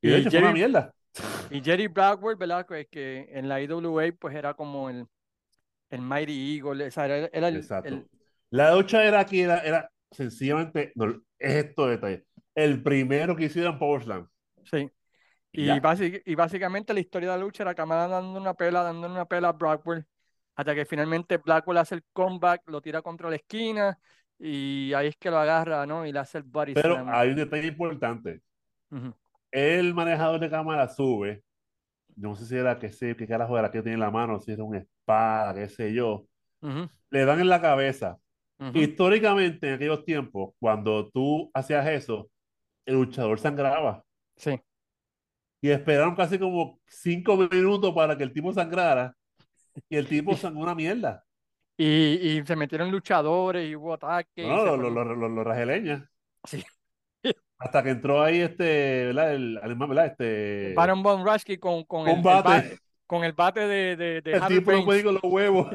Y, 0.00 0.08
de 0.08 0.18
hecho 0.18 0.30
fue 0.30 0.40
una 0.40 0.52
mierda. 0.52 0.94
Y 1.50 1.60
Jerry 1.60 1.88
Blackwell, 1.88 2.36
¿verdad? 2.36 2.66
Que, 2.66 2.86
que 2.86 3.28
en 3.30 3.48
la 3.48 3.60
IWA 3.60 4.12
pues 4.18 4.34
era 4.34 4.54
como 4.54 4.88
el, 4.88 5.06
el 5.90 6.00
Mighty 6.00 6.56
Eagle. 6.56 6.86
O 6.86 6.90
sea, 6.90 7.06
era, 7.06 7.30
era 7.32 7.48
el, 7.48 7.56
Exacto. 7.56 8.04
La 8.50 8.70
ducha 8.70 9.04
era 9.04 9.20
aquí, 9.20 9.40
era, 9.40 9.60
era 9.60 9.90
sencillamente, 10.10 10.92
no, 10.96 11.22
es 11.38 11.54
esto 11.66 11.86
de 11.86 11.90
detalle. 11.92 12.26
El 12.54 12.82
primero 12.82 13.36
que 13.36 13.44
hicieron 13.44 13.78
Power 13.78 14.02
Slam. 14.02 14.28
Sí. 14.64 14.90
Y, 15.52 15.68
y, 15.70 16.34
básicamente 16.36 16.94
la 16.94 17.00
historia 17.00 17.32
de 17.32 17.38
la 17.38 17.44
lucha 17.44 17.64
era 17.64 17.74
Kamala 17.74 18.06
dando 18.06 18.40
una 18.40 18.54
pela, 18.54 18.84
dando 18.84 19.08
una 19.08 19.24
pela 19.24 19.48
a 19.48 19.52
Blackwell 19.52 20.06
hasta 20.54 20.74
que 20.74 20.84
finalmente 20.84 21.38
Blackwell 21.38 21.78
hace 21.78 21.96
el 21.96 22.04
comeback, 22.12 22.68
lo 22.68 22.80
tira 22.80 23.02
contra 23.02 23.30
la 23.30 23.36
esquina 23.36 23.98
y 24.38 24.92
ahí 24.94 25.08
es 25.08 25.16
que 25.16 25.30
lo 25.30 25.38
agarra, 25.38 25.86
¿no? 25.86 26.06
Y 26.06 26.12
le 26.12 26.18
hace 26.18 26.38
el 26.38 26.44
body 26.44 26.74
Pero 26.74 27.04
hay 27.08 27.30
un 27.30 27.36
detalle 27.36 27.68
importante. 27.68 28.42
El 29.50 29.94
manejador 29.94 30.40
de 30.40 30.50
cámara 30.50 30.88
sube, 30.88 31.42
no 32.16 32.36
sé 32.36 32.46
si 32.46 32.56
era 32.56 32.78
que 32.78 32.90
sé, 32.92 33.16
qué 33.16 33.26
carajo 33.26 33.58
era 33.58 33.70
que 33.70 33.82
tiene 33.82 33.94
en 33.94 34.00
la 34.00 34.10
mano, 34.10 34.38
si 34.40 34.52
era 34.52 34.62
una 34.62 34.78
espada, 34.78 35.54
qué 35.54 35.68
sé 35.68 35.92
yo. 35.92 36.26
Le 37.10 37.24
dan 37.24 37.40
en 37.40 37.48
la 37.48 37.60
cabeza. 37.60 38.18
Históricamente, 38.74 39.68
en 39.68 39.74
aquellos 39.74 40.04
tiempos, 40.04 40.54
cuando 40.58 41.08
tú 41.08 41.50
hacías 41.54 41.86
eso, 41.86 42.30
el 42.84 42.96
luchador 42.96 43.38
sangraba. 43.38 44.04
Sí. 44.36 44.60
Y 45.62 45.70
esperaron 45.70 46.14
casi 46.14 46.38
como 46.38 46.78
cinco 46.86 47.36
minutos 47.36 47.94
para 47.94 48.16
que 48.16 48.24
el 48.24 48.32
tipo 48.32 48.52
sangrara 48.52 49.14
y 49.88 49.96
el 49.96 50.06
tipo 50.06 50.34
son 50.36 50.56
una 50.56 50.74
mierda. 50.74 51.24
Y, 51.76 52.38
y 52.38 52.46
se 52.46 52.56
metieron 52.56 52.90
luchadores 52.90 53.68
y 53.68 53.74
hubo 53.74 53.94
ataques. 53.94 54.46
No, 54.46 54.76
los 54.76 54.92
lo, 54.92 55.04
lo, 55.04 55.44
rajeleñas. 55.44 56.06
Sí. 56.44 56.62
Hasta 57.58 57.82
que 57.82 57.90
entró 57.90 58.22
ahí 58.22 58.40
este, 58.40 59.06
¿verdad? 59.06 59.34
El 59.34 59.58
alemán, 59.58 59.88
¿verdad? 59.90 60.06
Este. 60.06 60.72
Baron 60.74 61.02
Von 61.02 61.26
Raschke 61.26 61.60
con, 61.60 61.84
con, 61.84 62.08
el, 62.08 62.22
bate. 62.22 62.78
con 63.06 63.24
el 63.24 63.34
bate 63.34 63.60
de. 63.60 63.96
de, 63.96 64.22
de 64.22 64.32
el 64.32 64.46
tipo 64.46 64.72
no 64.72 64.82
puede 64.84 65.04
con 65.04 65.14
los 65.14 65.24
huevos. 65.24 65.68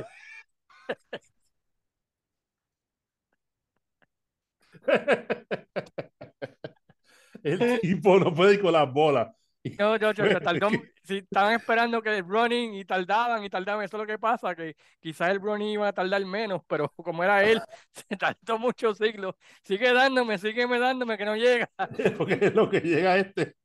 el 7.44 7.80
tipo 7.82 8.20
no 8.20 8.34
puede 8.34 8.56
ir 8.56 8.62
con 8.62 8.74
las 8.74 8.92
bolas. 8.92 9.30
No, 9.80 9.98
yo, 9.98 10.12
yo, 10.14 10.40
tardó, 10.40 10.70
si 11.04 11.18
estaban 11.18 11.54
esperando 11.54 12.02
que 12.02 12.18
el 12.18 12.28
running 12.28 12.76
y 12.76 12.86
tardaban 12.86 13.44
y 13.44 13.50
tardaban, 13.50 13.84
eso 13.84 13.98
es 13.98 14.02
lo 14.02 14.08
que 14.08 14.20
pasa, 14.20 14.56
que 14.56 14.76
quizás 15.00 15.32
el 15.32 15.42
running 15.42 15.70
iba 15.70 15.88
a 15.88 15.94
tardar 15.94 16.24
menos, 16.26 16.62
pero 16.68 16.90
como 16.90 17.24
era 17.24 17.44
él, 17.44 17.62
se 17.92 18.16
tardó 18.16 18.60
muchos 18.60 18.98
siglos. 18.98 19.36
Sigue 19.64 19.92
dándome, 19.92 20.38
sigue 20.38 20.68
dándome 20.68 21.18
que 21.18 21.26
no 21.26 21.36
llega. 21.36 21.70
Porque 22.18 22.38
es 22.42 22.54
lo 22.54 22.70
que 22.70 22.80
llega 22.82 23.18
este. 23.18 23.56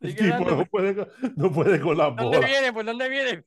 El 0.00 0.16
tipo 0.16 0.50
no 0.50 0.64
puede, 0.66 1.06
no 1.36 1.52
puede 1.52 1.80
con 1.80 1.98
la 1.98 2.08
bola. 2.08 2.22
¿Dónde 2.22 2.46
viene? 2.46 2.72
¿Por 2.72 2.84
dónde 2.84 3.08
viene? 3.08 3.44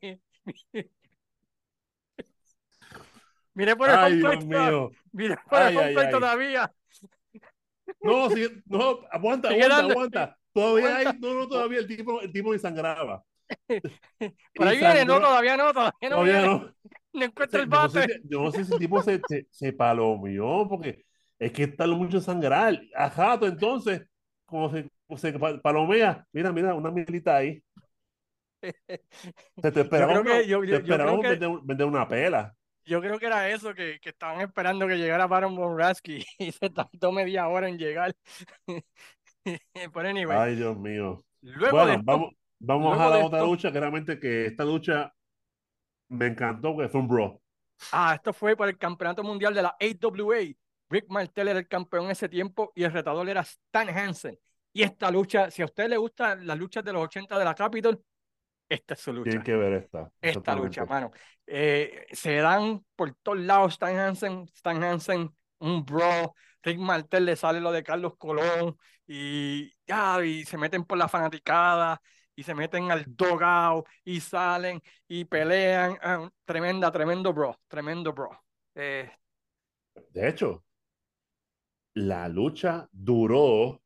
Mire 3.53 3.75
por 3.75 3.89
el 3.89 3.95
ay, 3.95 4.15
Dios 4.17 4.45
mío. 4.45 4.91
Mire 5.11 5.35
por 5.49 5.61
el 5.61 5.77
ay, 5.77 6.11
todavía. 6.11 6.71
No, 8.01 8.29
no, 8.65 8.99
aguanta, 9.09 9.49
aguanta, 9.49 9.77
aguanta. 9.79 10.37
Todavía 10.57 10.97
hay, 10.97 11.05
no, 11.19 11.34
no, 11.35 11.47
todavía 11.47 11.77
el 11.77 11.88
tipo, 11.88 12.19
el 12.19 12.31
tipo 12.31 12.57
sangraba. 12.57 13.23
Por 14.55 14.67
ahí 14.67 14.79
viene, 14.79 15.05
no, 15.05 15.19
todavía 15.19 15.55
no, 15.55 15.71
todavía 15.71 16.09
no. 16.09 16.15
Todavía 16.15 16.41
no. 16.41 16.73
no 17.13 17.25
encuentra 17.25 17.61
el 17.61 17.67
bate. 17.67 18.07
Yo 18.23 18.41
no, 18.41 18.51
sé, 18.51 18.61
yo 18.63 18.63
no 18.63 18.65
sé 18.65 18.65
si 18.65 18.73
el 18.73 18.79
tipo 18.79 19.03
se, 19.03 19.21
se, 19.27 19.47
se 19.51 19.73
palomió, 19.73 20.65
porque 20.67 21.05
es 21.38 21.51
que 21.51 21.63
está 21.65 21.85
mucho 21.85 22.19
sangrar. 22.19 22.81
A 22.95 23.07
jato, 23.11 23.45
entonces, 23.45 24.01
como 24.47 24.71
se, 24.71 24.89
se 25.17 25.38
palomea, 25.61 26.25
mira, 26.31 26.51
mira, 26.51 26.73
una 26.73 26.89
milita 26.89 27.35
ahí. 27.35 27.61
Se 29.61 29.71
te 29.71 29.81
esperaba, 29.81 30.23
vender, 31.63 31.85
una 31.85 32.07
pela. 32.07 32.51
Yo 32.84 32.99
creo 32.99 33.19
que 33.19 33.27
era 33.27 33.47
eso, 33.49 33.75
que, 33.75 33.99
que 33.99 34.09
estaban 34.09 34.41
esperando 34.41 34.88
que 34.88 34.97
llegara 34.97 35.27
Baron 35.27 35.55
Bonraski 35.55 36.25
y 36.39 36.51
se 36.51 36.71
tardó 36.71 37.11
media 37.11 37.47
hora 37.47 37.69
en 37.69 37.77
llegar. 37.77 38.15
Ay, 40.29 40.55
Dios 40.55 40.77
mío. 40.77 41.23
Luego 41.41 41.77
bueno, 41.77 42.01
vamos, 42.03 42.33
vamos 42.59 42.99
a 42.99 43.09
la 43.09 43.25
otra 43.25 43.41
lucha, 43.43 43.71
que 43.71 43.79
realmente 43.79 44.19
que 44.19 44.47
esta 44.47 44.65
lucha 44.65 45.13
me 46.09 46.27
encantó, 46.27 46.75
que 46.77 46.89
fue 46.89 47.01
un 47.01 47.07
bro. 47.07 47.41
Ah, 47.91 48.13
esto 48.15 48.33
fue 48.33 48.55
por 48.55 48.67
el 48.67 48.77
campeonato 48.77 49.23
mundial 49.23 49.53
de 49.53 49.61
la 49.61 49.77
AWA. 49.79 50.37
Rick 50.89 51.05
Martel 51.09 51.49
era 51.49 51.59
el 51.59 51.67
campeón 51.67 52.05
en 52.05 52.11
ese 52.11 52.29
tiempo 52.29 52.71
y 52.75 52.83
el 52.83 52.93
retador 52.93 53.27
era 53.27 53.41
Stan 53.41 53.89
Hansen. 53.89 54.39
Y 54.73 54.83
esta 54.83 55.11
lucha, 55.11 55.51
si 55.51 55.61
a 55.61 55.65
usted 55.65 55.89
le 55.89 55.97
gustan 55.97 56.45
las 56.45 56.57
luchas 56.57 56.83
de 56.83 56.93
los 56.93 57.03
80 57.03 57.37
de 57.37 57.45
la 57.45 57.55
Capitol, 57.55 58.01
esta 58.69 58.93
es 58.93 58.99
su 58.99 59.13
lucha. 59.13 59.31
Tiene 59.31 59.45
que 59.45 59.55
ver 59.55 59.73
esta. 59.73 60.11
Esta 60.21 60.55
lucha, 60.55 60.85
mano. 60.85 61.11
Eh, 61.45 62.05
se 62.11 62.35
dan 62.35 62.83
por 62.95 63.13
todos 63.15 63.39
lados 63.39 63.73
Stan 63.73 63.97
Hansen, 63.97 64.45
Stan 64.53 64.83
Hansen, 64.83 65.33
un 65.59 65.85
bro. 65.85 66.33
Rick 66.68 66.80
Martel 66.80 67.23
le 67.23 67.38
sale 67.38 67.61
lo 67.61 67.72
de 67.72 67.81
Carlos 67.81 68.18
Colón 68.18 68.77
y 69.07 69.72
ya, 69.85 70.22
y 70.23 70.44
se 70.44 70.57
meten 70.57 70.84
por 70.84 70.98
la 70.98 71.07
fanaticada 71.07 72.02
y 72.35 72.44
se 72.44 72.53
meten 72.53 72.91
al 72.91 73.06
dogao 73.07 73.85
y 74.03 74.19
salen 74.19 74.81
y 75.07 75.23
pelean. 75.23 75.98
Ah, 76.02 76.30
tremenda, 76.44 76.91
tremendo 76.91 77.34
bro, 77.34 77.57
tremendo 77.69 78.11
bro. 78.11 78.30
Eh, 78.76 79.10
de 80.10 80.27
hecho, 80.27 80.65
la 81.94 82.27
lucha 82.27 82.88
duró. 82.91 83.81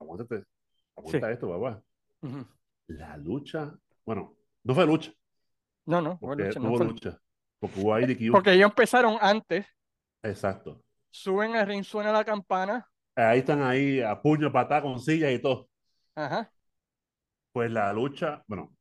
Aguántate, 0.00 0.44
aguanta 0.96 1.30
esto, 1.30 1.50
papá. 1.50 1.82
La 2.86 3.18
lucha, 3.18 3.78
bueno, 4.06 4.34
no 4.64 4.74
fue 4.74 4.86
lucha. 4.86 5.12
No, 5.84 6.00
no, 6.00 6.18
porque, 6.18 6.44
lucha, 6.44 6.58
no 6.58 6.70
hubo 6.70 6.84
lucha. 6.84 7.20
Porque 7.58 7.80
hubo. 7.80 8.32
Porque 8.32 8.54
ellos 8.54 8.70
empezaron 8.70 9.18
antes. 9.20 9.66
Exacto. 10.22 10.82
Suben 11.10 11.56
el 11.56 11.66
ring, 11.66 11.84
suena 11.84 12.12
la 12.12 12.24
campana. 12.24 12.86
Ahí 13.16 13.40
están 13.40 13.62
ahí 13.62 14.00
a 14.00 14.20
puño, 14.20 14.52
patada, 14.52 14.82
con 14.82 15.00
sillas 15.00 15.32
y 15.32 15.38
todo. 15.40 15.68
Ajá. 16.14 16.50
Pues 17.52 17.70
la 17.70 17.92
lucha, 17.92 18.44
bueno, 18.46 18.72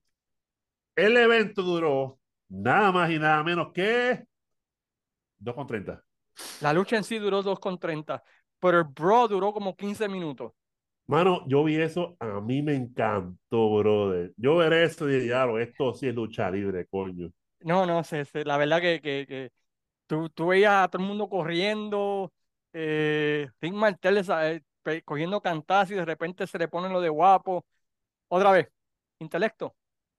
el 0.96 1.18
evento 1.18 1.64
duró 1.64 2.20
nada 2.50 2.92
más 2.92 3.10
y 3.10 3.18
nada 3.18 3.44
menos 3.44 3.72
que 3.74 4.26
2,30. 5.40 6.04
La 6.62 6.74
lucha 6.74 6.98
en 6.98 7.04
sí 7.04 7.18
duró 7.18 7.42
2,30, 7.42 8.22
pero 8.60 8.80
el 8.80 8.84
Bro 8.86 9.28
duró 9.28 9.54
como 9.54 9.76
15 9.76 10.08
minutos. 10.08 10.52
Mano, 11.08 11.44
yo 11.48 11.64
vi 11.64 11.76
eso, 11.76 12.16
a 12.20 12.40
mí 12.40 12.62
me 12.62 12.76
encantó, 12.76 13.78
brother. 13.78 14.32
Yo 14.38 14.58
veré 14.58 14.84
eso 14.84 15.10
y 15.10 15.28
ya, 15.28 15.46
esto 15.60 15.94
sí 15.96 16.08
es 16.08 16.14
lucha 16.14 16.52
libre, 16.52 16.86
coño. 16.86 17.32
No, 17.62 17.86
no, 17.86 18.04
sé, 18.04 18.26
la 18.46 18.58
verdad 18.58 18.80
que, 18.80 19.02
que, 19.02 19.26
que 19.28 19.52
tú, 20.10 20.28
tú, 20.30 20.48
veías 20.48 20.84
a 20.84 20.88
todo 20.88 21.04
el 21.04 21.08
mundo 21.08 21.30
corriendo, 21.30 22.34
eh, 22.74 23.48
Rick 23.62 23.74
Martel 23.74 24.18
eh, 24.18 25.02
cogiendo 25.06 25.40
cantas 25.40 25.92
y 25.92 25.94
de 25.94 26.04
repente 26.04 26.48
se 26.48 26.58
le 26.58 26.68
ponen 26.68 26.92
lo 26.92 27.00
de 27.00 27.10
guapo. 27.10 27.64
Otra 28.28 28.52
vez, 28.52 28.68
intelecto, 29.20 29.76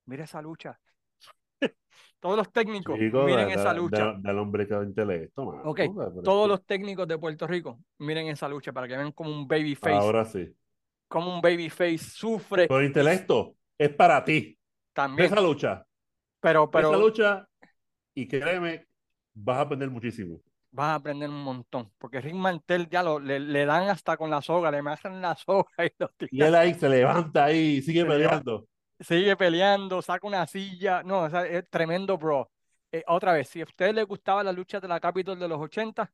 mira 0.06 0.24
esa 0.24 0.40
lucha. 0.40 0.78
todos 2.20 2.36
los 2.36 2.52
técnicos, 2.52 2.96
miren 2.96 3.50
esa 3.50 3.74
lucha. 3.74 4.14
Del 4.16 4.38
hombre 4.38 4.68
que 4.68 4.74
intelecto, 4.74 5.42
Ok, 5.64 5.80
todos 6.22 6.48
los 6.48 6.64
técnicos 6.64 7.08
de 7.08 7.18
Puerto 7.18 7.48
Rico, 7.48 7.80
miren 7.98 8.28
esa 8.28 8.48
lucha 8.48 8.72
para 8.72 8.86
que 8.86 8.96
vean 8.96 9.10
como 9.10 9.30
un 9.30 9.48
baby 9.48 9.74
face. 9.74 9.96
Ahora 9.96 10.24
sí. 10.24 10.54
Como 11.08 11.34
un 11.34 11.40
baby 11.40 11.68
face 11.68 11.98
sufre. 11.98 12.68
Pero 12.68 12.84
intelecto 12.84 13.56
es 13.76 13.90
para 13.90 14.22
ti. 14.24 14.56
También. 14.92 15.26
Esa 15.26 15.40
lucha. 15.40 15.84
Pero, 16.38 16.70
pero. 16.70 16.90
Esa 16.90 16.98
lucha, 16.98 17.48
y 18.14 18.28
créeme, 18.28 18.86
vas 19.34 19.58
a 19.58 19.60
aprender 19.62 19.90
muchísimo. 19.90 20.40
Vas 20.72 20.86
a 20.86 20.94
aprender 20.96 21.28
un 21.28 21.42
montón. 21.42 21.90
Porque 21.98 22.20
Rick 22.20 22.34
Mantel 22.34 22.88
ya 22.88 23.02
lo, 23.02 23.18
le, 23.18 23.40
le 23.40 23.66
dan 23.66 23.88
hasta 23.88 24.16
con 24.16 24.30
la 24.30 24.40
soga, 24.40 24.70
le 24.70 24.82
marcan 24.82 25.20
la 25.20 25.36
soga 25.36 25.84
y 25.84 25.92
lo 25.98 26.10
Y 26.30 26.42
él 26.42 26.54
ahí 26.54 26.74
se 26.74 26.88
levanta 26.88 27.44
ahí 27.46 27.76
y 27.76 27.82
sigue 27.82 28.04
peleando 28.04 28.66
sigue 29.00 29.36
peleando, 29.36 30.02
saca 30.02 30.26
una 30.26 30.46
silla. 30.46 31.02
No, 31.02 31.26
es 31.26 31.68
tremendo, 31.70 32.18
bro. 32.18 32.50
Eh, 32.92 33.02
otra 33.06 33.32
vez, 33.32 33.48
si 33.48 33.60
a 33.60 33.64
ustedes 33.64 33.94
les 33.94 34.06
gustaba 34.06 34.42
la 34.44 34.52
lucha 34.52 34.80
de 34.80 34.88
la 34.88 35.00
Capitol 35.00 35.38
de 35.38 35.48
los 35.48 35.60
80, 35.60 36.10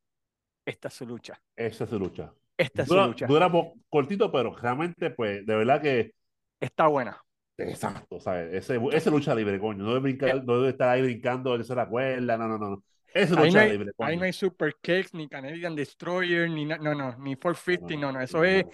esta 0.65 0.87
es 0.87 0.93
su 0.93 1.05
lucha. 1.05 1.39
Esta 1.55 1.83
es 1.85 1.89
su 1.89 1.99
lucha. 1.99 2.33
Esta 2.57 2.83
es 2.83 2.87
su 2.87 2.95
lucha. 2.95 3.27
Dura 3.27 3.51
cortito, 3.89 4.31
pero 4.31 4.55
realmente, 4.55 5.11
pues, 5.11 5.45
de 5.45 5.55
verdad 5.55 5.81
que. 5.81 6.13
Está 6.59 6.87
buena. 6.87 7.21
Exacto, 7.57 8.19
¿sabes? 8.19 8.53
Ese, 8.53 8.79
esa 8.91 9.09
lucha 9.09 9.33
libre, 9.33 9.59
coño. 9.59 9.83
No 9.83 9.89
debe, 9.89 10.01
brincar, 10.01 10.43
no 10.43 10.57
debe 10.57 10.69
estar 10.69 10.89
ahí 10.89 11.01
brincando, 11.01 11.55
eso 11.55 11.73
la 11.73 11.87
cuerda, 11.87 12.37
no, 12.37 12.47
no, 12.47 12.57
no. 12.57 12.83
Esa 13.17 13.43
lucha 13.43 13.65
libre, 13.65 13.91
coño. 13.93 14.09
Ahí 14.09 14.17
no 14.17 14.23
hay 14.23 14.33
Super 14.33 14.75
Kicks, 14.81 15.13
ni 15.13 15.27
Canadian 15.27 15.75
Destroyer, 15.75 16.49
ni 16.49 16.65
no, 16.65 16.77
no, 16.77 17.17
ni 17.17 17.35
450, 17.35 17.95
no, 17.95 18.11
no, 18.11 18.21
eso 18.21 18.43
es 18.43 18.65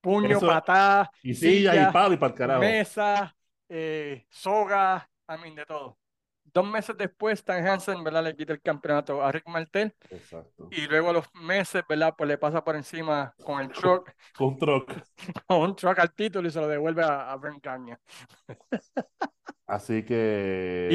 puño, 0.00 0.40
patada, 0.40 1.10
y 1.22 1.34
silla, 1.34 1.88
y 1.88 1.92
palo 1.92 2.14
y 2.14 2.16
para 2.16 2.32
el 2.32 2.38
carajo. 2.38 2.60
Mesa, 2.60 3.36
eh, 3.68 4.24
soga, 4.30 5.08
a 5.26 5.36
mí 5.36 5.54
de 5.54 5.66
todo. 5.66 5.98
Dos 6.44 6.66
meses 6.66 6.96
después, 6.96 7.40
Stan 7.40 7.66
Hansen, 7.66 8.02
¿verdad? 8.04 8.22
Le 8.22 8.36
quita 8.36 8.52
el 8.52 8.62
campeonato 8.62 9.22
a 9.22 9.32
Rick 9.32 9.48
Martel. 9.48 9.92
Exacto. 10.08 10.68
Y 10.70 10.86
luego 10.86 11.10
a 11.10 11.12
los 11.14 11.26
meses, 11.34 11.82
¿verdad? 11.88 12.14
Pues 12.16 12.28
le 12.28 12.38
pasa 12.38 12.62
por 12.62 12.76
encima 12.76 13.34
con 13.44 13.60
el 13.60 13.68
truck. 13.68 14.10
Con 14.36 14.48
un 14.48 14.58
truck. 14.58 14.92
con 15.46 15.60
un 15.60 15.76
truck 15.76 15.98
al 15.98 16.14
título 16.14 16.48
y 16.48 16.50
se 16.50 16.60
lo 16.60 16.68
devuelve 16.68 17.02
a, 17.02 17.32
a 17.32 17.36
Brent 17.36 17.66
Así 19.66 20.04
que. 20.04 20.88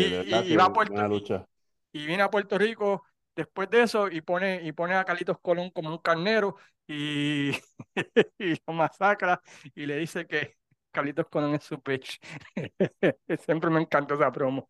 Y, 0.45 0.55
va 0.55 0.65
a 0.65 0.73
Puerto, 0.73 1.07
lucha. 1.07 1.45
Y 1.91 2.05
viene 2.05 2.23
a 2.23 2.29
Puerto 2.29 2.57
Rico 2.57 3.03
después 3.35 3.69
de 3.69 3.83
eso 3.83 4.09
y 4.09 4.21
pone, 4.21 4.61
y 4.63 4.71
pone 4.71 4.95
a 4.95 5.03
Carlitos 5.03 5.39
Colón 5.41 5.69
como 5.71 5.89
un 5.89 5.97
carnero 5.99 6.55
y, 6.87 7.51
y 8.39 8.55
lo 8.67 8.73
masacra 8.73 9.41
y 9.75 9.85
le 9.85 9.97
dice 9.97 10.25
que 10.27 10.57
Carlitos 10.91 11.27
Colón 11.29 11.55
es 11.55 11.63
su 11.63 11.81
pitch. 11.81 12.19
Siempre 13.45 13.69
me 13.69 13.81
encantó 13.81 14.15
esa 14.15 14.31
promo. 14.31 14.67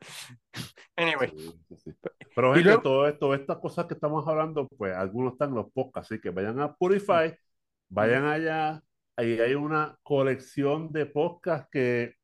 Anyway. 0.95 1.33
Pero 2.35 2.53
gente, 2.53 2.77
todo 2.77 3.07
esto, 3.07 3.33
estas 3.33 3.57
cosas 3.57 3.87
que 3.87 3.95
estamos 3.95 4.27
hablando, 4.27 4.67
pues 4.77 4.95
algunos 4.95 5.33
están 5.33 5.49
en 5.49 5.55
los 5.55 5.71
podcasts, 5.71 6.11
así 6.11 6.21
que 6.21 6.29
vayan 6.29 6.59
a 6.59 6.73
Purify, 6.73 7.35
vayan 7.89 8.25
allá, 8.25 8.81
ahí 9.17 9.39
hay 9.39 9.55
una 9.55 9.97
colección 10.03 10.91
de 10.91 11.07
podcasts 11.07 11.67
que, 11.71 12.15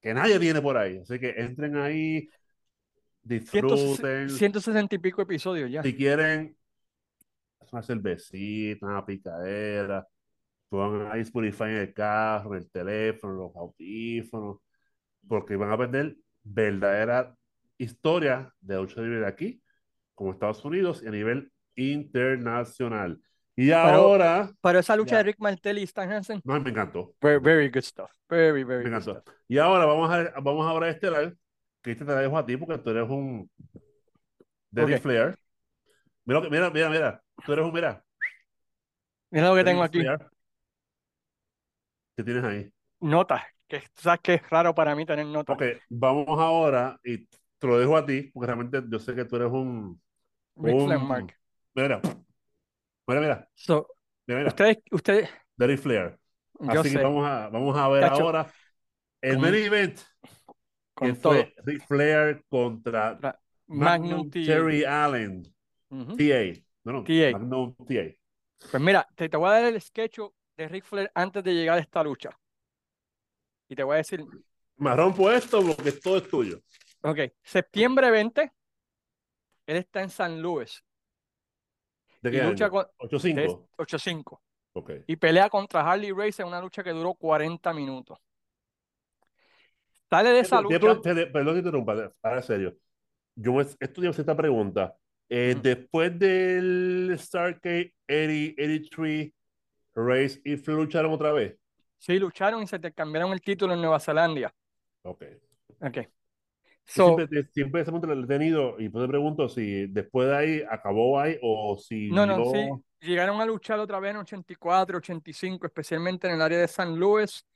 que 0.00 0.14
nadie 0.14 0.40
tiene 0.40 0.60
por 0.60 0.76
ahí, 0.76 0.98
así 0.98 1.20
que 1.20 1.30
entren 1.36 1.76
ahí, 1.76 2.28
disfruten. 3.38 4.28
160 4.28 4.94
y 4.94 4.98
pico 4.98 5.22
episodios 5.22 5.70
ya. 5.70 5.82
Si 5.82 5.94
quieren 5.94 6.56
una 7.72 7.82
cervecita, 7.82 8.86
una 8.86 9.06
picadera, 9.06 10.06
pongan 10.68 11.10
ahí 11.12 11.20
Spotify 11.20 11.64
en 11.64 11.76
el 11.76 11.94
carro, 11.94 12.54
en 12.54 12.62
el 12.62 12.70
teléfono, 12.70 13.34
los 13.34 13.56
audífonos, 13.56 14.58
porque 15.28 15.56
van 15.56 15.70
a 15.70 15.74
aprender 15.74 16.16
verdadera 16.42 17.34
historia 17.78 18.52
de 18.60 18.76
lucha 18.76 19.00
libre 19.00 19.26
aquí, 19.26 19.62
como 20.14 20.32
Estados 20.32 20.64
Unidos, 20.64 21.02
y 21.04 21.06
a 21.06 21.10
nivel 21.10 21.52
internacional. 21.76 23.20
Y 23.54 23.70
ahora. 23.72 24.50
Pero 24.60 24.78
esa 24.78 24.96
lucha 24.96 25.18
de 25.18 25.22
Rick 25.24 25.38
Martel 25.38 25.78
y 25.78 25.82
Stan 25.84 26.10
Hansen. 26.10 26.40
No, 26.44 26.58
me 26.60 26.70
encantó. 26.70 27.14
Very, 27.20 27.68
good 27.68 27.82
stuff. 27.82 28.10
Very, 28.28 28.64
very 28.64 28.84
me 28.84 28.88
encantó. 28.90 29.22
Y 29.46 29.58
ahora 29.58 29.84
vamos 29.84 30.10
a, 30.10 30.40
vamos 30.40 30.66
a 30.66 30.80
ver 30.80 31.36
este 31.84 32.04
te 32.04 32.12
dejo 32.12 32.36
a 32.36 32.44
ti 32.44 32.56
porque 32.56 32.78
tú 32.78 32.90
eres 32.90 33.08
un. 33.08 33.50
David 34.70 34.98
Flair. 34.98 35.38
Mira, 36.24 36.40
mira, 36.42 36.70
mira, 36.70 36.90
mira. 36.90 37.22
Tú 37.44 37.52
eres 37.52 37.64
un, 37.64 37.72
mira. 37.72 38.04
Mira 39.30 39.48
lo 39.48 39.54
que 39.54 39.64
tengo 39.64 39.82
aquí. 39.82 40.02
¿Qué 42.16 42.24
tienes 42.24 42.44
ahí? 42.44 42.70
Notas. 43.00 43.42
Que 43.66 43.82
sabes 43.94 44.20
que 44.20 44.34
es 44.34 44.50
raro 44.50 44.74
para 44.74 44.94
mí 44.94 45.06
tener 45.06 45.24
notas. 45.26 45.54
Ok, 45.54 45.62
vamos 45.88 46.26
ahora 46.28 46.98
y 47.04 47.26
te 47.26 47.66
lo 47.66 47.78
dejo 47.78 47.96
a 47.96 48.04
ti, 48.04 48.30
porque 48.32 48.46
realmente 48.46 48.82
yo 48.88 48.98
sé 48.98 49.14
que 49.14 49.24
tú 49.24 49.36
eres 49.36 49.50
un. 49.50 50.00
un 50.56 51.06
Mark. 51.06 51.34
Mira, 51.74 52.00
mira, 53.06 53.20
mira. 53.20 53.48
So, 53.54 53.86
mira, 54.26 54.48
Ustedes, 54.48 54.78
ustedes. 54.90 55.30
Derry 55.56 55.76
Flair. 55.76 56.18
Así 56.68 56.94
que 56.94 57.02
vamos 57.02 57.26
a, 57.26 57.48
vamos 57.48 57.76
a 57.76 57.88
ver 57.88 58.04
ahora 58.04 58.52
el 59.20 59.38
main 59.38 59.54
event. 59.54 60.00
Fue 61.20 61.54
Ric 61.64 61.86
Flair 61.86 62.44
contra 62.48 63.18
Magnum, 63.66 64.30
Terry 64.30 64.84
Allen. 64.84 65.42
TA. 65.88 66.60
No, 66.84 66.92
no, 66.92 67.04
TA. 67.04 67.32
Magnum 67.32 67.74
TA. 67.76 68.14
Pues 68.70 68.82
mira, 68.82 69.08
te, 69.14 69.28
te 69.28 69.36
voy 69.36 69.48
a 69.48 69.52
dar 69.52 69.64
el 69.64 69.80
sketch 69.80 70.18
de 70.56 70.68
Ric 70.68 70.84
Flair 70.84 71.10
antes 71.14 71.42
de 71.42 71.54
llegar 71.54 71.78
a 71.78 71.80
esta 71.80 72.02
lucha. 72.02 72.30
Y 73.68 73.74
te 73.74 73.82
voy 73.82 73.94
a 73.94 73.98
decir. 73.98 74.24
Marrón 74.76 75.14
puesto 75.14 75.62
porque 75.62 75.92
todo 75.92 76.18
es 76.18 76.28
tuyo. 76.28 76.60
Ok, 77.02 77.18
septiembre 77.42 78.10
20, 78.10 78.52
él 79.66 79.76
está 79.76 80.02
en 80.02 80.10
San 80.10 80.42
Luis. 80.42 80.84
¿De 82.20 82.30
qué 82.30 82.42
lucha 82.42 82.66
año? 82.66 82.72
con 82.72 82.86
8-5. 82.98 83.68
8-5. 83.78 84.40
Ok. 84.72 84.90
Y 85.06 85.16
pelea 85.16 85.48
contra 85.48 85.80
Harley 85.80 86.12
Race 86.12 86.42
en 86.42 86.48
una 86.48 86.60
lucha 86.60 86.82
que 86.82 86.90
duró 86.90 87.14
40 87.14 87.72
minutos. 87.72 88.18
Sale 90.10 90.30
de 90.30 90.40
esa 90.40 90.60
lucha. 90.60 91.00
te- 91.00 91.14
te- 91.14 91.26
Perdón 91.28 91.54
que 91.54 91.58
interrumpa, 91.60 92.12
ahora 92.22 92.42
serio. 92.42 92.76
Yo 93.36 93.60
estudié 93.60 94.10
esta 94.10 94.36
pregunta. 94.36 94.94
Eh, 95.28 95.52
Ujú. 95.54 95.62
Después 95.62 96.18
del 96.18 97.14
Starcade 97.16 97.94
80, 98.08 98.62
83, 98.62 99.32
Race 99.94 100.40
y 100.44 100.56
lucharon 100.56 101.12
otra 101.12 101.32
vez. 101.32 101.56
Sí, 101.98 102.18
lucharon 102.18 102.62
y 102.62 102.66
se 102.66 102.78
te 102.78 102.92
cambiaron 102.92 103.32
el 103.32 103.40
título 103.40 103.74
en 103.74 103.80
Nueva 103.80 104.00
Zelanda. 104.00 104.52
Ok. 105.02 105.24
Ok. 105.80 105.98
So, 106.84 107.14
siempre, 107.14 107.44
siempre 107.52 107.82
ese 107.82 107.92
punto 107.92 108.08
lo 108.08 108.24
he 108.24 108.26
tenido 108.26 108.80
y 108.80 108.88
pues 108.88 109.04
te 109.04 109.08
pregunto 109.08 109.48
si 109.48 109.86
después 109.86 110.26
de 110.28 110.36
ahí 110.36 110.62
acabó 110.68 111.20
ahí 111.20 111.38
o 111.40 111.78
si 111.78 112.10
no, 112.10 112.26
no, 112.26 112.38
vio- 112.38 112.52
sí. 113.00 113.06
Llegaron 113.06 113.40
a 113.40 113.46
luchar 113.46 113.78
otra 113.78 114.00
vez 114.00 114.10
en 114.10 114.16
84, 114.18 114.98
85, 114.98 115.66
especialmente 115.66 116.26
en 116.26 116.34
el 116.34 116.42
área 116.42 116.58
de 116.58 116.68
San 116.68 116.98
Luis 116.98 117.46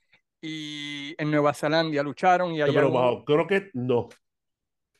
y 0.41 1.15
en 1.17 1.31
Nueva 1.31 1.53
Zelanda. 1.53 2.01
Lucharon 2.03 2.51
y 2.53 2.61
allá 2.61 2.73
pero 2.73 2.89
hubo- 2.89 3.25
bajo, 3.25 3.47
que 3.47 3.69
no. 3.73 4.09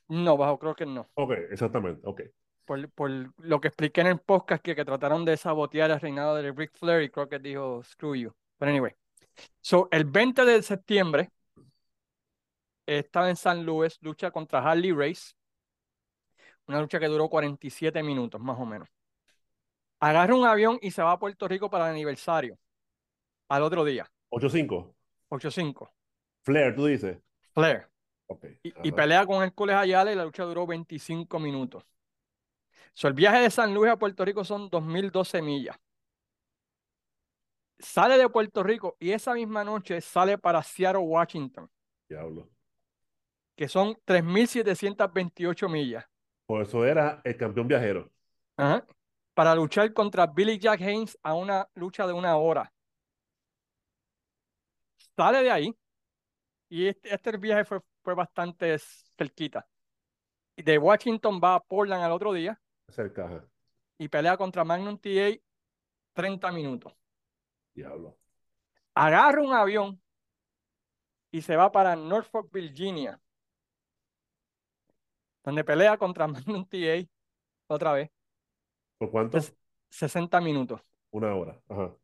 No, 0.07 0.37
bajo, 0.37 0.75
que 0.75 0.85
no. 0.85 1.09
Ok, 1.15 1.31
exactamente, 1.51 2.01
ok. 2.03 2.21
Por, 2.65 2.89
por 2.91 3.11
lo 3.37 3.61
que 3.61 3.67
expliqué 3.67 4.01
en 4.01 4.07
el 4.07 4.19
podcast, 4.19 4.63
que, 4.63 4.75
que 4.75 4.85
trataron 4.85 5.25
de 5.25 5.37
sabotear 5.37 5.91
el 5.91 5.99
reinado 5.99 6.35
de 6.35 6.51
Ric 6.51 6.71
Flair 6.77 7.03
y 7.03 7.09
que 7.09 7.39
dijo, 7.39 7.83
screw 7.83 8.15
you. 8.15 8.31
Pero 8.57 8.71
anyway. 8.71 8.93
So, 9.61 9.87
el 9.91 10.05
20 10.05 10.45
de 10.45 10.61
septiembre 10.61 11.29
estaba 12.85 13.29
en 13.29 13.35
San 13.35 13.65
Luis, 13.65 13.97
lucha 14.01 14.31
contra 14.31 14.59
Harley 14.59 14.91
Race. 14.91 15.33
Una 16.67 16.81
lucha 16.81 16.99
que 16.99 17.07
duró 17.07 17.29
47 17.29 18.01
minutos, 18.01 18.41
más 18.41 18.59
o 18.59 18.65
menos. 18.65 18.89
Agarra 19.99 20.35
un 20.35 20.45
avión 20.45 20.77
y 20.81 20.91
se 20.91 21.01
va 21.01 21.11
a 21.13 21.19
Puerto 21.19 21.47
Rico 21.47 21.69
para 21.69 21.85
el 21.85 21.91
aniversario. 21.91 22.57
Al 23.49 23.61
otro 23.63 23.85
día, 23.85 24.09
8-5. 24.31 24.94
8-5. 25.29 25.91
Flair, 26.43 26.73
tú 26.75 26.85
dices. 26.85 27.17
Flair. 27.53 27.89
Ok. 28.27 28.45
Y, 28.63 28.73
y 28.87 28.91
pelea 28.91 29.25
con 29.25 29.43
Hércules 29.43 29.75
Ayala 29.75 30.11
y 30.11 30.15
la 30.15 30.25
lucha 30.25 30.43
duró 30.43 30.65
25 30.67 31.39
minutos. 31.39 31.85
So, 32.93 33.07
el 33.07 33.13
viaje 33.13 33.39
de 33.41 33.49
San 33.51 33.73
Luis 33.73 33.91
a 33.91 33.97
Puerto 33.97 34.23
Rico 34.25 34.43
son 34.43 34.69
2012 34.69 35.41
millas. 35.41 35.77
Sale 37.79 38.17
de 38.17 38.29
Puerto 38.29 38.63
Rico 38.63 38.95
y 38.99 39.11
esa 39.11 39.33
misma 39.33 39.63
noche 39.63 39.99
sale 40.01 40.37
para 40.37 40.61
Seattle, 40.63 41.01
Washington, 41.03 41.69
Diablo. 42.09 42.49
que 43.55 43.67
son 43.67 43.95
3.728 44.05 45.67
millas, 45.69 46.05
Por 46.47 46.61
eso 46.63 46.83
era 46.85 47.21
el 47.23 47.37
campeón 47.37 47.67
viajero. 47.67 48.11
Ajá. 48.57 48.85
para 49.33 49.55
luchar 49.55 49.93
contra 49.93 50.27
Billy 50.27 50.57
Jack 50.59 50.81
Haynes 50.81 51.17
a 51.23 51.33
una 51.35 51.69
lucha 51.75 52.07
de 52.07 52.13
una 52.13 52.37
hora. 52.37 52.73
Sale 55.15 55.43
de 55.43 55.51
ahí 55.51 55.75
y 56.69 56.87
este, 56.87 57.13
este 57.13 57.37
viaje 57.37 57.65
fue, 57.65 57.79
fue 58.03 58.13
bastante 58.13 58.77
cerquita. 59.17 59.67
De 60.57 60.77
Washington 60.77 61.39
va 61.43 61.55
a 61.55 61.59
Portland 61.59 62.03
al 62.03 62.11
otro 62.11 62.33
día 62.33 62.59
y 63.97 64.07
pelea 64.07 64.37
contra 64.37 64.63
Magnum 64.63 64.97
TA 64.97 65.37
30 66.13 66.51
minutos. 66.51 66.93
Diablo. 67.73 68.17
Agarra 68.93 69.41
un 69.41 69.53
avión 69.53 70.01
y 71.31 71.41
se 71.41 71.55
va 71.57 71.71
para 71.71 71.95
Norfolk, 71.95 72.49
Virginia, 72.51 73.19
donde 75.43 75.63
pelea 75.63 75.97
contra 75.97 76.27
Magnum 76.27 76.65
TA 76.65 77.05
otra 77.67 77.93
vez, 77.93 78.11
¿Por 78.97 79.11
cuánto? 79.11 79.37
es 79.37 79.53
60 79.89 80.39
minutos. 80.41 80.81
Una 81.11 81.35
hora. 81.35 81.61
Ajá. 81.67 81.95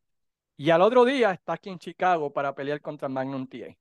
Y 0.62 0.70
al 0.70 0.84
otro 0.84 1.06
día 1.06 1.32
está 1.32 1.54
aquí 1.54 1.72
en 1.72 1.80
Chicago 1.80 2.32
para 2.32 2.54
pelear 2.54 2.80
contra 2.82 3.10
Magnum 3.10 3.48
TA. 3.48 3.76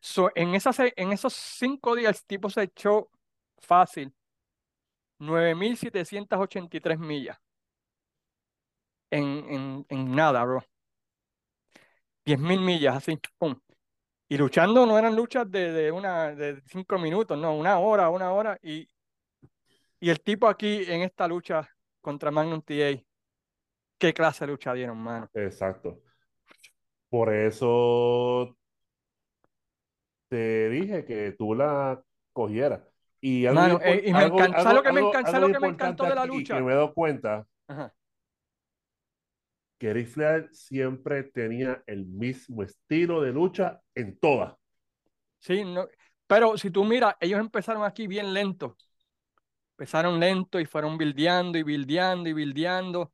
So, 0.00 0.30
en, 0.34 0.54
esas, 0.54 0.78
en 0.80 1.12
esos 1.12 1.34
cinco 1.34 1.94
días 1.94 2.16
el 2.16 2.26
tipo 2.26 2.48
se 2.48 2.62
echó 2.62 3.10
fácil 3.58 4.14
9.783 5.18 6.96
millas. 6.96 7.38
En, 9.10 9.26
en, 9.50 9.86
en 9.90 10.16
nada, 10.16 10.42
bro. 10.42 10.64
10.000 12.24 12.58
millas, 12.58 12.96
así. 12.96 13.20
Pum. 13.36 13.54
Y 14.28 14.38
luchando 14.38 14.86
no 14.86 14.98
eran 14.98 15.14
luchas 15.14 15.50
de, 15.50 15.70
de, 15.70 15.92
una, 15.92 16.34
de 16.34 16.62
cinco 16.64 16.98
minutos, 16.98 17.36
no, 17.36 17.54
una 17.54 17.78
hora, 17.78 18.08
una 18.08 18.32
hora. 18.32 18.58
Y, 18.62 18.88
y 20.00 20.08
el 20.08 20.18
tipo 20.22 20.48
aquí 20.48 20.84
en 20.88 21.02
esta 21.02 21.28
lucha 21.28 21.68
contra 22.00 22.30
Magnum 22.30 22.62
TA, 22.62 23.04
¿qué 24.02 24.12
clase 24.12 24.44
de 24.44 24.50
lucha 24.50 24.74
dieron, 24.74 24.98
mano? 24.98 25.30
Exacto. 25.32 26.00
Por 27.08 27.32
eso 27.32 28.56
te 30.28 30.68
dije 30.70 31.04
que 31.04 31.30
tú 31.38 31.54
la 31.54 32.02
cogieras. 32.32 32.80
Y 33.20 33.46
algo, 33.46 33.60
Mano, 33.60 33.80
eh, 33.80 34.02
y 34.06 34.12
me 34.12 34.18
algo- 34.18 34.38
encanta- 34.38 34.62
¿sabes 34.64 34.66
algo- 34.66 34.78
lo 34.78 34.82
que 34.82 34.92
me 34.92 35.00
encanta- 35.08 35.38
lo 35.38 35.46
que 35.52 35.60
me 35.60 35.68
encantó 35.68 36.04
de 36.04 36.14
la 36.16 36.26
lucha? 36.26 36.56
Que 36.56 36.62
me 36.62 36.72
he 36.72 36.74
dado 36.74 36.92
cuenta 36.94 37.46
Ajá. 37.68 37.94
que 39.78 39.92
Ric 39.92 40.08
Flair 40.08 40.48
siempre 40.52 41.22
tenía 41.22 41.84
el 41.86 42.04
mismo 42.04 42.64
estilo 42.64 43.20
de 43.22 43.30
lucha 43.32 43.80
en 43.94 44.18
todas. 44.18 44.56
Sí, 45.38 45.64
no, 45.64 45.86
pero 46.26 46.58
si 46.58 46.72
tú 46.72 46.84
miras, 46.84 47.14
ellos 47.20 47.38
empezaron 47.38 47.84
aquí 47.84 48.08
bien 48.08 48.34
lento. 48.34 48.76
Empezaron 49.78 50.18
lento 50.18 50.58
y 50.58 50.64
fueron 50.66 50.98
bildeando 50.98 51.56
y 51.56 51.62
bildeando 51.62 52.28
y 52.28 52.32
bildeando 52.32 53.12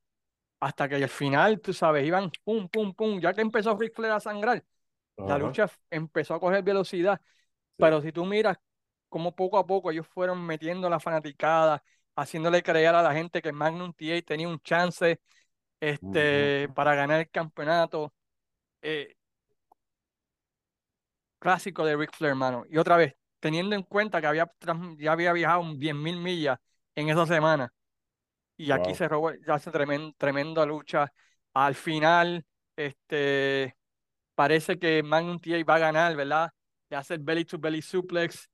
hasta 0.61 0.89
que 0.89 0.97
al 0.97 1.09
final, 1.09 1.61
tú 1.61 1.73
sabes, 1.73 2.05
iban 2.07 2.31
pum, 2.45 2.69
pum, 2.69 2.95
pum. 2.95 3.21
Ya 3.21 3.33
que 3.33 3.41
empezó 3.41 3.77
Ric 3.77 3.95
Flair 3.95 4.13
a 4.13 4.21
sangrar, 4.21 4.65
la 5.17 5.39
lucha 5.39 5.71
empezó 5.91 6.35
a 6.35 6.41
coger 6.41 6.63
velocidad. 6.63 7.21
sí. 7.21 7.27
Pero 7.77 8.01
si 8.01 8.13
tú 8.13 8.25
miras 8.25 8.59
cómo 9.09 9.35
poco 9.35 9.59
a 9.59 9.67
poco 9.67 9.91
ellos 9.91 10.07
fueron 10.07 10.45
metiendo 10.45 10.89
la 10.91 11.01
fanaticada, 11.01 11.83
haciéndole 12.17 12.63
creer 12.63 12.95
a 12.95 13.03
la 13.03 13.13
gente 13.13 13.41
que 13.41 13.53
Magnum 13.53 13.93
TA 13.93 14.21
tenía 14.23 14.49
un 14.49 14.61
chance 14.61 15.21
este, 15.81 16.69
para 16.75 16.95
ganar 16.95 17.21
el 17.21 17.31
campeonato. 17.31 18.13
Eh, 18.83 19.15
clásico 21.39 21.85
de 21.85 21.97
Ric 21.97 22.13
Flair, 22.15 22.31
hermano. 22.31 22.65
Y 22.69 22.79
otra 22.79 22.97
vez, 22.97 23.15
teniendo 23.41 23.75
en 23.75 23.83
cuenta 23.83 24.21
que 24.21 24.27
había, 24.27 24.51
ya 24.99 25.13
había 25.13 25.33
viajado 25.33 25.63
10.000 25.75 26.17
millas 26.19 26.59
en 26.95 27.09
esa 27.11 27.27
semana, 27.27 27.73
y 28.59 28.73
aquí 28.73 28.91
Wow. 28.91 28.97
se 28.97 29.09
robó, 29.09 29.33
ya 29.47 29.55
hace 29.55 29.73
tremen- 29.73 30.15
tremenda 30.19 30.67
lucha. 30.67 31.13
Al 31.55 31.77
final, 31.77 32.45
este, 32.77 33.77
parece 34.35 34.79
que 34.79 35.03
Magnum 35.03 35.41
TA 35.41 35.65
va 35.65 35.77
a 35.77 35.81
ganar, 35.81 36.17
¿verdad? 36.17 36.51
Le 36.91 36.97
hace 36.99 37.15
el 37.15 37.21
belly 37.21 37.45
to 37.47 37.59
belly 37.59 37.83
suplex, 37.83 38.51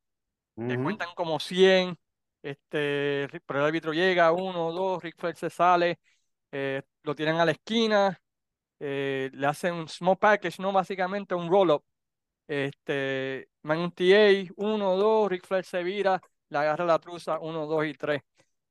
le 0.56 0.78
cuentan 0.82 1.08
como 1.16 1.40
100, 1.40 1.96
este, 2.42 3.28
pero 3.46 3.60
el 3.60 3.66
árbitro 3.66 3.92
llega, 3.94 4.32
uno, 4.32 4.72
dos, 4.72 5.02
Ric 5.02 5.16
Flair 5.18 5.36
se 5.36 5.50
sale, 5.50 6.00
eh, 6.52 6.82
lo 7.04 7.14
tiran 7.14 7.36
a 7.38 7.44
la 7.46 7.52
esquina, 7.52 8.20
eh, 8.80 9.30
le 9.32 9.46
hacen 9.46 9.74
un 9.74 9.88
small 9.88 10.18
package, 10.18 10.60
¿no? 10.60 10.72
Básicamente 10.72 11.34
un 11.34 11.48
roll-up. 11.50 11.84
Este, 12.48 13.48
Magnum 13.62 13.90
TA, 13.92 14.52
uno, 14.56 14.96
dos, 14.96 15.30
Ric 15.30 15.46
Flair 15.46 15.64
se 15.64 15.82
vira, 15.82 16.20
le 16.50 16.58
agarra 16.58 16.84
la 16.84 16.98
truza, 16.98 17.38
uno, 17.40 17.66
dos 17.66 17.86
y 17.86 17.94
tres. 17.94 18.22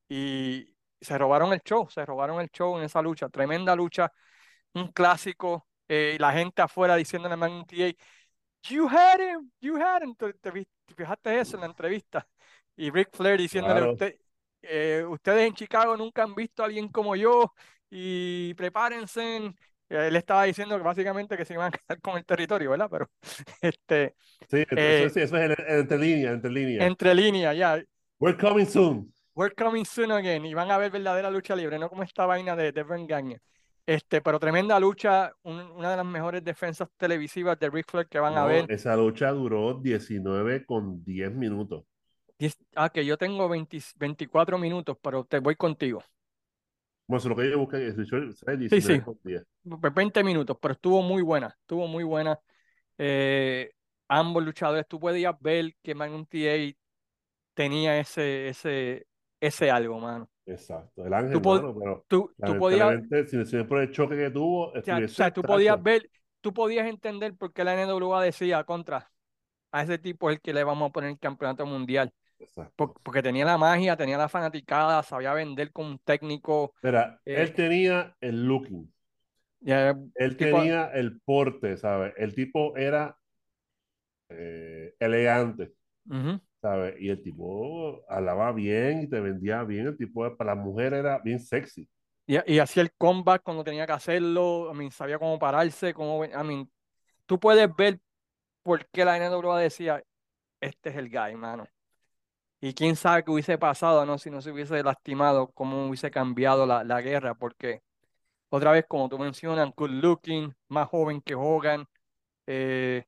Y 0.10 0.73
se 1.04 1.18
robaron 1.18 1.54
el 1.54 1.62
show, 1.62 1.90
se 1.90 2.06
robaron 2.06 2.42
el 2.42 2.50
show 2.50 2.78
en 2.78 2.84
esa 2.86 3.02
lucha, 3.02 3.30
tremenda 3.30 3.76
lucha, 3.76 4.12
un 4.74 4.92
clásico, 4.92 5.68
eh, 5.88 6.14
y 6.16 6.20
la 6.20 6.34
gente 6.34 6.62
afuera 6.62 6.96
diciéndole 6.96 7.36
a 7.36 7.66
TA, 7.66 7.94
You 8.70 8.88
had 8.88 9.20
him, 9.20 9.52
you 9.62 9.78
had 9.78 10.04
him. 10.04 10.16
¿Te, 10.16 10.34
te 10.34 10.52
fijaste 10.96 11.40
eso 11.40 11.58
en 11.58 11.62
la 11.62 11.68
entrevista? 11.68 12.28
Y 12.78 12.90
Ric 12.92 13.10
Flair 13.16 13.40
diciéndole, 13.40 13.82
Claro. 13.82 13.94
usted, 13.94 14.16
eh, 14.62 15.04
ustedes 15.08 15.48
en 15.48 15.54
Chicago 15.54 15.98
nunca 15.98 16.24
han 16.24 16.34
visto 16.36 16.64
a 16.64 16.68
alguien 16.68 16.88
como 16.90 17.16
yo 17.16 17.54
y 17.90 18.54
prepárense. 18.56 19.38
Eh, 19.90 20.08
Él 20.08 20.16
estaba 20.16 20.46
diciendo 20.46 20.78
que 20.78 20.84
básicamente 20.84 21.38
que 21.38 21.46
se 21.46 21.54
iban 21.54 21.68
a 21.68 21.78
quedar 21.78 22.02
con 22.02 22.18
el 22.18 22.26
territorio, 22.26 22.72
¿verdad? 22.72 22.90
Pero 22.90 23.10
este, 23.62 24.16
Sí, 24.50 24.64
eh, 24.76 25.08
eso, 25.08 25.10
sí, 25.10 25.20
eso 25.22 25.36
es 25.38 25.44
en- 25.52 25.52
en- 25.68 25.80
entre 25.80 25.98
líneas, 25.98 26.34
entre 26.36 26.52
líneas. 26.52 26.88
entre 26.88 27.14
líneas, 27.16 27.56
ya, 27.58 27.82
We're 28.20 28.38
coming 28.38 28.66
soon. 28.66 29.13
We're 29.36 29.54
coming 29.56 29.86
soon 29.86 30.12
again 30.12 30.46
y 30.46 30.54
van 30.54 30.72
a 30.72 30.78
ver 30.78 30.92
verdadera 30.92 31.30
lucha 31.32 31.56
libre, 31.56 31.80
no 31.80 31.90
como 31.90 32.04
esta 32.04 32.26
vaina 32.26 32.56
de, 32.56 32.72
de 32.72 32.84
Vern 32.84 33.08
Gagne. 33.08 33.42
Este, 33.86 34.22
pero 34.22 34.40
tremenda 34.40 34.80
lucha, 34.80 35.34
un- 35.44 35.60
una 35.72 35.92
de 35.92 35.98
las 35.98 36.06
mejores 36.06 36.44
defensas 36.44 36.90
televisivas 36.98 37.60
de 37.60 37.70
Ric 37.70 37.90
Flair 37.90 38.08
que 38.08 38.20
van 38.20 38.38
a 38.38 38.46
No, 38.46 38.48
ver. 38.48 38.70
esa 38.70 38.98
lucha 38.98 39.32
duró 39.32 39.76
19 39.76 40.66
con 40.66 41.06
10 41.06 41.32
minutos. 41.34 41.86
Diez- 42.38 42.58
ah, 42.76 42.90
que 42.92 43.06
yo 43.06 43.18
tengo 43.18 43.50
20 43.50 43.80
24 43.96 44.58
minutos, 44.60 44.98
pero 45.02 45.26
te 45.26 45.40
voy 45.40 45.56
contigo. 45.56 46.04
Bueno, 47.08 47.20
eso 47.20 47.30
es 47.30 47.38
lo 47.38 47.44
que 47.44 47.50
yo 47.52 47.60
busqué, 47.60 47.88
es 47.88 47.96
19 47.96 48.34
Sí, 48.70 48.82
sí, 48.82 49.02
con 49.04 49.20
10. 49.24 49.46
pues 49.82 49.94
20 49.94 50.24
minutos, 50.24 50.58
pero 50.62 50.74
estuvo 50.74 51.02
muy 51.02 51.22
buena, 51.22 51.48
estuvo 51.62 51.88
muy 51.88 52.04
buena. 52.04 52.40
Eh, 52.98 53.72
ambos 54.08 54.44
luchadores, 54.44 54.88
tú 54.88 55.00
podías 55.00 55.36
ver 55.42 55.76
que 55.84 55.96
Magnum 55.96 56.26
TA 56.28 56.78
tenía 57.56 58.00
ese, 58.00 58.50
ese, 58.50 59.08
ese 59.48 59.70
algo, 59.70 60.00
mano. 60.00 60.30
Exacto, 60.46 61.06
el 61.06 61.14
ángel, 61.14 61.38
hermano, 61.38 61.76
pero 61.78 62.06
tú, 62.08 62.32
tú 62.46 62.58
podías, 62.58 63.02
si, 63.30 63.46
si 63.46 63.64
por 63.64 63.80
el 63.80 63.92
choque 63.92 64.16
que 64.18 64.30
tuvo, 64.30 64.72
o 64.72 65.08
sea, 65.08 65.32
tú 65.32 65.42
podías 65.42 65.82
ver, 65.82 66.10
tú 66.42 66.54
podías 66.54 66.88
entender 66.88 67.36
por 67.36 67.54
qué 67.54 67.64
la 67.64 67.82
NWA 67.82 68.22
decía 68.22 68.64
contra 68.64 69.10
a 69.74 69.82
ese 69.82 69.98
tipo 69.98 70.30
es 70.30 70.36
el 70.36 70.42
que 70.42 70.54
le 70.54 70.64
vamos 70.64 70.90
a 70.90 70.94
poner 70.94 71.10
el 71.10 71.20
campeonato 71.20 71.66
mundial. 71.66 72.14
Exacto. 72.40 72.94
porque 73.04 73.22
tenía 73.22 73.46
la 73.46 73.58
magia, 73.58 73.96
tenía 73.96 74.18
la 74.18 74.28
fanaticada, 74.28 75.02
sabía 75.02 75.34
vender 75.34 75.72
con 75.72 75.86
un 75.86 76.00
técnico. 76.00 76.74
Mira, 76.84 77.22
eh, 77.26 77.36
él 77.38 77.54
tenía 77.54 78.16
el 78.20 78.46
looking. 78.46 78.92
él 79.62 80.38
tenía 80.38 80.88
el 80.94 81.22
porte, 81.22 81.78
¿sabes? 81.78 82.14
El 82.18 82.36
tipo 82.36 82.76
era 82.76 83.18
eh, 84.30 84.94
elegante. 85.00 85.74
¿Sabes? 86.64 86.96
Y 86.98 87.10
el 87.10 87.22
tipo 87.22 88.06
hablaba 88.08 88.54
bien 88.54 89.02
y 89.02 89.10
te 89.10 89.20
vendía 89.20 89.64
bien. 89.64 89.88
El 89.88 89.98
tipo 89.98 90.24
para 90.38 90.56
la 90.56 90.62
mujer 90.62 90.94
era 90.94 91.20
bien 91.20 91.38
sexy. 91.38 91.90
Y, 92.26 92.54
y 92.54 92.60
hacía 92.60 92.84
el 92.84 92.94
comeback 92.94 93.44
cuando 93.44 93.66
tenía 93.66 93.86
que 93.86 93.92
hacerlo. 93.92 94.72
I 94.74 94.90
sabía 94.90 95.20
cómo 95.20 95.38
pararse. 95.38 95.94
Cómo, 95.94 96.24
I 96.24 96.70
tú 97.26 97.38
puedes 97.38 97.70
ver 97.76 98.00
por 98.64 98.88
qué 98.88 99.04
la 99.04 99.18
NWA 99.18 99.60
decía: 99.60 100.02
Este 100.62 100.90
es 100.90 100.96
el 100.96 101.10
guy, 101.10 101.36
mano. 101.36 101.68
Y 102.62 102.74
quién 102.74 102.96
sabe 102.96 103.26
qué 103.26 103.32
hubiese 103.32 103.58
pasado, 103.58 104.06
¿no? 104.06 104.18
Si 104.18 104.32
no 104.32 104.42
se 104.42 104.52
hubiese 104.52 104.82
lastimado, 104.82 105.52
cómo 105.52 105.88
hubiese 105.88 106.10
cambiado 106.12 106.66
la, 106.66 106.86
la 106.86 107.02
guerra. 107.02 107.36
Porque, 107.36 107.82
otra 108.48 108.72
vez, 108.72 108.86
como 108.88 109.10
tú 109.10 109.20
mencionas, 109.20 109.70
good 109.76 109.90
looking, 109.90 110.56
más 110.70 110.88
joven 110.88 111.20
que 111.20 111.36
Hogan. 111.36 111.86
Eh, 112.48 113.04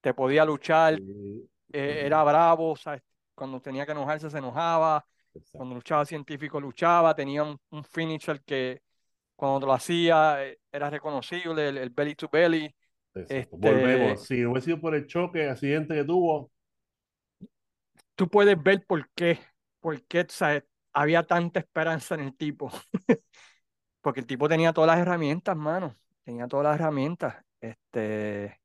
te 0.00 0.12
podía 0.12 0.44
luchar, 0.44 0.98
eh, 1.72 2.02
era 2.04 2.22
bravo, 2.22 2.74
cuando 3.34 3.60
tenía 3.60 3.86
que 3.86 3.92
enojarse 3.92 4.30
se 4.30 4.38
enojaba, 4.38 5.04
cuando 5.52 5.74
luchaba 5.74 6.04
científico 6.04 6.60
luchaba, 6.60 7.14
tenía 7.14 7.42
un, 7.42 7.84
finisher 7.84 8.42
que 8.42 8.82
cuando 9.36 9.66
lo 9.66 9.72
hacía 9.72 10.44
eh, 10.44 10.58
era 10.70 10.90
reconocible, 10.90 11.68
el, 11.68 11.90
belly 11.90 12.14
to 12.14 12.28
belly. 12.30 12.74
Este, 13.14 13.48
Volvemos, 13.50 14.24
si 14.24 14.44
hubiese 14.44 14.66
sido 14.66 14.80
por 14.80 14.94
el 14.94 15.06
choque, 15.06 15.48
accidente 15.48 15.94
que 15.94 16.04
tuvo. 16.04 16.50
Tú 18.14 18.28
puedes 18.28 18.62
ver 18.62 18.84
por 18.86 19.08
qué, 19.14 19.38
por 19.80 20.02
qué 20.02 20.26
había 20.92 21.22
tanta 21.22 21.60
esperanza 21.60 22.14
en 22.16 22.20
el 22.20 22.36
tipo. 22.36 22.70
Porque 24.00 24.20
el 24.20 24.26
tipo 24.26 24.48
tenía 24.48 24.72
todas 24.72 24.88
las 24.88 24.98
herramientas, 24.98 25.56
mano. 25.56 25.94
Tenía 26.24 26.46
todas 26.46 26.64
las 26.64 26.80
herramientas. 26.80 27.36
Este, 27.60 28.59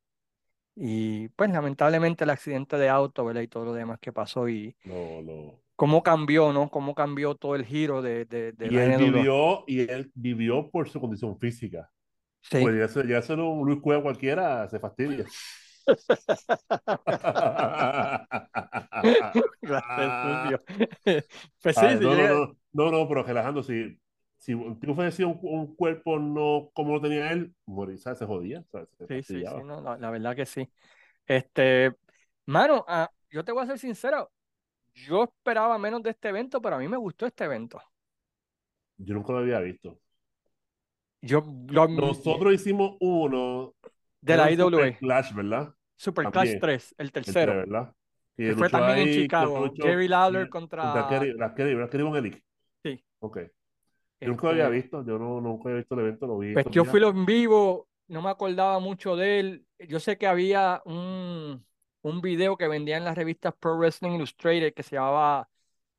y 0.75 1.29
pues 1.29 1.49
lamentablemente 1.51 2.25
el 2.25 2.29
accidente 2.29 2.77
de 2.77 2.89
auto, 2.89 3.23
¿verdad? 3.23 3.41
Y 3.41 3.47
todo 3.47 3.65
lo 3.65 3.73
demás 3.73 3.99
que 3.99 4.11
pasó 4.11 4.49
y 4.49 4.75
no, 4.83 5.21
no. 5.21 5.59
cómo 5.75 6.03
cambió, 6.03 6.51
¿no? 6.51 6.69
Cómo 6.69 6.93
cambió 6.93 7.35
todo 7.35 7.55
el 7.55 7.65
giro 7.65 8.01
de, 8.01 8.25
de, 8.25 8.51
de 8.51 8.67
y 8.67 8.77
él 8.77 8.97
vivió 8.97 9.63
Y 9.67 9.89
él 9.89 10.11
vivió 10.13 10.69
por 10.69 10.89
su 10.89 10.99
condición 10.99 11.39
física. 11.39 11.89
Sí. 12.41 12.59
Pues 12.61 12.77
ya, 12.77 12.87
se, 12.87 13.07
ya 13.07 13.21
ser 13.21 13.39
un 13.39 13.65
Luis 13.65 13.79
Cueva 13.81 14.03
cualquiera 14.03 14.67
se 14.69 14.79
fastidia. 14.79 15.25
pues 21.61 21.75
sí, 21.75 21.85
no, 22.01 22.15
no, 22.15 22.57
no, 22.73 22.91
no, 22.91 23.07
pero 23.07 23.23
relajando, 23.23 23.61
si, 23.63 23.97
si 24.45 24.53
tipo 24.79 24.91
ofrecía 24.91 25.25
un, 25.25 25.39
un, 25.41 25.75
cuerpo 25.75 26.19
no 26.19 26.69
como 26.75 26.93
lo 26.93 27.01
tenía 27.01 27.31
él, 27.31 27.51
morir, 27.65 27.97
Se 27.97 28.13
jodía. 28.27 28.63
sí, 29.07 29.23
sí, 29.23 29.43
sí, 29.43 29.63
no, 29.63 29.97
la, 29.97 30.09
verdad 30.11 30.35
que 30.35 30.45
sí. 30.45 30.69
Este, 31.25 31.95
mano, 32.45 32.85
ah, 32.87 33.09
yo 33.31 33.43
te 33.43 33.51
voy 33.51 33.63
a 33.63 33.65
ser 33.65 33.79
sincero, 33.79 34.31
yo 34.93 35.23
esperaba 35.23 35.79
menos 35.79 36.03
de 36.03 36.11
este 36.11 36.29
evento, 36.29 36.61
pero 36.61 36.75
a 36.75 36.79
mí 36.79 36.87
me 36.87 36.95
gustó 36.95 37.25
este 37.25 37.45
evento. 37.45 37.81
Yo 38.97 39.15
nunca 39.15 39.33
lo 39.33 39.39
había 39.39 39.59
visto. 39.61 39.99
Yo, 41.21 41.41
Nosotros 41.41 42.53
hicimos 42.53 42.97
uno 42.99 43.73
de 44.21 44.37
la 44.37 44.51
IWA. 44.51 44.69
Super 44.69 44.97
Clash, 44.99 45.33
¿verdad? 45.33 45.73
Super 45.95 46.29
Clash 46.29 46.59
3, 46.61 46.95
el 46.99 47.11
tercero. 47.11 47.51
El 47.51 47.57
¿verdad? 47.67 47.95
Que 48.37 48.53
fue 48.53 48.69
también 48.69 49.07
en 49.07 49.13
Chicago. 49.15 49.73
Jerry 49.75 50.07
Lawler 50.07 50.49
contra. 50.49 51.07
Kerry, 51.09 51.33
la 51.33 51.55
Kerry, 51.55 51.89
Kerry 51.89 52.43
Sí. 52.83 53.03
Ok. 53.17 53.39
Yo 54.19 54.29
nunca 54.29 54.47
lo 54.47 54.49
había 54.51 54.65
este 54.65 54.75
visto, 54.75 55.05
yo 55.05 55.19
no, 55.19 55.41
nunca 55.41 55.69
había 55.69 55.79
visto 55.79 55.95
el 55.95 56.01
evento, 56.01 56.27
lo 56.27 56.37
vi. 56.37 56.53
Pues 56.53 56.67
yo 56.71 56.85
fui 56.85 57.03
en 57.03 57.25
vivo, 57.25 57.87
no 58.07 58.21
me 58.21 58.29
acordaba 58.29 58.79
mucho 58.79 59.15
de 59.15 59.39
él. 59.39 59.65
Yo 59.87 59.99
sé 59.99 60.17
que 60.17 60.27
había 60.27 60.81
un, 60.85 61.65
un 62.01 62.21
video 62.21 62.57
que 62.57 62.67
vendía 62.67 62.97
en 62.97 63.03
las 63.03 63.15
revistas 63.15 63.53
Pro 63.59 63.77
Wrestling 63.77 64.11
Illustrated 64.11 64.73
que 64.73 64.83
se 64.83 64.95
llamaba 64.95 65.49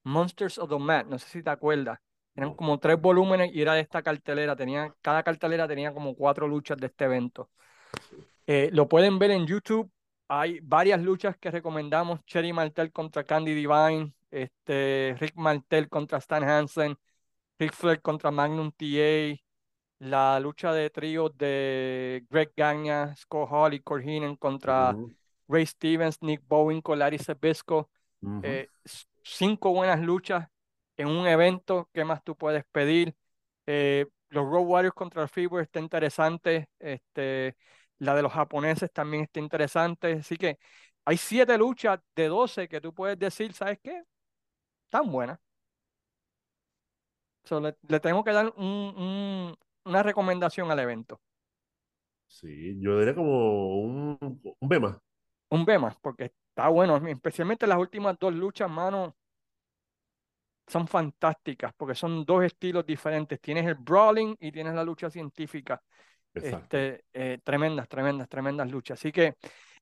Monsters 0.04 0.58
of 0.58 0.70
the 0.70 0.78
Mat, 0.78 1.06
no 1.06 1.18
sé 1.18 1.28
si 1.28 1.42
te 1.42 1.50
acuerdas. 1.50 1.98
Eran 2.36 2.54
como 2.54 2.78
tres 2.78 3.00
volúmenes 3.00 3.50
y 3.52 3.62
era 3.62 3.72
de 3.72 3.80
esta 3.80 4.02
cartelera. 4.02 4.54
Tenía, 4.54 4.94
cada 5.00 5.22
cartelera 5.22 5.66
tenía 5.66 5.92
como 5.94 6.14
cuatro 6.14 6.46
luchas 6.46 6.76
de 6.76 6.88
este 6.88 7.06
evento. 7.06 7.50
Eh, 8.46 8.68
lo 8.72 8.88
pueden 8.88 9.18
ver 9.18 9.30
en 9.30 9.46
YouTube. 9.46 9.90
Hay 10.28 10.60
varias 10.62 11.00
luchas 11.00 11.36
que 11.38 11.50
recomendamos. 11.50 12.22
Cherry 12.26 12.52
Martel 12.52 12.92
contra 12.92 13.24
Candy 13.24 13.54
Divine. 13.54 14.12
Este, 14.30 15.16
Rick 15.18 15.34
Martel 15.36 15.88
contra 15.88 16.18
Stan 16.18 16.44
Hansen. 16.44 16.98
Rick 17.58 17.72
Flair 17.72 18.00
contra 18.02 18.30
Magnum 18.30 18.70
TA, 18.72 19.36
la 19.98 20.38
lucha 20.40 20.72
de 20.72 20.90
trío 20.90 21.28
de 21.30 22.24
Greg 22.28 22.52
Gagne, 22.56 23.14
Scott 23.16 23.48
Hall 23.50 23.74
y 23.74 23.80
Corhinen 23.80 24.36
contra 24.36 24.94
Ray 25.48 25.66
Stevens, 25.66 26.20
Nick 26.22 26.42
Bowen 26.46 26.82
con 26.82 26.98
Larry 26.98 27.18
Sebesco. 27.18 27.90
Eh, 28.42 28.68
cinco 29.22 29.72
buenas 29.72 30.00
luchas 30.00 30.48
en 30.96 31.08
un 31.08 31.26
evento. 31.26 31.88
¿Qué 31.92 32.04
más 32.04 32.22
tú 32.22 32.36
puedes 32.36 32.64
pedir? 32.72 33.14
Eh, 33.66 34.06
los 34.30 34.44
Road 34.44 34.66
Warriors 34.66 34.94
contra 34.94 35.22
el 35.22 35.28
Fever 35.28 35.62
está 35.62 35.80
interesante. 35.80 36.68
Este, 36.78 37.56
la 37.98 38.14
de 38.14 38.22
los 38.22 38.32
japoneses 38.32 38.92
también 38.92 39.22
está 39.24 39.40
interesante. 39.40 40.12
Así 40.20 40.36
que 40.36 40.58
hay 41.04 41.16
siete 41.16 41.56
luchas 41.56 42.00
de 42.14 42.28
12 42.28 42.68
que 42.68 42.80
tú 42.80 42.92
puedes 42.92 43.18
decir, 43.18 43.52
¿sabes 43.54 43.78
qué? 43.82 44.02
Tan 44.90 45.10
buenas 45.10 45.38
le, 47.88 48.00
tengo 48.00 48.24
que 48.24 48.32
dar 48.32 48.52
un, 48.56 49.56
una 49.84 50.02
recomendación 50.02 50.70
al 50.70 50.80
evento. 50.80 51.20
Sí, 52.26 52.76
yo 52.80 52.98
diría 52.98 53.14
como 53.14 53.80
un, 53.80 54.18
un 54.58 54.68
B 54.68 54.80
más. 54.80 54.96
Un 55.48 55.64
B 55.64 55.78
más, 55.78 55.96
porque 56.00 56.32
está 56.48 56.68
bueno, 56.68 56.96
especialmente 57.06 57.66
las 57.66 57.78
últimas 57.78 58.18
dos 58.18 58.34
luchas, 58.34 58.68
mano, 58.68 59.14
son 60.66 60.88
fantásticas, 60.88 61.72
porque 61.76 61.94
son 61.94 62.24
dos 62.24 62.44
estilos 62.44 62.84
diferentes. 62.84 63.40
Tienes 63.40 63.66
el 63.66 63.76
brawling 63.76 64.36
y 64.40 64.50
tienes 64.50 64.74
la 64.74 64.84
lucha 64.84 65.08
científica. 65.10 65.80
Este, 66.34 67.04
eh, 67.14 67.38
tremendas, 67.42 67.88
tremendas, 67.88 68.28
tremendas 68.28 68.70
luchas. 68.70 68.98
Así 68.98 69.12
que 69.12 69.36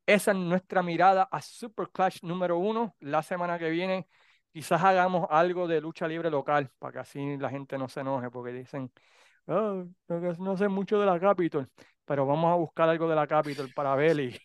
esa 0.07 0.33
es 0.33 0.37
nuestra 0.37 0.83
mirada 0.83 1.29
a 1.31 1.41
Super 1.41 1.89
Clash 1.91 2.19
número 2.23 2.59
uno. 2.59 2.95
La 3.01 3.23
semana 3.23 3.59
que 3.59 3.71
viene 3.71 4.07
quizás 4.55 4.83
hagamos 4.85 5.27
algo 5.31 5.67
de 5.67 5.81
lucha 5.81 6.07
libre 6.07 6.31
local 6.31 6.71
para 6.79 6.93
que 6.93 6.99
así 7.01 7.37
la 7.39 7.51
gente 7.51 7.77
no 7.77 7.89
se 7.89 8.01
enoje 8.01 8.31
porque 8.31 8.53
dicen, 8.53 8.89
oh, 9.47 9.85
no 10.09 10.57
sé 10.57 10.69
mucho 10.69 11.01
de 11.01 11.07
la 11.07 11.19
Capitol, 11.19 11.69
pero 12.05 12.25
vamos 12.25 12.53
a 12.53 12.55
buscar 12.55 12.89
algo 12.89 13.09
de 13.09 13.17
la 13.17 13.27
Capitol 13.27 13.69
para 13.75 13.97
ver 13.97 14.17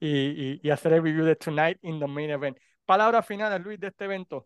y, 0.00 0.60
y, 0.60 0.70
hacer 0.70 0.94
el 0.94 1.02
review 1.04 1.24
de 1.24 1.36
Tonight 1.36 1.78
in 1.82 2.00
the 2.00 2.08
Main 2.08 2.30
Event. 2.30 2.58
Palabras 2.84 3.24
finales, 3.24 3.60
Luis, 3.62 3.78
de 3.78 3.86
este 3.86 4.06
evento. 4.06 4.42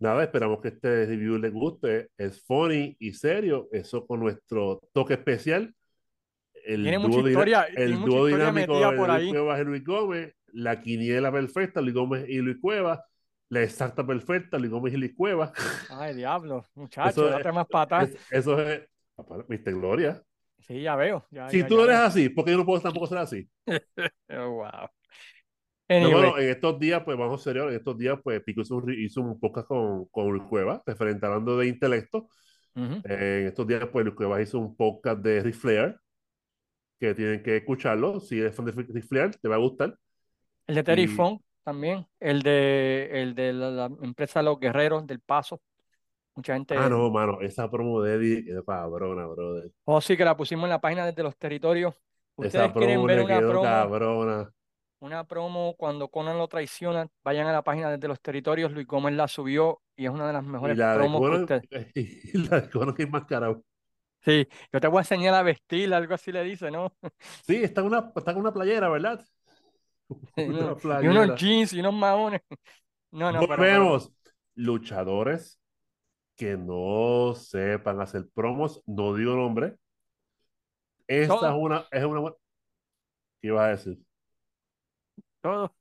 Nada, 0.00 0.24
esperamos 0.24 0.60
que 0.60 0.68
este 0.68 1.06
review 1.06 1.38
les 1.38 1.52
guste. 1.52 2.08
Es 2.18 2.42
funny 2.44 2.96
y 2.98 3.12
serio, 3.12 3.68
eso 3.70 4.04
con 4.04 4.18
nuestro 4.18 4.80
toque 4.92 5.14
especial. 5.14 5.72
El 6.64 6.82
tiene 6.82 6.98
mucha 6.98 7.28
historia, 7.28 7.62
el 7.76 8.00
dúo 8.00 8.26
dinámico 8.26 8.74
por 8.96 9.08
ahí. 9.08 9.32
Luis 9.64 9.84
Gómez 9.84 10.34
la 10.52 10.80
quiniela 10.80 11.32
perfecta, 11.32 11.80
Luis 11.80 11.94
Gómez 11.94 12.28
y 12.28 12.38
Luis 12.38 12.58
Cueva, 12.60 13.04
la 13.48 13.62
exacta 13.62 14.06
perfecta, 14.06 14.58
Luis 14.58 14.70
Gómez 14.70 14.94
y 14.94 14.96
Luis 14.96 15.14
Cueva. 15.14 15.52
Ay, 15.90 16.14
diablo, 16.14 16.64
muchacho, 16.74 17.26
date 17.26 17.52
más 17.52 17.66
patas. 17.66 18.10
eso 18.30 18.60
es, 18.60 18.82
viste, 19.48 19.72
Gloria. 19.72 20.22
Sí, 20.58 20.80
ya 20.82 20.94
veo. 20.94 21.26
si 21.50 21.64
tú 21.64 21.82
eres 21.82 21.96
así, 21.96 22.28
¿por 22.28 22.44
qué 22.44 22.52
yo 22.52 22.58
no 22.58 22.64
puedo 22.64 22.80
tampoco 22.80 23.06
ser 23.06 23.18
así? 23.18 23.48
oh, 24.30 24.50
wow. 24.50 24.88
bueno, 25.88 26.38
en 26.38 26.50
estos 26.50 26.78
días, 26.78 27.02
pues 27.04 27.18
vamos 27.18 27.42
serio, 27.42 27.68
en 27.68 27.74
estos 27.74 27.98
días, 27.98 28.18
pues 28.22 28.40
Pico 28.42 28.60
hizo 28.60 28.76
un, 28.76 28.92
hizo 28.92 29.20
un 29.20 29.40
podcast 29.40 29.66
con, 29.66 30.06
con 30.06 30.30
Luis 30.30 30.44
Cueva, 30.44 30.80
referente 30.86 31.26
hablando 31.26 31.58
de 31.58 31.66
intelecto. 31.66 32.28
en 32.74 33.48
estos 33.48 33.66
días, 33.66 33.86
pues 33.92 34.04
Luis 34.04 34.16
Cueva 34.16 34.40
hizo 34.40 34.58
un 34.58 34.76
podcast 34.76 35.20
de 35.20 35.42
Ric 35.42 35.54
Flair, 35.56 35.96
que 36.98 37.14
tienen 37.14 37.42
que 37.42 37.56
escucharlo. 37.56 38.20
Si 38.20 38.38
eres 38.38 38.54
fan 38.54 38.64
de 38.64 38.72
Ric 38.72 39.04
Flair, 39.04 39.34
te 39.34 39.48
va 39.48 39.56
a 39.56 39.58
gustar. 39.58 39.98
El 40.66 40.74
de 40.74 40.82
Terry 40.82 41.06
Funk 41.06 41.42
también, 41.62 42.06
el 42.20 42.42
de, 42.42 43.08
el 43.22 43.34
de 43.34 43.52
la, 43.52 43.86
empresa 44.02 44.42
Los 44.42 44.58
Guerreros 44.58 45.06
del 45.06 45.20
Paso. 45.20 45.60
Mucha 46.34 46.54
gente. 46.54 46.76
Ah, 46.76 46.88
no, 46.88 47.10
mano, 47.10 47.40
esa 47.40 47.70
promo 47.70 48.00
de 48.02 48.14
Eddie 48.14 48.38
es 48.50 48.64
cabrona, 48.66 49.26
brother. 49.26 49.70
Oh, 49.84 50.00
sí, 50.00 50.16
que 50.16 50.24
la 50.24 50.36
pusimos 50.36 50.64
en 50.64 50.70
la 50.70 50.80
página 50.80 51.04
desde 51.04 51.22
los 51.22 51.36
territorios. 51.36 52.00
Ustedes 52.36 52.72
quieren 52.72 53.04
ver 53.04 53.22
una 53.22 53.38
promo. 53.38 53.62
Cabrona. 53.62 54.52
una 55.00 55.24
promo 55.24 55.74
cuando 55.76 56.08
Conan 56.08 56.38
lo 56.38 56.48
traiciona, 56.48 57.06
vayan 57.22 57.46
a 57.46 57.52
la 57.52 57.62
página 57.62 57.96
de 57.96 58.08
los 58.08 58.20
territorios, 58.20 58.72
Luis 58.72 58.86
Gómez 58.86 59.14
la 59.14 59.28
subió 59.28 59.82
y 59.94 60.06
es 60.06 60.10
una 60.10 60.26
de 60.26 60.32
las 60.32 60.44
mejores 60.44 60.78
promos 60.78 61.20
que 61.20 61.54
usted. 61.54 61.62
Y 61.94 62.38
la 62.48 62.62
de 62.62 62.70
Conan 62.70 62.94
que 62.94 63.02
es 63.02 63.10
más 63.10 63.26
cara. 63.26 63.54
Sí, 64.24 64.48
yo 64.72 64.80
te 64.80 64.86
voy 64.86 64.98
a 64.98 65.00
enseñar 65.00 65.34
a 65.34 65.42
vestir, 65.42 65.92
algo 65.92 66.14
así 66.14 66.30
le 66.30 66.44
dice, 66.44 66.70
¿no? 66.70 66.92
Sí, 67.44 67.56
está, 67.56 67.82
una, 67.82 68.12
está 68.14 68.32
con 68.32 68.42
una 68.42 68.52
playera, 68.52 68.88
¿verdad? 68.88 69.22
Una 70.36 71.02
Y 71.02 71.06
unos 71.06 71.40
jeans 71.40 71.72
y 71.72 71.80
unos 71.80 71.94
maones. 71.94 72.40
No, 73.14 73.30
no, 73.30 73.46
Volvemos. 73.46 74.10
Luchadores 74.54 75.60
que 76.34 76.56
no 76.56 77.34
sepan 77.34 78.00
hacer 78.00 78.26
promos, 78.32 78.82
no 78.86 79.14
digo 79.14 79.36
nombre. 79.36 79.76
Esta 81.06 81.50
es 81.50 81.54
una, 81.54 81.84
es 81.90 82.04
una. 82.04 82.32
¿Qué 83.42 83.48
ibas 83.48 83.64
a 83.64 83.68
decir? 83.68 83.98
Todo. 85.42 85.74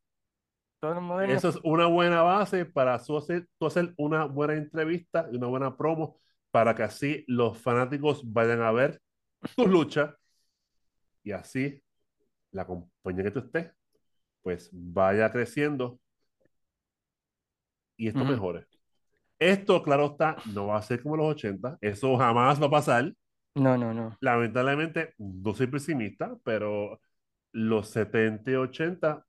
Eso 1.27 1.49
es 1.49 1.59
una 1.63 1.85
buena 1.85 2.23
base 2.23 2.65
para 2.65 2.95
hacer, 2.95 3.47
hacer 3.59 3.93
una 3.97 4.25
buena 4.25 4.55
entrevista 4.55 5.27
y 5.31 5.37
una 5.37 5.45
buena 5.45 5.77
promo 5.77 6.17
para 6.49 6.73
que 6.73 6.81
así 6.81 7.23
los 7.27 7.57
fanáticos 7.59 8.21
vayan 8.25 8.63
a 8.63 8.71
ver 8.71 8.99
tu 9.55 9.67
lucha 9.67 10.17
y 11.23 11.33
así 11.33 11.83
la 12.51 12.65
compañía 12.65 13.23
que 13.25 13.31
tú 13.31 13.39
estés, 13.39 13.71
pues 14.41 14.69
vaya 14.71 15.31
creciendo 15.31 15.99
y 17.97 18.07
esto 18.07 18.25
mejore. 18.25 18.65
Esto, 19.37 19.81
claro 19.83 20.07
está, 20.07 20.37
no 20.53 20.67
va 20.67 20.77
a 20.77 20.81
ser 20.81 21.01
como 21.01 21.17
los 21.17 21.27
80, 21.35 21.77
eso 21.81 22.17
jamás 22.17 22.61
va 22.61 22.67
a 22.67 22.71
pasar. 22.71 23.13
No, 23.55 23.77
no, 23.77 23.93
no. 23.93 24.17
Lamentablemente, 24.21 25.13
no 25.17 25.53
soy 25.53 25.67
pesimista, 25.67 26.35
pero 26.43 26.99
los 27.51 27.89
70 27.89 28.51
y 28.51 28.55
80, 28.55 29.25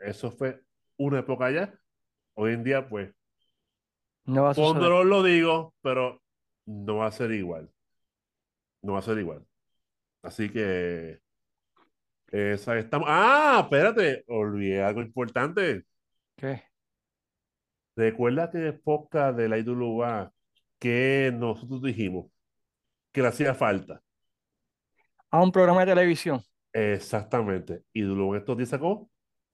eso 0.00 0.30
fue 0.32 0.62
una 0.96 1.20
época 1.20 1.50
ya. 1.50 1.74
Hoy 2.34 2.54
en 2.54 2.64
día, 2.64 2.88
pues, 2.88 3.14
no 4.24 4.44
va 4.44 4.50
a 4.50 4.54
con 4.54 4.80
dolor 4.80 5.06
lo 5.06 5.22
digo, 5.22 5.74
pero 5.82 6.22
no 6.66 6.96
va 6.96 7.06
a 7.06 7.12
ser 7.12 7.32
igual. 7.32 7.70
No 8.82 8.94
va 8.94 9.00
a 9.00 9.02
ser 9.02 9.18
igual. 9.18 9.44
Así 10.22 10.50
que 10.50 11.20
esa 12.32 12.78
estamos. 12.78 13.06
Ah, 13.10 13.60
espérate, 13.62 14.24
olvidé 14.26 14.82
algo 14.82 15.00
importante. 15.02 15.84
¿Qué? 16.36 16.62
Recuerda 17.94 18.50
que 18.50 18.58
en 18.58 18.66
época 18.68 19.32
de 19.32 19.48
la 19.48 19.58
IWA 19.58 20.32
que 20.78 21.30
nosotros 21.32 21.82
dijimos 21.82 22.26
que 23.12 23.22
le 23.22 23.28
hacía 23.28 23.54
falta. 23.54 24.02
A 25.30 25.42
un 25.42 25.52
programa 25.52 25.80
de 25.80 25.92
televisión. 25.92 26.42
Exactamente. 26.72 27.84
Y 27.92 28.00
luego 28.00 28.34
estos 28.34 28.56
días 28.56 28.70
sacó 28.70 29.08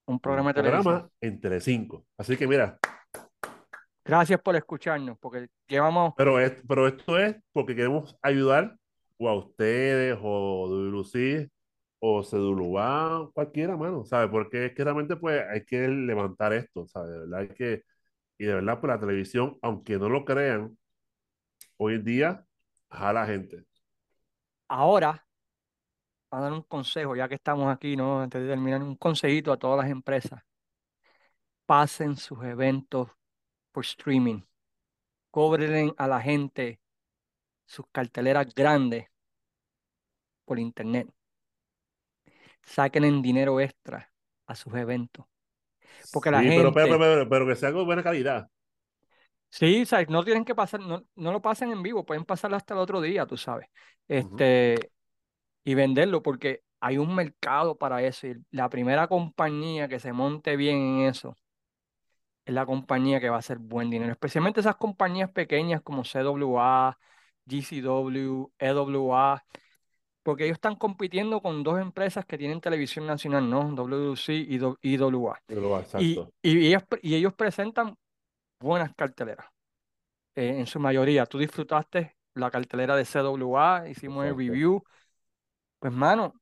un 0.06 0.20
programa 0.20 0.52
de 0.52 0.62
televisión. 0.62 1.10
en 1.20 1.40
Telecinco. 1.40 2.06
Así 2.16 2.36
que 2.36 2.46
mira, 2.46 2.78
Gracias 4.08 4.40
por 4.40 4.56
escucharnos, 4.56 5.18
porque 5.18 5.48
llevamos... 5.66 6.14
Pero, 6.16 6.36
pero 6.66 6.88
esto 6.88 7.18
es 7.18 7.36
porque 7.52 7.76
queremos 7.76 8.16
ayudar 8.22 8.74
o 9.18 9.28
a 9.28 9.34
ustedes, 9.34 10.16
o 10.22 10.66
WC, 10.66 11.50
o 12.00 12.22
Cedulubá, 12.22 13.28
cualquiera, 13.32 13.76
mano, 13.76 14.04
¿sabes? 14.04 14.30
Porque 14.30 14.66
es 14.66 14.74
que 14.74 14.84
realmente 14.84 15.16
pues 15.16 15.42
hay 15.48 15.64
que 15.64 15.88
levantar 15.88 16.52
esto, 16.52 16.86
¿sabes? 16.86 17.10
De 17.10 17.18
verdad 17.20 17.40
hay 17.40 17.48
que... 17.48 17.82
Y 18.38 18.44
de 18.46 18.54
verdad, 18.54 18.80
pues, 18.80 18.88
la 18.88 19.00
televisión, 19.00 19.58
aunque 19.62 19.98
no 19.98 20.08
lo 20.08 20.24
crean, 20.24 20.78
hoy 21.76 21.94
en 21.94 22.04
día 22.04 22.46
jala 22.90 23.26
gente. 23.26 23.64
Ahora, 24.68 25.26
a 26.30 26.40
dar 26.40 26.52
un 26.52 26.62
consejo, 26.62 27.16
ya 27.16 27.28
que 27.28 27.34
estamos 27.34 27.72
aquí, 27.74 27.96
¿no? 27.96 28.20
Antes 28.20 28.42
de 28.42 28.48
terminar, 28.48 28.82
un 28.82 28.96
consejito 28.96 29.52
a 29.52 29.58
todas 29.58 29.78
las 29.78 29.90
empresas. 29.90 30.42
Pasen 31.66 32.16
sus 32.16 32.42
eventos 32.44 33.08
por 33.72 33.84
streaming. 33.84 34.42
Cobren 35.30 35.94
a 35.96 36.06
la 36.06 36.20
gente 36.20 36.80
sus 37.66 37.86
carteleras 37.92 38.54
grandes 38.54 39.06
por 40.44 40.58
internet. 40.58 41.08
Saquen 42.68 43.22
dinero 43.22 43.60
extra 43.60 44.12
a 44.46 44.54
sus 44.54 44.74
eventos. 44.74 45.24
Porque 46.12 46.30
la 46.30 46.42
gente. 46.42 46.70
Pero, 46.74 47.28
pero, 47.28 47.46
que 47.46 47.56
sea 47.56 47.72
de 47.72 47.82
buena 47.82 48.02
calidad. 48.02 48.48
Sí, 49.50 49.86
¿sabes? 49.86 50.10
no 50.10 50.22
tienen 50.22 50.44
que 50.44 50.54
pasar, 50.54 50.80
no, 50.80 51.04
no 51.14 51.32
lo 51.32 51.40
pasen 51.40 51.72
en 51.72 51.82
vivo, 51.82 52.04
pueden 52.04 52.26
pasarlo 52.26 52.56
hasta 52.58 52.74
el 52.74 52.80
otro 52.80 53.00
día, 53.00 53.24
tú 53.24 53.38
sabes. 53.38 53.68
Este, 54.06 54.92
y 55.64 55.74
venderlo, 55.74 56.22
porque 56.22 56.62
hay 56.80 56.98
un 56.98 57.14
mercado 57.14 57.78
para 57.78 58.02
eso. 58.02 58.26
Y 58.26 58.36
la 58.50 58.68
primera 58.68 59.08
compañía 59.08 59.88
que 59.88 59.98
se 59.98 60.12
monte 60.12 60.56
bien 60.56 60.76
en 60.76 61.00
eso 61.08 61.34
es 62.44 62.54
la 62.54 62.66
compañía 62.66 63.20
que 63.20 63.30
va 63.30 63.36
a 63.36 63.40
hacer 63.40 63.58
buen 63.58 63.88
dinero, 63.90 64.12
especialmente 64.12 64.60
esas 64.60 64.76
compañías 64.76 65.30
pequeñas 65.30 65.82
como 65.82 66.04
CWA, 66.04 66.98
GCW, 67.46 68.52
EWA, 68.58 69.44
porque 70.28 70.44
ellos 70.44 70.56
están 70.56 70.76
compitiendo 70.76 71.40
con 71.40 71.62
dos 71.62 71.80
empresas 71.80 72.26
que 72.26 72.36
tienen 72.36 72.60
televisión 72.60 73.06
nacional, 73.06 73.48
¿no? 73.48 73.74
WC 73.74 74.34
y 74.34 74.60
IWA. 74.82 75.40
Y, 75.98 76.22
y, 76.42 76.66
ellos, 76.66 76.82
y 77.00 77.14
ellos 77.14 77.32
presentan 77.32 77.96
buenas 78.60 78.94
carteleras, 78.94 79.46
eh, 80.34 80.58
en 80.58 80.66
su 80.66 80.80
mayoría. 80.80 81.24
Tú 81.24 81.38
disfrutaste 81.38 82.14
la 82.34 82.50
cartelera 82.50 82.94
de 82.94 83.06
CWA, 83.06 83.88
hicimos 83.88 84.26
el 84.26 84.36
review. 84.36 84.84
Pues, 85.78 85.94
mano, 85.94 86.34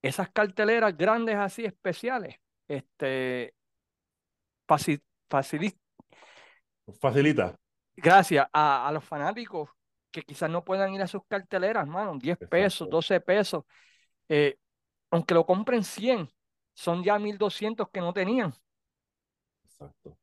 esas 0.00 0.30
carteleras 0.30 0.96
grandes 0.96 1.36
así, 1.36 1.66
especiales, 1.66 2.36
este, 2.66 3.52
Facilita. 5.28 5.76
Gracias 7.94 8.48
a, 8.54 8.90
los 8.90 9.04
fanáticos 9.04 9.68
que 10.12 10.22
quizás 10.22 10.48
no 10.50 10.64
puedan 10.64 10.94
ir 10.94 11.02
a 11.02 11.06
sus 11.06 11.22
carteleras, 11.26 11.88
mano, 11.88 12.16
10 12.18 12.38
pesos, 12.48 12.88
12 12.88 13.20
pesos. 13.20 13.64
Eh, 14.28 14.56
aunque 15.10 15.34
lo 15.34 15.44
compren 15.44 15.82
100, 15.82 16.30
son 16.74 17.02
ya 17.02 17.18
1200 17.18 17.88
que 17.90 18.00
no 18.00 18.12
tenían. 18.12 18.54
Exacto. 19.64 20.16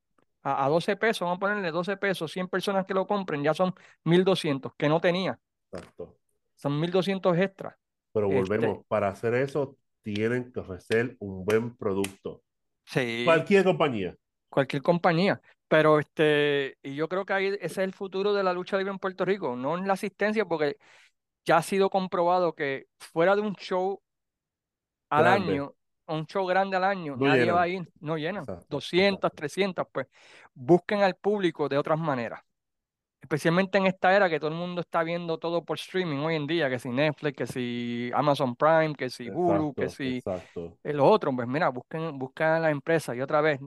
A, 0.43 0.65
a, 0.65 0.69
12 0.69 0.95
pesos, 0.95 1.21
vamos 1.21 1.37
a 1.37 1.39
ponerle 1.39 1.71
12 1.71 1.97
pesos, 1.97 2.31
100 2.31 2.47
personas 2.47 2.85
que 2.85 2.93
lo 2.93 3.05
compren, 3.05 3.43
ya 3.43 3.53
son 3.53 3.73
1200 4.05 4.73
que 4.77 4.87
no 4.87 5.01
tenían. 5.01 5.37
Exacto. 5.71 6.17
Son 6.55 6.79
1200 6.79 7.37
extras. 7.37 7.75
Pero 8.13 8.29
volvemos, 8.29 8.77
este 8.77 8.85
para 8.87 9.09
hacer 9.09 9.33
eso 9.33 9.77
tienen 10.01 10.51
que 10.51 10.59
ofrecer 10.59 11.15
un 11.19 11.45
buen 11.45 11.75
producto. 11.75 12.43
Sí. 12.85 13.23
Cualquier 13.25 13.63
compañía. 13.63 14.15
Cualquier 14.49 14.81
compañía. 14.81 15.41
Pero 15.69 15.99
este, 15.99 16.77
y 16.81 16.95
yo 16.95 17.07
creo 17.07 17.25
que 17.25 17.33
ahí 17.33 17.47
ese 17.47 17.65
es 17.65 17.77
el 17.77 17.93
futuro 17.93 18.33
de 18.33 18.43
la 18.43 18.53
lucha 18.53 18.75
libre 18.75 18.91
en 18.91 18.99
Puerto 18.99 19.23
Rico, 19.23 19.55
no 19.55 19.77
en 19.77 19.87
la 19.87 19.93
asistencia, 19.93 20.43
porque 20.45 20.77
ya 21.45 21.57
ha 21.57 21.61
sido 21.61 21.89
comprobado 21.89 22.53
que 22.53 22.87
fuera 22.97 23.35
de 23.35 23.41
un 23.41 23.55
show 23.55 24.01
al 25.09 25.27
año, 25.27 25.73
un 26.07 26.25
show 26.25 26.45
grande 26.45 26.75
al 26.75 26.83
año, 26.83 27.15
nadie 27.15 27.51
va 27.51 27.61
a 27.61 27.67
ir, 27.67 27.87
no 27.99 28.17
llenan. 28.17 28.45
200, 28.67 29.31
300, 29.31 29.85
pues 29.91 30.07
busquen 30.55 31.03
al 31.03 31.15
público 31.15 31.69
de 31.69 31.77
otras 31.77 31.99
maneras. 31.99 32.41
Especialmente 33.21 33.77
en 33.77 33.85
esta 33.85 34.15
era 34.15 34.29
que 34.29 34.39
todo 34.39 34.49
el 34.49 34.55
mundo 34.55 34.81
está 34.81 35.03
viendo 35.03 35.37
todo 35.37 35.63
por 35.63 35.77
streaming 35.77 36.17
hoy 36.17 36.35
en 36.35 36.47
día, 36.47 36.67
que 36.69 36.79
si 36.79 36.89
Netflix, 36.89 37.37
que 37.37 37.45
si 37.45 38.09
Amazon 38.15 38.55
Prime, 38.55 38.95
que 38.95 39.09
si 39.09 39.29
Hulu, 39.29 39.73
que 39.75 39.89
si 39.89 40.21
los 40.83 41.05
otros, 41.05 41.35
pues 41.35 41.47
mira, 41.47 41.69
busquen, 41.69 42.17
busquen 42.17 42.47
a 42.47 42.59
la 42.59 42.69
empresa 42.71 43.13
y 43.15 43.21
otra 43.21 43.41
vez, 43.41 43.59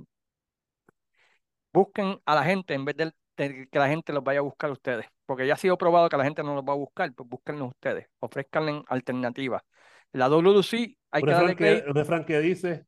busquen 1.73 2.21
a 2.25 2.35
la 2.35 2.45
gente 2.45 2.75
en 2.75 2.85
vez 2.85 2.97
de, 2.97 3.13
que 3.37 3.79
la 3.79 3.89
gente 3.89 4.13
los 4.13 4.23
vaya 4.23 4.41
a 4.41 4.43
buscar 4.43 4.71
a 4.71 4.75
ustedes, 4.75 5.07
porque 5.27 5.47
ya 5.47 5.55
ha 5.55 5.57
sido 5.57 5.77
probado 5.79 6.09
que 6.09 6.17
la 6.17 6.25
gente 6.25 6.43
no 6.43 6.55
los 6.55 6.65
va 6.65 6.73
a 6.73 6.77
buscar, 6.77 7.13
pues 7.15 7.29
búsquenlos 7.29 7.71
ustedes, 7.71 8.07
ofrezcanle 8.21 8.83
alternativas. 8.89 9.63
La 10.13 10.29
WC 10.29 10.99
hay 11.11 11.23
que 11.23 11.31
darle 11.31 11.57
crédito. 11.57 11.89
Un 11.89 11.95
refrán 11.95 12.25
que 12.25 12.39
dice, 12.41 12.87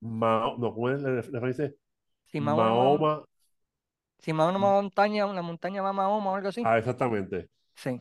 no, 0.00 0.56
¿cómo 0.58 0.90
es 0.90 1.02
el 1.02 1.16
refrán 1.16 1.50
dice? 1.50 1.76
Si 2.26 2.40
Mahoma, 2.40 3.24
si 4.18 4.32
Mahoma 4.32 4.58
una 4.58 4.80
montaña, 4.80 5.26
una 5.26 5.42
montaña 5.42 5.82
va 5.82 5.90
a 5.90 5.92
Mahoma 5.92 6.30
o 6.30 6.36
algo 6.36 6.48
así. 6.48 6.62
Ah, 6.64 6.78
exactamente. 6.78 7.50
Sí. 7.74 8.00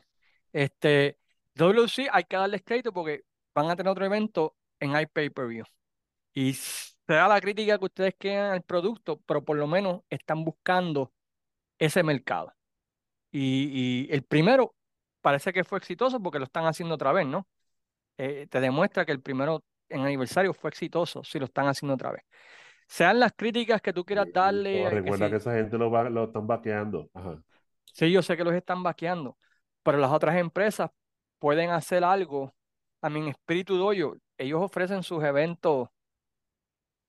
Este, 0.51 1.17
WC 1.55 2.07
hay 2.11 2.23
que 2.23 2.37
darles 2.37 2.61
crédito 2.63 2.93
porque 2.93 3.23
van 3.53 3.69
a 3.69 3.75
tener 3.75 3.91
otro 3.91 4.05
evento 4.05 4.55
en 4.79 4.97
iPay-Per-View. 4.97 5.65
Y 6.33 6.53
da 7.07 7.27
la 7.27 7.41
crítica 7.41 7.77
que 7.77 7.85
ustedes 7.85 8.15
quieran 8.17 8.51
al 8.51 8.61
producto, 8.61 9.19
pero 9.25 9.43
por 9.43 9.57
lo 9.57 9.67
menos 9.67 10.01
están 10.09 10.43
buscando 10.43 11.11
ese 11.77 12.03
mercado. 12.03 12.53
Y, 13.31 14.07
el 14.11 14.23
primero 14.23 14.75
parece 15.21 15.51
que 15.51 15.63
fue 15.63 15.79
exitoso 15.79 16.21
porque 16.21 16.39
lo 16.39 16.45
están 16.45 16.65
haciendo 16.65 16.95
otra 16.95 17.11
vez, 17.11 17.25
¿no? 17.25 17.47
Eh, 18.17 18.47
te 18.49 18.59
demuestra 18.59 19.05
que 19.05 19.11
el 19.11 19.21
primero 19.21 19.63
en 19.89 20.01
aniversario 20.01 20.53
fue 20.53 20.69
exitoso 20.69 21.23
si 21.23 21.39
lo 21.39 21.45
están 21.45 21.67
haciendo 21.67 21.95
otra 21.95 22.11
vez. 22.11 22.23
Sean 22.87 23.19
las 23.19 23.33
críticas 23.33 23.81
que 23.81 23.93
tú 23.93 24.05
quieras 24.05 24.27
darle. 24.31 24.89
recuerda 24.89 25.29
que, 25.29 25.37
esa 25.37 25.53
gente 25.53 25.77
lo, 25.77 26.09
lo 26.09 26.25
están 26.25 26.45
vaqueando. 26.45 27.09
Ajá. 27.13 27.41
Sí, 27.93 28.11
yo 28.11 28.21
sé 28.21 28.37
que 28.37 28.43
los 28.43 28.53
están 28.53 28.83
vaqueando, 28.83 29.37
pero 29.83 29.97
las 29.97 30.11
otras 30.11 30.35
empresas 30.37 30.91
pueden 31.39 31.71
hacer 31.71 32.03
algo. 32.03 32.53
A 33.01 33.09
mi 33.09 33.29
espíritu 33.29 33.77
doyo, 33.77 34.15
ellos 34.37 34.61
ofrecen 34.61 35.03
sus 35.03 35.23
eventos 35.23 35.89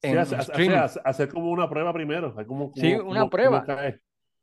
en 0.05 0.19
hacer, 0.19 1.29
como 1.29 1.51
una 1.51 1.69
prueba 1.69 1.93
primero. 1.93 2.35
Como, 2.47 2.73
sí, 2.75 2.95
una 2.95 3.29
prueba. 3.29 3.65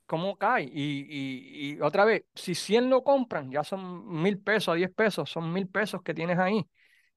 ¿Cómo 0.05 0.35
cae? 0.35 0.69
Y, 0.73 1.79
otra 1.81 2.03
vez, 2.03 2.25
si 2.35 2.53
100 2.53 2.89
lo 2.89 3.03
compran, 3.03 3.49
ya 3.49 3.63
son 3.63 4.21
mil 4.21 4.39
pesos, 4.39 4.75
10 4.75 4.91
pesos, 4.93 5.29
son 5.29 5.53
mil 5.53 5.69
pesos 5.69 6.01
que 6.01 6.13
tienes 6.13 6.37
ahí. 6.37 6.67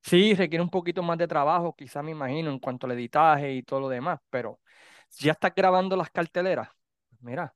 Sí, 0.01 0.35
requiere 0.35 0.63
un 0.63 0.71
poquito 0.71 1.03
más 1.03 1.19
de 1.19 1.27
trabajo, 1.27 1.75
quizá 1.75 2.03
me 2.03 2.13
imagino, 2.13 2.51
en 2.51 2.59
cuanto 2.59 2.87
al 2.87 2.93
editaje 2.93 3.53
y 3.53 3.63
todo 3.63 3.81
lo 3.81 3.89
demás, 3.89 4.21
pero 4.31 4.61
si 5.09 5.25
ya 5.25 5.33
estás 5.33 5.53
grabando 5.57 5.97
las 5.97 6.11
carteleras, 6.11 6.69
pues 7.09 7.23
mira, 7.23 7.55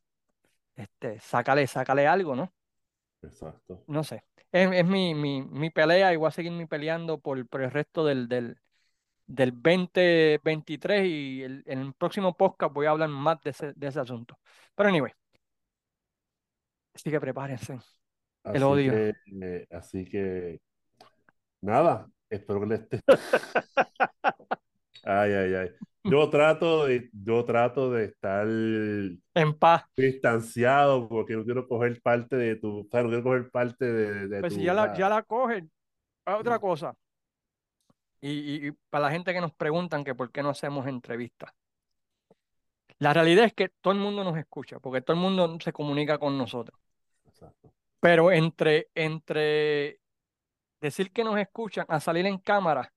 este, 0.75 1.21
sácale, 1.21 1.67
sácale 1.67 2.07
algo, 2.07 2.35
¿no? 2.35 2.53
Exacto. 3.23 3.85
No 3.87 4.03
sé. 4.03 4.25
Es, 4.51 4.87
mi, 4.87 5.15
mi, 5.15 5.71
pelea 5.71 6.13
y 6.13 6.17
voy 6.17 6.29
a 6.29 6.31
seguir 6.31 6.67
peleando 6.69 7.21
por, 7.21 7.47
por 7.49 7.63
el 7.63 7.71
resto 7.71 8.05
del, 8.05 8.29
del, 8.29 8.59
del 9.29 9.53
2023 9.53 11.07
y 11.07 11.43
el, 11.43 11.63
en 11.67 11.79
el 11.81 11.93
próximo 11.93 12.35
podcast 12.37 12.73
voy 12.73 12.87
a 12.87 12.91
hablar 12.91 13.11
más 13.11 13.41
de 13.43 13.51
ese, 13.51 13.73
de 13.75 13.87
ese 13.87 14.01
asunto. 14.01 14.39
Pero 14.75 14.89
anyway, 14.89 15.13
así 16.95 17.11
que 17.11 17.21
prepárense. 17.21 17.79
el 18.45 18.63
odio. 18.63 18.93
Eh, 18.95 19.67
así 19.71 20.07
que, 20.07 20.61
nada, 21.61 22.09
espero 22.31 22.61
que 22.61 22.67
le 22.67 22.75
esté. 22.77 23.01
ay, 25.05 25.33
ay, 25.33 25.55
ay. 25.55 25.71
Yo 26.05 26.31
trato 26.31 26.87
de, 26.87 27.11
yo 27.13 27.45
trato 27.45 27.91
de 27.91 28.05
estar 28.07 28.47
en 28.47 29.59
paz, 29.59 29.85
distanciado, 29.95 31.07
porque 31.07 31.35
no 31.35 31.45
quiero 31.45 31.69
coger 31.69 32.01
parte 32.01 32.37
de 32.37 32.57
tu, 32.57 32.79
o 32.79 32.89
sea, 32.91 33.03
no 33.03 33.09
quiero 33.09 33.25
coger 33.25 33.51
parte 33.51 33.85
de, 33.85 34.29
de 34.29 34.41
pues 34.41 34.55
si 34.55 34.63
ya 34.63 34.73
la, 34.73 34.97
ya 34.97 35.11
la 35.11 35.23
cogen, 35.23 35.71
otra 36.25 36.57
mm. 36.57 36.61
cosa. 36.61 36.95
Y, 38.21 38.73
para 38.91 39.07
la 39.07 39.11
gente 39.11 39.33
que 39.33 39.41
nos 39.41 39.53
preguntan 39.53 40.05
que 40.05 40.15
por 40.15 40.31
qué 40.33 40.43
no 40.43 40.51
hacemos 40.51 40.87
entrevistas. 40.87 41.53
La 42.99 43.13
realidad 43.15 43.45
es 43.45 43.53
que 43.53 43.69
todo 43.69 43.95
el 43.95 44.01
mundo 44.01 44.25
nos 44.25 44.37
escucha, 44.37 44.81
porque 44.81 45.01
todo 45.01 45.17
el 45.17 45.23
mundo 45.23 45.59
se 45.61 45.73
comunica 45.73 46.19
con 46.19 46.37
nosotros. 46.37 46.79
Pero 48.01 48.33
entre, 48.33 48.89
entre 48.95 50.01
decir 50.81 51.13
que 51.13 51.25
nos 51.25 51.39
escuchan 51.39 51.87
a 51.89 52.01
salir 52.01 52.27
en 52.27 52.39
cámara, 52.39 52.93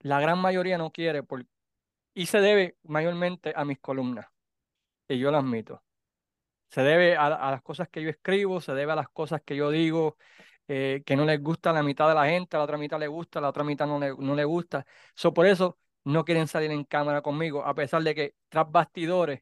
la 0.00 0.20
gran 0.20 0.38
mayoría 0.38 0.78
no 0.78 0.92
quiere, 0.92 1.22
y 2.14 2.26
se 2.26 2.40
debe 2.40 2.76
mayormente 2.84 3.52
a 3.56 3.64
mis 3.64 3.78
columnas, 3.78 4.26
y 5.08 5.18
yo 5.18 5.30
lo 5.30 5.38
admito. 5.38 5.82
Se 6.68 6.82
debe 6.82 7.16
a, 7.16 7.28
las 7.28 7.62
cosas 7.62 7.88
que 7.88 8.02
yo 8.02 8.10
escribo, 8.10 8.60
se 8.60 8.72
debe 8.72 8.92
a 8.92 8.96
las 8.96 9.08
cosas 9.08 9.42
que 9.42 9.56
yo 9.56 9.70
digo, 9.70 10.16
eh, 10.68 11.02
que 11.06 11.16
no 11.16 11.24
les 11.24 11.40
gusta 11.42 11.70
a 11.70 11.72
la 11.72 11.82
mitad 11.82 12.08
de 12.08 12.14
la 12.14 12.26
gente, 12.26 12.56
a 12.56 12.58
la 12.58 12.64
otra 12.64 12.78
mitad 12.78 12.98
le 12.98 13.08
gusta, 13.08 13.38
a 13.38 13.42
la 13.42 13.48
otra 13.50 13.64
mitad 13.64 13.86
no 13.86 13.98
le, 13.98 14.14
no 14.16 14.34
le 14.34 14.44
gusta. 14.44 14.86
So, 15.14 15.32
por 15.32 15.46
eso 15.46 15.78
no 16.04 16.24
quieren 16.24 16.46
salir 16.48 16.70
en 16.70 16.84
cámara 16.84 17.22
conmigo, 17.22 17.64
a 17.64 17.74
pesar 17.74 18.02
de 18.02 18.14
que 18.14 18.34
tras 18.48 18.70
bastidores 18.70 19.40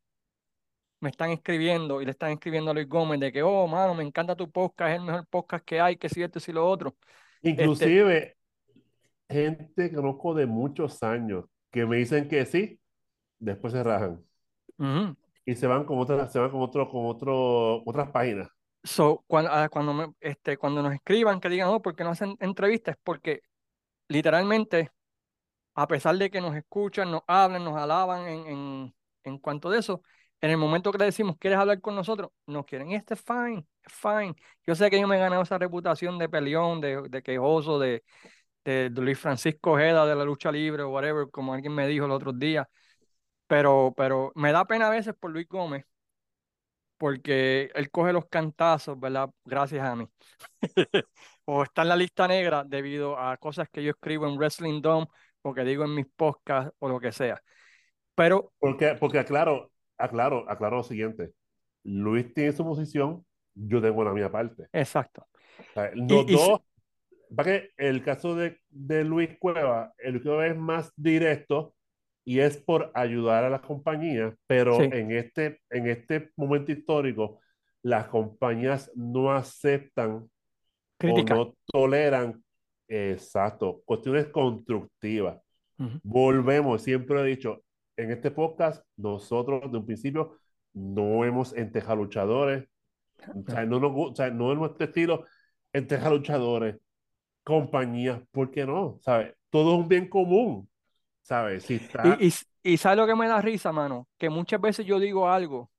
me 1.00 1.10
están 1.10 1.30
escribiendo 1.30 2.00
y 2.00 2.06
le 2.06 2.12
están 2.12 2.32
escribiendo 2.32 2.70
a 2.70 2.74
Luis 2.74 2.88
Gómez 2.88 3.20
de 3.20 3.30
que, 3.30 3.42
oh, 3.42 3.66
mano, 3.66 3.94
me 3.94 4.02
encanta 4.02 4.34
tu 4.34 4.50
podcast, 4.50 4.92
es 4.92 4.96
el 5.00 5.04
mejor 5.04 5.26
podcast 5.26 5.64
que 5.64 5.80
hay, 5.80 5.96
que 5.96 6.08
si 6.08 6.22
esto, 6.22 6.38
y 6.46 6.52
lo 6.52 6.66
otro. 6.66 6.96
Este 7.42 7.62
Inclusive, 7.62 8.36
gente 9.28 9.90
que 9.90 9.94
conozco 9.94 10.32
de 10.34 10.46
muchos 10.46 11.02
años 11.02 11.44
que 11.70 11.84
me 11.84 11.96
dicen 11.96 12.28
que 12.28 12.46
sí, 12.46 12.80
después 13.38 13.72
se 13.74 13.82
rajan. 13.82 14.24
Y 15.44 15.54
se 15.54 15.66
van 15.66 15.84
con 15.84 15.98
otras, 15.98 16.32
se 16.32 16.38
van 16.38 16.50
con 16.50 16.62
otro, 16.62 16.88
con 16.88 17.04
otro, 17.04 17.82
otras 17.84 18.10
páginas. 18.10 18.48
So, 18.84 19.24
cuando, 19.26 19.50
ah, 19.52 19.68
cuando, 19.70 20.14
este, 20.20 20.58
cuando 20.58 20.82
nos 20.82 20.94
escriban 20.94 21.40
que 21.40 21.48
digan, 21.48 21.68
oh, 21.68 21.80
¿por 21.82 21.96
qué 21.96 22.04
no 22.04 22.10
hacen 22.10 22.36
entrevistas? 22.40 22.96
Porque 23.02 23.40
literalmente, 24.08 24.92
a 25.74 25.88
pesar 25.88 26.16
de 26.18 26.30
que 26.30 26.40
nos 26.40 26.56
escuchan, 26.56 27.10
nos 27.10 27.22
hablan, 27.26 27.64
nos 27.64 27.76
alaban 27.76 28.28
en, 28.28 28.46
en, 28.46 28.94
en 29.24 29.38
cuanto 29.38 29.70
de 29.70 29.80
eso, 29.80 30.02
en 30.40 30.50
el 30.50 30.58
momento 30.58 30.92
que 30.92 30.98
le 30.98 31.06
decimos, 31.06 31.36
¿quieres 31.38 31.58
hablar 31.58 31.80
con 31.80 31.94
nosotros? 31.94 32.30
No 32.46 32.64
quieren. 32.66 32.92
Este 32.92 33.14
es 33.14 33.22
fine, 33.22 33.66
fine. 33.86 34.34
Yo 34.66 34.74
sé 34.74 34.90
que 34.90 35.00
yo 35.00 35.08
me 35.08 35.16
he 35.16 35.18
ganado 35.18 35.42
esa 35.42 35.58
reputación 35.58 36.18
de 36.18 36.28
peleón, 36.28 36.80
de, 36.82 37.02
de 37.08 37.22
quejoso, 37.22 37.78
de, 37.78 38.04
de, 38.64 38.90
Luis 38.90 39.18
Francisco 39.18 39.72
Ojeda, 39.72 40.06
de 40.06 40.14
la 40.16 40.24
lucha 40.24 40.52
libre 40.52 40.82
o 40.82 40.90
whatever, 40.90 41.30
como 41.30 41.54
alguien 41.54 41.74
me 41.74 41.86
dijo 41.88 42.06
el 42.06 42.12
otro 42.12 42.32
día. 42.32 42.68
Pero, 43.46 43.94
pero 43.96 44.32
me 44.34 44.52
da 44.52 44.66
pena 44.66 44.88
a 44.88 44.90
veces 44.90 45.14
por 45.18 45.30
Luis 45.30 45.48
Gómez, 45.48 45.86
porque 47.04 47.70
él 47.74 47.90
coge 47.90 48.14
los 48.14 48.30
cantazos, 48.30 48.98
¿verdad? 48.98 49.28
Gracias 49.44 49.86
a 49.86 49.94
mí. 49.94 50.08
o 51.44 51.62
está 51.62 51.82
en 51.82 51.88
la 51.90 51.96
lista 51.96 52.26
negra 52.26 52.64
debido 52.66 53.18
a 53.18 53.36
cosas 53.36 53.68
que 53.70 53.84
yo 53.84 53.90
escribo 53.90 54.26
en 54.26 54.38
Wrestling 54.38 54.80
Dome 54.80 55.08
o 55.42 55.52
que 55.52 55.64
digo 55.64 55.84
en 55.84 55.94
mis 55.94 56.06
podcasts 56.16 56.72
o 56.78 56.88
lo 56.88 56.98
que 56.98 57.12
sea. 57.12 57.38
Pero... 58.14 58.54
Porque, 58.58 58.96
porque 58.98 59.18
aclaro, 59.18 59.70
aclaro, 59.98 60.50
aclaro 60.50 60.76
lo 60.76 60.82
siguiente. 60.82 61.32
Luis 61.82 62.32
tiene 62.32 62.52
su 62.52 62.64
posición, 62.64 63.22
yo 63.52 63.82
tengo 63.82 64.02
la 64.02 64.14
mía 64.14 64.32
parte. 64.32 64.68
Exacto. 64.72 65.28
los 65.92 66.26
dos, 66.26 66.60
para 67.36 67.50
que 67.50 67.70
el 67.76 68.02
caso 68.02 68.34
de, 68.34 68.62
de 68.70 69.04
Luis 69.04 69.28
Cueva, 69.38 69.92
el 69.98 70.22
Cueva 70.22 70.46
es 70.46 70.56
más 70.56 70.90
directo 70.96 71.74
y 72.24 72.40
es 72.40 72.56
por 72.56 72.90
ayudar 72.94 73.44
a 73.44 73.50
las 73.50 73.60
compañías, 73.60 74.34
pero 74.46 74.80
en, 74.80 75.10
este, 75.12 75.60
en 75.70 75.88
este 75.88 76.30
momento 76.36 76.72
histórico, 76.72 77.40
las 77.82 78.08
compañías 78.08 78.90
no 78.94 79.32
aceptan 79.32 80.28
o 81.02 81.22
no 81.22 81.54
toleran, 81.66 82.42
exacto, 82.88 83.82
cuestiones 83.84 84.26
constructivas. 84.28 85.38
Volvemos, 86.02 86.82
siempre 86.82 87.20
he 87.20 87.24
dicho, 87.24 87.62
en 87.96 88.10
este 88.10 88.30
podcast, 88.30 88.84
nosotros 88.96 89.70
de 89.70 89.78
un 89.78 89.86
principio 89.86 90.38
no 90.72 91.24
hemos 91.24 91.52
enteja 91.52 91.94
luchadores, 91.94 92.64
o 93.28 93.50
sea, 93.50 93.64
no, 93.66 93.78
o 93.78 94.14
sea, 94.14 94.30
no 94.30 94.52
es 94.52 94.58
nuestro 94.58 94.86
estilo 94.86 95.24
enteja 95.74 96.08
luchadores, 96.08 96.76
compañías, 97.42 98.22
¿por 98.30 98.50
qué 98.50 98.64
no? 98.64 98.98
¿Sabes? 99.02 99.34
Todo 99.50 99.74
es 99.74 99.80
un 99.80 99.88
bien 99.88 100.08
común. 100.08 100.68
¿Sabes? 101.24 101.64
Si 101.64 101.76
está... 101.76 102.18
y, 102.20 102.32
y, 102.62 102.76
¿sabes 102.76 102.98
lo 102.98 103.06
que 103.06 103.14
me 103.14 103.26
da 103.26 103.40
risa, 103.40 103.72
mano? 103.72 104.08
Que 104.18 104.28
muchas 104.28 104.60
veces 104.60 104.84
yo 104.84 104.98
digo 104.98 105.28
algo 105.28 105.70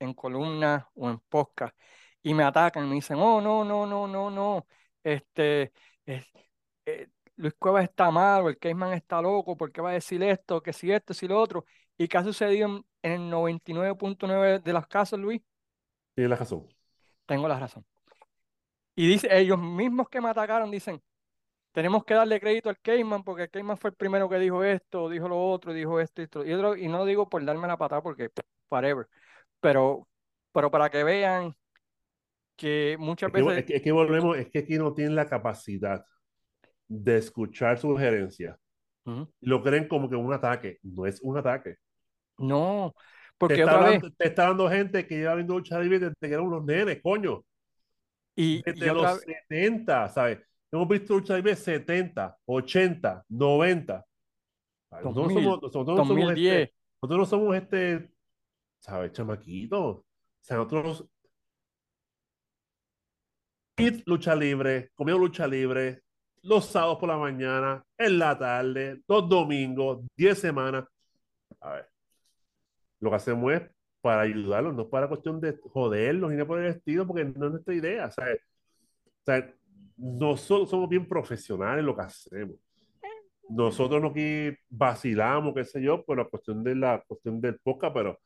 en 0.00 0.12
columna 0.14 0.90
o 0.94 1.08
en 1.08 1.20
podcast 1.28 1.76
y 2.22 2.34
me 2.34 2.42
atacan, 2.42 2.88
me 2.88 2.96
dicen, 2.96 3.16
oh, 3.20 3.40
no, 3.40 3.64
no, 3.64 3.86
no, 3.86 4.08
no, 4.08 4.30
no, 4.30 4.66
este, 5.04 5.72
eh, 6.06 7.08
Luis 7.36 7.54
Cuevas 7.56 7.84
está 7.84 8.10
mal, 8.10 8.42
o 8.42 8.48
el 8.48 8.58
Cayman 8.58 8.92
está 8.94 9.22
loco, 9.22 9.56
¿por 9.56 9.70
qué 9.70 9.80
va 9.80 9.90
a 9.90 9.94
decir 9.94 10.22
esto, 10.24 10.60
que 10.60 10.72
si 10.72 10.90
esto, 10.90 11.14
si 11.14 11.28
lo 11.28 11.40
otro? 11.40 11.64
¿Y 11.96 12.08
qué 12.08 12.18
ha 12.18 12.24
sucedido 12.24 12.68
en, 12.68 13.12
en 13.12 13.22
el 13.22 13.32
99.9 13.32 14.60
de 14.60 14.72
los 14.72 14.86
casos, 14.88 15.20
Luis? 15.20 15.40
Tienes 16.14 16.30
la 16.30 16.36
razón. 16.36 16.66
Tengo 17.26 17.46
la 17.46 17.60
razón. 17.60 17.86
Y 18.96 19.06
dice, 19.06 19.28
ellos 19.38 19.58
mismos 19.58 20.08
que 20.08 20.20
me 20.20 20.28
atacaron 20.28 20.70
dicen, 20.70 21.00
tenemos 21.72 22.04
que 22.04 22.14
darle 22.14 22.40
crédito 22.40 22.68
al 22.68 22.78
Cayman 22.80 23.22
porque 23.22 23.44
el 23.44 23.50
Cayman 23.50 23.76
fue 23.76 23.90
el 23.90 23.96
primero 23.96 24.28
que 24.28 24.38
dijo 24.38 24.64
esto, 24.64 25.08
dijo 25.08 25.28
lo 25.28 25.40
otro, 25.40 25.72
dijo 25.72 26.00
esto, 26.00 26.22
esto 26.22 26.44
y 26.44 26.52
otro, 26.52 26.76
y 26.76 26.88
no 26.88 26.98
lo 26.98 27.04
digo 27.04 27.28
por 27.28 27.44
darme 27.44 27.68
la 27.68 27.76
patada 27.76 28.02
porque 28.02 28.30
whatever, 28.70 29.06
pero, 29.60 30.08
pero 30.52 30.70
para 30.70 30.90
que 30.90 31.04
vean 31.04 31.54
que 32.56 32.96
muchas 32.98 33.30
veces... 33.32 33.64
Es 33.68 33.82
que, 33.82 33.92
volvemos, 33.92 34.36
es 34.36 34.50
que 34.50 34.60
aquí 34.60 34.76
no 34.76 34.92
tienen 34.92 35.14
la 35.14 35.26
capacidad 35.26 36.04
de 36.88 37.16
escuchar 37.16 37.78
sugerencias. 37.78 38.58
Lo 39.40 39.62
creen 39.62 39.88
como 39.88 40.08
que 40.08 40.14
un 40.14 40.32
ataque, 40.32 40.78
no 40.82 41.04
es 41.06 41.20
un 41.22 41.36
ataque. 41.36 41.76
No, 42.38 42.94
porque 43.38 43.56
te 43.56 43.60
está, 43.62 43.76
otra 43.76 43.90
vez... 43.90 44.02
te 44.16 44.26
está 44.26 44.42
dando 44.44 44.68
gente 44.68 45.06
que 45.06 45.16
lleva 45.16 45.34
viendo 45.34 45.54
lucha 45.54 45.80
libre 45.80 45.98
desde 45.98 46.14
que 46.20 46.26
eran 46.28 46.46
unos 46.46 46.64
nenes, 46.64 47.00
coño. 47.02 47.44
Y, 48.36 48.62
desde 48.62 48.94
los 48.94 49.20
70, 49.20 50.08
¿sabes? 50.10 50.38
Hemos 50.72 50.88
visto 50.88 51.14
lucha 51.14 51.36
libre 51.36 51.56
70, 51.56 52.38
80, 52.44 53.24
90. 53.28 54.06
Nosotros, 54.90 55.32
somos, 55.32 55.62
nosotros, 55.62 55.98
no 55.98 56.04
somos 56.04 56.32
este, 56.32 56.74
nosotros 57.00 57.18
no 57.18 57.26
somos 57.26 57.56
este, 57.56 58.10
¿sabes? 58.78 59.12
Chamaquito. 59.12 59.82
O 59.88 60.04
sea, 60.40 60.56
nosotros. 60.58 61.06
lucha 64.06 64.36
libre, 64.36 64.90
comemos 64.94 65.20
lucha 65.20 65.46
libre, 65.46 66.02
los 66.42 66.66
sábados 66.66 66.98
por 66.98 67.08
la 67.08 67.16
mañana, 67.16 67.84
en 67.96 68.18
la 68.18 68.38
tarde, 68.38 69.02
los 69.08 69.28
domingos, 69.28 70.00
10 70.16 70.38
semanas. 70.38 70.84
A 71.60 71.72
ver. 71.74 71.90
Lo 73.00 73.10
que 73.10 73.16
hacemos 73.16 73.52
es 73.54 73.62
para 74.00 74.22
ayudarlos, 74.22 74.74
no 74.74 74.88
para 74.88 75.08
cuestión 75.08 75.40
de 75.40 75.58
joderlos 75.72 76.30
ni 76.32 76.44
por 76.44 76.60
el 76.60 76.66
estilo, 76.66 77.06
porque 77.06 77.24
no 77.24 77.46
es 77.46 77.52
nuestra 77.52 77.74
idea. 77.74 78.10
¿sabes? 78.10 78.40
O 79.06 79.24
sea, 79.24 79.54
nosotros 80.00 80.70
somos 80.70 80.88
bien 80.88 81.06
profesionales 81.06 81.80
en 81.80 81.86
lo 81.86 81.94
que 81.94 82.02
hacemos. 82.02 82.56
Nosotros 83.48 84.00
no 84.00 84.08
aquí 84.08 84.50
vacilamos, 84.68 85.54
qué 85.54 85.64
sé 85.64 85.82
yo, 85.82 86.04
por 86.04 86.16
la 86.16 86.24
cuestión 86.24 86.62
de 86.62 86.74
la 86.74 87.02
cuestión 87.06 87.40
del 87.40 87.58
podcast, 87.58 87.94
pero 87.94 88.18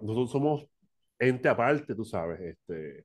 nosotros 0.00 0.30
somos 0.30 0.66
ente 1.18 1.48
aparte, 1.48 1.94
tú 1.94 2.04
sabes, 2.04 2.40
este, 2.40 3.04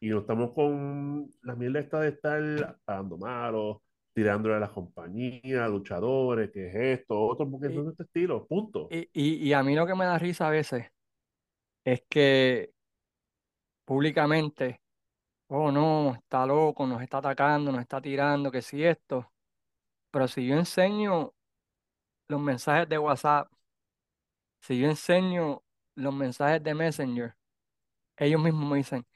y 0.00 0.08
no 0.08 0.20
estamos 0.20 0.52
con 0.52 1.30
la 1.42 1.56
mierda 1.56 1.80
esta 1.80 2.00
de 2.00 2.08
estar 2.10 2.78
dando 2.86 3.16
malo, 3.16 3.82
tirándole 4.12 4.56
a 4.56 4.60
las 4.60 4.70
compañías, 4.70 5.70
luchadores, 5.70 6.50
que 6.50 6.68
es 6.68 7.00
esto, 7.00 7.20
otro, 7.20 7.50
porque 7.50 7.68
no 7.68 7.82
es 7.82 7.88
este 7.88 8.02
estilo, 8.02 8.46
punto. 8.46 8.88
Y, 8.90 9.08
y, 9.12 9.48
y 9.48 9.52
a 9.52 9.62
mí 9.62 9.74
lo 9.74 9.86
que 9.86 9.94
me 9.94 10.04
da 10.04 10.18
risa 10.18 10.48
a 10.48 10.50
veces 10.50 10.86
es 11.84 12.02
que 12.08 12.72
públicamente, 13.84 14.80
oh 15.48 15.70
no, 15.72 16.14
está 16.14 16.46
loco, 16.46 16.86
nos 16.86 17.02
está 17.02 17.18
atacando, 17.18 17.72
nos 17.72 17.80
está 17.82 18.00
tirando, 18.00 18.50
que 18.50 18.62
si 18.62 18.84
esto. 18.84 19.30
Pero 20.10 20.28
si 20.28 20.46
yo 20.46 20.56
enseño 20.56 21.34
los 22.28 22.40
mensajes 22.40 22.88
de 22.88 22.98
WhatsApp, 22.98 23.50
si 24.60 24.78
yo 24.78 24.88
enseño 24.88 25.62
los 25.94 26.14
mensajes 26.14 26.62
de 26.62 26.74
Messenger, 26.74 27.34
ellos 28.16 28.42
mismos 28.42 28.70
me 28.70 28.78
dicen, 28.78 29.06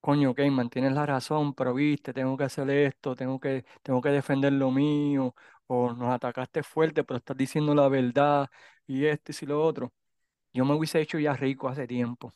coño, 0.00 0.34
Keyman, 0.34 0.70
tienes 0.70 0.92
la 0.92 1.06
razón, 1.06 1.54
pero 1.54 1.74
viste, 1.74 2.12
tengo 2.12 2.36
que 2.36 2.44
hacer 2.44 2.70
esto, 2.70 3.16
tengo 3.16 3.40
que, 3.40 3.64
tengo 3.82 4.00
que 4.02 4.10
defender 4.10 4.52
lo 4.52 4.70
mío, 4.70 5.34
o 5.66 5.92
nos 5.94 6.12
atacaste 6.12 6.62
fuerte, 6.62 7.04
pero 7.04 7.18
estás 7.18 7.36
diciendo 7.36 7.74
la 7.74 7.88
verdad, 7.88 8.50
y 8.86 9.06
esto 9.06 9.32
y 9.32 9.34
si 9.34 9.46
lo 9.46 9.62
otro. 9.64 9.92
Yo 10.52 10.64
me 10.64 10.74
hubiese 10.74 11.00
hecho 11.00 11.18
ya 11.18 11.34
rico 11.34 11.68
hace 11.68 11.86
tiempo. 11.86 12.34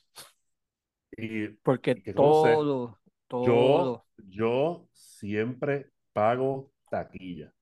Y, 1.16 1.48
Porque 1.48 1.94
todo, 1.96 2.98
todo. 3.42 4.04
Yo, 4.16 4.28
yo 4.28 4.88
siempre 4.92 5.90
pago 6.12 6.72
taquilla. 6.90 7.52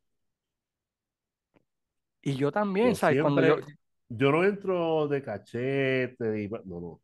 Y 2.22 2.36
yo 2.36 2.52
también, 2.52 2.94
¿sabes? 2.94 3.20
Cuando 3.20 3.42
yo... 3.42 3.56
yo 4.08 4.32
no 4.32 4.44
entro 4.44 5.08
de 5.08 5.22
cachete, 5.22 6.42
y, 6.42 6.48
no, 6.48 6.80
no. 6.80 7.00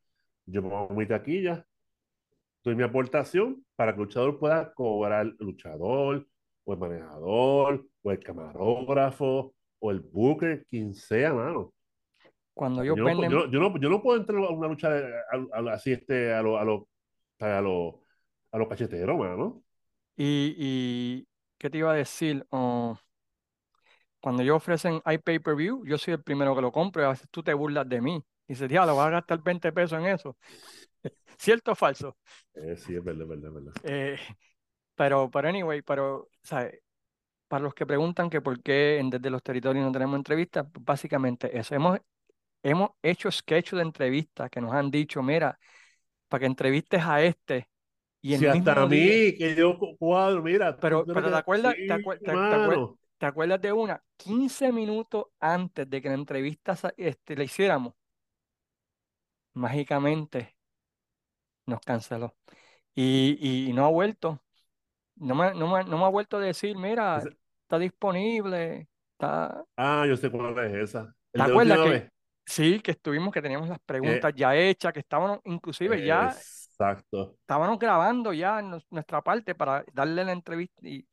Yo 0.46 0.62
pongo 0.62 0.88
mi 0.94 1.06
taquilla, 1.06 1.64
doy 2.62 2.74
mi 2.74 2.82
aportación 2.82 3.64
para 3.76 3.92
que 3.92 4.00
el 4.00 4.06
luchador 4.06 4.38
pueda 4.38 4.72
cobrar 4.72 5.26
el 5.26 5.36
luchador, 5.40 6.26
o 6.64 6.72
el 6.72 6.78
manejador, 6.78 7.86
o 8.02 8.10
el 8.12 8.18
camarógrafo, 8.20 9.54
o 9.80 9.90
el 9.90 10.00
booker, 10.00 10.64
quien 10.66 10.94
sea, 10.94 11.32
mano. 11.32 11.72
Cuando 12.54 12.82
yo, 12.82 12.96
yo, 12.96 13.04
no, 13.04 13.22
yo, 13.22 13.60
no, 13.60 13.78
yo, 13.78 13.88
no, 13.88 14.02
puedo 14.02 14.18
entrar 14.18 14.42
a 14.42 14.48
una 14.48 14.68
lucha 14.68 14.90
así 15.72 15.92
este, 15.92 16.32
a 16.32 16.42
los 16.42 16.60
a 16.60 16.64
lo, 16.64 16.88
a 17.38 17.60
lo, 17.60 18.02
a 18.52 18.58
lo 18.58 18.68
cacheteros, 18.68 19.18
mano. 19.18 19.62
Y, 20.16 20.54
y, 20.58 21.28
¿qué 21.58 21.70
te 21.70 21.78
iba 21.78 21.92
a 21.92 21.94
decir? 21.94 22.46
Oh, 22.50 22.98
cuando 24.20 24.42
yo 24.42 24.56
ofrecen 24.56 25.00
iPay-per-view, 25.06 25.84
yo 25.86 25.98
soy 25.98 26.14
el 26.14 26.22
primero 26.22 26.54
que 26.54 26.62
lo 26.62 26.72
compro 26.72 27.02
y 27.02 27.04
a 27.04 27.10
veces 27.10 27.28
tú 27.30 27.42
te 27.42 27.54
burlas 27.54 27.88
de 27.88 28.00
mí. 28.00 28.24
Y 28.48 28.54
dices, 28.54 28.70
lo 28.70 28.96
vas 28.96 29.08
a 29.08 29.10
gastar 29.10 29.42
20 29.42 29.72
pesos 29.72 29.98
en 29.98 30.06
eso. 30.06 30.36
¿Cierto 31.38 31.72
o 31.72 31.74
falso? 31.74 32.16
Eh, 32.54 32.76
sí, 32.76 32.96
es 32.96 33.04
verdad, 33.04 33.22
es 33.22 33.28
verdad, 33.28 33.48
es 33.48 33.54
verdad. 33.54 33.72
Eh, 33.84 34.18
pero, 34.94 35.30
pero 35.30 35.48
anyway, 35.48 35.82
pero, 35.82 36.28
¿sabes? 36.42 36.80
Para 37.46 37.62
los 37.62 37.74
que 37.74 37.86
preguntan 37.86 38.30
que 38.30 38.40
por 38.40 38.62
qué 38.62 38.98
en 38.98 39.10
Desde 39.10 39.30
los 39.30 39.42
Territorios 39.42 39.84
no 39.84 39.92
tenemos 39.92 40.16
entrevistas, 40.16 40.66
pues 40.72 40.84
básicamente 40.84 41.56
eso. 41.56 41.74
Hemos, 41.74 42.00
hemos 42.62 42.90
hecho 43.02 43.30
sketches 43.30 43.76
de 43.76 43.82
entrevistas 43.82 44.50
que 44.50 44.60
nos 44.60 44.72
han 44.72 44.90
dicho, 44.90 45.22
mira, 45.22 45.58
para 46.28 46.40
que 46.40 46.46
entrevistes 46.46 47.02
a 47.04 47.22
este. 47.22 47.68
Y 48.20 48.34
el 48.34 48.40
si 48.40 48.46
hasta 48.46 48.82
a 48.82 48.86
mí, 48.86 49.34
que 49.36 49.54
yo 49.56 49.78
cuadro, 49.98 50.42
mira. 50.42 50.76
Pero, 50.76 51.04
pero 51.04 51.30
te, 51.30 51.36
acuerdas, 51.36 51.74
te, 51.74 51.92
acuerdas, 51.92 52.24
te, 53.16 53.26
acuerdas, 53.26 53.60
de 53.60 53.72
una? 53.72 54.02
15 54.16 54.72
minutos 54.72 55.26
antes 55.38 55.88
de 55.88 56.02
que 56.02 56.08
la 56.08 56.14
entrevista 56.14 56.76
este, 56.96 57.36
la 57.36 57.44
hiciéramos, 57.44 57.94
mágicamente 59.54 60.56
nos 61.66 61.80
canceló. 61.80 62.34
Y, 62.94 63.68
y 63.68 63.72
no 63.72 63.84
ha 63.84 63.90
vuelto. 63.90 64.42
No 65.16 65.34
me, 65.34 65.54
no, 65.54 65.72
me, 65.72 65.84
no 65.84 65.98
me 65.98 66.04
ha 66.04 66.08
vuelto 66.08 66.38
a 66.38 66.40
decir, 66.40 66.76
mira, 66.76 67.22
está 67.62 67.78
disponible. 67.78 68.88
Está... 69.12 69.64
Ah, 69.76 70.04
yo 70.08 70.16
sé 70.16 70.30
cuál 70.30 70.58
es 70.58 70.90
esa. 70.90 71.14
¿Te 71.30 71.42
acuerdas 71.42 71.78
que, 71.80 72.10
Sí, 72.48 72.80
que 72.80 72.92
estuvimos, 72.92 73.32
que 73.32 73.42
teníamos 73.42 73.68
las 73.68 73.78
preguntas 73.80 74.32
ya 74.34 74.56
hechas, 74.56 74.90
que 74.92 75.00
estábamos 75.00 75.40
inclusive 75.44 76.02
ya. 76.02 76.34
Exacto. 76.78 77.36
Estábamos 77.40 77.78
grabando 77.78 78.32
ya 78.32 78.60
en 78.60 78.80
nuestra 78.90 79.20
parte 79.20 79.54
para 79.54 79.84
darle 79.92 80.24
la 80.24 80.32
entrevista 80.32 80.86
y, 80.86 81.04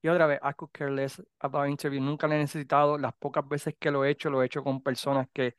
y 0.00 0.08
otra 0.08 0.26
vez, 0.26 0.40
I 0.42 0.54
could 0.56 0.70
care 0.72 0.90
less 0.90 1.22
about 1.40 1.68
interview. 1.68 2.00
Nunca 2.00 2.26
le 2.26 2.36
he 2.36 2.38
necesitado. 2.38 2.96
Las 2.96 3.12
pocas 3.14 3.46
veces 3.46 3.74
que 3.78 3.90
lo 3.90 4.04
he 4.04 4.10
hecho, 4.10 4.30
lo 4.30 4.42
he 4.42 4.46
hecho 4.46 4.64
con 4.64 4.82
personas 4.82 5.28
que 5.32 5.54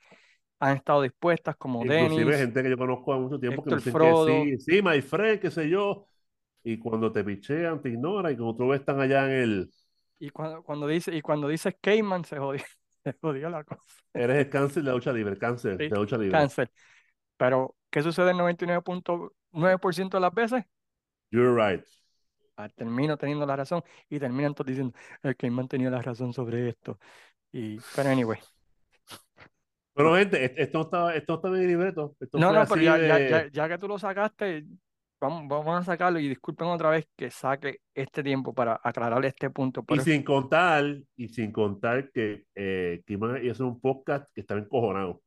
han 0.59 0.77
estado 0.77 1.01
dispuestas, 1.01 1.55
como 1.55 1.83
Inclusive 1.83 2.23
Dennis, 2.23 2.37
gente 2.37 2.63
que 2.63 2.69
yo 2.69 2.77
conozco 2.77 3.13
hace 3.13 3.21
mucho 3.21 3.39
tiempo 3.39 3.61
Héctor 3.61 3.83
que 3.83 3.91
me 3.91 4.09
dicen 4.09 4.43
que 4.45 4.57
sí, 4.57 4.71
sí, 4.71 4.81
my 4.81 5.01
friend, 5.01 5.39
qué 5.39 5.51
sé 5.51 5.69
yo. 5.69 6.07
Y 6.63 6.79
cuando 6.79 7.11
te 7.11 7.23
pichean, 7.23 7.81
te 7.81 7.89
ignoran 7.89 8.33
y 8.33 8.37
como 8.37 8.55
tú 8.55 8.69
ves, 8.69 8.79
están 8.79 8.99
allá 9.01 9.25
en 9.25 9.31
el... 9.31 9.71
Y 10.19 10.29
cuando, 10.29 10.63
cuando, 10.63 10.87
dice, 10.87 11.13
y 11.13 11.21
cuando 11.21 11.49
dices 11.49 11.75
Cayman, 11.81 12.23
se 12.23 12.37
jodió, 12.39 12.63
se 13.03 13.13
jodió 13.21 13.49
la 13.49 13.63
cosa. 13.65 13.81
Eres 14.13 14.37
el 14.37 14.49
cáncer 14.49 14.83
de 14.83 14.89
la 14.89 14.95
lucha 14.95 15.11
libre, 15.11 15.37
cáncer 15.37 15.77
sí, 15.77 15.83
de 15.83 15.89
la 15.89 15.99
lucha 15.99 16.17
libre. 16.17 16.31
Cáncer. 16.31 16.71
Pero, 17.35 17.75
¿qué 17.89 18.01
sucede 18.01 18.31
en 18.31 18.37
99. 18.37 18.81
9% 19.53 20.09
de 20.09 20.19
las 20.19 20.33
veces. 20.33 20.65
You're 21.31 21.53
right. 21.53 21.83
Ah, 22.55 22.69
termino 22.69 23.17
teniendo 23.17 23.45
la 23.45 23.55
razón 23.55 23.81
y 24.09 24.19
terminan 24.19 24.53
todos 24.53 24.67
diciendo 24.67 24.95
el 25.23 25.35
Clayman 25.35 25.67
tenía 25.67 25.89
la 25.89 26.01
razón 26.01 26.33
sobre 26.33 26.69
esto. 26.69 26.99
Y, 27.51 27.77
pero 27.95 28.09
anyway. 28.09 28.39
Pero 29.95 30.15
gente, 30.15 30.61
esto 30.61 30.77
no 30.79 30.83
está, 30.85 31.15
esto 31.15 31.35
está 31.35 31.49
bien 31.49 31.67
libreto. 31.67 32.15
No, 32.33 32.51
no, 32.51 32.65
pero 32.67 32.81
ya, 33.51 33.69
que 33.69 33.77
tú 33.77 33.87
lo 33.87 33.99
sacaste, 33.99 34.65
vamos, 35.19 35.47
vamos 35.47 35.81
a 35.81 35.83
sacarlo 35.83 36.19
y 36.19 36.27
disculpen 36.27 36.67
otra 36.67 36.89
vez 36.89 37.07
que 37.15 37.29
saque 37.29 37.81
este 37.93 38.23
tiempo 38.23 38.53
para 38.53 38.79
aclarar 38.83 39.23
este 39.25 39.49
punto. 39.49 39.83
Y 39.89 39.99
sin 39.99 40.23
contar, 40.23 40.83
y 41.15 41.29
sin 41.29 41.51
contar 41.51 42.11
que 42.11 42.45
eh, 42.55 43.01
Clayman 43.05 43.45
hizo 43.45 43.67
un 43.67 43.79
podcast 43.79 44.27
que 44.33 44.41
estaba 44.41 44.59
encojonado. 44.59 45.21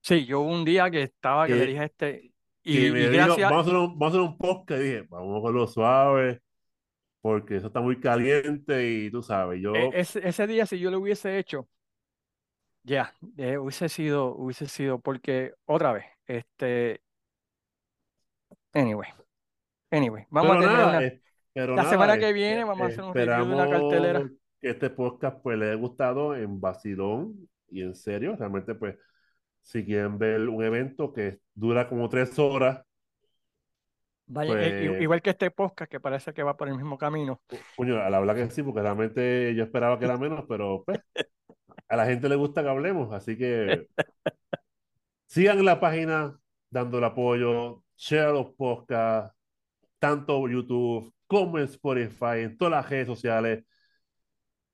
Sí, 0.00 0.26
yo 0.26 0.40
un 0.40 0.64
día 0.64 0.90
que 0.90 1.02
estaba, 1.02 1.46
que, 1.46 1.52
que 1.52 1.58
le 1.60 1.66
dije 1.66 1.80
a 1.80 1.84
este, 1.84 2.31
y, 2.62 2.90
gracias... 2.90 3.50
vamos, 3.50 3.58
a 3.58 3.60
hacer 3.60 3.74
un, 3.74 3.98
vamos 3.98 4.02
a 4.02 4.08
hacer 4.08 4.20
un 4.20 4.38
podcast 4.38 4.80
y 4.80 4.84
dije, 4.84 5.06
vamos 5.08 5.42
con 5.42 5.54
lo 5.54 5.66
suave, 5.66 6.42
porque 7.20 7.56
eso 7.56 7.68
está 7.68 7.80
muy 7.80 8.00
caliente 8.00 8.88
y 8.90 9.10
tú 9.10 9.22
sabes, 9.22 9.60
yo... 9.60 9.74
E, 9.74 9.90
ese, 9.94 10.26
ese 10.26 10.46
día 10.46 10.66
si 10.66 10.78
yo 10.78 10.90
lo 10.90 10.98
hubiese 10.98 11.38
hecho, 11.38 11.68
ya, 12.82 13.14
eh, 13.36 13.58
hubiese 13.58 13.88
sido, 13.88 14.34
hubiese 14.34 14.66
sido, 14.66 15.00
porque 15.00 15.54
otra 15.66 15.92
vez, 15.92 16.06
este, 16.26 17.00
anyway, 18.72 19.08
Anyway, 19.92 20.24
vamos 20.30 20.56
a 20.56 20.98
tener 20.98 21.20
la 21.54 21.84
semana 21.84 22.18
que 22.18 22.32
viene 22.32 22.64
vamos 22.64 22.80
a 22.80 22.86
hacer 22.86 23.04
un 23.04 23.14
review 23.14 23.46
de 23.46 23.54
una 23.54 23.68
cartelera. 23.68 24.30
Que 24.58 24.70
este 24.70 24.88
podcast 24.88 25.42
pues 25.42 25.58
les 25.58 25.68
haya 25.68 25.76
gustado 25.78 26.34
en 26.34 26.60
vacilón 26.60 27.46
y 27.68 27.82
en 27.82 27.94
serio. 27.94 28.34
Realmente 28.38 28.74
pues 28.74 28.96
si 29.62 29.84
quieren 29.84 30.18
ver 30.18 30.48
un 30.48 30.62
evento 30.62 31.12
que 31.12 31.38
dura 31.54 31.88
como 31.88 32.08
tres 32.08 32.38
horas. 32.38 32.82
Vaya, 34.26 34.52
eh, 34.62 34.86
pues 34.88 35.02
igual 35.02 35.22
que 35.22 35.30
este 35.30 35.50
podcast 35.50 35.90
que 35.90 36.00
parece 36.00 36.32
que 36.32 36.42
va 36.42 36.56
por 36.56 36.68
el 36.68 36.76
mismo 36.76 36.96
camino. 36.96 37.40
Coño, 37.76 38.00
a 38.00 38.10
la 38.10 38.20
verdad 38.20 38.34
que 38.34 38.50
sí, 38.50 38.62
porque 38.62 38.80
realmente 38.80 39.54
yo 39.54 39.64
esperaba 39.64 39.98
que 39.98 40.04
era 40.04 40.16
menos, 40.16 40.44
pero 40.48 40.84
pues, 40.84 41.00
a 41.88 41.96
la 41.96 42.06
gente 42.06 42.28
le 42.28 42.36
gusta 42.36 42.62
que 42.62 42.68
hablemos, 42.68 43.12
así 43.12 43.36
que 43.36 43.86
sigan 45.26 45.64
la 45.64 45.80
página 45.80 46.36
dando 46.70 46.98
el 46.98 47.04
apoyo, 47.04 47.82
share 47.96 48.32
los 48.32 48.54
podcasts, 48.54 49.36
tanto 49.98 50.48
YouTube 50.48 51.12
como 51.26 51.58
en 51.58 51.64
Spotify, 51.64 52.40
en 52.40 52.56
todas 52.56 52.72
las 52.72 52.90
redes 52.90 53.06
sociales. 53.06 53.64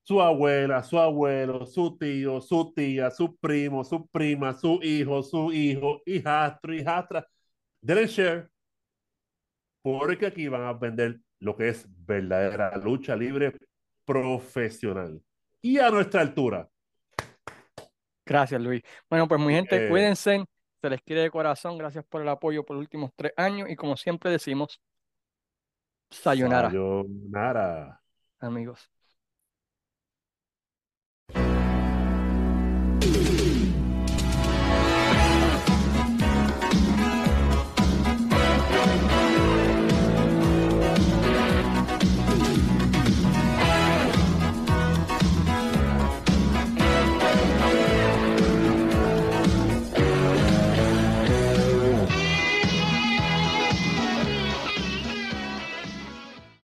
Su 0.09 0.23
abuela, 0.23 0.83
su 0.83 0.99
abuelo, 0.99 1.67
su 1.67 1.99
tío, 1.99 2.41
su 2.41 2.73
tía, 2.73 3.11
su 3.11 3.37
primo, 3.37 3.85
su 3.85 4.07
prima, 4.07 4.55
su 4.55 4.81
hijo, 4.83 5.23
su 5.23 5.53
hijo, 5.53 6.01
hijastro, 6.07 6.73
hijastra. 6.73 7.29
Denle 7.83 8.07
share. 8.07 8.49
Porque 9.83 10.25
aquí 10.25 10.49
van 10.49 10.63
a 10.63 10.73
vender 10.73 11.21
lo 11.41 11.55
que 11.55 11.69
es 11.69 11.87
verdadera 12.07 12.75
lucha 12.79 13.15
libre 13.15 13.53
profesional. 14.07 15.23
Y 15.61 15.77
a 15.77 15.91
nuestra 15.91 16.23
altura. 16.23 16.67
Gracias, 18.25 18.63
Luis. 18.63 18.81
Bueno, 19.11 19.29
pues 19.29 19.39
mi 19.43 19.53
gente, 19.53 19.89
eh, 19.89 19.91
cuídense. 19.91 20.43
Se 20.81 20.89
les 20.89 21.03
quiere 21.03 21.21
de 21.21 21.31
corazón. 21.31 21.77
Gracias 21.77 22.07
por 22.07 22.23
el 22.23 22.29
apoyo 22.31 22.65
por 22.65 22.77
los 22.77 22.85
últimos 22.85 23.11
tres 23.15 23.35
años. 23.37 23.69
Y 23.69 23.77
como 23.77 23.95
siempre 23.95 24.31
decimos, 24.31 24.81
Sayonara. 26.09 26.71
Sayonara. 26.71 28.01
Amigos. 28.39 28.91